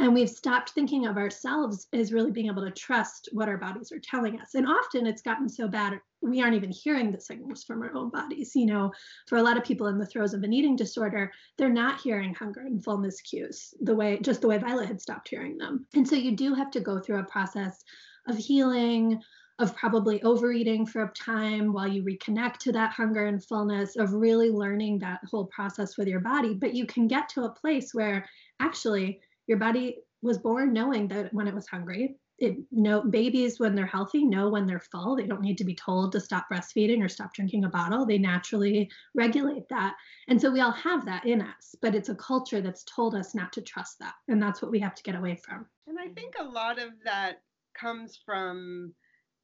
And 0.00 0.14
we've 0.14 0.30
stopped 0.30 0.70
thinking 0.70 1.06
of 1.06 1.18
ourselves 1.18 1.86
as 1.92 2.10
really 2.10 2.30
being 2.30 2.46
able 2.46 2.64
to 2.64 2.70
trust 2.70 3.28
what 3.32 3.50
our 3.50 3.58
bodies 3.58 3.92
are 3.92 3.98
telling 3.98 4.40
us. 4.40 4.54
And 4.54 4.66
often 4.66 5.06
it's 5.06 5.20
gotten 5.20 5.46
so 5.46 5.68
bad, 5.68 6.00
we 6.22 6.40
aren't 6.40 6.54
even 6.54 6.70
hearing 6.70 7.12
the 7.12 7.20
signals 7.20 7.64
from 7.64 7.82
our 7.82 7.94
own 7.94 8.08
bodies. 8.08 8.56
You 8.56 8.64
know, 8.64 8.92
for 9.28 9.36
a 9.36 9.42
lot 9.42 9.58
of 9.58 9.64
people 9.64 9.88
in 9.88 9.98
the 9.98 10.06
throes 10.06 10.32
of 10.32 10.42
an 10.42 10.54
eating 10.54 10.74
disorder, 10.74 11.30
they're 11.58 11.68
not 11.68 12.00
hearing 12.00 12.32
hunger 12.32 12.60
and 12.60 12.82
fullness 12.82 13.20
cues 13.20 13.74
the 13.82 13.94
way, 13.94 14.18
just 14.22 14.40
the 14.40 14.48
way 14.48 14.56
Violet 14.56 14.86
had 14.86 15.02
stopped 15.02 15.28
hearing 15.28 15.58
them. 15.58 15.84
And 15.94 16.08
so 16.08 16.16
you 16.16 16.34
do 16.34 16.54
have 16.54 16.70
to 16.70 16.80
go 16.80 16.98
through 16.98 17.20
a 17.20 17.24
process 17.24 17.84
of 18.26 18.38
healing, 18.38 19.20
of 19.58 19.76
probably 19.76 20.22
overeating 20.22 20.86
for 20.86 21.02
a 21.02 21.12
time 21.12 21.74
while 21.74 21.86
you 21.86 22.02
reconnect 22.02 22.56
to 22.60 22.72
that 22.72 22.92
hunger 22.92 23.26
and 23.26 23.44
fullness, 23.44 23.96
of 23.96 24.14
really 24.14 24.50
learning 24.50 25.00
that 25.00 25.20
whole 25.30 25.44
process 25.44 25.98
with 25.98 26.08
your 26.08 26.20
body. 26.20 26.54
But 26.54 26.72
you 26.72 26.86
can 26.86 27.06
get 27.06 27.28
to 27.30 27.44
a 27.44 27.50
place 27.50 27.92
where 27.92 28.24
actually 28.60 29.20
your 29.50 29.58
body 29.58 29.96
was 30.22 30.38
born 30.38 30.72
knowing 30.72 31.08
that 31.08 31.34
when 31.34 31.48
it 31.48 31.54
was 31.54 31.66
hungry. 31.66 32.16
It 32.38 32.56
know 32.70 33.02
babies 33.02 33.58
when 33.58 33.74
they're 33.74 33.84
healthy 33.84 34.24
know 34.24 34.48
when 34.48 34.64
they're 34.64 34.80
full. 34.92 35.16
They 35.16 35.26
don't 35.26 35.42
need 35.42 35.58
to 35.58 35.64
be 35.64 35.74
told 35.74 36.12
to 36.12 36.20
stop 36.20 36.46
breastfeeding 36.50 37.04
or 37.04 37.08
stop 37.08 37.34
drinking 37.34 37.64
a 37.64 37.68
bottle. 37.68 38.06
They 38.06 38.16
naturally 38.16 38.88
regulate 39.14 39.68
that. 39.68 39.96
And 40.28 40.40
so 40.40 40.52
we 40.52 40.60
all 40.60 40.70
have 40.70 41.04
that 41.04 41.26
in 41.26 41.42
us, 41.42 41.74
but 41.82 41.96
it's 41.96 42.08
a 42.08 42.14
culture 42.14 42.62
that's 42.62 42.84
told 42.84 43.14
us 43.16 43.34
not 43.34 43.52
to 43.54 43.60
trust 43.60 43.98
that. 43.98 44.14
And 44.28 44.40
that's 44.40 44.62
what 44.62 44.70
we 44.70 44.78
have 44.78 44.94
to 44.94 45.02
get 45.02 45.16
away 45.16 45.36
from. 45.44 45.66
And 45.88 45.98
I 45.98 46.08
think 46.14 46.34
a 46.38 46.44
lot 46.44 46.78
of 46.78 46.90
that 47.04 47.42
comes 47.78 48.20
from 48.24 48.94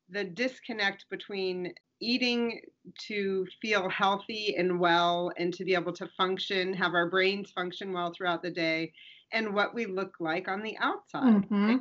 the 0.09 0.23
disconnect 0.23 1.07
between 1.11 1.75
eating 2.01 2.61
to 3.09 3.45
feel 3.61 3.89
healthy 3.89 4.55
and 4.57 4.79
well 4.79 5.33
and 5.37 5.53
to 5.55 5.65
be 5.65 5.75
able 5.75 5.93
to 5.95 6.09
function, 6.17 6.73
have 6.75 6.95
our 6.95 7.11
brains 7.11 7.51
function 7.51 7.93
well 7.93 8.13
throughout 8.17 8.43
the 8.43 8.51
day, 8.51 8.93
and 9.33 9.55
what 9.55 9.75
we 9.75 9.87
look 9.87 10.15
like 10.21 10.49
on 10.49 10.63
the 10.63 10.77
outside. 10.79 11.43
Mm-hmm. 11.45 11.77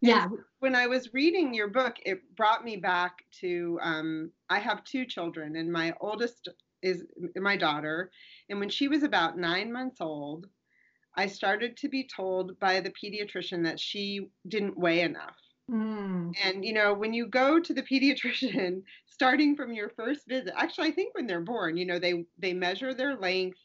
Yeah. 0.00 0.28
when 0.58 0.74
I 0.74 0.88
was 0.88 1.14
reading 1.14 1.54
your 1.54 1.68
book, 1.68 1.94
it 2.04 2.20
brought 2.34 2.64
me 2.64 2.76
back 2.76 3.22
to 3.40 3.78
um, 3.80 4.32
I 4.50 4.58
have 4.58 4.82
two 4.82 5.06
children, 5.06 5.54
and 5.54 5.72
my 5.72 5.94
oldest 6.00 6.48
is 6.82 7.04
my 7.36 7.56
daughter. 7.56 8.10
And 8.48 8.58
when 8.58 8.68
she 8.68 8.88
was 8.88 9.04
about 9.04 9.38
nine 9.38 9.72
months 9.72 10.00
old, 10.00 10.48
I 11.16 11.26
started 11.26 11.76
to 11.78 11.88
be 11.88 12.08
told 12.08 12.58
by 12.58 12.80
the 12.80 12.90
pediatrician 12.90 13.62
that 13.64 13.78
she 13.78 14.28
didn't 14.48 14.76
weigh 14.76 15.02
enough. 15.02 15.36
Mm. 15.70 16.32
And 16.42 16.64
you 16.64 16.72
know, 16.72 16.92
when 16.92 17.12
you 17.12 17.26
go 17.26 17.60
to 17.60 17.72
the 17.72 17.82
pediatrician, 17.90 18.82
starting 19.06 19.56
from 19.56 19.72
your 19.72 19.90
first 19.90 20.26
visit, 20.28 20.52
actually, 20.56 20.88
I 20.88 20.92
think 20.92 21.14
when 21.14 21.26
they're 21.26 21.40
born, 21.40 21.76
you 21.76 21.86
know, 21.86 21.98
they 21.98 22.24
they 22.38 22.52
measure 22.52 22.92
their 22.94 23.16
length, 23.16 23.58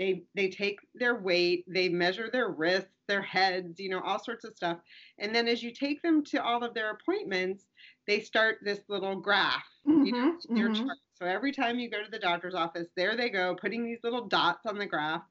they 0.00 0.22
they 0.34 0.48
take 0.48 0.80
their 0.94 1.14
weight, 1.14 1.64
they 1.68 1.90
measure 1.90 2.30
their 2.32 2.48
wrists, 2.48 2.88
their 3.06 3.20
heads, 3.20 3.78
you 3.78 3.90
know, 3.90 4.00
all 4.00 4.18
sorts 4.18 4.46
of 4.46 4.56
stuff. 4.56 4.78
And 5.18 5.34
then 5.34 5.46
as 5.46 5.62
you 5.62 5.72
take 5.72 6.00
them 6.00 6.24
to 6.24 6.42
all 6.42 6.64
of 6.64 6.72
their 6.72 6.92
appointments, 6.92 7.66
they 8.06 8.20
start 8.20 8.60
this 8.64 8.80
little 8.88 9.14
graph, 9.14 9.62
mm-hmm, 9.86 10.04
you 10.04 10.12
know, 10.12 10.32
mm-hmm. 10.32 10.56
your 10.56 10.72
chart. 10.72 10.96
So 11.12 11.26
every 11.26 11.52
time 11.52 11.78
you 11.78 11.90
go 11.90 12.02
to 12.02 12.10
the 12.10 12.18
doctor's 12.18 12.54
office, 12.54 12.88
there 12.96 13.14
they 13.14 13.28
go, 13.28 13.54
putting 13.60 13.84
these 13.84 13.98
little 14.02 14.26
dots 14.26 14.64
on 14.64 14.78
the 14.78 14.86
graph. 14.86 15.22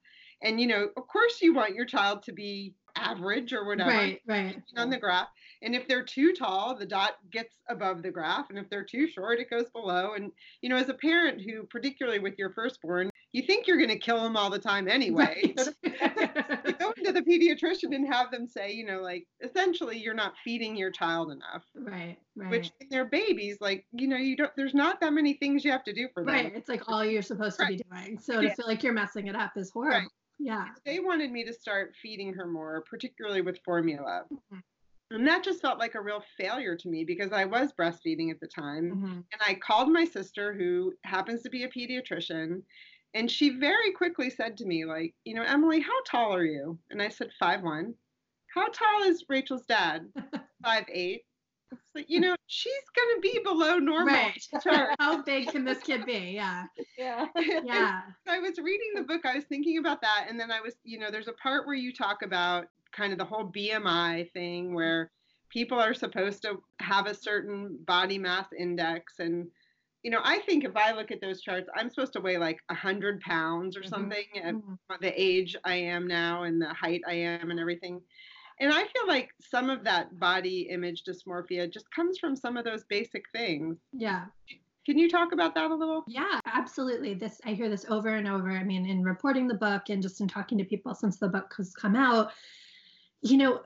And 0.44 0.62
you 0.62 0.68
know, 0.68 0.90
of 0.96 1.08
course, 1.08 1.42
you 1.42 1.56
want 1.56 1.74
your 1.74 1.86
child 1.86 2.22
to 2.24 2.32
be 2.32 2.76
average 2.96 3.54
or 3.54 3.66
whatever 3.66 3.90
right, 3.90 4.22
right. 4.28 4.62
on 4.78 4.92
the 4.92 4.98
graph. 4.98 5.30
And 5.64 5.76
if 5.76 5.88
they're 5.88 6.04
too 6.04 6.34
tall, 6.34 6.76
the 6.76 6.86
dot 6.86 7.18
gets 7.32 7.56
above 7.70 8.04
the 8.04 8.12
graph. 8.12 8.50
And 8.50 8.60
if 8.60 8.70
they're 8.70 8.84
too 8.84 9.08
short, 9.08 9.40
it 9.40 9.50
goes 9.50 9.70
below. 9.72 10.14
And, 10.14 10.32
you 10.62 10.70
know, 10.70 10.78
as 10.78 10.90
a 10.90 10.94
parent 10.94 11.42
who, 11.42 11.64
particularly 11.64 12.20
with 12.20 12.36
your 12.38 12.52
firstborn, 12.52 13.10
you 13.32 13.44
think 13.44 13.68
you're 13.68 13.78
going 13.78 13.90
to 13.90 13.98
kill 13.98 14.24
them 14.24 14.36
all 14.36 14.50
the 14.50 14.60
time 14.60 14.88
anyway. 14.90 15.54
Right. 15.58 15.68
you 16.66 16.74
go 16.74 16.94
into 16.98 17.12
the 17.12 17.22
pediatrician 17.22 17.94
and 17.96 18.12
have 18.12 18.32
them 18.32 18.48
say, 18.48 18.72
you 18.72 18.86
know, 18.86 19.02
like 19.02 19.28
essentially 19.42 19.98
you're 19.98 20.14
not 20.14 20.34
feeding 20.44 20.76
your 20.76 20.92
child 20.92 21.32
enough. 21.32 21.64
Right, 21.76 22.18
right. 22.36 22.50
Which 22.50 22.72
they're 22.90 23.06
babies, 23.06 23.58
like, 23.62 23.86
you 23.92 24.08
know, 24.08 24.18
you 24.18 24.36
don't, 24.36 24.52
there's 24.56 24.74
not 24.74 25.00
that 25.02 25.14
many 25.14 25.34
things 25.34 25.64
you 25.64 25.72
have 25.72 25.84
to 25.84 25.94
do 25.94 26.08
for 26.14 26.24
them. 26.24 26.34
Right. 26.34 26.54
It's 26.56 26.70
like 26.70 26.84
all 26.88 27.06
you're 27.06 27.22
supposed 27.22 27.60
right. 27.60 27.78
to 27.78 27.84
be 27.84 28.04
doing. 28.04 28.20
So 28.20 28.42
to 28.42 28.54
feel 28.56 28.68
like 28.68 28.84
you're 28.84 28.94
messing 28.94 29.28
it 29.28 29.36
up 29.36 29.52
is 29.56 29.70
horrible. 29.72 30.00
Right. 30.00 30.08
Yeah. 30.40 30.68
They 30.86 31.00
wanted 31.00 31.32
me 31.32 31.44
to 31.44 31.54
start 31.54 31.94
feeding 32.02 32.34
her 32.34 32.48
more, 32.48 32.84
particularly 32.90 33.42
with 33.42 33.60
formula. 33.66 34.24
Mm-hmm. 34.32 34.60
And 35.12 35.28
that 35.28 35.44
just 35.44 35.62
felt 35.62 35.80
like 35.80 35.96
a 35.96 36.02
real 36.02 36.24
failure 36.38 36.76
to 36.76 36.88
me 36.88 37.04
because 37.04 37.34
I 37.34 37.46
was 37.46 37.74
breastfeeding 37.74 38.30
at 38.30 38.40
the 38.40 38.48
time. 38.48 38.92
Mm-hmm. 38.92 39.12
And 39.12 39.42
I 39.42 39.56
called 39.56 39.92
my 39.92 40.06
sister, 40.06 40.54
who 40.54 40.94
happens 41.04 41.42
to 41.42 41.50
be 41.50 41.64
a 41.64 41.70
pediatrician, 41.70 42.62
and 43.14 43.30
she 43.30 43.50
very 43.50 43.92
quickly 43.92 44.30
said 44.30 44.58
to 44.58 44.66
me, 44.66 44.86
like, 44.86 45.14
you 45.24 45.34
know, 45.34 45.44
Emily, 45.44 45.80
how 45.80 46.02
tall 46.06 46.36
are 46.36 46.46
you? 46.46 46.78
And 46.92 47.02
I 47.02 47.10
said, 47.10 47.30
five 47.40 47.62
one. 47.62 47.94
How 48.54 48.68
tall 48.68 49.04
is 49.04 49.26
Rachel's 49.30 49.66
dad? 49.66 50.08
five 50.64 50.86
eight. 50.92 51.24
So, 51.96 52.04
you 52.08 52.20
know, 52.20 52.36
she's 52.48 52.74
gonna 52.96 53.20
be 53.22 53.40
below 53.44 53.78
normal. 53.78 54.16
Right. 54.16 54.96
How 55.00 55.22
big 55.22 55.50
can 55.50 55.64
this 55.66 55.80
kid 55.80 56.06
be? 56.06 56.32
Yeah. 56.34 56.66
Yeah. 56.98 57.28
Yeah. 57.64 58.02
I 58.28 58.40
was 58.40 58.58
reading 58.58 58.92
the 58.96 59.04
book, 59.04 59.26
I 59.26 59.36
was 59.36 59.46
thinking 59.46 59.78
about 59.78 60.02
that, 60.02 60.26
and 60.30 60.40
then 60.40 60.52
I 60.52 60.62
was, 60.62 60.76
you 60.84 60.98
know, 60.98 61.12
there's 61.12 61.28
a 61.28 61.34
part 61.34 61.68
where 61.68 61.76
you 61.76 61.94
talk 61.94 62.24
about 62.24 62.66
kind 62.92 63.12
of 63.12 63.20
the 63.20 63.26
whole 63.26 63.52
BMI 63.52 64.32
thing 64.32 64.74
where 64.74 65.12
people 65.50 65.80
are 65.80 65.94
supposed 65.94 66.42
to 66.44 66.62
have 66.80 67.08
a 67.08 67.14
certain 67.14 67.78
body 67.86 68.18
mass 68.18 68.48
index 68.58 69.20
and 69.20 69.48
you 70.04 70.12
know, 70.12 70.22
I 70.24 70.40
think 70.40 70.64
if 70.64 70.76
I 70.76 70.92
look 70.94 71.12
at 71.12 71.22
those 71.22 71.42
charts, 71.42 71.70
I'm 71.76 71.90
supposed 71.90 72.14
to 72.14 72.22
weigh 72.22 72.38
like 72.38 72.60
a 72.70 72.74
hundred 72.74 73.20
pounds 73.22 73.76
or 73.76 73.82
mm-hmm. 73.82 73.90
something 73.90 74.26
at 74.44 74.56
mm-hmm. 74.56 74.94
the 75.02 75.22
age 75.22 75.56
I 75.66 75.76
am 75.76 76.08
now 76.08 76.44
and 76.44 76.62
the 76.62 76.74
height 76.74 77.02
I 77.08 77.14
am 77.14 77.52
and 77.52 77.60
everything. 77.60 78.02
And 78.62 78.74
I 78.74 78.84
feel 78.84 79.08
like 79.08 79.30
some 79.40 79.70
of 79.70 79.84
that 79.86 80.20
body 80.20 80.68
image 80.70 81.04
dysmorphia 81.04 81.72
just 81.72 81.90
comes 81.92 82.18
from 82.18 82.36
some 82.36 82.58
of 82.58 82.66
those 82.66 82.84
basic 82.86 83.24
things. 83.34 83.78
Yeah. 83.94 84.26
Can 84.86 84.98
you 84.98 85.10
talk 85.10 85.34
about 85.34 85.54
that 85.56 85.72
a 85.72 85.76
little? 85.76 86.04
Yeah, 86.08 86.40
absolutely. 86.46 87.14
This 87.14 87.40
I 87.46 87.54
hear 87.54 87.70
this 87.70 87.86
over 87.90 88.10
and 88.10 88.28
over. 88.28 88.50
I 88.52 88.64
mean, 88.64 88.86
in 88.86 89.04
reporting 89.04 89.48
the 89.48 89.54
book 89.54 89.84
and 89.90 90.02
just 90.02 90.20
in 90.20 90.28
talking 90.28 90.58
to 90.58 90.64
people 90.64 90.96
since 90.96 91.18
the 91.18 91.28
book 91.28 91.54
has 91.58 91.74
come 91.74 91.96
out, 91.96 92.32
you 93.22 93.38
know, 93.38 93.62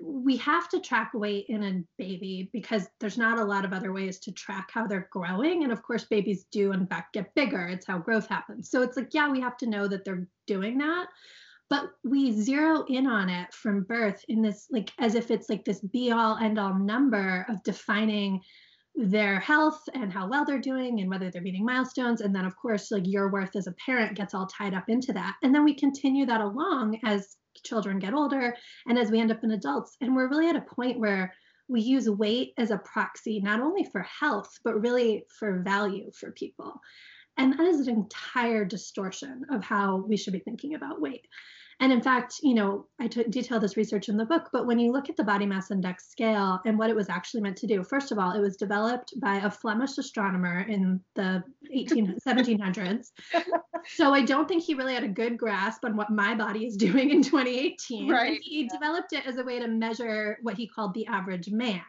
we 0.00 0.36
have 0.38 0.68
to 0.70 0.80
track 0.80 1.12
weight 1.14 1.46
in 1.48 1.62
a 1.62 1.84
baby 2.02 2.48
because 2.52 2.88
there's 3.00 3.18
not 3.18 3.38
a 3.38 3.44
lot 3.44 3.64
of 3.64 3.72
other 3.72 3.92
ways 3.92 4.18
to 4.20 4.32
track 4.32 4.70
how 4.72 4.86
they're 4.86 5.08
growing. 5.12 5.62
And 5.62 5.72
of 5.72 5.82
course, 5.82 6.04
babies 6.04 6.46
do 6.50 6.72
in 6.72 6.86
fact 6.86 7.12
get 7.12 7.34
bigger. 7.34 7.66
It's 7.68 7.86
how 7.86 7.98
growth 7.98 8.26
happens. 8.26 8.70
So 8.70 8.82
it's 8.82 8.96
like, 8.96 9.12
yeah, 9.12 9.30
we 9.30 9.40
have 9.40 9.56
to 9.58 9.66
know 9.66 9.86
that 9.88 10.04
they're 10.04 10.26
doing 10.46 10.78
that 10.78 11.08
but 11.70 11.92
we 12.02 12.32
zero 12.32 12.84
in 12.88 13.06
on 13.06 13.30
it 13.30 13.54
from 13.54 13.84
birth 13.84 14.22
in 14.28 14.42
this 14.42 14.66
like 14.70 14.90
as 14.98 15.14
if 15.14 15.30
it's 15.30 15.48
like 15.48 15.64
this 15.64 15.80
be 15.80 16.10
all 16.10 16.36
end 16.36 16.58
all 16.58 16.74
number 16.74 17.46
of 17.48 17.62
defining 17.62 18.42
their 18.94 19.40
health 19.40 19.80
and 19.94 20.12
how 20.12 20.28
well 20.28 20.44
they're 20.44 20.60
doing 20.60 21.00
and 21.00 21.08
whether 21.08 21.30
they're 21.30 21.42
meeting 21.42 21.64
milestones. 21.64 22.20
And 22.20 22.34
then 22.34 22.44
of 22.44 22.56
course 22.56 22.90
like 22.90 23.06
your 23.06 23.30
worth 23.30 23.56
as 23.56 23.66
a 23.66 23.74
parent 23.84 24.16
gets 24.16 24.34
all 24.34 24.46
tied 24.46 24.74
up 24.74 24.84
into 24.88 25.12
that. 25.12 25.36
And 25.42 25.54
then 25.54 25.64
we 25.64 25.74
continue 25.74 26.26
that 26.26 26.40
along 26.40 26.98
as 27.04 27.36
children 27.64 27.98
get 27.98 28.14
older 28.14 28.54
and 28.86 28.98
as 28.98 29.10
we 29.10 29.20
end 29.20 29.30
up 29.30 29.42
in 29.42 29.52
adults. 29.52 29.96
And 30.00 30.14
we're 30.14 30.28
really 30.28 30.48
at 30.48 30.56
a 30.56 30.74
point 30.74 30.98
where 30.98 31.32
we 31.68 31.80
use 31.80 32.10
weight 32.10 32.52
as 32.58 32.70
a 32.70 32.78
proxy 32.78 33.40
not 33.40 33.60
only 33.60 33.84
for 33.84 34.02
health 34.02 34.58
but 34.64 34.80
really 34.80 35.24
for 35.38 35.62
value 35.62 36.10
for 36.18 36.32
people. 36.32 36.80
And 37.38 37.52
that 37.54 37.66
is 37.66 37.86
an 37.86 37.94
entire 37.94 38.64
distortion 38.64 39.42
of 39.50 39.62
how 39.62 40.04
we 40.06 40.16
should 40.16 40.32
be 40.32 40.40
thinking 40.40 40.74
about 40.74 41.00
weight 41.00 41.26
and 41.80 41.92
in 41.92 42.02
fact, 42.02 42.40
you 42.42 42.54
know, 42.54 42.86
I 43.00 43.08
t- 43.08 43.24
detail 43.24 43.58
this 43.58 43.76
research 43.76 44.10
in 44.10 44.18
the 44.18 44.26
book, 44.26 44.50
but 44.52 44.66
when 44.66 44.78
you 44.78 44.92
look 44.92 45.08
at 45.08 45.16
the 45.16 45.24
body 45.24 45.46
mass 45.46 45.70
index 45.70 46.08
scale 46.08 46.60
and 46.66 46.78
what 46.78 46.90
it 46.90 46.96
was 46.96 47.08
actually 47.08 47.40
meant 47.40 47.56
to 47.58 47.66
do, 47.66 47.82
first 47.82 48.12
of 48.12 48.18
all, 48.18 48.32
it 48.32 48.40
was 48.40 48.56
developed 48.56 49.14
by 49.18 49.36
a 49.36 49.50
Flemish 49.50 49.96
astronomer 49.96 50.60
in 50.68 51.00
the 51.14 51.42
18, 51.72 52.18
1700s. 52.28 53.12
So 53.94 54.12
I 54.12 54.22
don't 54.22 54.46
think 54.46 54.62
he 54.62 54.74
really 54.74 54.92
had 54.92 55.04
a 55.04 55.08
good 55.08 55.38
grasp 55.38 55.86
on 55.86 55.96
what 55.96 56.10
my 56.10 56.34
body 56.34 56.66
is 56.66 56.76
doing 56.76 57.10
in 57.10 57.22
2018. 57.22 58.10
Right. 58.10 58.38
He 58.42 58.62
yeah. 58.62 58.68
developed 58.72 59.14
it 59.14 59.26
as 59.26 59.38
a 59.38 59.44
way 59.44 59.58
to 59.58 59.66
measure 59.66 60.38
what 60.42 60.56
he 60.56 60.68
called 60.68 60.92
the 60.92 61.06
average 61.06 61.50
man. 61.50 61.80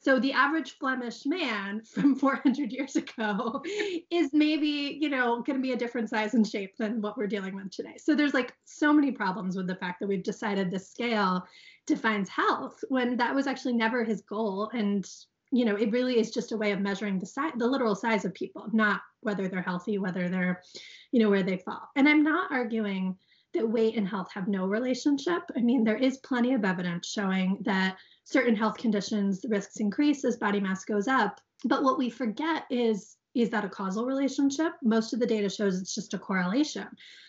So 0.00 0.18
the 0.18 0.32
average 0.32 0.78
Flemish 0.78 1.26
man 1.26 1.82
from 1.84 2.14
400 2.16 2.72
years 2.72 2.96
ago 2.96 3.62
is 4.10 4.30
maybe, 4.32 4.98
you 5.00 5.10
know, 5.10 5.42
going 5.42 5.58
to 5.58 5.62
be 5.62 5.72
a 5.72 5.76
different 5.76 6.08
size 6.08 6.34
and 6.34 6.46
shape 6.46 6.76
than 6.76 7.00
what 7.00 7.16
we're 7.16 7.26
dealing 7.26 7.54
with 7.54 7.70
today. 7.70 7.96
So 7.98 8.14
there's 8.14 8.34
like 8.34 8.54
so 8.64 8.92
many 8.92 9.12
problems 9.12 9.56
with 9.56 9.66
the 9.66 9.76
fact 9.76 10.00
that 10.00 10.08
we've 10.08 10.22
decided 10.22 10.70
the 10.70 10.78
scale 10.78 11.46
defines 11.86 12.28
health 12.28 12.82
when 12.88 13.16
that 13.18 13.34
was 13.34 13.46
actually 13.46 13.74
never 13.74 14.04
his 14.04 14.22
goal. 14.22 14.70
And 14.72 15.06
you 15.52 15.64
know 15.64 15.74
it 15.74 15.90
really 15.90 16.18
is 16.18 16.30
just 16.30 16.52
a 16.52 16.56
way 16.56 16.70
of 16.70 16.80
measuring 16.80 17.18
the 17.18 17.26
size 17.26 17.50
the 17.56 17.66
literal 17.66 17.96
size 17.96 18.24
of 18.24 18.32
people 18.32 18.68
not 18.72 19.00
whether 19.22 19.48
they're 19.48 19.60
healthy 19.60 19.98
whether 19.98 20.28
they're 20.28 20.62
you 21.10 21.20
know 21.20 21.28
where 21.28 21.42
they 21.42 21.56
fall. 21.56 21.88
And 21.96 22.08
i'm 22.08 22.22
not 22.22 22.52
arguing 22.52 23.16
that 23.52 23.68
weight 23.68 23.96
and 23.96 24.06
health 24.06 24.30
have 24.32 24.46
no 24.46 24.66
relationship. 24.66 25.42
I 25.56 25.60
mean 25.60 25.84
there 25.84 25.96
is 25.96 26.18
plenty 26.18 26.54
of 26.54 26.64
evidence 26.64 27.08
showing 27.08 27.58
that 27.62 27.96
certain 28.30 28.54
health 28.54 28.76
conditions, 28.76 29.40
the 29.40 29.48
risks 29.48 29.80
increase 29.80 30.24
as 30.24 30.36
body 30.36 30.60
mass 30.60 30.84
goes 30.84 31.08
up. 31.08 31.40
But 31.64 31.82
what 31.82 31.98
we 31.98 32.10
forget 32.10 32.64
is 32.70 33.16
is 33.34 33.50
that 33.50 33.64
a 33.64 33.68
causal 33.68 34.06
relationship? 34.06 34.72
Most 34.82 35.12
of 35.12 35.20
the 35.20 35.26
data 35.26 35.48
shows 35.48 35.80
it's 35.80 35.94
just 35.94 36.14
a 36.14 36.18
correlation. 36.18 36.88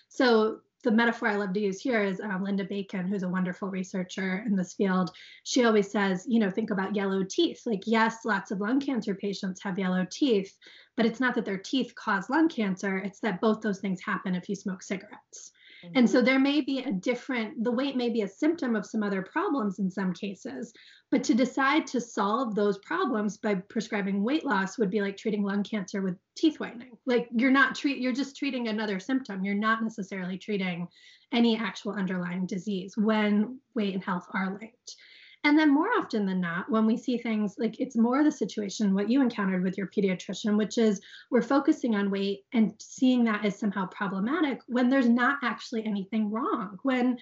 So 0.10 0.62
the 0.84 0.92
metaphor 0.92 1.28
I 1.28 1.36
love 1.36 1.54
to 1.54 1.60
use 1.60 1.80
here 1.80 2.04
is 2.04 2.20
um, 2.20 2.44
Linda 2.44 2.64
Bacon, 2.64 3.08
who's 3.08 3.22
a 3.22 3.30
wonderful 3.30 3.70
researcher 3.70 4.44
in 4.48 4.56
this 4.56 4.74
field. 4.74 5.12
She 5.44 5.64
always 5.64 5.92
says, 5.92 6.26
you 6.28 6.40
know, 6.40 6.50
think 6.50 6.72
about 6.72 6.96
yellow 6.96 7.24
teeth. 7.24 7.62
Like, 7.68 7.84
yes, 7.86 8.26
lots 8.26 8.50
of 8.50 8.60
lung 8.60 8.80
cancer 8.80 9.14
patients 9.14 9.62
have 9.62 9.78
yellow 9.78 10.08
teeth, 10.10 10.58
but 10.98 11.06
it's 11.06 11.20
not 11.20 11.36
that 11.36 11.46
their 11.46 11.60
teeth 11.60 11.94
cause 11.94 12.32
lung 12.32 12.50
cancer, 12.50 12.98
it's 12.98 13.20
that 13.20 13.42
both 13.42 13.62
those 13.62 13.80
things 13.80 14.02
happen 14.02 14.34
if 14.34 14.50
you 14.50 14.56
smoke 14.56 14.82
cigarettes. 14.82 15.52
Mm-hmm. 15.84 15.98
And 15.98 16.10
so 16.10 16.18
mm-hmm. 16.18 16.26
there 16.26 16.40
may 16.40 16.62
be 16.62 16.80
a 16.80 16.92
different, 16.92 17.64
the 17.64 17.72
weight 17.72 17.96
may 17.96 18.10
be 18.10 18.22
a 18.22 18.28
symptom 18.28 18.76
of 18.76 18.86
some 18.86 19.04
other 19.04 19.22
problems 19.22 19.80
in 19.80 19.90
some 19.90 20.14
cases, 20.14 20.74
but 21.10 21.24
to 21.26 21.34
decide 21.34 21.88
to 21.88 22.02
solve 22.02 22.56
those 22.56 22.78
problems 22.80 23.38
by 23.38 23.56
prescribing 23.56 24.24
weight 24.24 24.46
loss 24.46 24.78
would 24.78 24.90
be 24.90 25.02
like 25.02 25.18
treating 25.18 25.44
lung 25.44 25.64
cancer 25.64 26.02
with 26.02 26.16
teeth 26.36 26.60
whitening. 26.60 26.92
Like 27.06 27.28
you're 27.36 27.52
not 27.52 27.76
treat, 27.76 27.98
you're 27.98 28.14
just 28.14 28.38
treating 28.38 28.68
another 28.68 29.00
symptom. 29.00 29.44
You're 29.44 29.56
not 29.56 29.84
necessarily 29.84 30.38
treating 30.38 30.88
any 31.34 31.58
actual 31.58 31.94
underlying 31.94 32.46
disease 32.46 32.94
when 32.98 33.60
weight 33.76 33.94
and 33.94 34.04
health 34.04 34.28
are 34.34 34.58
linked. 34.60 34.96
And 35.44 35.58
then 35.58 35.74
more 35.74 35.90
often 35.98 36.26
than 36.26 36.40
not, 36.40 36.70
when 36.70 36.86
we 36.86 36.98
see 36.98 37.18
things 37.18 37.56
like 37.58 37.80
it's 37.80 37.98
more 37.98 38.24
the 38.24 38.32
situation 38.32 38.94
what 38.94 39.10
you 39.10 39.22
encountered 39.22 39.64
with 39.64 39.78
your 39.78 39.88
pediatrician, 39.88 40.58
which 40.58 40.78
is 40.78 41.02
we're 41.32 41.42
focusing 41.42 41.96
on 41.96 42.12
weight 42.12 42.46
and 42.54 42.74
seeing 42.80 43.24
that 43.24 43.44
as 43.44 43.58
somehow 43.58 43.88
problematic 43.88 44.60
when 44.68 44.90
there's 44.90 45.10
not 45.10 45.40
actually 45.44 45.86
anything 45.86 46.30
wrong. 46.30 46.78
When 46.84 47.18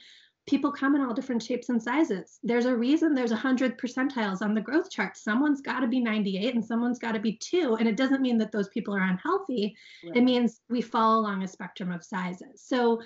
people 0.49 0.71
come 0.71 0.95
in 0.95 1.01
all 1.01 1.13
different 1.13 1.43
shapes 1.43 1.69
and 1.69 1.81
sizes. 1.81 2.39
There's 2.41 2.65
a 2.65 2.75
reason 2.75 3.13
there's 3.13 3.31
100 3.31 3.77
percentiles 3.77 4.41
on 4.41 4.55
the 4.55 4.61
growth 4.61 4.89
chart. 4.89 5.15
Someone's 5.15 5.61
got 5.61 5.81
to 5.81 5.87
be 5.87 5.99
98 5.99 6.55
and 6.55 6.65
someone's 6.65 6.97
got 6.97 7.11
to 7.11 7.19
be 7.19 7.33
2. 7.33 7.75
And 7.75 7.87
it 7.87 7.95
doesn't 7.95 8.21
mean 8.21 8.39
that 8.39 8.51
those 8.51 8.67
people 8.69 8.95
are 8.95 9.03
unhealthy. 9.03 9.75
Right. 10.03 10.17
It 10.17 10.23
means 10.23 10.61
we 10.67 10.81
fall 10.81 11.19
along 11.19 11.43
a 11.43 11.47
spectrum 11.47 11.91
of 11.91 12.03
sizes. 12.03 12.63
So 12.63 12.99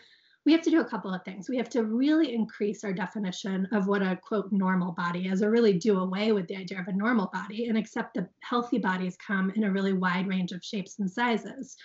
we 0.46 0.52
have 0.52 0.62
to 0.62 0.70
do 0.70 0.82
a 0.82 0.86
couple 0.86 1.14
of 1.14 1.24
things. 1.24 1.48
We 1.48 1.58
have 1.58 1.70
to 1.70 1.84
really 1.84 2.34
increase 2.34 2.84
our 2.84 2.92
definition 2.92 3.68
of 3.72 3.88
what 3.88 4.02
a 4.02 4.20
quote 4.22 4.52
normal 4.52 4.92
body 4.92 5.28
is, 5.28 5.42
or 5.42 5.50
really 5.50 5.74
do 5.74 6.00
away 6.00 6.34
with 6.34 6.48
the 6.48 6.58
idea 6.58 6.80
of 6.80 6.88
a 6.88 6.94
normal 6.94 7.30
body 7.32 7.68
and 7.68 7.78
accept 7.78 8.16
that 8.16 8.30
healthy 8.42 8.78
bodies 8.78 9.18
come 9.26 9.52
in 9.56 9.64
a 9.64 9.72
really 9.72 9.94
wide 9.94 10.28
range 10.28 10.52
of 10.52 10.64
shapes 10.64 11.00
and 11.00 11.10
sizes. 11.10 11.78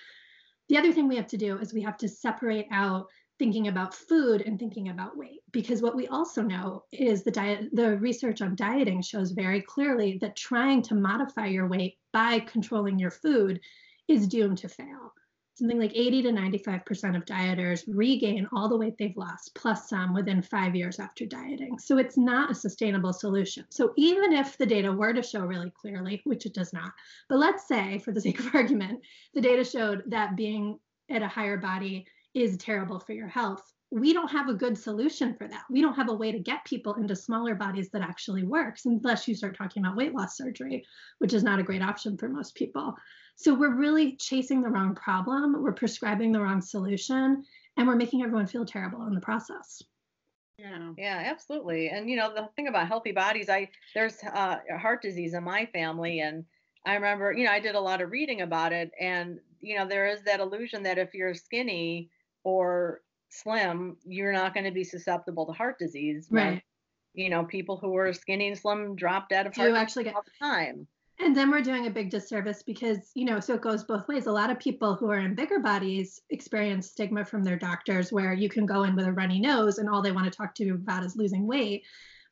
The 0.69 0.77
other 0.77 0.93
thing 0.93 1.09
we 1.09 1.17
have 1.17 1.29
to 1.29 1.37
do 1.37 1.59
is 1.59 1.73
we 1.73 1.83
have 1.83 1.97
to 1.99 2.09
separate 2.09 2.67
out 2.73 3.07
thinking 3.39 3.69
about 3.69 3.95
food 3.95 4.43
and 4.43 4.59
thinking 4.59 4.89
about 4.89 5.17
weight 5.17 5.41
because 5.53 5.81
what 5.81 5.95
we 5.95 6.09
also 6.09 6.43
know 6.43 6.83
is 6.91 7.23
the 7.23 7.31
diet 7.31 7.69
the 7.73 7.97
research 7.99 8.43
on 8.43 8.57
dieting 8.57 9.01
shows 9.01 9.31
very 9.31 9.63
clearly 9.63 10.19
that 10.21 10.35
trying 10.35 10.83
to 10.83 10.97
modify 10.97 11.47
your 11.47 11.69
weight 11.69 11.95
by 12.13 12.41
controlling 12.41 12.99
your 12.99 13.13
food 13.13 13.61
is 14.09 14.27
doomed 14.27 14.59
to 14.59 14.69
fail 14.69 15.13
something 15.59 15.79
like 15.79 15.95
80 15.95 16.23
to 16.23 16.29
95% 16.31 17.17
of 17.17 17.25
dieters 17.25 17.83
regain 17.89 18.49
all 18.53 18.69
the 18.69 18.77
weight 18.77 18.97
they've 18.99 19.17
lost, 19.17 19.55
plus 19.55 19.89
some 19.89 20.15
within 20.15 20.41
five 20.41 20.77
years 20.77 21.01
after 21.01 21.27
dieting. 21.27 21.79
So 21.79 21.99
it's 21.99 22.17
not 22.17 22.51
a 22.51 22.55
sustainable 22.55 23.13
solution. 23.13 23.65
So 23.71 23.93
even 23.97 24.33
if 24.33 24.57
the 24.57 24.67
data 24.67 24.93
were 24.93 25.13
to 25.13 25.23
show 25.23 25.41
really 25.41 25.71
clearly, 25.71 26.21
which 26.25 26.47
it 26.47 26.55
does 26.55 26.73
not, 26.73 26.93
but 27.29 27.39
let's 27.39 27.67
say, 27.67 27.99
for 27.99 28.13
the 28.13 28.21
sake 28.29 28.39
of 28.39 28.55
argument, 28.55 29.01
the 29.35 29.41
data 29.41 29.65
showed 29.65 30.05
that 30.07 30.37
being 30.37 30.79
at 31.11 31.23
a 31.23 31.29
higher 31.29 31.57
body 31.57 32.07
is 32.35 32.57
terrible 32.59 33.01
for 33.01 33.13
your 33.13 33.29
health. 33.29 33.73
We 33.91 34.13
don't 34.13 34.31
have 34.31 34.49
a 34.49 34.55
good 34.55 34.77
solution 34.77 35.35
for 35.35 35.49
that. 35.49 35.65
We 35.71 35.81
don't 35.81 35.95
have 35.95 36.11
a 36.11 36.15
way 36.15 36.31
to 36.31 36.39
get 36.39 36.65
people 36.65 36.95
into 36.95 37.17
smaller 37.17 37.55
bodies 37.55 37.89
that 37.91 38.03
actually 38.03 38.45
works 38.45 38.85
unless 38.85 39.27
you 39.27 39.35
start 39.35 39.57
talking 39.57 39.83
about 39.83 39.97
weight 39.97 40.15
loss 40.15 40.37
surgery, 40.37 40.85
which 41.19 41.33
is 41.33 41.43
not 41.43 41.59
a 41.59 41.63
great 41.63 41.83
option 41.83 42.19
for 42.19 42.29
most 42.29 42.55
people. 42.55 42.95
So 43.37 43.55
we're 43.55 43.75
really 43.75 44.17
chasing 44.17 44.61
the 44.63 44.69
wrong 44.69 44.95
problem, 44.95 45.63
we're 45.63 45.73
prescribing 45.73 46.33
the 46.33 46.41
wrong 46.41 46.61
solution, 46.61 47.45
and 47.77 47.87
we're 47.87 47.97
making 47.97 48.23
everyone 48.23 48.47
feel 48.47 48.67
terrible 48.67 49.07
in 49.07 49.15
the 49.15 49.21
process. 49.21 49.83
Yeah. 50.59 50.93
Yeah, 50.99 51.23
absolutely. 51.27 51.89
And 51.89 52.11
you 52.11 52.17
know, 52.17 52.35
the 52.35 52.49
thing 52.57 52.67
about 52.67 52.89
healthy 52.89 53.13
bodies, 53.13 53.49
I 53.49 53.71
there's 53.95 54.23
uh, 54.25 54.59
heart 54.77 55.01
disease 55.03 55.35
in 55.35 55.45
my 55.45 55.67
family 55.67 56.21
and 56.21 56.45
I 56.85 56.95
remember, 56.95 57.33
you 57.33 57.45
know, 57.45 57.53
I 57.53 57.61
did 57.61 57.77
a 57.77 57.81
lot 57.81 58.01
of 58.01 58.11
reading 58.11 58.41
about 58.41 58.73
it 58.73 58.91
and 59.01 59.39
you 59.61 59.77
know, 59.79 59.87
there 59.87 60.07
is 60.07 60.23
that 60.23 60.41
illusion 60.41 60.83
that 60.83 60.99
if 60.99 61.15
you're 61.15 61.35
skinny 61.35 62.11
or 62.43 63.03
slim, 63.31 63.97
you're 64.05 64.33
not 64.33 64.55
going 64.55 64.65
to 64.65 64.73
be 64.73 64.85
susceptible 64.85 65.47
to 65.47 65.53
heart 65.53 65.79
disease. 65.79 66.29
Right. 66.31 66.45
When, 66.45 66.63
you 67.15 67.31
know, 67.31 67.45
people 67.45 67.77
who 67.77 67.97
are 67.97 68.13
skinny 68.13 68.49
and 68.49 68.59
slim 68.59 68.97
drop 68.97 69.29
dead 69.29 69.47
of 69.47 69.55
Do 69.55 69.63
heart 69.63 69.75
actually 69.75 70.05
disease 70.05 70.13
get 70.13 70.17
all 70.17 70.25
the 70.25 70.45
time. 70.45 70.87
And 71.21 71.37
then 71.37 71.51
we're 71.51 71.63
doing 71.63 71.87
a 71.87 71.91
big 71.91 72.11
disservice 72.11 72.63
because, 72.63 73.11
you 73.15 73.25
know, 73.25 73.41
so 73.41 73.55
it 73.55 73.61
goes 73.61 73.83
both 73.83 74.07
ways. 74.07 74.27
A 74.27 74.33
lot 74.33 74.51
of 74.51 74.61
people 74.61 74.95
who 74.95 75.11
are 75.11 75.19
in 75.19 75.35
bigger 75.35 75.59
bodies 75.59 76.21
experience 76.31 76.91
stigma 76.91 77.25
from 77.25 77.43
their 77.43 77.59
doctors 77.59 78.13
where 78.13 78.33
you 78.33 78.49
can 78.49 78.67
go 78.67 78.85
in 78.85 78.95
with 78.95 79.07
a 79.07 79.13
runny 79.13 79.41
nose 79.41 79.79
and 79.79 79.89
all 79.89 80.01
they 80.01 80.13
want 80.13 80.31
to 80.31 80.37
talk 80.37 80.55
to 80.57 80.65
you 80.65 80.75
about 80.77 81.03
is 81.03 81.17
losing 81.17 81.45
weight. 81.45 81.83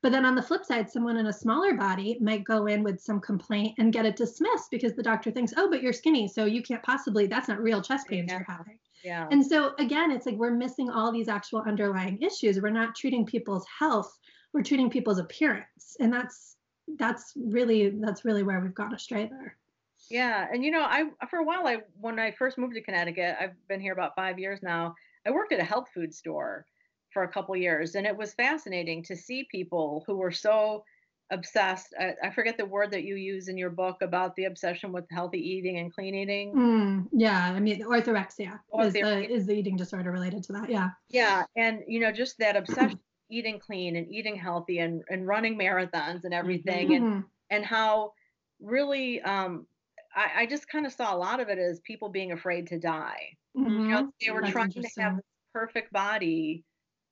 But 0.03 0.13
then 0.13 0.25
on 0.25 0.37
the 0.37 0.43
flip 0.43 0.65
side, 0.65 0.89
someone 0.89 1.17
in 1.17 1.27
a 1.27 1.33
smaller 1.33 1.75
body 1.75 2.17
might 2.21 2.45
go 2.45 2.67
in 2.67 2.85
with 2.85 3.01
some 3.01 3.21
complaint 3.21 3.75
and 3.79 3.93
get 3.93 4.07
it 4.07 4.15
dismissed 4.15 4.71
because 4.71 4.95
the 4.95 5.03
doctor 5.03 5.33
thinks, 5.33 5.53
oh, 5.57 5.69
but 5.69 5.83
you're 5.83 5.93
skinny. 5.93 6.29
So 6.29 6.45
you 6.45 6.63
can't 6.63 6.83
possibly, 6.83 7.27
that's 7.27 7.49
not 7.49 7.61
real 7.61 7.83
chest 7.83 8.07
pains 8.07 8.31
Yeah. 8.31 8.39
you're 8.39 8.57
having. 8.57 8.79
Yeah. 9.07 9.29
And 9.31 9.47
so 9.47 9.73
again, 9.79 10.11
it's 10.11 10.27
like 10.27 10.35
we're 10.35 10.51
missing 10.51 10.91
all 10.91 11.13
these 11.13 11.29
actual 11.29 11.61
underlying 11.61 12.21
issues. 12.21 12.61
We're 12.61 12.71
not 12.71 12.97
treating 12.97 13.25
people's 13.25 13.65
health, 13.79 14.13
we're 14.53 14.65
treating 14.65 14.91
people's 14.91 15.21
appearance. 15.21 15.97
And 16.01 16.13
that's 16.13 16.57
that's 16.99 17.33
really 17.37 17.91
that's 18.01 18.25
really 18.25 18.43
where 18.43 18.59
we've 18.59 18.75
gone 18.75 18.93
astray 18.93 19.29
there. 19.31 19.57
Yeah, 20.11 20.49
and 20.53 20.65
you 20.65 20.73
know, 20.73 20.83
I 20.83 21.05
for 21.31 21.39
a 21.39 21.45
while, 21.45 21.69
I 21.69 21.79
when 22.01 22.19
I 22.19 22.33
first 22.33 22.59
moved 22.59 22.75
to 22.75 22.83
Connecticut, 22.83 23.37
I've 23.41 23.55
been 23.69 23.81
here 23.81 23.93
about 23.93 24.17
five 24.17 24.41
years 24.41 24.61
now. 24.61 24.97
I 25.25 25.31
worked 25.31 25.53
at 25.53 25.61
a 25.61 25.65
health 25.65 25.87
food 25.95 26.13
store 26.13 26.67
for 27.13 27.23
a 27.23 27.29
couple 27.29 27.57
years, 27.57 27.95
and 27.95 28.09
it 28.09 28.17
was 28.17 28.35
fascinating 28.35 29.05
to 29.05 29.15
see 29.15 29.47
people 29.53 30.03
who 30.09 30.17
were 30.17 30.33
so 30.33 30.83
obsessed. 31.31 31.95
I, 31.99 32.15
I 32.23 32.31
forget 32.31 32.57
the 32.57 32.67
word 32.67 32.93
that 32.93 33.05
you 33.05 33.17
use 33.17 33.49
in 33.49 33.59
your 33.59 33.71
book 33.71 34.03
about 34.03 34.37
the 34.37 34.45
obsession 34.45 34.93
with 34.93 35.07
healthy 35.11 35.39
eating 35.41 35.79
and 35.79 35.93
clean 35.93 36.15
eating. 36.15 36.59
Mm, 36.59 37.09
yeah, 37.13 37.53
I 37.53 37.61
mean 37.61 37.83
orthorexia 37.83 38.61
is 38.79 38.99
the 38.99 39.29
is 39.31 39.47
the 39.47 39.55
eating 39.55 39.77
disorder 39.77 40.11
related 40.11 40.43
to 40.45 40.53
that. 40.55 40.71
Yeah. 40.71 40.91
Yeah, 41.09 41.45
and 41.57 41.83
you 41.87 42.01
know, 42.01 42.13
just 42.13 42.39
that 42.39 42.57
obsession 42.57 42.99
eating 43.31 43.59
clean 43.59 43.97
and 43.97 44.09
eating 44.13 44.37
healthy 44.37 44.79
and 44.79 45.03
and 45.09 45.27
running 45.27 45.57
marathons 45.59 46.25
and 46.25 46.35
everything, 46.35 46.95
and 46.95 47.07
Mhm. 47.07 47.31
and 47.51 47.65
how 47.65 48.13
really 48.61 49.21
um 49.23 49.67
I, 50.15 50.43
I 50.43 50.47
just 50.47 50.69
kind 50.69 50.87
of 50.87 50.93
saw 50.93 51.15
a 51.15 51.19
lot 51.19 51.41
of 51.41 51.49
it 51.49 51.59
as 51.59 51.81
people 51.81 52.09
being 52.09 52.33
afraid 52.33 52.67
to 52.69 52.79
die. 52.79 53.37
You 53.77 53.85
know, 53.95 54.01
Mhm. 54.01 54.13
they 54.25 54.33
were 54.33 54.43
That's 54.43 54.53
trying 54.53 54.71
to 54.83 54.91
have 55.01 55.17
this 55.17 55.25
perfect 55.55 55.93
body 55.93 56.65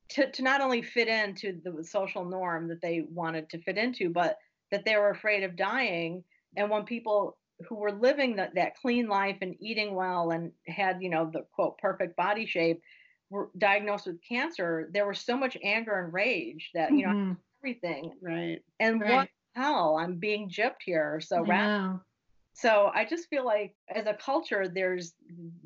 to, 0.09 0.31
to 0.31 0.43
not 0.43 0.61
only 0.61 0.81
fit 0.81 1.07
into 1.07 1.59
the 1.63 1.83
social 1.83 2.25
norm 2.25 2.67
that 2.69 2.81
they 2.81 3.01
wanted 3.01 3.49
to 3.49 3.61
fit 3.61 3.77
into, 3.77 4.09
but 4.09 4.37
that 4.71 4.85
they 4.85 4.95
were 4.97 5.09
afraid 5.09 5.43
of 5.43 5.55
dying. 5.55 6.23
And 6.55 6.69
when 6.69 6.85
people 6.85 7.39
who 7.67 7.75
were 7.75 7.91
living 7.91 8.35
that, 8.35 8.55
that 8.55 8.75
clean 8.75 9.07
life 9.07 9.37
and 9.41 9.55
eating 9.59 9.95
well 9.95 10.31
and 10.31 10.51
had, 10.67 11.01
you 11.01 11.09
know, 11.09 11.29
the 11.31 11.43
quote 11.53 11.77
perfect 11.77 12.15
body 12.15 12.45
shape 12.45 12.81
were 13.29 13.49
diagnosed 13.57 14.07
with 14.07 14.21
cancer, 14.21 14.89
there 14.93 15.07
was 15.07 15.19
so 15.19 15.37
much 15.37 15.57
anger 15.63 15.99
and 16.03 16.13
rage 16.13 16.71
that, 16.73 16.95
you 16.95 17.05
know, 17.05 17.11
Mhm. 17.11 17.37
everything. 17.61 18.17
Right. 18.21 18.61
And 18.79 19.07
what 19.07 19.25
Right. 19.25 19.29
the 19.55 19.61
hell? 19.61 19.97
I'm 19.97 20.19
being 20.19 20.49
gypped 20.49 20.83
here. 20.85 21.19
So 21.21 21.43
know. 21.43 22.05
So 22.55 22.91
I 22.93 23.05
just 23.05 23.29
feel 23.29 23.45
like 23.45 23.75
as 23.89 24.07
a 24.07 24.13
culture, 24.15 24.67
there's 24.69 25.15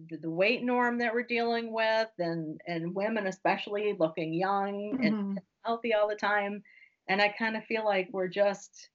the, 0.10 0.30
weight 0.30 0.64
norm 0.64 0.98
that 1.00 1.14
we're 1.14 1.24
dealing 1.24 1.72
with, 1.74 2.10
and 2.20 2.60
and 2.68 2.96
women 2.96 3.28
especially 3.28 3.94
looking 4.00 4.34
young 4.34 4.98
and 5.04 5.14
Mhm. 5.14 5.42
healthy 5.66 5.94
all 5.94 6.08
the 6.10 6.16
time, 6.16 6.64
and 7.08 7.22
I 7.22 7.30
kind 7.30 7.56
of 7.58 7.66
feel 7.66 7.86
like 7.86 8.10
we're 8.12 8.28
just 8.30 8.90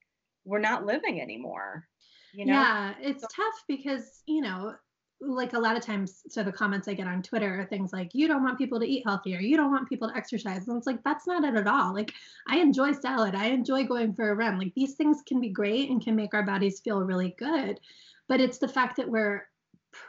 we're 0.44 0.60
not 0.60 0.86
living 0.86 1.20
anymore. 1.20 1.88
You 2.32 2.46
know? 2.46 2.64
Yeah, 2.66 2.94
it's 3.00 3.26
tough 3.26 3.64
because, 3.66 4.22
you 4.26 4.40
know, 4.42 4.76
like 5.20 5.52
a 5.54 5.58
lot 5.58 5.76
of 5.76 5.82
times, 5.82 6.22
so 6.28 6.42
the 6.42 6.52
comments 6.52 6.86
I 6.86 6.94
get 6.94 7.06
on 7.06 7.22
Twitter 7.22 7.60
are 7.60 7.64
things 7.64 7.92
like, 7.92 8.14
you 8.14 8.28
don't 8.28 8.42
want 8.42 8.58
people 8.58 8.78
to 8.80 8.86
eat 8.86 9.04
healthier, 9.06 9.40
you 9.40 9.56
don't 9.56 9.70
want 9.70 9.88
people 9.88 10.08
to 10.08 10.16
exercise. 10.16 10.68
And 10.68 10.76
it's 10.76 10.86
like, 10.86 11.02
that's 11.02 11.26
not 11.26 11.44
it 11.44 11.54
at 11.54 11.66
all. 11.66 11.94
Like, 11.94 12.12
I 12.48 12.58
enjoy 12.58 12.92
salad, 12.92 13.34
I 13.34 13.46
enjoy 13.46 13.84
going 13.84 14.12
for 14.12 14.30
a 14.30 14.34
run. 14.34 14.58
Like, 14.58 14.74
these 14.74 14.94
things 14.94 15.22
can 15.26 15.40
be 15.40 15.48
great 15.48 15.90
and 15.90 16.02
can 16.02 16.16
make 16.16 16.34
our 16.34 16.42
bodies 16.42 16.80
feel 16.80 17.00
really 17.00 17.34
good. 17.38 17.80
But 18.28 18.40
it's 18.40 18.58
the 18.58 18.68
fact 18.68 18.96
that 18.96 19.08
we're, 19.08 19.46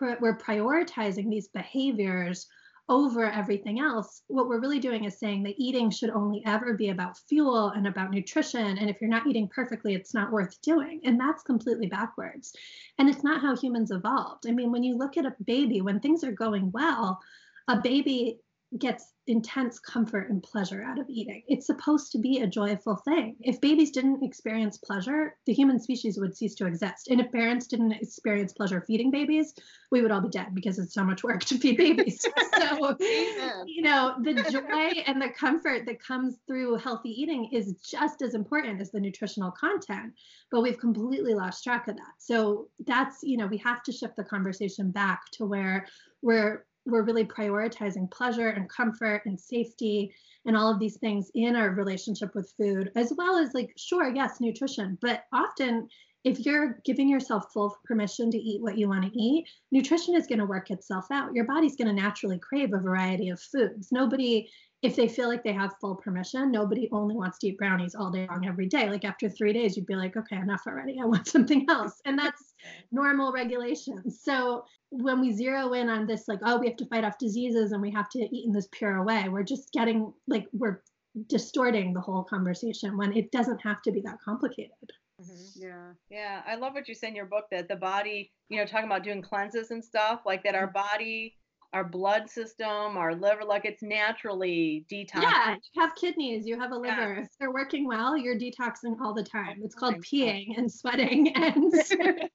we're 0.02 0.38
prioritizing 0.38 1.30
these 1.30 1.48
behaviors 1.48 2.48
over 2.88 3.26
everything 3.26 3.80
else, 3.80 4.22
what 4.28 4.48
we're 4.48 4.60
really 4.60 4.80
doing 4.80 5.06
is 5.06 5.18
saying 5.18 5.44
that 5.44 5.56
eating 5.58 5.90
should 5.90 6.12
only 6.12 6.44
ever 6.46 6.74
be 6.76 6.90
about 6.90 7.18
fuel 7.18 7.70
and 7.70 7.88
about 7.88 8.12
nutrition. 8.12 8.78
And 8.78 8.90
if 8.90 9.02
you're 9.02 9.10
not 9.10 9.26
eating 9.26 9.48
perfectly, 9.48 9.96
it's 9.96 10.14
not 10.14 10.32
worth 10.32 10.62
doing. 10.62 11.02
And 11.04 11.20
that's 11.20 11.42
completely 11.42 11.88
backwards. 11.88 12.54
And 13.00 13.10
it's 13.10 13.24
not 13.24 13.42
how 13.42 13.56
humans 13.56 13.92
evolved. 13.92 14.46
I 14.48 14.52
mean, 14.52 14.72
when 14.72 14.84
you 14.84 14.98
look 14.98 15.18
at 15.18 15.26
a 15.26 15.36
baby, 15.46 15.82
when 15.82 16.00
things 16.00 16.24
are 16.24 16.32
going 16.32 16.72
well, 16.72 17.20
a 17.68 17.78
baby 17.82 18.40
gets 18.80 19.14
intense 19.28 19.80
comfort 19.80 20.30
and 20.30 20.44
pleasure 20.44 20.84
out 20.84 21.00
of 21.00 21.10
eating. 21.10 21.42
It's 21.48 21.66
supposed 21.66 22.12
to 22.12 22.20
be 22.20 22.40
a 22.40 22.48
joyful 22.48 22.96
thing. 22.98 23.36
If 23.40 23.60
babies 23.62 23.92
didn't 23.92 24.24
experience 24.24 24.78
pleasure, 24.78 25.36
the 25.46 25.54
human 25.54 25.80
species 25.80 26.20
would 26.20 26.36
cease 26.36 26.56
to 26.56 26.68
exist. 26.68 27.08
And 27.10 27.20
if 27.20 27.32
parents 27.32 27.68
didn't 27.68 27.94
experience 27.94 28.54
pleasure 28.54 28.84
feeding 28.86 29.12
babies, 29.12 29.54
we 29.92 30.02
would 30.02 30.12
all 30.12 30.22
be 30.22 30.30
dead 30.30 30.54
because 30.54 30.78
it's 30.78 30.94
so 30.94 31.04
much 31.04 31.24
work 31.24 31.44
to 31.46 31.58
feed 31.58 31.78
babies. 31.78 32.22
so, 32.58 32.96
Amen. 33.02 33.64
you 33.66 33.82
know, 33.82 34.16
the 34.22 34.34
joy 34.52 35.02
and 35.08 35.22
the 35.22 35.30
comfort 35.30 35.86
that 35.86 36.00
comes 36.00 36.36
through 36.46 36.76
healthy 36.78 37.10
eating 37.10 37.50
is 37.52 37.76
just 37.82 38.22
as 38.22 38.36
important 38.36 38.82
as 38.82 38.92
the 38.92 39.00
nutritional 39.00 39.52
content, 39.52 40.14
but 40.52 40.62
we've 40.62 40.80
completely 40.80 41.34
lost 41.34 41.64
track 41.64 41.88
of 41.88 41.96
that. 41.96 42.14
So 42.20 42.68
that's, 42.86 43.24
you 43.24 43.38
know, 43.38 43.48
we 43.48 43.58
have 43.58 43.82
to 43.84 43.92
shift 43.92 44.18
the 44.18 44.24
conversation 44.24 44.92
back 44.92 45.32
to 45.34 45.46
where 45.46 45.88
we're 46.22 46.66
we're 46.86 47.04
really 47.04 47.26
prioritizing 47.26 48.10
pleasure 48.12 48.50
and 48.50 48.70
comfort 48.70 49.24
and 49.26 49.40
safety 49.40 50.14
and 50.46 50.56
all 50.56 50.72
of 50.72 50.80
these 50.80 50.98
things 50.98 51.32
in 51.34 51.56
our 51.56 51.72
relationship 51.72 52.34
with 52.36 52.54
food 52.58 52.92
as 52.96 53.12
well 53.18 53.38
as 53.38 53.54
like 53.54 53.72
sure 53.78 54.14
yes 54.14 54.40
nutrition. 54.40 54.98
But 55.02 55.24
often 55.34 55.88
if 56.24 56.40
you're 56.40 56.80
giving 56.84 57.08
yourself 57.08 57.52
full 57.54 57.78
permission 57.86 58.32
to 58.32 58.38
eat 58.38 58.62
what 58.62 58.78
you 58.78 58.90
want 58.90 59.06
to 59.06 59.20
eat 59.20 59.48
nutrition 59.72 60.16
is 60.16 60.28
going 60.28 60.40
to 60.40 60.46
work 60.46 60.72
itself 60.72 61.06
out. 61.12 61.34
Your 61.34 61.46
body's 61.46 61.76
going 61.76 61.88
to 61.88 62.02
naturally 62.02 62.40
crave 62.40 62.74
a 62.74 62.80
variety 62.80 63.30
of 63.30 63.40
foods. 63.40 63.92
Nobody 63.92 64.50
if 64.86 64.96
they 64.96 65.08
feel 65.08 65.28
like 65.28 65.44
they 65.44 65.54
have 65.54 65.74
full 65.82 65.96
permission 65.96 66.52
nobody 66.52 66.88
only 66.92 67.16
wants 67.16 67.40
to 67.40 67.48
eat 67.48 67.58
brownies 67.58 67.96
all 67.96 68.12
day 68.12 68.28
long 68.30 68.46
every 68.48 68.68
day. 68.68 68.90
Like 68.90 69.06
after 69.06 69.30
three 69.30 69.54
days 69.54 69.76
you'd 69.76 69.86
be 69.86 69.96
like 69.96 70.16
okay 70.16 70.38
enough 70.38 70.62
already. 70.68 71.00
I 71.02 71.06
want 71.06 71.28
something 71.36 71.66
else. 71.70 72.02
And 72.06 72.18
that's 72.18 72.54
normal 72.92 73.32
regulations 73.32 74.22
so 74.24 74.66
when 74.90 75.20
we 75.20 75.32
zero 75.34 75.74
in 75.74 75.90
on 75.90 76.08
this 76.08 76.28
like 76.28 76.40
oh 76.44 76.58
we 76.58 76.68
have 76.68 76.78
to 76.78 76.86
fight 76.88 77.04
off 77.04 77.18
diseases 77.20 77.74
and 77.74 77.82
we 77.82 77.92
have 77.92 78.10
to 78.10 78.20
eat 78.20 78.46
in 78.46 78.52
this 78.52 78.68
pure 78.72 79.04
way 79.04 79.30
we're 79.30 79.44
just 79.44 79.72
getting 79.72 80.12
like 80.28 80.48
we're 80.54 80.82
distorting 81.28 81.94
the 81.94 82.02
whole 82.02 82.24
conversation 82.24 82.98
when 82.98 83.16
it 83.16 83.32
doesn't 83.32 83.60
have 83.62 83.82
to 83.84 83.92
be 83.92 84.02
that 84.02 84.18
complicated. 84.24 84.92
Mhm. 85.22 85.52
Yeah. 85.56 85.94
Yeah, 86.10 86.44
I 86.46 86.56
love 86.56 86.74
what 86.74 86.88
you 86.88 86.96
say 86.96 87.08
in 87.08 87.16
your 87.16 87.26
book 87.26 87.46
that 87.52 87.68
the 87.68 87.76
body, 87.76 88.34
you 88.50 88.58
know, 88.58 88.66
talking 88.66 88.86
about 88.86 89.04
doing 89.04 89.22
cleanses 89.22 89.72
and 89.72 89.84
stuff, 89.84 90.22
like 90.26 90.44
that 90.44 90.56
our 90.56 90.68
body, 90.68 91.38
our 91.76 91.84
blood 91.84 92.30
system, 92.30 92.98
our 92.98 93.14
liver, 93.14 93.44
like 93.44 93.66
it's 93.66 93.84
naturally 93.84 94.86
detoxing. 94.92 95.22
yeah 95.24 95.56
you 95.74 95.82
have 95.82 95.94
kidneys 95.96 96.48
you 96.48 96.58
have 96.60 96.72
a 96.72 96.76
Yeah. 96.76 96.96
liver. 96.96 97.14
If 97.22 97.28
they're 97.40 97.52
working 97.52 97.86
well 97.88 98.18
you're 98.18 98.38
detoxing 98.40 98.96
all 99.02 99.14
the 99.14 99.24
time. 99.24 99.58
It's 99.64 99.76
called 99.76 99.96
peeing 100.02 100.58
and 100.58 100.72
sweating 100.72 101.36
and 101.36 101.72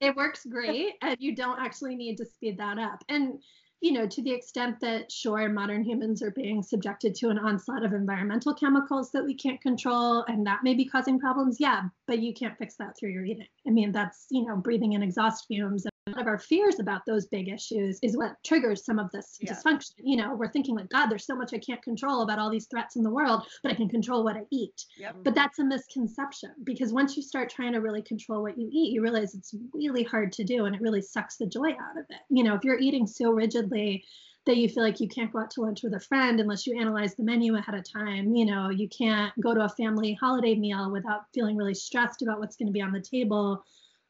it 0.00 0.16
works 0.16 0.44
great 0.44 0.94
and 1.00 1.16
you 1.20 1.34
don't 1.34 1.60
actually 1.60 1.94
need 1.96 2.16
to 2.18 2.26
speed 2.26 2.58
that 2.58 2.78
up. 2.78 3.04
And 3.08 3.40
you 3.80 3.92
know 3.92 4.06
to 4.06 4.22
the 4.22 4.30
extent 4.32 4.78
that 4.80 5.10
sure 5.10 5.48
modern 5.48 5.82
humans 5.84 6.22
are 6.22 6.30
being 6.32 6.62
subjected 6.62 7.14
to 7.16 7.30
an 7.30 7.38
onslaught 7.38 7.84
of 7.84 7.92
environmental 7.92 8.54
chemicals 8.54 9.10
that 9.12 9.24
we 9.24 9.34
can't 9.34 9.60
control 9.60 10.24
and 10.28 10.46
that 10.46 10.60
may 10.62 10.74
be 10.74 10.84
causing 10.84 11.18
problems 11.18 11.56
yeah 11.58 11.82
but 12.06 12.20
you 12.20 12.32
can't 12.32 12.56
fix 12.58 12.76
that 12.76 12.96
through 12.98 13.10
your 13.10 13.24
eating. 13.24 13.46
I 13.66 13.70
mean 13.70 13.90
that's 13.92 14.26
you 14.30 14.46
know 14.46 14.56
breathing 14.56 14.92
in 14.92 15.02
exhaust 15.02 15.46
fumes 15.48 15.84
one 16.06 16.18
of 16.18 16.26
our 16.26 16.38
fears 16.38 16.80
about 16.80 17.06
those 17.06 17.26
big 17.26 17.48
issues 17.48 17.98
is 18.02 18.16
what 18.16 18.32
triggers 18.44 18.84
some 18.84 18.98
of 18.98 19.10
this 19.12 19.38
Yeah. 19.40 19.52
dysfunction 19.52 19.92
you 19.98 20.16
know 20.16 20.34
we're 20.34 20.50
thinking 20.50 20.74
like 20.74 20.88
god 20.88 21.06
there's 21.06 21.24
so 21.26 21.36
much 21.36 21.54
i 21.54 21.58
can't 21.58 21.82
control 21.82 22.22
about 22.22 22.38
all 22.40 22.50
these 22.50 22.66
threats 22.66 22.96
in 22.96 23.02
the 23.02 23.10
world 23.10 23.42
but 23.62 23.70
i 23.70 23.74
can 23.74 23.88
control 23.88 24.24
what 24.24 24.36
i 24.36 24.42
eat 24.50 24.84
Yep. 24.98 25.16
but 25.22 25.34
that's 25.34 25.60
a 25.60 25.64
misconception 25.64 26.50
because 26.64 26.92
once 26.92 27.16
you 27.16 27.22
start 27.22 27.50
trying 27.50 27.72
to 27.72 27.78
really 27.80 28.02
control 28.02 28.42
what 28.42 28.58
you 28.58 28.68
eat, 28.72 28.92
you 28.92 29.02
realize 29.02 29.34
it's 29.34 29.54
really 29.72 30.02
hard 30.02 30.32
to 30.32 30.44
do 30.44 30.64
and 30.64 30.74
it 30.74 30.80
really 30.80 31.02
sucks 31.02 31.36
the 31.36 31.46
joy 31.46 31.70
out 31.70 31.96
of 31.98 32.04
it. 32.10 32.20
You 32.30 32.42
know, 32.44 32.54
if 32.54 32.64
you're 32.64 32.78
eating 32.78 33.06
so 33.06 33.30
rigidly 33.30 34.04
that 34.46 34.56
you 34.56 34.68
feel 34.68 34.82
like 34.82 35.00
you 35.00 35.08
can't 35.08 35.32
go 35.32 35.40
out 35.40 35.50
to 35.52 35.60
lunch 35.62 35.82
with 35.82 35.94
a 35.94 36.00
friend 36.00 36.40
unless 36.40 36.66
you 36.66 36.78
analyze 36.78 37.14
the 37.14 37.22
menu 37.22 37.56
ahead 37.56 37.74
of 37.74 37.84
time, 37.90 38.34
you 38.34 38.44
know, 38.44 38.70
you 38.70 38.88
can't 38.88 39.32
go 39.40 39.54
to 39.54 39.64
a 39.64 39.68
family 39.68 40.14
holiday 40.14 40.54
meal 40.54 40.90
without 40.90 41.22
feeling 41.34 41.56
really 41.56 41.74
stressed 41.74 42.22
about 42.22 42.38
what's 42.40 42.56
going 42.56 42.66
to 42.66 42.72
be 42.72 42.82
on 42.82 42.92
the 42.92 43.00
table. 43.00 43.62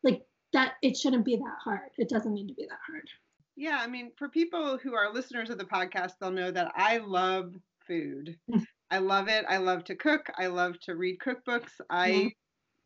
Like 0.02 0.22
that, 0.52 0.74
it 0.82 0.96
shouldn't 0.96 1.24
be 1.24 1.36
that 1.36 1.58
hard. 1.62 1.90
It 1.98 2.08
doesn't 2.08 2.32
need 2.32 2.48
to 2.48 2.54
be 2.54 2.66
that 2.68 2.78
hard. 2.86 3.08
Yeah, 3.56 3.78
I 3.80 3.86
mean, 3.86 4.12
for 4.16 4.28
people 4.28 4.78
who 4.78 4.94
are 4.94 5.12
listeners 5.12 5.50
of 5.50 5.58
the 5.58 5.64
podcast, 5.64 6.12
they'll 6.20 6.30
know 6.30 6.50
that 6.50 6.72
I 6.74 6.98
love 6.98 7.54
food. 7.86 8.38
Mm. 8.50 8.64
I 8.90 8.98
love 8.98 9.28
it. 9.28 9.44
I 9.48 9.58
love 9.58 9.84
to 9.84 9.94
cook. 9.94 10.26
I 10.38 10.46
love 10.46 10.78
to 10.80 10.96
read 10.96 11.18
cookbooks. 11.18 11.72
I 11.90 12.10
Mhm. 12.10 12.32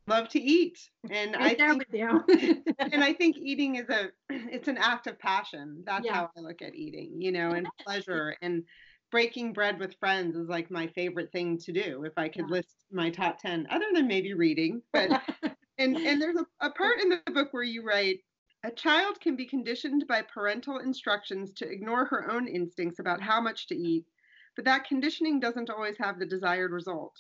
love 0.07 0.29
to 0.31 0.41
eat. 0.41 0.79
And 1.11 1.37
I 1.37 1.41
Right 1.41 1.59
there 1.59 1.71
think, 1.71 1.85
with 1.89 1.95
you. 2.01 2.65
and 2.79 3.03
I 3.03 3.13
think 3.13 3.37
eating 3.39 3.77
is 3.77 3.89
a 3.91 4.11
it's 4.31 4.69
an 4.69 4.79
act 4.79 5.07
of 5.07 5.19
passion. 5.19 5.83
That's 5.85 6.07
Yeah. 6.07 6.15
how 6.15 6.31
I 6.37 6.41
look 6.41 6.63
at 6.63 6.75
eating, 6.75 7.21
you 7.21 7.33
know, 7.33 7.51
and 7.51 7.67
pleasure 7.85 8.37
and 8.43 8.65
breaking 9.11 9.53
bread 9.53 9.79
with 9.79 9.95
friends 9.99 10.37
is 10.37 10.49
like 10.49 10.71
my 10.71 10.87
favorite 10.89 11.31
thing 11.33 11.59
to 11.59 11.73
do 11.73 12.03
if 12.05 12.13
I 12.17 12.29
could 12.29 12.47
yeah. 12.49 12.57
list 12.57 12.85
my 12.91 13.09
top 13.11 13.39
10 13.39 13.67
other 13.71 13.87
than 13.95 14.09
maybe 14.09 14.35
reading 14.35 14.83
but 14.93 15.23
and 15.79 15.97
and 15.97 16.21
there's 16.21 16.37
a, 16.37 16.67
a 16.67 16.71
part 16.71 17.01
in 17.01 17.09
the 17.09 17.33
book 17.33 17.49
where 17.53 17.63
you 17.63 17.83
write 17.83 18.21
a 18.65 18.71
child 18.71 19.21
can 19.21 19.37
be 19.37 19.47
conditioned 19.47 20.05
by 20.09 20.23
parental 20.23 20.79
instructions 20.79 21.53
to 21.53 21.69
ignore 21.71 22.05
her 22.05 22.31
own 22.31 22.49
instincts 22.49 22.99
about 22.99 23.21
how 23.21 23.41
much 23.41 23.67
to 23.67 23.75
eat 23.77 24.05
but 24.55 24.65
that 24.65 24.87
conditioning 24.87 25.39
doesn't 25.39 25.71
always 25.71 25.97
have 25.99 26.19
the 26.19 26.27
desired 26.27 26.73
result 26.73 27.15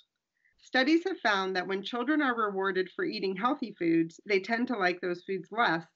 studies 0.58 1.04
have 1.04 1.18
found 1.20 1.54
that 1.54 1.66
when 1.66 1.82
children 1.82 2.22
are 2.22 2.36
rewarded 2.36 2.88
for 2.94 3.04
eating 3.04 3.36
healthy 3.36 3.74
foods 3.78 4.20
they 4.26 4.40
tend 4.40 4.66
to 4.66 4.76
like 4.76 5.00
those 5.00 5.22
foods 5.24 5.48
less 5.52 5.86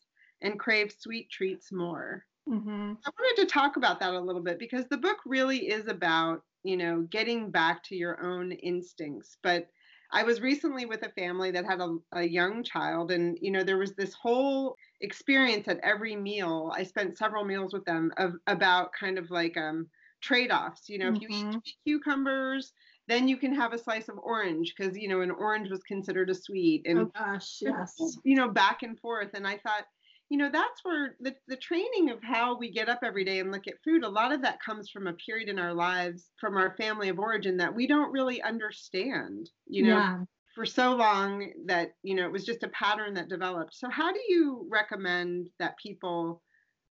and 0.42 0.58
crave 0.58 0.92
sweet 0.92 1.28
treats 1.30 1.72
more 1.72 2.24
Mm-hmm. 2.48 2.92
I 3.06 3.10
wanted 3.18 3.42
to 3.42 3.52
talk 3.52 3.76
about 3.76 4.00
that 4.00 4.14
a 4.14 4.20
little 4.20 4.42
bit 4.42 4.58
because 4.58 4.86
the 4.86 4.96
book 4.96 5.18
really 5.24 5.68
is 5.68 5.86
about, 5.86 6.42
you 6.62 6.76
know, 6.76 7.06
getting 7.10 7.50
back 7.50 7.82
to 7.84 7.96
your 7.96 8.22
own 8.24 8.52
instincts. 8.52 9.36
But 9.42 9.68
I 10.12 10.22
was 10.24 10.40
recently 10.40 10.86
with 10.86 11.04
a 11.04 11.10
family 11.10 11.50
that 11.52 11.64
had 11.64 11.80
a, 11.80 11.96
a 12.12 12.22
young 12.22 12.64
child, 12.64 13.10
and, 13.10 13.38
you 13.40 13.50
know, 13.50 13.62
there 13.62 13.78
was 13.78 13.94
this 13.94 14.12
whole 14.14 14.76
experience 15.00 15.68
at 15.68 15.78
every 15.82 16.16
meal. 16.16 16.72
I 16.76 16.82
spent 16.82 17.16
several 17.16 17.44
meals 17.44 17.72
with 17.72 17.84
them 17.84 18.12
of 18.16 18.34
about 18.46 18.90
kind 18.98 19.18
of 19.18 19.30
like 19.30 19.56
um, 19.56 19.86
trade 20.20 20.50
offs. 20.50 20.88
You 20.88 20.98
know, 20.98 21.12
mm-hmm. 21.12 21.16
if 21.16 21.22
you 21.22 21.28
eat 21.28 21.46
mm-hmm. 21.46 21.58
cucumbers, 21.84 22.72
then 23.08 23.28
you 23.28 23.36
can 23.36 23.54
have 23.54 23.72
a 23.72 23.78
slice 23.78 24.08
of 24.08 24.18
orange 24.18 24.74
because, 24.76 24.96
you 24.96 25.08
know, 25.08 25.20
an 25.20 25.30
orange 25.30 25.70
was 25.70 25.82
considered 25.82 26.30
a 26.30 26.34
sweet. 26.34 26.82
And, 26.86 26.98
oh, 26.98 27.12
gosh, 27.16 27.58
yes. 27.60 27.94
You 28.24 28.36
know, 28.36 28.48
back 28.48 28.82
and 28.82 28.98
forth. 28.98 29.30
And 29.34 29.46
I 29.46 29.58
thought, 29.58 29.84
you 30.30 30.38
know 30.38 30.48
that's 30.50 30.82
where 30.84 31.16
the, 31.20 31.34
the 31.48 31.56
training 31.56 32.08
of 32.10 32.22
how 32.22 32.56
we 32.56 32.70
get 32.70 32.88
up 32.88 33.00
every 33.04 33.24
day 33.24 33.40
and 33.40 33.50
look 33.52 33.66
at 33.66 33.82
food 33.84 34.04
a 34.04 34.08
lot 34.08 34.32
of 34.32 34.40
that 34.40 34.62
comes 34.62 34.88
from 34.88 35.08
a 35.08 35.12
period 35.14 35.48
in 35.48 35.58
our 35.58 35.74
lives 35.74 36.30
from 36.40 36.56
our 36.56 36.74
family 36.76 37.08
of 37.10 37.18
origin 37.18 37.56
that 37.58 37.74
we 37.74 37.86
don't 37.86 38.12
really 38.12 38.40
understand 38.40 39.50
you 39.66 39.82
know 39.82 39.96
yeah. 39.96 40.18
for 40.54 40.64
so 40.64 40.94
long 40.94 41.50
that 41.66 41.90
you 42.02 42.14
know 42.14 42.24
it 42.24 42.32
was 42.32 42.44
just 42.44 42.62
a 42.62 42.68
pattern 42.68 43.12
that 43.12 43.28
developed 43.28 43.74
so 43.74 43.90
how 43.90 44.12
do 44.12 44.20
you 44.28 44.66
recommend 44.70 45.48
that 45.58 45.76
people 45.82 46.40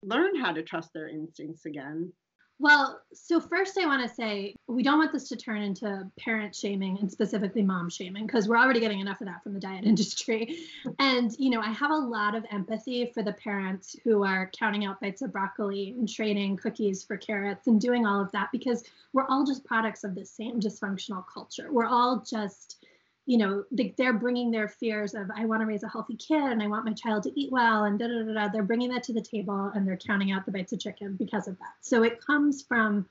learn 0.03 0.35
how 0.39 0.51
to 0.51 0.61
trust 0.61 0.89
their 0.93 1.07
instincts 1.07 1.65
again 1.65 2.11
well, 2.59 2.99
so 3.13 3.39
first 3.39 3.77
I 3.77 3.85
want 3.85 4.07
to 4.07 4.13
say 4.13 4.53
we 4.67 4.83
don't 4.83 4.99
want 4.99 5.13
this 5.13 5.29
to 5.29 5.37
turn 5.37 5.61
into 5.61 6.05
parent 6.19 6.53
shaming 6.53 6.97
and 6.99 7.09
specifically 7.09 7.63
mom 7.63 7.89
shaming 7.89 8.25
because 8.25 8.49
we're 8.49 8.57
already 8.57 8.81
getting 8.81 8.99
enough 8.99 9.21
of 9.21 9.27
that 9.27 9.41
from 9.43 9.53
the 9.53 9.61
diet 9.61 9.83
industry. 9.85 10.57
And, 10.99 11.33
you 11.39 11.51
know, 11.51 11.61
I 11.61 11.71
have 11.71 11.91
a 11.91 11.97
lot 11.97 12.35
of 12.35 12.45
empathy 12.51 13.11
for 13.13 13.23
the 13.23 13.31
parents 13.31 13.95
who 14.03 14.25
are 14.25 14.51
counting 14.57 14.85
out 14.85 14.99
bites 14.99 15.21
of 15.21 15.31
broccoli 15.31 15.95
and 15.97 16.07
trading 16.07 16.57
cookies 16.57 17.01
for 17.01 17.15
carrots 17.15 17.67
and 17.67 17.79
doing 17.79 18.05
all 18.05 18.21
of 18.21 18.31
that 18.33 18.49
because 18.51 18.83
we're 19.13 19.25
all 19.27 19.45
just 19.45 19.63
products 19.63 20.03
of 20.03 20.13
the 20.13 20.25
same 20.25 20.59
dysfunctional 20.59 21.23
culture. 21.33 21.71
We're 21.71 21.87
all 21.87 22.19
just 22.29 22.78
you 23.29 23.37
know, 23.37 23.63
they're 23.95 24.13
bringing 24.13 24.49
their 24.49 24.67
fears 24.67 25.13
of 25.13 25.29
I 25.35 25.45
want 25.45 25.61
to 25.61 25.67
raise 25.67 25.83
a 25.83 25.87
healthy 25.87 26.15
kid 26.15 26.41
and 26.41 26.63
I 26.63 26.67
want 26.67 26.85
my 26.85 26.93
child 26.93 27.21
to 27.23 27.39
eat 27.39 27.51
well 27.51 27.83
and 27.83 27.99
da 27.99 28.07
da 28.07 28.23
da 28.23 28.33
da. 28.33 28.47
They're 28.51 28.63
bringing 28.63 28.89
that 28.89 29.03
to 29.03 29.13
the 29.13 29.21
table 29.21 29.71
and 29.75 29.87
they're 29.87 29.97
counting 29.97 30.31
out 30.31 30.47
the 30.47 30.51
bites 30.51 30.73
of 30.73 30.79
chicken 30.79 31.15
because 31.15 31.47
of 31.47 31.55
that. 31.59 31.75
So 31.79 32.01
it 32.01 32.25
comes 32.25 32.63
from 32.63 33.07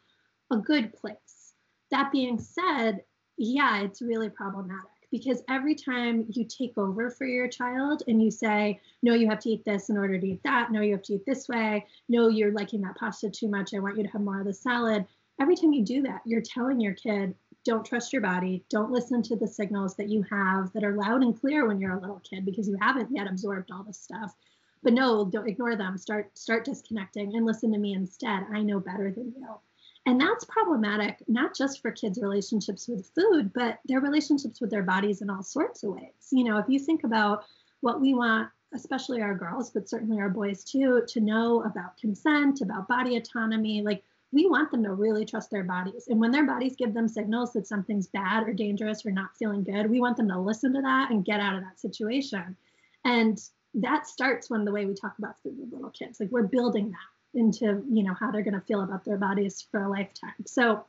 a 0.50 0.56
good 0.56 0.92
place. 0.92 1.52
That 1.92 2.10
being 2.10 2.36
said, 2.36 3.04
yeah, 3.36 3.82
it's 3.82 4.02
really 4.02 4.28
problematic 4.28 4.90
because 5.12 5.44
every 5.48 5.76
time 5.76 6.26
you 6.30 6.44
take 6.44 6.76
over 6.76 7.10
for 7.10 7.24
your 7.24 7.46
child 7.46 8.02
and 8.08 8.20
you 8.20 8.32
say, 8.32 8.80
no, 9.04 9.14
you 9.14 9.28
have 9.28 9.38
to 9.42 9.50
eat 9.50 9.64
this 9.64 9.88
in 9.88 9.96
order 9.96 10.18
to 10.18 10.26
eat 10.26 10.42
that, 10.42 10.72
no, 10.72 10.80
you 10.80 10.94
have 10.94 11.02
to 11.02 11.14
eat 11.14 11.26
this 11.26 11.48
way, 11.48 11.86
no, 12.08 12.26
you're 12.26 12.50
liking 12.50 12.80
that 12.80 12.96
pasta 12.96 13.30
too 13.30 13.46
much, 13.46 13.72
I 13.72 13.78
want 13.78 13.96
you 13.96 14.02
to 14.02 14.10
have 14.10 14.22
more 14.22 14.40
of 14.40 14.46
the 14.46 14.52
salad. 14.52 15.06
Every 15.40 15.54
time 15.54 15.72
you 15.72 15.84
do 15.84 16.02
that, 16.02 16.22
you're 16.24 16.42
telling 16.42 16.80
your 16.80 16.94
kid, 16.94 17.36
don't 17.64 17.84
trust 17.84 18.12
your 18.12 18.22
body. 18.22 18.64
Don't 18.70 18.90
listen 18.90 19.22
to 19.22 19.36
the 19.36 19.46
signals 19.46 19.94
that 19.96 20.08
you 20.08 20.24
have 20.30 20.72
that 20.72 20.84
are 20.84 20.94
loud 20.94 21.22
and 21.22 21.38
clear 21.38 21.66
when 21.66 21.80
you're 21.80 21.96
a 21.96 22.00
little 22.00 22.20
kid 22.20 22.44
because 22.44 22.68
you 22.68 22.78
haven't 22.80 23.14
yet 23.14 23.26
absorbed 23.28 23.70
all 23.70 23.82
this 23.82 23.98
stuff. 23.98 24.34
But 24.82 24.92
no, 24.92 25.24
don't 25.24 25.48
ignore 25.48 25.76
them. 25.76 25.98
Start 25.98 26.36
start 26.38 26.64
disconnecting 26.64 27.36
and 27.36 27.44
listen 27.44 27.72
to 27.72 27.78
me 27.78 27.94
instead. 27.94 28.44
I 28.52 28.62
know 28.62 28.80
better 28.80 29.10
than 29.10 29.32
you. 29.36 29.60
And 30.06 30.18
that's 30.18 30.44
problematic, 30.44 31.22
not 31.28 31.54
just 31.54 31.82
for 31.82 31.90
kids' 31.90 32.18
relationships 32.22 32.88
with 32.88 33.10
food, 33.14 33.52
but 33.52 33.80
their 33.84 34.00
relationships 34.00 34.60
with 34.60 34.70
their 34.70 34.82
bodies 34.82 35.20
in 35.20 35.28
all 35.28 35.42
sorts 35.42 35.82
of 35.82 35.92
ways. 35.92 36.28
You 36.30 36.44
know, 36.44 36.56
if 36.56 36.64
you 36.68 36.78
think 36.78 37.04
about 37.04 37.44
what 37.80 38.00
we 38.00 38.14
want, 38.14 38.48
especially 38.72 39.20
our 39.20 39.34
girls, 39.34 39.70
but 39.70 39.88
certainly 39.88 40.18
our 40.18 40.30
boys 40.30 40.64
too, 40.64 41.02
to 41.08 41.20
know 41.20 41.62
about 41.64 41.98
consent, 41.98 42.60
about 42.60 42.88
body 42.88 43.16
autonomy, 43.16 43.82
like 43.82 44.02
we 44.30 44.46
want 44.46 44.70
them 44.70 44.82
to 44.84 44.92
really 44.92 45.24
trust 45.24 45.50
their 45.50 45.64
bodies. 45.64 46.06
And 46.08 46.20
when 46.20 46.30
their 46.30 46.46
bodies 46.46 46.76
give 46.76 46.92
them 46.92 47.08
signals 47.08 47.52
that 47.54 47.66
something's 47.66 48.08
bad 48.08 48.46
or 48.46 48.52
dangerous 48.52 49.04
or 49.06 49.10
not 49.10 49.36
feeling 49.38 49.64
good, 49.64 49.90
we 49.90 50.00
want 50.00 50.16
them 50.16 50.28
to 50.28 50.38
listen 50.38 50.74
to 50.74 50.82
that 50.82 51.10
and 51.10 51.24
get 51.24 51.40
out 51.40 51.56
of 51.56 51.62
that 51.62 51.80
situation. 51.80 52.56
And 53.04 53.38
that 53.74 54.06
starts 54.06 54.50
when 54.50 54.64
the 54.64 54.72
way 54.72 54.84
we 54.84 54.94
talk 54.94 55.14
about 55.18 55.40
food 55.42 55.56
with 55.58 55.72
little 55.72 55.90
kids. 55.90 56.20
Like 56.20 56.30
we're 56.30 56.42
building 56.42 56.90
that 56.90 57.38
into, 57.38 57.82
you 57.90 58.02
know, 58.02 58.14
how 58.18 58.30
they're 58.30 58.42
going 58.42 58.54
to 58.54 58.66
feel 58.66 58.82
about 58.82 59.04
their 59.04 59.16
bodies 59.16 59.66
for 59.70 59.82
a 59.82 59.90
lifetime. 59.90 60.34
So 60.46 60.84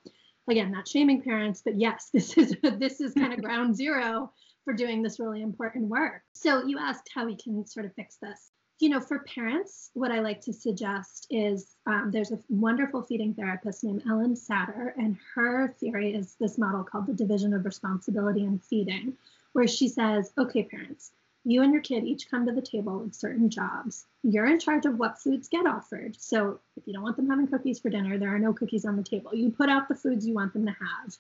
again, 0.50 0.72
not 0.72 0.88
shaming 0.88 1.22
parents, 1.22 1.62
but 1.64 1.80
yes, 1.80 2.10
this 2.14 2.38
is 2.38 2.56
this 2.62 3.00
is 3.00 3.14
kind 3.14 3.34
of 3.34 3.42
ground 3.44 3.76
zero 3.76 4.32
for 4.66 4.74
doing 4.74 5.02
this 5.02 5.20
really 5.20 5.42
important 5.42 5.88
work. 5.88 6.24
So 6.34 6.66
you 6.66 6.78
asked 6.78 7.10
how 7.14 7.26
we 7.26 7.36
can 7.38 7.66
sort 7.66 7.86
of 7.86 7.94
fix 7.96 8.18
this 8.22 8.52
you 8.80 8.88
know, 8.88 9.02
for 9.02 9.20
parents, 9.20 9.92
what 9.94 10.12
I 10.12 10.22
like 10.22 10.40
to 10.42 10.54
suggest 10.54 11.28
is 11.30 11.76
um, 11.86 12.12
there's 12.12 12.32
a 12.32 12.40
wonderful 12.50 13.02
feeding 13.02 13.34
therapist 13.34 13.84
named 13.84 14.04
Ellen 14.10 14.36
Satter, 14.36 14.94
and 14.98 15.18
her 15.36 15.68
theory 15.80 16.16
is 16.16 16.36
this 16.40 16.58
model 16.58 16.84
called 16.84 17.08
the 17.08 17.14
division 17.14 17.54
of 17.54 17.66
responsibility 17.66 18.44
in 18.44 18.58
feeding, 18.60 19.18
where 19.52 19.68
she 19.68 19.90
says, 19.90 20.32
okay, 20.38 20.64
parents, 20.64 21.12
you 21.44 21.62
and 21.62 21.74
your 21.74 21.82
kid 21.82 22.06
each 22.06 22.32
come 22.32 22.46
to 22.46 22.54
the 22.54 22.62
table 22.62 23.00
with 23.00 23.16
certain 23.16 23.50
jobs. 23.50 24.06
You're 24.24 24.48
in 24.48 24.60
charge 24.60 24.86
of 24.86 24.98
what 24.98 25.20
foods 25.20 25.50
get 25.50 25.66
offered. 25.66 26.16
So 26.18 26.60
if 26.78 26.88
you 26.88 26.94
don't 26.94 27.04
want 27.04 27.18
them 27.18 27.30
having 27.30 27.48
cookies 27.48 27.80
for 27.80 27.90
dinner, 27.90 28.18
there 28.18 28.34
are 28.34 28.40
no 28.40 28.54
cookies 28.54 28.86
on 28.86 28.96
the 28.96 29.04
table. 29.04 29.36
You 29.36 29.50
put 29.52 29.70
out 29.70 29.90
the 29.90 29.96
foods 29.96 30.26
you 30.26 30.34
want 30.34 30.54
them 30.54 30.66
to 30.66 30.72
have 30.72 31.18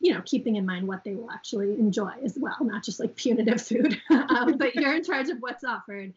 you 0.00 0.12
know, 0.12 0.20
keeping 0.26 0.56
in 0.56 0.66
mind 0.66 0.86
what 0.86 1.02
they 1.02 1.14
will 1.14 1.30
actually 1.30 1.78
enjoy 1.78 2.12
as 2.22 2.36
well, 2.38 2.56
not 2.60 2.84
just 2.84 3.00
like 3.00 3.16
punitive 3.16 3.62
food. 3.62 3.98
um, 4.10 4.58
but 4.58 4.74
you're 4.74 4.94
in 4.94 5.04
charge 5.04 5.30
of 5.30 5.38
what's 5.38 5.64
offered 5.64 6.12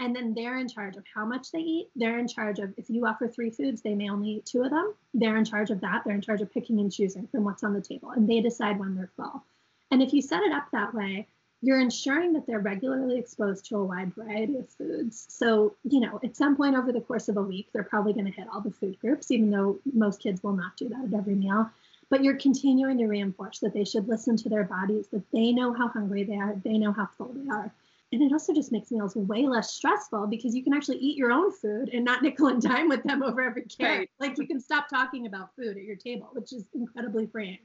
and 0.00 0.14
then 0.14 0.32
they're 0.34 0.58
in 0.58 0.68
charge 0.68 0.96
of 0.96 1.04
how 1.12 1.24
much 1.24 1.50
they 1.50 1.58
eat. 1.58 1.88
They're 1.96 2.18
in 2.18 2.28
charge 2.28 2.58
of 2.58 2.72
if 2.76 2.88
you 2.88 3.06
offer 3.06 3.26
three 3.28 3.50
foods, 3.50 3.82
they 3.82 3.94
may 3.94 4.10
only 4.10 4.30
eat 4.30 4.46
two 4.46 4.62
of 4.62 4.70
them. 4.70 4.94
They're 5.14 5.36
in 5.36 5.44
charge 5.44 5.70
of 5.70 5.80
that. 5.80 6.02
They're 6.04 6.14
in 6.14 6.20
charge 6.20 6.40
of 6.40 6.52
picking 6.52 6.78
and 6.80 6.92
choosing 6.92 7.26
from 7.26 7.44
what's 7.44 7.64
on 7.64 7.74
the 7.74 7.80
table, 7.80 8.10
and 8.10 8.28
they 8.28 8.40
decide 8.40 8.78
when 8.78 8.94
they're 8.94 9.10
full. 9.16 9.42
And 9.90 10.02
if 10.02 10.12
you 10.12 10.22
set 10.22 10.42
it 10.42 10.52
up 10.52 10.66
that 10.72 10.94
way, 10.94 11.26
you're 11.60 11.80
ensuring 11.80 12.32
that 12.34 12.46
they're 12.46 12.60
regularly 12.60 13.18
exposed 13.18 13.64
to 13.66 13.76
a 13.76 13.84
wide 13.84 14.14
variety 14.14 14.58
of 14.58 14.68
foods. 14.68 15.26
So, 15.28 15.74
you 15.82 15.98
know, 15.98 16.20
at 16.22 16.36
some 16.36 16.56
point 16.56 16.76
over 16.76 16.92
the 16.92 17.00
course 17.00 17.28
of 17.28 17.36
a 17.36 17.42
week, 17.42 17.68
they're 17.72 17.82
probably 17.82 18.12
going 18.12 18.26
to 18.26 18.32
hit 18.32 18.46
all 18.52 18.60
the 18.60 18.70
food 18.70 18.98
groups, 19.00 19.32
even 19.32 19.50
though 19.50 19.78
most 19.92 20.20
kids 20.20 20.42
will 20.44 20.52
not 20.52 20.76
do 20.76 20.88
that 20.88 21.06
at 21.06 21.14
every 21.14 21.34
meal. 21.34 21.68
But 22.10 22.22
you're 22.22 22.36
continuing 22.36 22.98
to 22.98 23.06
reinforce 23.06 23.58
that 23.58 23.74
they 23.74 23.84
should 23.84 24.08
listen 24.08 24.36
to 24.36 24.48
their 24.48 24.64
bodies, 24.64 25.08
that 25.08 25.28
they 25.32 25.50
know 25.50 25.72
how 25.72 25.88
hungry 25.88 26.22
they 26.22 26.36
are, 26.36 26.54
they 26.64 26.78
know 26.78 26.92
how 26.92 27.08
full 27.18 27.32
they 27.34 27.50
are 27.50 27.72
and 28.10 28.22
it 28.22 28.32
also 28.32 28.54
just 28.54 28.72
makes 28.72 28.90
meals 28.90 29.14
way 29.16 29.46
less 29.46 29.72
stressful 29.74 30.26
because 30.28 30.54
you 30.54 30.64
can 30.64 30.72
actually 30.72 30.96
eat 30.98 31.16
your 31.16 31.30
own 31.30 31.52
food 31.52 31.90
and 31.92 32.04
not 32.04 32.22
nickel 32.24 32.48
and 32.48 32.62
dime 32.62 32.88
with 32.88 33.02
them 33.02 33.22
over 33.22 33.42
every 33.42 33.62
carrot. 33.62 33.98
Right. 33.98 34.10
Like 34.18 34.38
you 34.38 34.46
can 34.46 34.60
stop 34.60 34.88
talking 34.88 35.26
about 35.26 35.54
food 35.54 35.76
at 35.76 35.82
your 35.82 35.96
table, 35.96 36.28
which 36.32 36.52
is 36.52 36.64
incredibly 36.74 37.26
freeing 37.26 37.58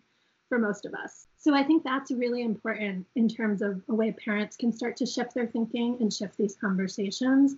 for 0.50 0.60
most 0.60 0.86
of 0.86 0.94
us. 0.94 1.28
So 1.38 1.56
I 1.56 1.64
think 1.64 1.84
that's 1.84 2.12
really 2.12 2.42
important 2.42 3.06
in 3.16 3.30
terms 3.30 3.62
of 3.62 3.82
a 3.88 3.96
way 3.96 4.12
parents 4.12 4.58
can 4.58 4.74
start 4.74 4.98
to 4.98 5.06
shift 5.06 5.34
their 5.34 5.48
thinking 5.48 5.98
and 6.02 6.14
shift 6.14 6.38
these 6.38 6.56
conversations. 6.56 7.56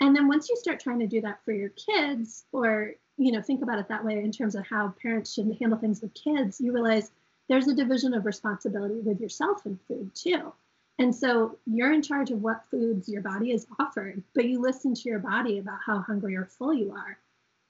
And 0.00 0.14
then 0.14 0.28
once 0.28 0.48
you 0.48 0.56
start 0.56 0.80
trying 0.80 0.98
to 0.98 1.06
do 1.06 1.20
that 1.22 1.44
for 1.44 1.52
your 1.52 1.70
kids, 1.70 2.44
or 2.52 2.92
you 3.18 3.32
know, 3.32 3.40
think 3.40 3.62
about 3.62 3.78
it 3.78 3.88
that 3.88 4.04
way 4.04 4.18
in 4.18 4.32
terms 4.32 4.54
of 4.54 4.66
how 4.66 4.92
parents 5.00 5.32
should 5.32 5.56
handle 5.58 5.78
things 5.78 6.02
with 6.02 6.12
kids, 6.12 6.60
you 6.60 6.72
realize 6.72 7.12
there's 7.48 7.68
a 7.68 7.74
division 7.74 8.12
of 8.12 8.26
responsibility 8.26 9.00
with 9.00 9.20
yourself 9.20 9.64
and 9.64 9.78
food 9.88 10.10
too. 10.14 10.52
And 10.98 11.14
so 11.14 11.58
you're 11.66 11.92
in 11.92 12.02
charge 12.02 12.30
of 12.30 12.42
what 12.42 12.64
foods 12.70 13.08
your 13.08 13.22
body 13.22 13.52
is 13.52 13.66
offered, 13.78 14.22
but 14.34 14.46
you 14.46 14.60
listen 14.60 14.94
to 14.94 15.08
your 15.08 15.18
body 15.18 15.58
about 15.58 15.78
how 15.84 15.98
hungry 15.98 16.36
or 16.36 16.46
full 16.46 16.72
you 16.72 16.92
are. 16.92 17.18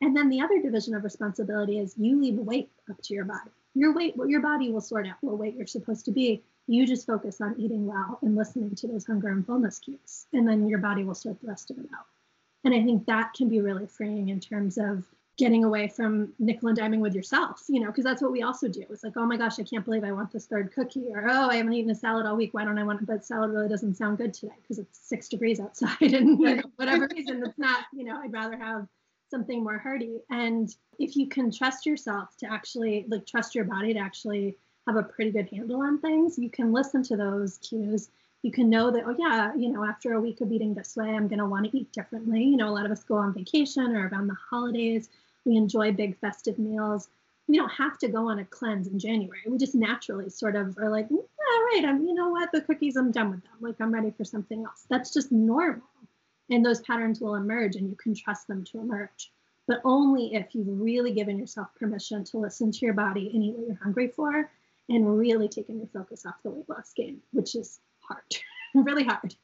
And 0.01 0.16
then 0.16 0.28
the 0.28 0.40
other 0.40 0.61
division 0.61 0.94
of 0.94 1.03
responsibility 1.03 1.78
is 1.78 1.94
you 1.97 2.20
leave 2.20 2.36
weight 2.36 2.70
up 2.89 3.01
to 3.03 3.15
your 3.15 3.24
body. 3.24 3.51
Your 3.74 3.94
weight, 3.94 4.16
what 4.16 4.28
your 4.28 4.40
body 4.40 4.70
will 4.70 4.81
sort 4.81 5.07
out 5.07 5.16
what 5.20 5.39
weight 5.39 5.57
you're 5.57 5.66
supposed 5.66 6.05
to 6.05 6.12
be. 6.12 6.43
You 6.69 6.86
just 6.86 7.07
focus 7.07 7.40
on 7.40 7.59
eating 7.59 7.86
well 7.86 8.19
and 8.23 8.36
listening 8.36 8.74
to 8.77 8.86
those 8.86 9.07
hunger 9.07 9.28
and 9.28 9.44
fullness 9.44 9.78
cues. 9.78 10.27
And 10.32 10.47
then 10.47 10.69
your 10.69 10.78
body 10.78 11.05
will 11.05 11.15
sort 11.15 11.40
the 11.40 11.48
rest 11.48 11.70
of 11.70 11.78
it 11.78 11.89
out. 11.98 12.07
And 12.65 12.74
I 12.74 12.82
think 12.82 13.07
that 13.07 13.32
can 13.35 13.48
be 13.48 13.61
really 13.61 13.86
freeing 13.86 14.28
in 14.28 14.40
terms 14.40 14.78
of 14.78 15.05
getting 15.37 15.65
away 15.65 15.87
from 15.87 16.33
nickel 16.39 16.69
and 16.69 16.79
diming 16.79 17.01
with 17.01 17.15
yourself, 17.15 17.63
you 17.69 17.79
know, 17.81 17.89
because 17.89 18.05
that's 18.05 18.23
what 18.23 18.33
we 18.33 18.43
also 18.43 18.69
do. 18.69 18.85
It's 18.89 19.05
like, 19.05 19.17
oh 19.17 19.27
my 19.27 19.37
gosh, 19.37 19.59
I 19.59 19.65
can't 19.65 19.85
believe 19.85 20.03
I 20.03 20.13
want 20.13 20.33
this 20.33 20.47
third 20.47 20.73
cookie, 20.73 21.09
or 21.11 21.29
oh, 21.29 21.49
I 21.49 21.57
haven't 21.57 21.75
eaten 21.75 21.91
a 21.91 21.95
salad 21.95 22.27
all 22.27 22.37
week. 22.37 22.55
Why 22.55 22.65
don't 22.65 22.79
I 22.79 22.85
want 22.85 23.03
it? 23.03 23.07
But 23.07 23.25
salad 23.25 23.51
really 23.51 23.69
doesn't 23.69 23.97
sound 23.97 24.19
good 24.19 24.33
today 24.33 24.55
because 24.63 24.79
it's 24.79 24.99
six 24.99 25.29
degrees 25.29 25.61
outside, 25.61 26.01
and 26.01 26.39
you 26.39 26.57
know, 26.57 26.63
whatever 26.77 27.09
reason, 27.15 27.43
it's 27.45 27.59
not. 27.59 27.85
You 27.93 28.05
know, 28.05 28.19
I'd 28.23 28.33
rather 28.33 28.57
have 28.57 28.87
something 29.31 29.63
more 29.63 29.79
hearty. 29.79 30.21
And 30.31 30.75
if 30.99 31.17
you 31.17 31.29
can 31.29 31.51
trust 31.51 31.85
yourself 31.85 32.37
to 32.39 32.51
actually 32.51 33.07
like 33.09 33.27
trust 33.27 33.55
your 33.55 33.65
body 33.65 33.93
to 33.93 33.99
actually 33.99 34.57
have 34.87 34.97
a 34.97 35.03
pretty 35.03 35.33
good 35.33 35.49
handle 35.51 35.83
on 35.83 35.99
things, 35.99 36.39
you 36.39 36.49
can 36.49 36.73
listen 36.73 37.03
to 37.05 37.17
those 37.17 37.59
cues. 37.59 38.09
You 38.43 38.53
can 38.53 38.71
know 38.71 38.91
that, 38.91 39.05
oh 39.07 39.17
yeah, 39.19 39.53
you 39.57 39.71
know, 39.73 39.85
after 39.85 40.13
a 40.13 40.21
week 40.21 40.41
of 40.41 40.53
eating 40.53 40.75
this 40.75 40.95
way, 40.97 41.09
I'm 41.09 41.29
gonna 41.29 41.49
want 41.49 41.71
to 41.71 41.77
eat 41.77 41.93
differently. 41.93 42.45
You 42.45 42.57
know, 42.57 42.69
a 42.69 42.75
lot 42.75 42.87
of 42.87 42.93
us 42.93 43.05
go 43.05 43.17
on 43.17 43.35
vacation 43.35 43.97
or 43.97 44.09
around 44.09 44.29
the 44.29 44.37
holidays. 44.51 45.09
We 45.45 45.57
enjoy 45.57 45.93
big 45.93 46.19
festive 46.19 46.59
meals. 46.59 47.09
We 47.49 47.57
don't 47.57 47.71
have 47.71 47.99
to 47.99 48.09
go 48.09 48.29
on 48.29 48.41
a 48.41 48.45
cleanse 48.45 48.89
in 48.89 48.99
January. 48.99 49.43
We 49.47 49.57
just 49.59 49.75
naturally 49.75 50.29
sort 50.31 50.57
of 50.57 50.77
are 50.79 50.91
like, 50.91 51.09
mm, 51.09 51.17
all 51.17 51.63
right, 51.73 51.85
I'm, 51.87 52.05
you 52.05 52.15
know 52.15 52.29
what, 52.29 52.51
the 52.53 52.61
cookies, 52.61 52.97
I'm 52.97 53.13
done 53.13 53.31
with 53.31 53.43
them. 53.43 53.53
Like 53.61 53.77
I'm 53.81 53.95
ready 53.95 54.11
for 54.11 54.25
something 54.25 54.65
else. 54.65 54.87
That's 54.89 55.13
just 55.13 55.31
normal 55.31 55.83
and 56.51 56.65
those 56.65 56.81
patterns 56.81 57.21
will 57.21 57.35
emerge 57.35 57.77
and 57.77 57.89
you 57.89 57.97
can 57.97 58.15
trust 58.15 58.47
them 58.47 58.65
to 58.65 58.81
emerge 58.81 59.33
but 59.67 59.81
only 59.85 60.35
if 60.35 60.55
you've 60.55 60.81
really 60.81 61.13
given 61.13 61.39
yourself 61.39 61.69
permission 61.75 62.23
to 62.23 62.39
listen 62.39 62.71
to 62.71 62.85
your 62.85 62.95
body 62.95 63.31
and 63.35 63.43
eat 63.43 63.55
what 63.57 63.67
you're 63.67 63.83
hungry 63.83 64.09
for 64.09 64.51
and 64.89 65.19
really 65.19 65.49
taken 65.49 65.79
your 65.79 65.89
focus 65.89 66.25
off 66.25 66.43
the 66.43 66.51
weight 66.51 66.69
loss 66.69 66.93
game 66.93 67.21
which 67.33 67.55
is 67.55 67.81
hard 68.09 68.37
really 68.74 69.05
hard 69.05 69.35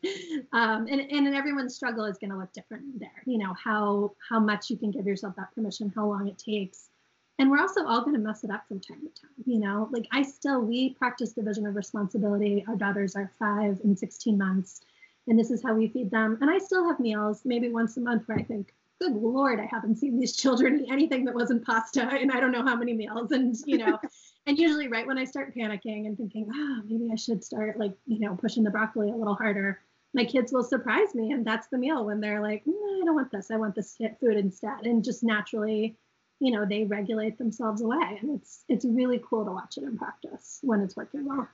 um, 0.52 0.86
and, 0.90 1.00
and 1.00 1.34
everyone's 1.34 1.74
struggle 1.74 2.04
is 2.04 2.18
going 2.18 2.30
to 2.30 2.36
look 2.36 2.52
different 2.52 2.98
there 3.00 3.22
you 3.26 3.38
know 3.38 3.54
how 3.62 4.12
how 4.28 4.38
much 4.38 4.68
you 4.70 4.76
can 4.76 4.90
give 4.90 5.06
yourself 5.06 5.34
that 5.36 5.54
permission 5.54 5.92
how 5.94 6.06
long 6.06 6.28
it 6.28 6.38
takes 6.38 6.90
and 7.38 7.50
we're 7.50 7.60
also 7.60 7.86
all 7.86 8.02
going 8.02 8.14
to 8.14 8.20
mess 8.20 8.44
it 8.44 8.50
up 8.50 8.66
from 8.68 8.78
time 8.78 9.00
to 9.00 9.20
time 9.22 9.30
you 9.46 9.58
know 9.58 9.88
like 9.90 10.06
i 10.12 10.22
still 10.22 10.60
we 10.60 10.90
practice 10.90 11.32
division 11.32 11.66
of 11.66 11.74
responsibility 11.74 12.64
our 12.68 12.76
daughters 12.76 13.16
are 13.16 13.30
five 13.38 13.80
and 13.84 13.98
16 13.98 14.36
months 14.36 14.82
and 15.26 15.38
this 15.38 15.50
is 15.50 15.62
how 15.62 15.74
we 15.74 15.88
feed 15.88 16.10
them. 16.10 16.38
And 16.40 16.50
I 16.50 16.58
still 16.58 16.86
have 16.88 16.98
meals, 16.98 17.42
maybe 17.44 17.68
once 17.68 17.96
a 17.96 18.00
month, 18.00 18.26
where 18.26 18.38
I 18.38 18.42
think, 18.42 18.72
good 19.00 19.14
lord, 19.14 19.60
I 19.60 19.66
haven't 19.66 19.96
seen 19.96 20.18
these 20.18 20.36
children 20.36 20.80
eat 20.80 20.92
anything 20.92 21.24
that 21.26 21.34
wasn't 21.34 21.64
pasta, 21.64 22.02
and 22.02 22.30
I 22.32 22.40
don't 22.40 22.52
know 22.52 22.64
how 22.64 22.76
many 22.76 22.92
meals. 22.92 23.30
And 23.32 23.56
you 23.66 23.78
know, 23.78 23.98
and 24.46 24.58
usually 24.58 24.88
right 24.88 25.06
when 25.06 25.18
I 25.18 25.24
start 25.24 25.54
panicking 25.54 26.06
and 26.06 26.16
thinking, 26.16 26.48
oh, 26.52 26.80
maybe 26.84 27.10
I 27.12 27.16
should 27.16 27.44
start 27.44 27.78
like 27.78 27.94
you 28.06 28.20
know 28.20 28.36
pushing 28.36 28.64
the 28.64 28.70
broccoli 28.70 29.10
a 29.10 29.16
little 29.16 29.34
harder, 29.34 29.80
my 30.14 30.24
kids 30.24 30.52
will 30.52 30.64
surprise 30.64 31.14
me, 31.14 31.32
and 31.32 31.46
that's 31.46 31.68
the 31.68 31.78
meal 31.78 32.04
when 32.04 32.20
they're 32.20 32.42
like, 32.42 32.64
mm, 32.64 33.02
I 33.02 33.04
don't 33.04 33.14
want 33.14 33.30
this, 33.30 33.50
I 33.50 33.56
want 33.56 33.74
this 33.74 33.96
food 34.20 34.36
instead, 34.36 34.84
and 34.84 35.04
just 35.04 35.22
naturally. 35.22 35.96
You 36.40 36.50
know, 36.50 36.66
they 36.66 36.82
regulate 36.82 37.38
themselves 37.38 37.82
away, 37.82 38.18
and 38.20 38.40
it's 38.40 38.64
it's 38.68 38.84
really 38.84 39.22
cool 39.24 39.44
to 39.44 39.52
watch 39.52 39.76
it 39.76 39.84
in 39.84 39.96
practice 39.96 40.58
when 40.62 40.80
it's 40.80 40.96
working 40.96 41.24
well. 41.24 41.48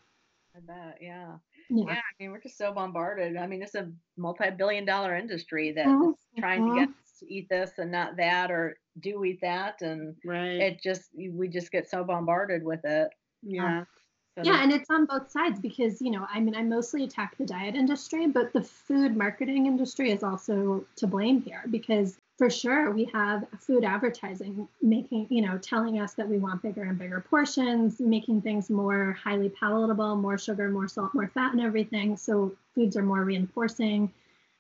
I 0.56 0.60
bet, 0.60 0.98
yeah. 1.02 1.32
Yeah. 1.70 1.85
yeah. 1.89 1.94
I 1.94 2.23
mean, 2.23 2.32
we're 2.32 2.40
just 2.40 2.59
so 2.59 2.73
bombarded. 2.73 3.36
I 3.36 3.47
mean, 3.47 3.62
it's 3.62 3.74
a 3.74 3.90
multi-billion 4.16 4.85
dollar 4.85 5.15
industry 5.15 5.73
that's 5.73 5.89
mm-hmm. 5.89 6.40
trying 6.40 6.66
to 6.66 6.81
get 6.81 6.89
eat 7.26 7.48
this 7.48 7.72
and 7.78 7.90
not 7.90 8.16
that, 8.16 8.50
or 8.50 8.78
do 9.00 9.24
eat 9.24 9.40
that, 9.42 9.82
and 9.82 10.14
right. 10.24 10.60
it 10.60 10.82
just 10.82 11.10
we 11.16 11.48
just 11.48 11.70
get 11.70 11.88
so 11.88 12.04
bombarded 12.04 12.62
with 12.64 12.84
it. 12.84 13.08
Yeah. 13.42 13.80
Um, 13.80 13.86
so 14.36 14.44
yeah, 14.44 14.62
and 14.62 14.72
it's 14.72 14.88
on 14.88 15.06
both 15.06 15.30
sides 15.30 15.58
because 15.58 16.00
you 16.00 16.10
know, 16.10 16.26
I 16.32 16.40
mean, 16.40 16.54
I 16.54 16.62
mostly 16.62 17.04
attack 17.04 17.36
the 17.38 17.46
diet 17.46 17.74
industry, 17.74 18.26
but 18.26 18.52
the 18.52 18.62
food 18.62 19.16
marketing 19.16 19.66
industry 19.66 20.10
is 20.10 20.22
also 20.22 20.84
to 20.96 21.06
blame 21.06 21.42
here 21.42 21.64
because 21.70 22.18
for 22.38 22.48
sure 22.48 22.92
we 22.92 23.04
have 23.12 23.44
food 23.58 23.84
advertising 23.84 24.68
making 24.80 25.26
you 25.28 25.42
know 25.42 25.58
telling 25.58 25.98
us 26.00 26.14
that 26.14 26.26
we 26.26 26.38
want 26.38 26.62
bigger 26.62 26.84
and 26.84 26.98
bigger 26.98 27.20
portions 27.28 27.98
making 27.98 28.40
things 28.40 28.70
more 28.70 29.18
highly 29.22 29.48
palatable 29.48 30.14
more 30.14 30.38
sugar 30.38 30.70
more 30.70 30.86
salt 30.86 31.12
more 31.14 31.26
fat 31.34 31.52
and 31.52 31.60
everything 31.60 32.16
so 32.16 32.54
foods 32.74 32.96
are 32.96 33.02
more 33.02 33.24
reinforcing 33.24 34.10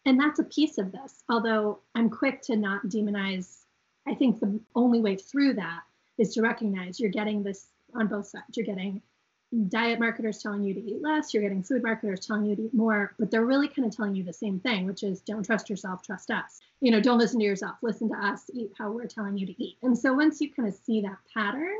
and 0.06 0.18
that's 0.18 0.38
a 0.38 0.44
piece 0.44 0.78
of 0.78 0.92
this 0.92 1.22
although 1.28 1.78
i'm 1.94 2.10
quick 2.10 2.42
to 2.42 2.56
not 2.56 2.86
demonize 2.86 3.64
i 4.06 4.14
think 4.14 4.40
the 4.40 4.60
only 4.74 5.00
way 5.00 5.16
through 5.16 5.54
that 5.54 5.80
is 6.18 6.34
to 6.34 6.42
recognize 6.42 6.98
you're 6.98 7.10
getting 7.10 7.42
this 7.42 7.68
on 7.94 8.06
both 8.06 8.26
sides 8.26 8.56
you're 8.56 8.66
getting 8.66 9.02
diet 9.68 9.98
marketers 9.98 10.42
telling 10.42 10.62
you 10.62 10.74
to 10.74 10.80
eat 10.80 11.00
less, 11.00 11.32
you're 11.32 11.42
getting 11.42 11.62
food 11.62 11.82
marketers 11.82 12.20
telling 12.20 12.44
you 12.44 12.54
to 12.54 12.62
eat 12.62 12.74
more, 12.74 13.14
but 13.18 13.30
they're 13.30 13.46
really 13.46 13.68
kind 13.68 13.86
of 13.86 13.96
telling 13.96 14.14
you 14.14 14.22
the 14.22 14.32
same 14.32 14.60
thing, 14.60 14.84
which 14.84 15.02
is 15.02 15.20
don't 15.22 15.44
trust 15.44 15.70
yourself, 15.70 16.02
trust 16.02 16.30
us. 16.30 16.60
You 16.80 16.90
know, 16.90 17.00
don't 17.00 17.18
listen 17.18 17.38
to 17.40 17.46
yourself, 17.46 17.76
listen 17.82 18.10
to 18.10 18.16
us, 18.16 18.44
eat 18.52 18.72
how 18.76 18.90
we're 18.90 19.06
telling 19.06 19.38
you 19.38 19.46
to 19.46 19.62
eat. 19.62 19.78
And 19.82 19.96
so 19.96 20.12
once 20.12 20.40
you 20.40 20.52
kind 20.52 20.68
of 20.68 20.74
see 20.74 21.00
that 21.02 21.16
pattern, 21.32 21.76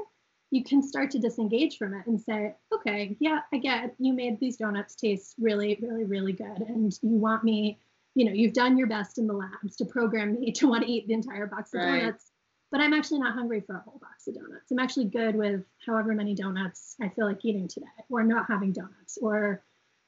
you 0.51 0.65
can 0.65 0.83
start 0.83 1.11
to 1.11 1.19
disengage 1.19 1.77
from 1.77 1.93
it 1.93 2.07
and 2.07 2.19
say, 2.19 2.55
okay, 2.73 3.17
yeah, 3.21 3.41
I 3.53 3.59
get 3.59 3.95
you 3.99 4.15
made 4.15 4.41
these 4.41 4.57
donuts 4.57 4.95
taste 4.95 5.35
really, 5.39 5.79
really, 5.83 6.05
really 6.05 6.33
good. 6.33 6.61
And 6.67 6.99
you 7.03 7.17
want 7.19 7.45
me, 7.45 7.79
you 8.19 8.25
know, 8.25 8.33
you've 8.33 8.53
done 8.53 8.77
your 8.77 8.89
best 8.89 9.19
in 9.19 9.27
the 9.27 9.33
labs 9.33 9.77
to 9.77 9.85
program 9.85 10.41
me 10.41 10.53
to 10.53 10.67
want 10.69 10.83
to 10.85 10.91
eat 10.91 11.07
the 11.07 11.15
entire 11.15 11.47
box 11.47 11.73
of 11.73 11.81
right. 11.81 12.01
donuts 12.01 12.31
but 12.71 12.81
I'm 12.81 12.93
actually 12.93 13.21
not 13.21 13.35
hungry 13.35 13.61
for 13.61 13.77
a 13.77 13.81
whole 13.81 13.99
box 13.99 14.27
of 14.27 14.35
donuts. 14.35 14.71
I'm 14.71 14.79
actually 14.79 15.07
good 15.07 15.35
with 15.35 15.65
however 15.87 16.15
many 16.15 16.35
donuts 16.35 16.95
I 17.01 17.09
feel 17.09 17.27
like 17.27 17.45
eating 17.45 17.69
today, 17.69 17.87
or 18.11 18.23
not 18.23 18.47
having 18.49 18.73
donuts, 18.73 19.19
or, 19.21 19.63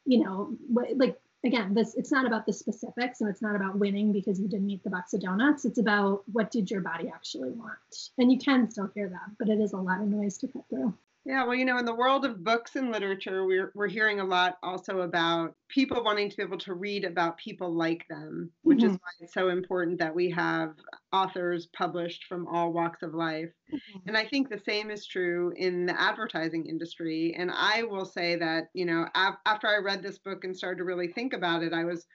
you 0.05 0.23
know, 0.23 0.57
like 0.70 1.19
again, 1.45 1.73
this 1.73 1.95
it's 1.95 2.12
not 2.12 2.27
about 2.27 2.45
the 2.45 2.53
specifics 2.53 3.23
and 3.23 3.31
it's 3.31 3.41
not 3.41 3.57
about 3.57 3.78
winning 3.78 4.12
because 4.12 4.39
you 4.39 4.49
didn't 4.49 4.69
eat 4.69 4.85
the 4.85 4.91
box 4.91 5.15
of 5.15 5.20
donuts. 5.20 5.65
It's 5.65 5.78
about 5.78 6.23
what 6.31 6.51
did 6.51 6.70
your 6.70 6.82
body 6.82 7.09
actually 7.09 7.51
want, 7.51 8.11
and 8.19 8.31
you 8.31 8.39
can 8.39 8.70
still 8.70 8.91
hear 8.95 9.09
that, 9.09 9.37
but 9.39 9.49
it 9.49 9.61
is 9.61 9.73
a 9.73 9.78
lot 9.78 10.03
of 10.03 10.09
noise 10.09 10.37
to 10.39 10.49
cut 10.49 10.69
through. 10.69 10.95
Yeah, 11.26 11.44
well, 11.44 11.55
you 11.55 11.66
know, 11.66 11.76
in 11.76 11.84
the 11.84 11.94
world 11.94 12.24
of 12.24 12.42
books 12.42 12.76
and 12.76 12.90
literature, 12.90 13.44
we're 13.44 13.72
we're 13.74 13.88
hearing 13.88 14.20
a 14.20 14.24
lot 14.24 14.56
also 14.62 15.01
about 15.01 15.55
people 15.68 16.02
wanting 16.02 16.30
to 16.30 16.36
be 16.36 16.42
able 16.42 16.59
to 16.59 16.72
read 16.72 17.05
about 17.05 17.36
people 17.36 17.74
like 17.74 18.06
them, 18.09 18.51
which 18.62 18.78
mm-hmm. 18.78 18.92
is 18.92 18.92
why 18.94 19.10
it's 19.20 19.34
so 19.34 19.51
important 19.51 19.98
that 19.98 20.14
we 20.14 20.30
have 20.30 20.70
authors 21.12 21.68
published 21.76 22.24
from 22.24 22.48
all 22.48 22.72
walks 22.72 23.02
of 23.02 23.12
life. 23.12 23.51
Mm-hmm. 23.70 24.09
And 24.09 24.16
I 24.16 24.24
think 24.24 24.48
the 24.48 24.62
same 24.66 24.90
is 24.90 25.06
true 25.06 25.52
in 25.56 25.84
the 25.84 26.01
advertising 26.01 26.64
industry. 26.64 27.34
And 27.38 27.51
I 27.55 27.82
will 27.82 28.06
say 28.06 28.36
that, 28.36 28.70
you 28.72 28.86
know, 28.86 29.06
af- 29.14 29.38
after 29.44 29.66
I 29.66 29.76
read 29.76 30.02
this 30.02 30.18
book 30.18 30.44
and 30.44 30.56
started 30.56 30.78
to 30.78 30.84
really 30.84 31.09
think 31.09 31.34
about 31.34 31.62
it, 31.62 31.74
I 31.74 31.84
was 31.84 32.06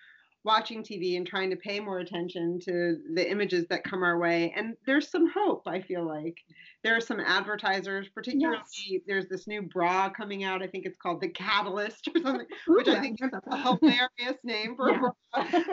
watching 0.45 0.83
TV 0.83 1.17
and 1.17 1.25
trying 1.25 1.49
to 1.49 1.55
pay 1.55 1.79
more 1.79 1.99
attention 1.99 2.59
to 2.61 2.97
the 3.15 3.29
images 3.29 3.65
that 3.69 3.83
come 3.83 4.03
our 4.03 4.19
way. 4.19 4.53
And 4.55 4.75
there's 4.85 5.09
some 5.09 5.27
hope, 5.29 5.63
I 5.67 5.81
feel 5.81 6.07
like. 6.07 6.37
There 6.83 6.95
are 6.95 7.01
some 7.01 7.19
advertisers, 7.19 8.07
particularly 8.13 8.59
yes. 8.87 9.01
there's 9.07 9.27
this 9.27 9.47
new 9.47 9.63
bra 9.63 10.09
coming 10.09 10.43
out. 10.43 10.61
I 10.61 10.67
think 10.67 10.85
it's 10.85 10.99
called 11.01 11.19
the 11.19 11.29
Catalyst 11.29 12.07
or 12.15 12.21
something, 12.21 12.45
Ooh, 12.69 12.75
which 12.75 12.87
I 12.87 13.01
think 13.01 13.19
is 13.21 13.31
a 13.51 13.57
hilarious 13.57 14.39
name 14.43 14.75
for 14.75 14.91
yeah. 14.91 14.97
a 14.97 14.99
bra. 14.99 15.11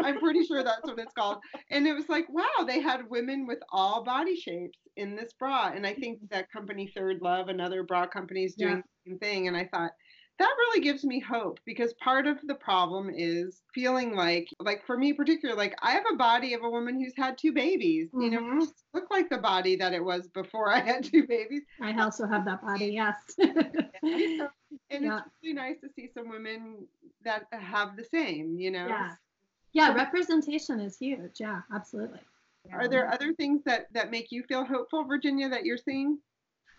I'm 0.03 0.19
pretty 0.19 0.44
sure 0.44 0.65
that's 0.65 0.85
what 0.85 0.99
it's 0.99 1.12
called. 1.12 1.39
And 1.70 1.86
it 1.86 1.93
was 1.93 2.09
like, 2.09 2.27
wow, 2.31 2.65
they 2.66 2.81
had 2.81 3.11
women 3.11 3.47
with 3.47 3.59
all 3.70 4.03
body 4.03 4.36
shapes 4.36 4.78
in 4.97 5.15
this 5.15 5.35
bra. 5.39 5.73
And 5.74 5.86
I 5.86 5.93
think 5.93 6.19
that 6.31 6.51
company 6.51 6.90
ThirdLove, 6.97 7.51
another 7.51 7.82
bra 7.82 8.07
company, 8.07 8.44
is 8.44 8.55
doing 8.55 8.77
yeah. 8.77 8.82
the 9.05 9.11
same 9.11 9.19
thing. 9.19 9.49
And 9.49 9.57
I 9.57 9.69
thought, 9.73 9.93
that 10.38 10.54
really 10.59 10.80
gives 10.80 11.04
me 11.04 11.20
hope 11.20 11.60
because 11.64 11.92
part 11.94 12.26
of 12.26 12.38
the 12.44 12.54
problem 12.54 13.10
is 13.14 13.62
feeling 13.74 14.14
like 14.14 14.48
like 14.59 14.84
for 14.86 14.96
me 14.96 15.12
particularly 15.12 15.59
like 15.59 15.76
i 15.82 15.92
have 15.92 16.04
a 16.12 16.16
body 16.16 16.54
of 16.54 16.64
a 16.64 16.70
woman 16.70 17.00
who's 17.00 17.16
had 17.16 17.36
two 17.36 17.52
babies 17.52 18.09
mm-hmm. 18.09 18.22
you 18.22 18.30
know 18.30 18.40
mm-hmm. 18.40 18.64
look 18.94 19.10
like 19.10 19.28
the 19.28 19.38
body 19.38 19.76
that 19.76 19.92
it 19.92 20.02
was 20.02 20.26
before 20.28 20.72
i 20.72 20.80
had 20.80 21.04
two 21.04 21.26
babies. 21.26 21.62
I 21.80 22.00
also 22.00 22.26
have 22.26 22.44
that 22.46 22.62
body 22.62 22.86
yes. 22.86 23.16
And 24.90 25.04
yeah. 25.04 25.18
it's 25.18 25.28
really 25.42 25.54
nice 25.54 25.80
to 25.80 25.88
see 25.94 26.10
some 26.14 26.30
women 26.30 26.86
that 27.24 27.46
have 27.52 27.96
the 27.96 28.04
same 28.04 28.59
you 28.59 28.70
know? 28.70 28.86
Yeah. 28.86 29.14
Yeah 29.72 29.94
representation 29.94 30.80
is 30.80 30.96
huge. 30.98 31.40
Yeah 31.40 31.60
absolutely. 31.74 32.20
Are 32.72 32.88
there 32.88 33.12
other 33.12 33.34
things 33.34 33.62
that 33.64 33.92
that 33.92 34.10
make 34.10 34.32
you 34.32 34.42
feel 34.44 34.64
hopeful 34.64 35.04
virginia 35.04 35.48
that 35.48 35.64
you're 35.64 35.76
seeing 35.76 36.18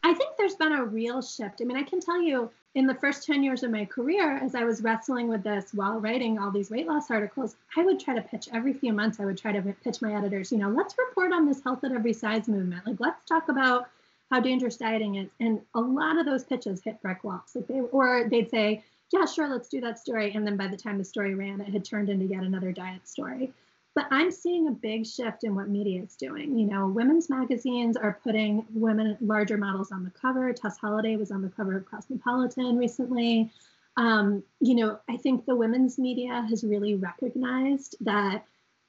I 0.03 0.13
think 0.13 0.35
there's 0.37 0.55
been 0.55 0.73
a 0.73 0.83
real 0.83 1.21
shift. 1.21 1.61
I 1.61 1.63
mean, 1.63 1.77
I 1.77 1.83
can 1.83 2.01
tell 2.01 2.21
you 2.21 2.51
in 2.75 2.87
the 2.87 2.95
first 2.95 3.25
10 3.25 3.41
years 3.41 3.63
of 3.63 3.71
my 3.71 3.85
career, 3.85 4.37
as 4.37 4.53
I 4.53 4.65
was 4.65 4.81
wrestling 4.81 5.29
with 5.29 5.43
this 5.43 5.73
while 5.73 5.99
writing 5.99 6.37
all 6.37 6.51
these 6.51 6.69
weight 6.69 6.87
loss 6.87 7.09
articles, 7.09 7.55
I 7.77 7.83
would 7.83 7.99
try 7.99 8.15
to 8.15 8.21
pitch 8.21 8.49
every 8.51 8.73
few 8.73 8.91
months, 8.91 9.19
I 9.19 9.25
would 9.25 9.37
try 9.37 9.53
to 9.53 9.61
pitch 9.83 10.01
my 10.01 10.13
editors, 10.13 10.51
you 10.51 10.57
know, 10.57 10.69
let's 10.69 10.95
report 10.97 11.31
on 11.31 11.45
this 11.45 11.63
health 11.63 11.83
at 11.83 11.91
every 11.91 12.13
size 12.13 12.47
movement. 12.47 12.85
Like, 12.85 12.99
let's 12.99 13.23
talk 13.25 13.47
about 13.47 13.87
how 14.29 14.39
dangerous 14.39 14.77
dieting 14.77 15.15
is. 15.15 15.29
And 15.39 15.61
a 15.75 15.79
lot 15.79 16.17
of 16.17 16.25
those 16.25 16.43
pitches 16.43 16.81
hit 16.81 17.01
brick 17.01 17.23
walls. 17.23 17.51
Like 17.55 17.67
they, 17.67 17.79
or 17.79 18.27
they'd 18.29 18.49
say, 18.49 18.83
yeah, 19.11 19.25
sure, 19.25 19.47
let's 19.47 19.69
do 19.69 19.79
that 19.81 19.99
story. 19.99 20.33
And 20.33 20.45
then 20.45 20.57
by 20.57 20.67
the 20.67 20.77
time 20.77 20.97
the 20.97 21.05
story 21.05 21.35
ran, 21.35 21.61
it 21.61 21.71
had 21.71 21.85
turned 21.85 22.09
into 22.09 22.25
yet 22.25 22.43
another 22.43 22.71
diet 22.71 23.07
story. 23.07 23.53
But 23.95 24.07
I'm 24.09 24.31
seeing 24.31 24.67
a 24.67 24.71
big 24.71 25.05
shift 25.05 25.43
in 25.43 25.53
what 25.53 25.69
media 25.69 26.01
is 26.01 26.15
doing. 26.15 26.57
You 26.57 26.65
know, 26.65 26.87
women's 26.87 27.29
magazines 27.29 27.95
are 27.95 28.19
putting 28.23 28.65
women, 28.73 29.17
larger 29.21 29.57
models 29.57 29.91
on 29.91 30.03
the 30.03 30.09
cover. 30.09 30.51
Tess 30.51 30.77
Holliday 30.77 31.15
was 31.15 31.31
on 31.31 31.43
the 31.43 31.49
cover 31.49 31.77
of 31.77 31.85
Cosmopolitan 31.85 32.77
recently. 32.77 33.51
Um, 33.95 34.43
you 34.59 34.73
know, 34.73 34.99
I 35.07 35.17
think 35.17 35.45
the 35.45 35.55
women's 35.55 35.99
media 35.99 36.45
has 36.49 36.63
really 36.63 36.95
recognized 36.95 37.95
that 38.01 38.43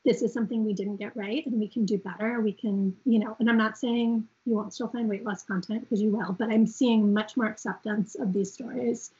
this 0.05 0.22
is 0.22 0.32
something 0.32 0.64
we 0.64 0.74
didn't 0.74 0.97
get 0.97 1.16
right 1.16 1.44
and 1.47 1.59
we 1.59 1.68
can 1.68 1.85
do 1.85 1.98
better. 1.98 2.40
We 2.40 2.52
can, 2.52 2.97
you 3.05 3.18
know, 3.18 3.36
and 3.39 3.48
I'm 3.48 3.56
not 3.56 3.78
saying 3.78 4.26
you 4.44 4.55
won't 4.55 4.72
still 4.74 4.89
find 4.89 5.09
weight 5.09 5.24
loss 5.24 5.44
content 5.44 5.82
because 5.82 6.02
you 6.02 6.10
will, 6.10 6.32
but 6.32 6.51
I'm 6.51 6.66
seeing 6.66 7.12
much 7.12 7.36
more 7.36 7.47
acceptance 7.47 8.14
of 8.14 8.32
these 8.32 8.52
stories 8.52 9.10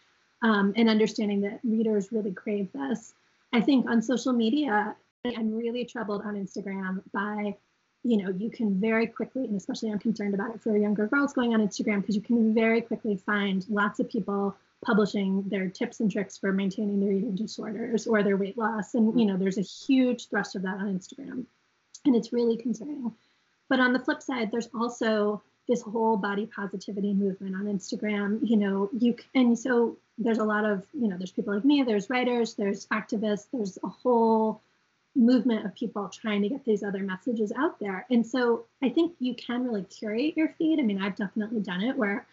um, 0.43 0.74
and 0.77 0.89
understanding 0.89 1.40
that 1.43 1.61
readers 1.65 2.12
really 2.12 2.32
crave 2.32 2.69
this. 2.73 3.15
I 3.52 3.61
think 3.61 3.89
on 3.89 4.02
social 4.02 4.32
media, 4.32 4.94
I'm 5.24 5.56
really 5.56 5.84
troubled 5.84 6.22
on 6.22 6.34
Instagram 6.34 7.02
by 7.12 7.56
you 8.05 8.18
know, 8.18 8.28
you 8.30 8.51
can 8.51 8.78
very 8.78 9.06
quickly, 9.06 9.44
and 9.44 9.56
especially 9.56 9.90
I'm 9.90 9.98
concerned 9.98 10.34
about 10.34 10.55
it 10.55 10.60
for 10.60 10.76
younger 10.76 11.06
girls 11.06 11.32
going 11.32 11.55
on 11.55 11.66
Instagram, 11.66 12.02
because 12.02 12.14
you 12.14 12.20
can 12.20 12.55
very 12.55 12.82
quickly 12.82 13.16
find 13.16 13.64
lots 13.68 13.98
of 13.98 14.10
people 14.10 14.55
publishing 14.84 15.42
their 15.48 15.70
tips 15.70 16.01
and 16.01 16.12
tricks 16.12 16.36
for 16.36 16.52
maintaining 16.52 17.01
their 17.01 17.12
eating 17.12 17.34
disorders 17.34 18.06
or 18.06 18.22
their 18.22 18.36
weight 18.36 18.59
loss. 18.59 18.94
And, 18.94 19.18
you 19.18 19.24
know, 19.24 19.38
there's 19.38 19.56
a 19.56 19.62
huge 19.62 20.28
thrust 20.28 20.55
of 20.55 20.62
that 20.62 20.76
on 20.76 20.98
Instagram. 20.98 21.46
And 22.05 22.14
it's 22.14 22.34
really 22.34 22.59
concerning. 22.59 23.10
But 23.70 23.80
on 23.80 23.94
the 23.94 23.98
flip 23.98 24.20
side, 24.20 24.51
there's 24.51 24.68
also 24.78 25.42
this 25.66 25.80
whole 25.80 26.18
body 26.18 26.44
positivity 26.44 27.14
movement 27.14 27.55
on 27.55 27.64
Instagram. 27.64 28.40
You 28.42 28.59
know, 28.59 28.90
you 28.92 29.16
and 29.34 29.59
so 29.59 29.96
there's 30.18 30.36
a 30.36 30.44
lot 30.44 30.66
of, 30.66 30.84
you 30.92 31.09
know, 31.09 31.16
there's 31.16 31.32
people 31.32 31.55
like 31.55 31.64
me, 31.64 31.82
there's 31.82 32.10
writers, 32.10 32.52
there's 32.52 32.84
activists, 32.88 33.46
there's 33.51 33.78
a 33.82 33.88
whole 33.88 34.60
movement 35.16 35.65
of 35.65 35.74
people 35.74 36.09
trying 36.09 36.43
to 36.43 36.49
get 36.49 36.65
these 36.65 36.82
other 36.82 37.03
messages 37.03 37.53
out 37.57 37.78
there. 37.78 38.07
And 38.11 38.27
so 38.27 38.66
I 38.82 38.89
think 38.89 39.15
you 39.19 39.35
can 39.35 39.65
really 39.65 39.85
curate 39.85 40.36
your 40.36 40.55
feed. 40.59 40.81
I 40.81 40.82
mean, 40.82 41.01
I've 41.01 41.16
definitely 41.16 41.61
done 41.61 41.82
it 41.82 41.97
where 41.97 42.27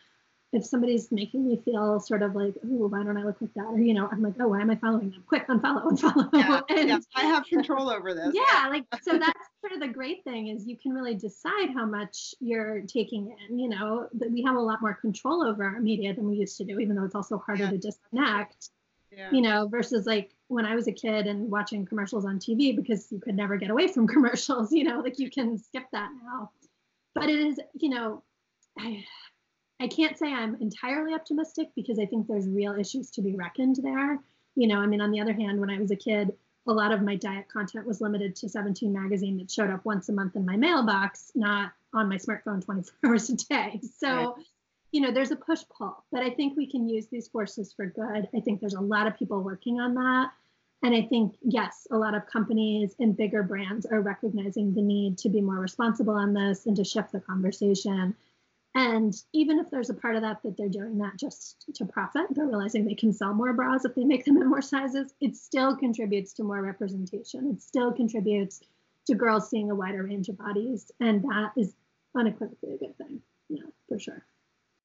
if 0.54 0.66
somebody's 0.66 1.12
making 1.12 1.48
me 1.48 1.62
feel 1.64 2.00
sort 2.00 2.22
of 2.22 2.36
like, 2.36 2.54
oh, 2.66 2.88
why 2.88 3.04
don't 3.04 3.16
I 3.16 3.24
look 3.24 3.40
like 3.40 3.54
that? 3.54 3.66
Or, 3.66 3.80
you 3.80 3.94
know, 3.94 4.10
I'm 4.12 4.22
like, 4.22 4.34
oh, 4.40 4.50
why 4.50 4.60
am 4.60 4.70
I 4.70 4.76
following 4.76 5.12
them? 5.12 5.24
Quick, 5.26 5.48
unfollow, 5.48 5.84
unfollow. 5.92 6.30
Yeah, 6.34 6.60
and 6.70 6.90
yeah, 6.90 7.00
I 7.16 7.22
have 7.26 7.46
control 7.46 7.90
over 7.90 8.14
this. 8.16 8.34
Yeah, 8.34 8.68
like, 8.68 8.84
so 9.02 9.18
that's 9.18 9.32
sort 9.62 9.74
of 9.74 9.80
the 9.80 9.88
great 9.88 10.26
thing 10.26 10.50
is 10.50 10.68
you 10.68 10.76
can 10.76 10.92
really 10.92 11.16
decide 11.16 11.70
how 11.74 11.86
much 11.86 12.36
you're 12.42 12.82
taking 12.82 13.34
in, 13.50 13.60
you 13.60 13.70
know, 13.70 14.10
that 14.14 14.30
we 14.30 14.44
have 14.44 14.56
a 14.56 14.60
lot 14.60 14.82
more 14.82 14.94
control 14.94 15.42
over 15.42 15.64
our 15.64 15.80
media 15.80 16.14
than 16.14 16.28
we 16.28 16.36
used 16.36 16.58
to 16.58 16.66
do, 16.66 16.80
even 16.80 16.98
though 16.98 17.06
it's 17.06 17.16
also 17.16 17.38
harder 17.38 17.64
yeah. 17.64 17.70
to 17.70 17.78
disconnect, 17.78 18.70
yeah. 19.12 19.30
you 19.32 19.42
know, 19.42 19.68
versus 19.68 20.06
like 20.06 20.32
when 20.48 20.66
I 20.66 20.76
was 20.76 20.88
a 20.88 20.92
kid 20.92 21.28
and 21.28 21.50
watching 21.50 21.86
commercials 21.86 22.26
on 22.26 22.40
TV 22.40 22.76
because 22.76 23.12
you 23.12 23.20
could 23.20 23.36
never 23.36 23.58
get 23.58 23.70
away 23.70 23.88
from 23.88 24.08
commercials, 24.16 24.72
you 24.72 24.84
know, 24.84 25.00
like 25.00 25.20
you 25.20 25.30
can 25.30 25.58
skip 25.58 25.84
that 25.92 26.10
now. 26.24 26.52
But 27.14 27.30
it 27.30 27.40
is, 27.40 27.60
you 27.74 27.90
know, 27.90 28.24
I, 28.80 29.04
I 29.80 29.88
can't 29.88 30.18
say 30.18 30.32
I'm 30.32 30.56
entirely 30.56 31.14
optimistic 31.14 31.70
because 31.76 32.00
I 32.00 32.06
think 32.06 32.28
there's 32.28 32.48
real 32.48 32.74
issues 32.74 33.12
to 33.12 33.22
be 33.22 33.36
reckoned 33.36 33.78
there. 33.82 34.20
You 34.56 34.68
know, 34.68 34.78
I 34.78 34.86
mean, 34.86 35.02
on 35.02 35.12
the 35.12 35.20
other 35.20 35.34
hand, 35.34 35.60
when 35.60 35.70
I 35.70 35.80
was 35.80 35.92
a 35.92 35.96
kid, 35.96 36.32
a 36.68 36.72
lot 36.74 36.92
of 36.92 37.02
my 37.02 37.16
diet 37.16 37.48
content 37.50 37.88
was 37.88 38.02
limited 38.02 38.36
to 38.38 38.50
17 38.50 38.94
magazine 38.94 39.38
that 39.38 39.50
showed 39.50 39.72
up 39.72 39.84
once 39.84 40.10
a 40.10 40.14
month 40.14 40.36
in 40.36 40.46
my 40.46 40.56
mailbox, 40.56 41.32
not 41.36 41.72
on 41.94 42.08
my 42.08 42.18
smartphone 42.18 42.64
24 42.64 42.94
hours 43.10 43.30
a 43.30 43.36
day. 43.36 43.82
So, 43.98 44.36
right. 44.38 44.46
You 44.92 45.00
know, 45.02 45.12
there's 45.12 45.32
a 45.32 45.36
push 45.36 45.62
pull, 45.76 46.04
but 46.12 46.22
I 46.22 46.30
think 46.30 46.58
we 46.58 46.70
can 46.70 46.88
use 46.88 47.08
these 47.08 47.28
forces 47.28 47.74
for 47.74 47.86
good. 47.86 48.28
I 48.36 48.40
think 48.42 48.60
there's 48.60 48.74
a 48.74 48.82
lot 48.82 49.08
of 49.08 49.18
people 49.18 49.42
working 49.42 49.80
on 49.80 49.96
that. 49.96 50.32
And 50.84 50.96
I 50.96 51.04
think, 51.04 51.36
yes, 51.44 51.88
a 51.92 51.98
lot 51.98 52.16
of 52.16 52.26
companies 52.26 52.96
and 53.00 53.16
bigger 53.16 53.44
brands 53.44 53.86
are 53.86 54.02
recognizing 54.02 54.74
the 54.74 54.82
need 54.82 55.18
to 55.20 55.30
be 55.30 55.40
more 55.40 55.60
responsible 55.60 56.16
on 56.16 56.34
this 56.34 56.66
and 56.66 56.76
to 56.76 56.84
shift 56.84 57.12
the 57.12 57.20
conversation. 57.20 58.16
And 58.74 59.14
even 59.34 59.60
if 59.60 59.70
there's 59.70 59.90
a 59.90 59.94
part 59.94 60.16
of 60.16 60.24
that 60.24 60.42
that 60.44 60.58
they're 60.58 60.70
doing 60.70 60.98
that 61.00 61.18
just 61.18 61.66
to 61.76 61.86
profit, 61.86 62.28
they're 62.32 62.48
realizing 62.48 62.86
they 62.86 62.96
can 62.96 63.14
sell 63.14 63.34
more 63.34 63.54
bras 63.54 63.86
if 63.86 63.96
they 63.96 64.06
make 64.06 64.26
them 64.26 64.38
in 64.38 64.50
more 64.50 64.62
sizes, 64.62 65.14
it 65.22 65.36
still 65.36 65.76
contributes 65.76 66.34
to 66.34 66.44
more 66.44 66.62
representation. 66.62 67.52
It 67.52 67.62
still 67.62 67.92
contributes 67.92 68.62
to 69.08 69.16
girls 69.16 69.50
seeing 69.50 69.70
a 69.70 69.76
wider 69.76 70.04
range 70.04 70.30
of 70.30 70.38
bodies. 70.38 70.92
And 71.00 71.22
that 71.24 71.52
is 71.58 71.76
unequivocally 72.16 72.74
a 72.74 72.78
good 72.78 72.98
thing. 72.98 73.22
Yeah, 73.50 73.64
for 73.88 74.00
sure. 74.00 74.24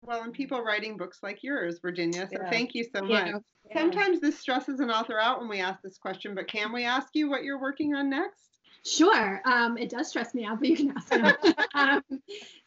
Well, 0.07 0.23
and 0.23 0.33
people 0.33 0.63
writing 0.63 0.97
books 0.97 1.19
like 1.23 1.43
yours, 1.43 1.81
Virginia. 1.83 2.29
So 2.33 2.39
yeah. 2.41 2.51
thank 2.51 2.75
you 2.75 2.85
so 2.85 3.03
much. 3.03 3.27
Yeah. 3.27 3.39
Sometimes 3.75 4.21
this 4.21 4.39
stresses 4.39 4.79
an 4.79 4.91
author 4.91 5.19
out 5.19 5.41
when 5.41 5.49
we 5.49 5.61
ask 5.61 5.83
this 5.83 5.99
question, 5.99 6.35
but 6.35 6.47
can 6.47 6.73
we 6.73 6.85
ask 6.85 7.09
you 7.15 7.29
what 7.29 7.43
you're 7.43 7.61
working 7.61 7.95
on 7.95 8.09
next? 8.09 8.47
Sure. 8.85 9.43
Um, 9.45 9.77
it 9.77 9.91
does 9.91 10.09
stress 10.09 10.33
me 10.33 10.45
out, 10.45 10.61
but 10.61 10.69
you 10.69 10.77
can 10.77 10.95
ask 10.97 11.13
me. 11.13 11.55
um, 11.75 12.03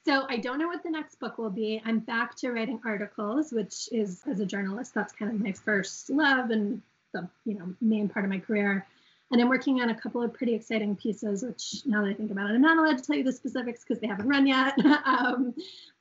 so 0.06 0.26
I 0.28 0.36
don't 0.36 0.60
know 0.60 0.68
what 0.68 0.84
the 0.84 0.90
next 0.90 1.18
book 1.20 1.38
will 1.38 1.50
be. 1.50 1.82
I'm 1.86 2.00
back 2.00 2.36
to 2.38 2.52
writing 2.52 2.82
articles, 2.86 3.54
which 3.54 3.88
is 3.94 4.22
as 4.30 4.42
a 4.42 4.46
journalist, 4.46 4.94
that's 4.94 5.14
kind 5.14 5.32
of 5.32 5.40
my 5.40 5.54
first 5.54 6.10
love 6.10 6.50
and 6.50 6.82
the 7.14 7.28
you 7.46 7.58
know 7.58 7.74
main 7.80 8.10
part 8.10 8.26
of 8.26 8.32
my 8.32 8.40
career. 8.40 8.86
And 9.32 9.40
I'm 9.40 9.48
working 9.48 9.80
on 9.80 9.90
a 9.90 9.96
couple 9.96 10.24
of 10.24 10.34
pretty 10.34 10.56
exciting 10.56 10.96
pieces, 10.96 11.44
which 11.44 11.84
now 11.86 12.04
that 12.04 12.10
I 12.10 12.14
think 12.16 12.32
about 12.32 12.50
it, 12.50 12.56
I'm 12.56 12.62
not 12.62 12.78
allowed 12.78 12.98
to 12.98 13.04
tell 13.04 13.16
you 13.16 13.24
the 13.24 13.32
specifics 13.32 13.84
because 13.84 14.02
they 14.02 14.08
haven't 14.08 14.28
run 14.28 14.48
yet. 14.48 14.74
um, 15.06 15.54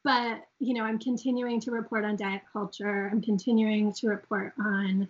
but 0.08 0.46
you 0.58 0.72
know, 0.72 0.84
I'm 0.84 0.98
continuing 0.98 1.60
to 1.60 1.70
report 1.70 2.02
on 2.02 2.16
diet 2.16 2.40
culture. 2.50 3.10
I'm 3.12 3.20
continuing 3.20 3.92
to 3.92 4.08
report 4.08 4.54
on 4.58 5.06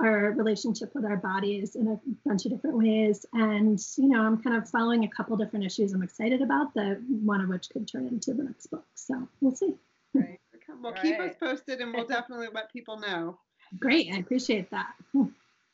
our 0.00 0.30
relationship 0.36 0.94
with 0.94 1.04
our 1.04 1.16
bodies 1.16 1.74
in 1.74 1.88
a 1.88 1.98
bunch 2.24 2.44
of 2.44 2.52
different 2.52 2.78
ways. 2.78 3.26
And, 3.32 3.84
you 3.96 4.08
know, 4.08 4.22
I'm 4.22 4.40
kind 4.40 4.54
of 4.54 4.70
following 4.70 5.04
a 5.04 5.08
couple 5.08 5.36
different 5.36 5.64
issues 5.64 5.92
I'm 5.92 6.02
excited 6.02 6.42
about, 6.42 6.74
the 6.74 7.02
one 7.24 7.40
of 7.40 7.48
which 7.48 7.70
could 7.70 7.88
turn 7.88 8.06
into 8.06 8.34
the 8.34 8.44
next 8.44 8.68
book. 8.68 8.84
So 8.94 9.26
we'll 9.40 9.56
see. 9.56 9.74
Right. 10.14 10.38
Well, 10.80 10.92
keep 10.92 11.18
us 11.18 11.34
posted 11.40 11.80
and 11.80 11.92
we'll 11.92 12.06
definitely 12.08 12.48
let 12.54 12.72
people 12.72 13.00
know. 13.00 13.38
Great. 13.80 14.12
I 14.14 14.18
appreciate 14.18 14.70
that. 14.70 14.94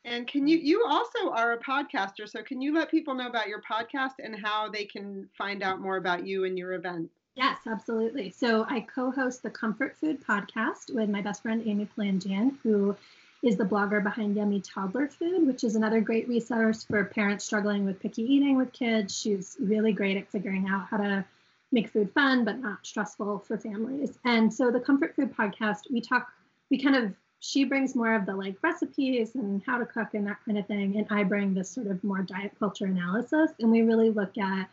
And 0.05 0.27
can 0.27 0.47
you, 0.47 0.57
you 0.57 0.87
also 0.89 1.31
are 1.31 1.53
a 1.53 1.59
podcaster. 1.59 2.27
So 2.27 2.43
can 2.43 2.63
you 2.63 2.75
let 2.75 2.91
people 2.91 3.15
know 3.15 3.29
about 3.29 3.49
your 3.49 3.61
podcast 3.61 4.15
and 4.19 4.35
how 4.35 4.71
they 4.71 4.85
can 4.85 5.29
find 5.37 5.63
out 5.63 5.79
more 5.81 5.99
about 5.99 6.27
you 6.27 6.45
and 6.45 6.57
your 6.57 6.73
event? 6.73 7.11
Yes, 7.35 7.59
absolutely. 7.67 8.31
So 8.31 8.65
I 8.69 8.81
co 8.81 9.11
host 9.11 9.43
the 9.43 9.51
Comfort 9.51 9.97
Food 9.97 10.23
podcast 10.25 10.95
with 10.95 11.09
my 11.09 11.23
best 11.23 11.43
friend, 11.43 11.63
Amy 11.67 11.87
Palanjian, 11.87 12.59
who 12.63 12.95
is 13.43 13.57
the 13.57 13.65
blogger 13.65 14.03
behind 14.03 14.37
Yummy 14.37 14.61
Toddler 14.61 15.09
Food, 15.09 15.47
which 15.47 15.65
is 15.65 15.75
another 15.75 16.01
great 16.01 16.29
resource 16.29 16.85
for 16.85 17.05
parents 17.05 17.45
struggling 17.45 17.85
with 17.85 18.01
picky 18.01 18.23
eating 18.23 18.57
with 18.57 18.73
kids. 18.73 19.19
She's 19.19 19.57
really 19.61 19.93
great 19.93 20.17
at 20.17 20.29
figuring 20.29 20.69
out 20.69 20.87
how 20.89 20.99
to 20.99 21.25
make 21.73 21.89
food 21.89 22.13
fun 22.13 22.45
but 22.45 22.59
not 22.59 22.87
stressful 22.87 23.39
for 23.41 23.57
families. 23.57 24.19
And 24.25 24.53
so 24.53 24.71
the 24.71 24.81
Comfort 24.81 25.17
Food 25.17 25.35
podcast, 25.35 25.91
we 25.91 26.01
talk, 26.03 26.29
we 26.71 26.79
kind 26.83 26.97
of, 26.97 27.15
she 27.41 27.65
brings 27.65 27.97
more 27.97 28.15
of 28.15 28.27
the 28.27 28.37
like 28.37 28.57
recipes 28.63 29.35
and 29.35 29.63
how 29.65 29.79
to 29.79 29.87
cook 29.87 30.15
and 30.15 30.27
that 30.27 30.45
kind 30.45 30.59
of 30.59 30.67
thing. 30.67 30.97
And 30.99 31.07
I 31.11 31.25
bring 31.25 31.55
this 31.55 31.71
sort 31.71 31.87
of 31.89 32.05
more 32.05 32.23
diet 32.23 32.53
culture 32.59 32.85
analysis. 32.85 33.51
And 33.59 33.71
we 33.71 33.83
really 33.83 34.11
look 34.11 34.37
at 34.39 34.69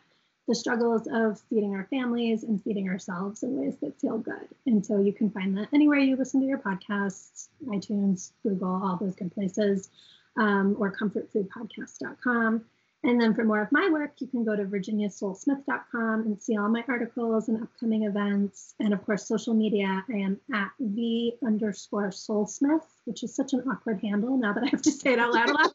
the 0.50 0.56
struggles 0.56 1.08
of 1.12 1.40
feeding 1.48 1.76
our 1.76 1.86
families 1.92 2.42
and 2.42 2.62
feeding 2.64 2.90
ourselves 2.90 3.44
in 3.44 3.56
ways 3.56 3.76
that 3.84 4.02
feel 4.02 4.18
good. 4.18 4.48
And 4.66 4.84
so 4.84 5.00
you 5.00 5.14
can 5.14 5.30
find 5.30 5.56
that 5.56 5.68
anywhere 5.72 6.00
you 6.00 6.16
listen 6.16 6.42
to 6.42 6.48
your 6.48 6.58
podcasts, 6.58 7.50
iTunes, 7.68 8.32
Google, 8.42 8.82
all 8.84 8.98
those 9.00 9.14
good 9.14 9.32
places, 9.32 9.90
um, 10.38 10.76
or 10.80 10.92
comfortfoodpodcast.com. 10.92 12.66
And 13.04 13.22
then 13.22 13.36
for 13.36 13.44
more 13.44 13.62
of 13.62 13.72
my 13.72 13.90
work, 13.92 14.14
you 14.18 14.28
can 14.28 14.44
go 14.44 14.56
to 14.56 14.66
virginiasolesmith.com 14.66 16.22
and 16.22 16.42
see 16.42 16.58
all 16.58 16.68
my 16.68 16.84
articles 16.88 17.48
and 17.48 17.62
upcoming 17.62 18.06
events. 18.06 18.74
And 18.80 18.92
of 18.92 19.06
course, 19.06 19.28
social 19.28 19.54
media, 19.54 20.04
I 20.10 20.18
am 20.18 20.40
at 20.52 20.72
the 20.80 21.34
underscore 21.46 22.12
solesmith, 22.12 22.88
which 23.06 23.24
is 23.24 23.36
such 23.36 23.54
an 23.54 23.64
awkward 23.72 24.02
handle 24.02 24.36
now 24.36 24.54
that 24.54 24.64
I 24.64 24.68
have 24.68 24.82
to 24.82 24.92
say 24.92 25.14
it 25.14 25.20
out 25.20 25.32
loud 25.32 25.50
a 25.50 25.54
lot. 25.54 25.74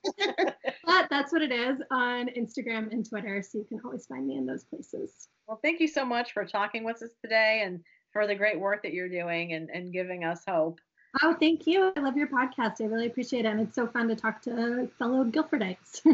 but 0.87 1.09
that's 1.11 1.33
what 1.33 1.43
it 1.43 1.53
is 1.53 1.79
on 1.91 2.29
Instagram 2.29 2.93
and 2.93 3.09
Twitter. 3.09 3.43
So 3.43 3.59
you 3.59 3.65
can 3.65 3.81
always 3.85 4.07
find 4.07 4.27
me 4.27 4.37
in 4.37 4.47
those 4.47 4.65
places. 4.65 5.29
Well, 5.47 5.61
thank 5.63 5.81
you 5.81 5.89
so 5.89 6.05
much 6.05 6.33
for 6.33 6.45
talking 6.45 6.85
with 6.85 7.03
us 7.03 7.11
today 7.23 7.63
and 7.65 7.81
for 8.13 8.27
the 8.27 8.35
great 8.35 8.59
work 8.59 8.83
that 8.83 8.93
you're 8.93 9.09
doing 9.09 9.53
and, 9.53 9.69
and 9.71 9.93
giving 9.93 10.25
us 10.25 10.43
hope. 10.47 10.81
Oh, 11.23 11.37
thank 11.39 11.67
you. 11.67 11.93
I 11.97 12.01
love 12.01 12.17
your 12.17 12.29
podcast. 12.29 12.81
I 12.81 12.85
really 12.85 13.07
appreciate 13.07 13.45
it. 13.45 13.49
And 13.49 13.61
it's 13.61 13.75
so 13.75 13.87
fun 13.87 14.09
to 14.09 14.17
talk 14.17 14.43
to 14.43 14.89
fellow 14.99 15.25
Guilfordites. 15.25 16.01
All 16.07 16.13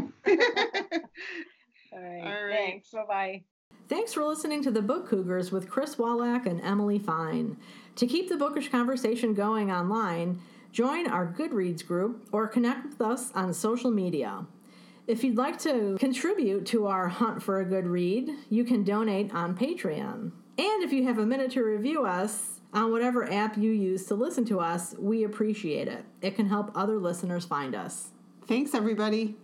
right. 2.00 2.20
All 2.22 2.46
right. 2.46 2.56
Thanks. 2.56 2.90
Bye 2.90 3.04
bye. 3.08 3.42
Thanks 3.88 4.12
for 4.12 4.24
listening 4.24 4.62
to 4.64 4.70
the 4.70 4.82
Book 4.82 5.08
Cougars 5.08 5.50
with 5.50 5.68
Chris 5.68 5.96
Wolak 5.96 6.46
and 6.46 6.60
Emily 6.60 6.98
Fine. 6.98 7.56
To 7.96 8.06
keep 8.06 8.28
the 8.28 8.36
bookish 8.36 8.70
conversation 8.70 9.34
going 9.34 9.72
online, 9.72 10.40
join 10.70 11.08
our 11.08 11.26
Goodreads 11.26 11.84
group 11.84 12.28
or 12.30 12.46
connect 12.46 12.86
with 12.86 13.00
us 13.00 13.32
on 13.34 13.52
social 13.52 13.90
media. 13.90 14.46
If 15.10 15.24
you'd 15.24 15.36
like 15.36 15.58
to 15.62 15.96
contribute 15.98 16.66
to 16.66 16.86
our 16.86 17.08
hunt 17.08 17.42
for 17.42 17.58
a 17.58 17.64
good 17.64 17.84
read, 17.84 18.30
you 18.48 18.62
can 18.62 18.84
donate 18.84 19.34
on 19.34 19.56
Patreon. 19.56 20.30
And 20.56 20.84
if 20.84 20.92
you 20.92 21.02
have 21.02 21.18
a 21.18 21.26
minute 21.26 21.50
to 21.52 21.64
review 21.64 22.06
us, 22.06 22.60
on 22.72 22.92
whatever 22.92 23.28
app 23.28 23.58
you 23.58 23.72
use 23.72 24.06
to 24.06 24.14
listen 24.14 24.44
to 24.44 24.60
us, 24.60 24.94
we 25.00 25.24
appreciate 25.24 25.88
it. 25.88 26.04
It 26.22 26.36
can 26.36 26.46
help 26.46 26.70
other 26.76 26.96
listeners 26.96 27.44
find 27.44 27.74
us. 27.74 28.10
Thanks, 28.46 28.72
everybody. 28.72 29.34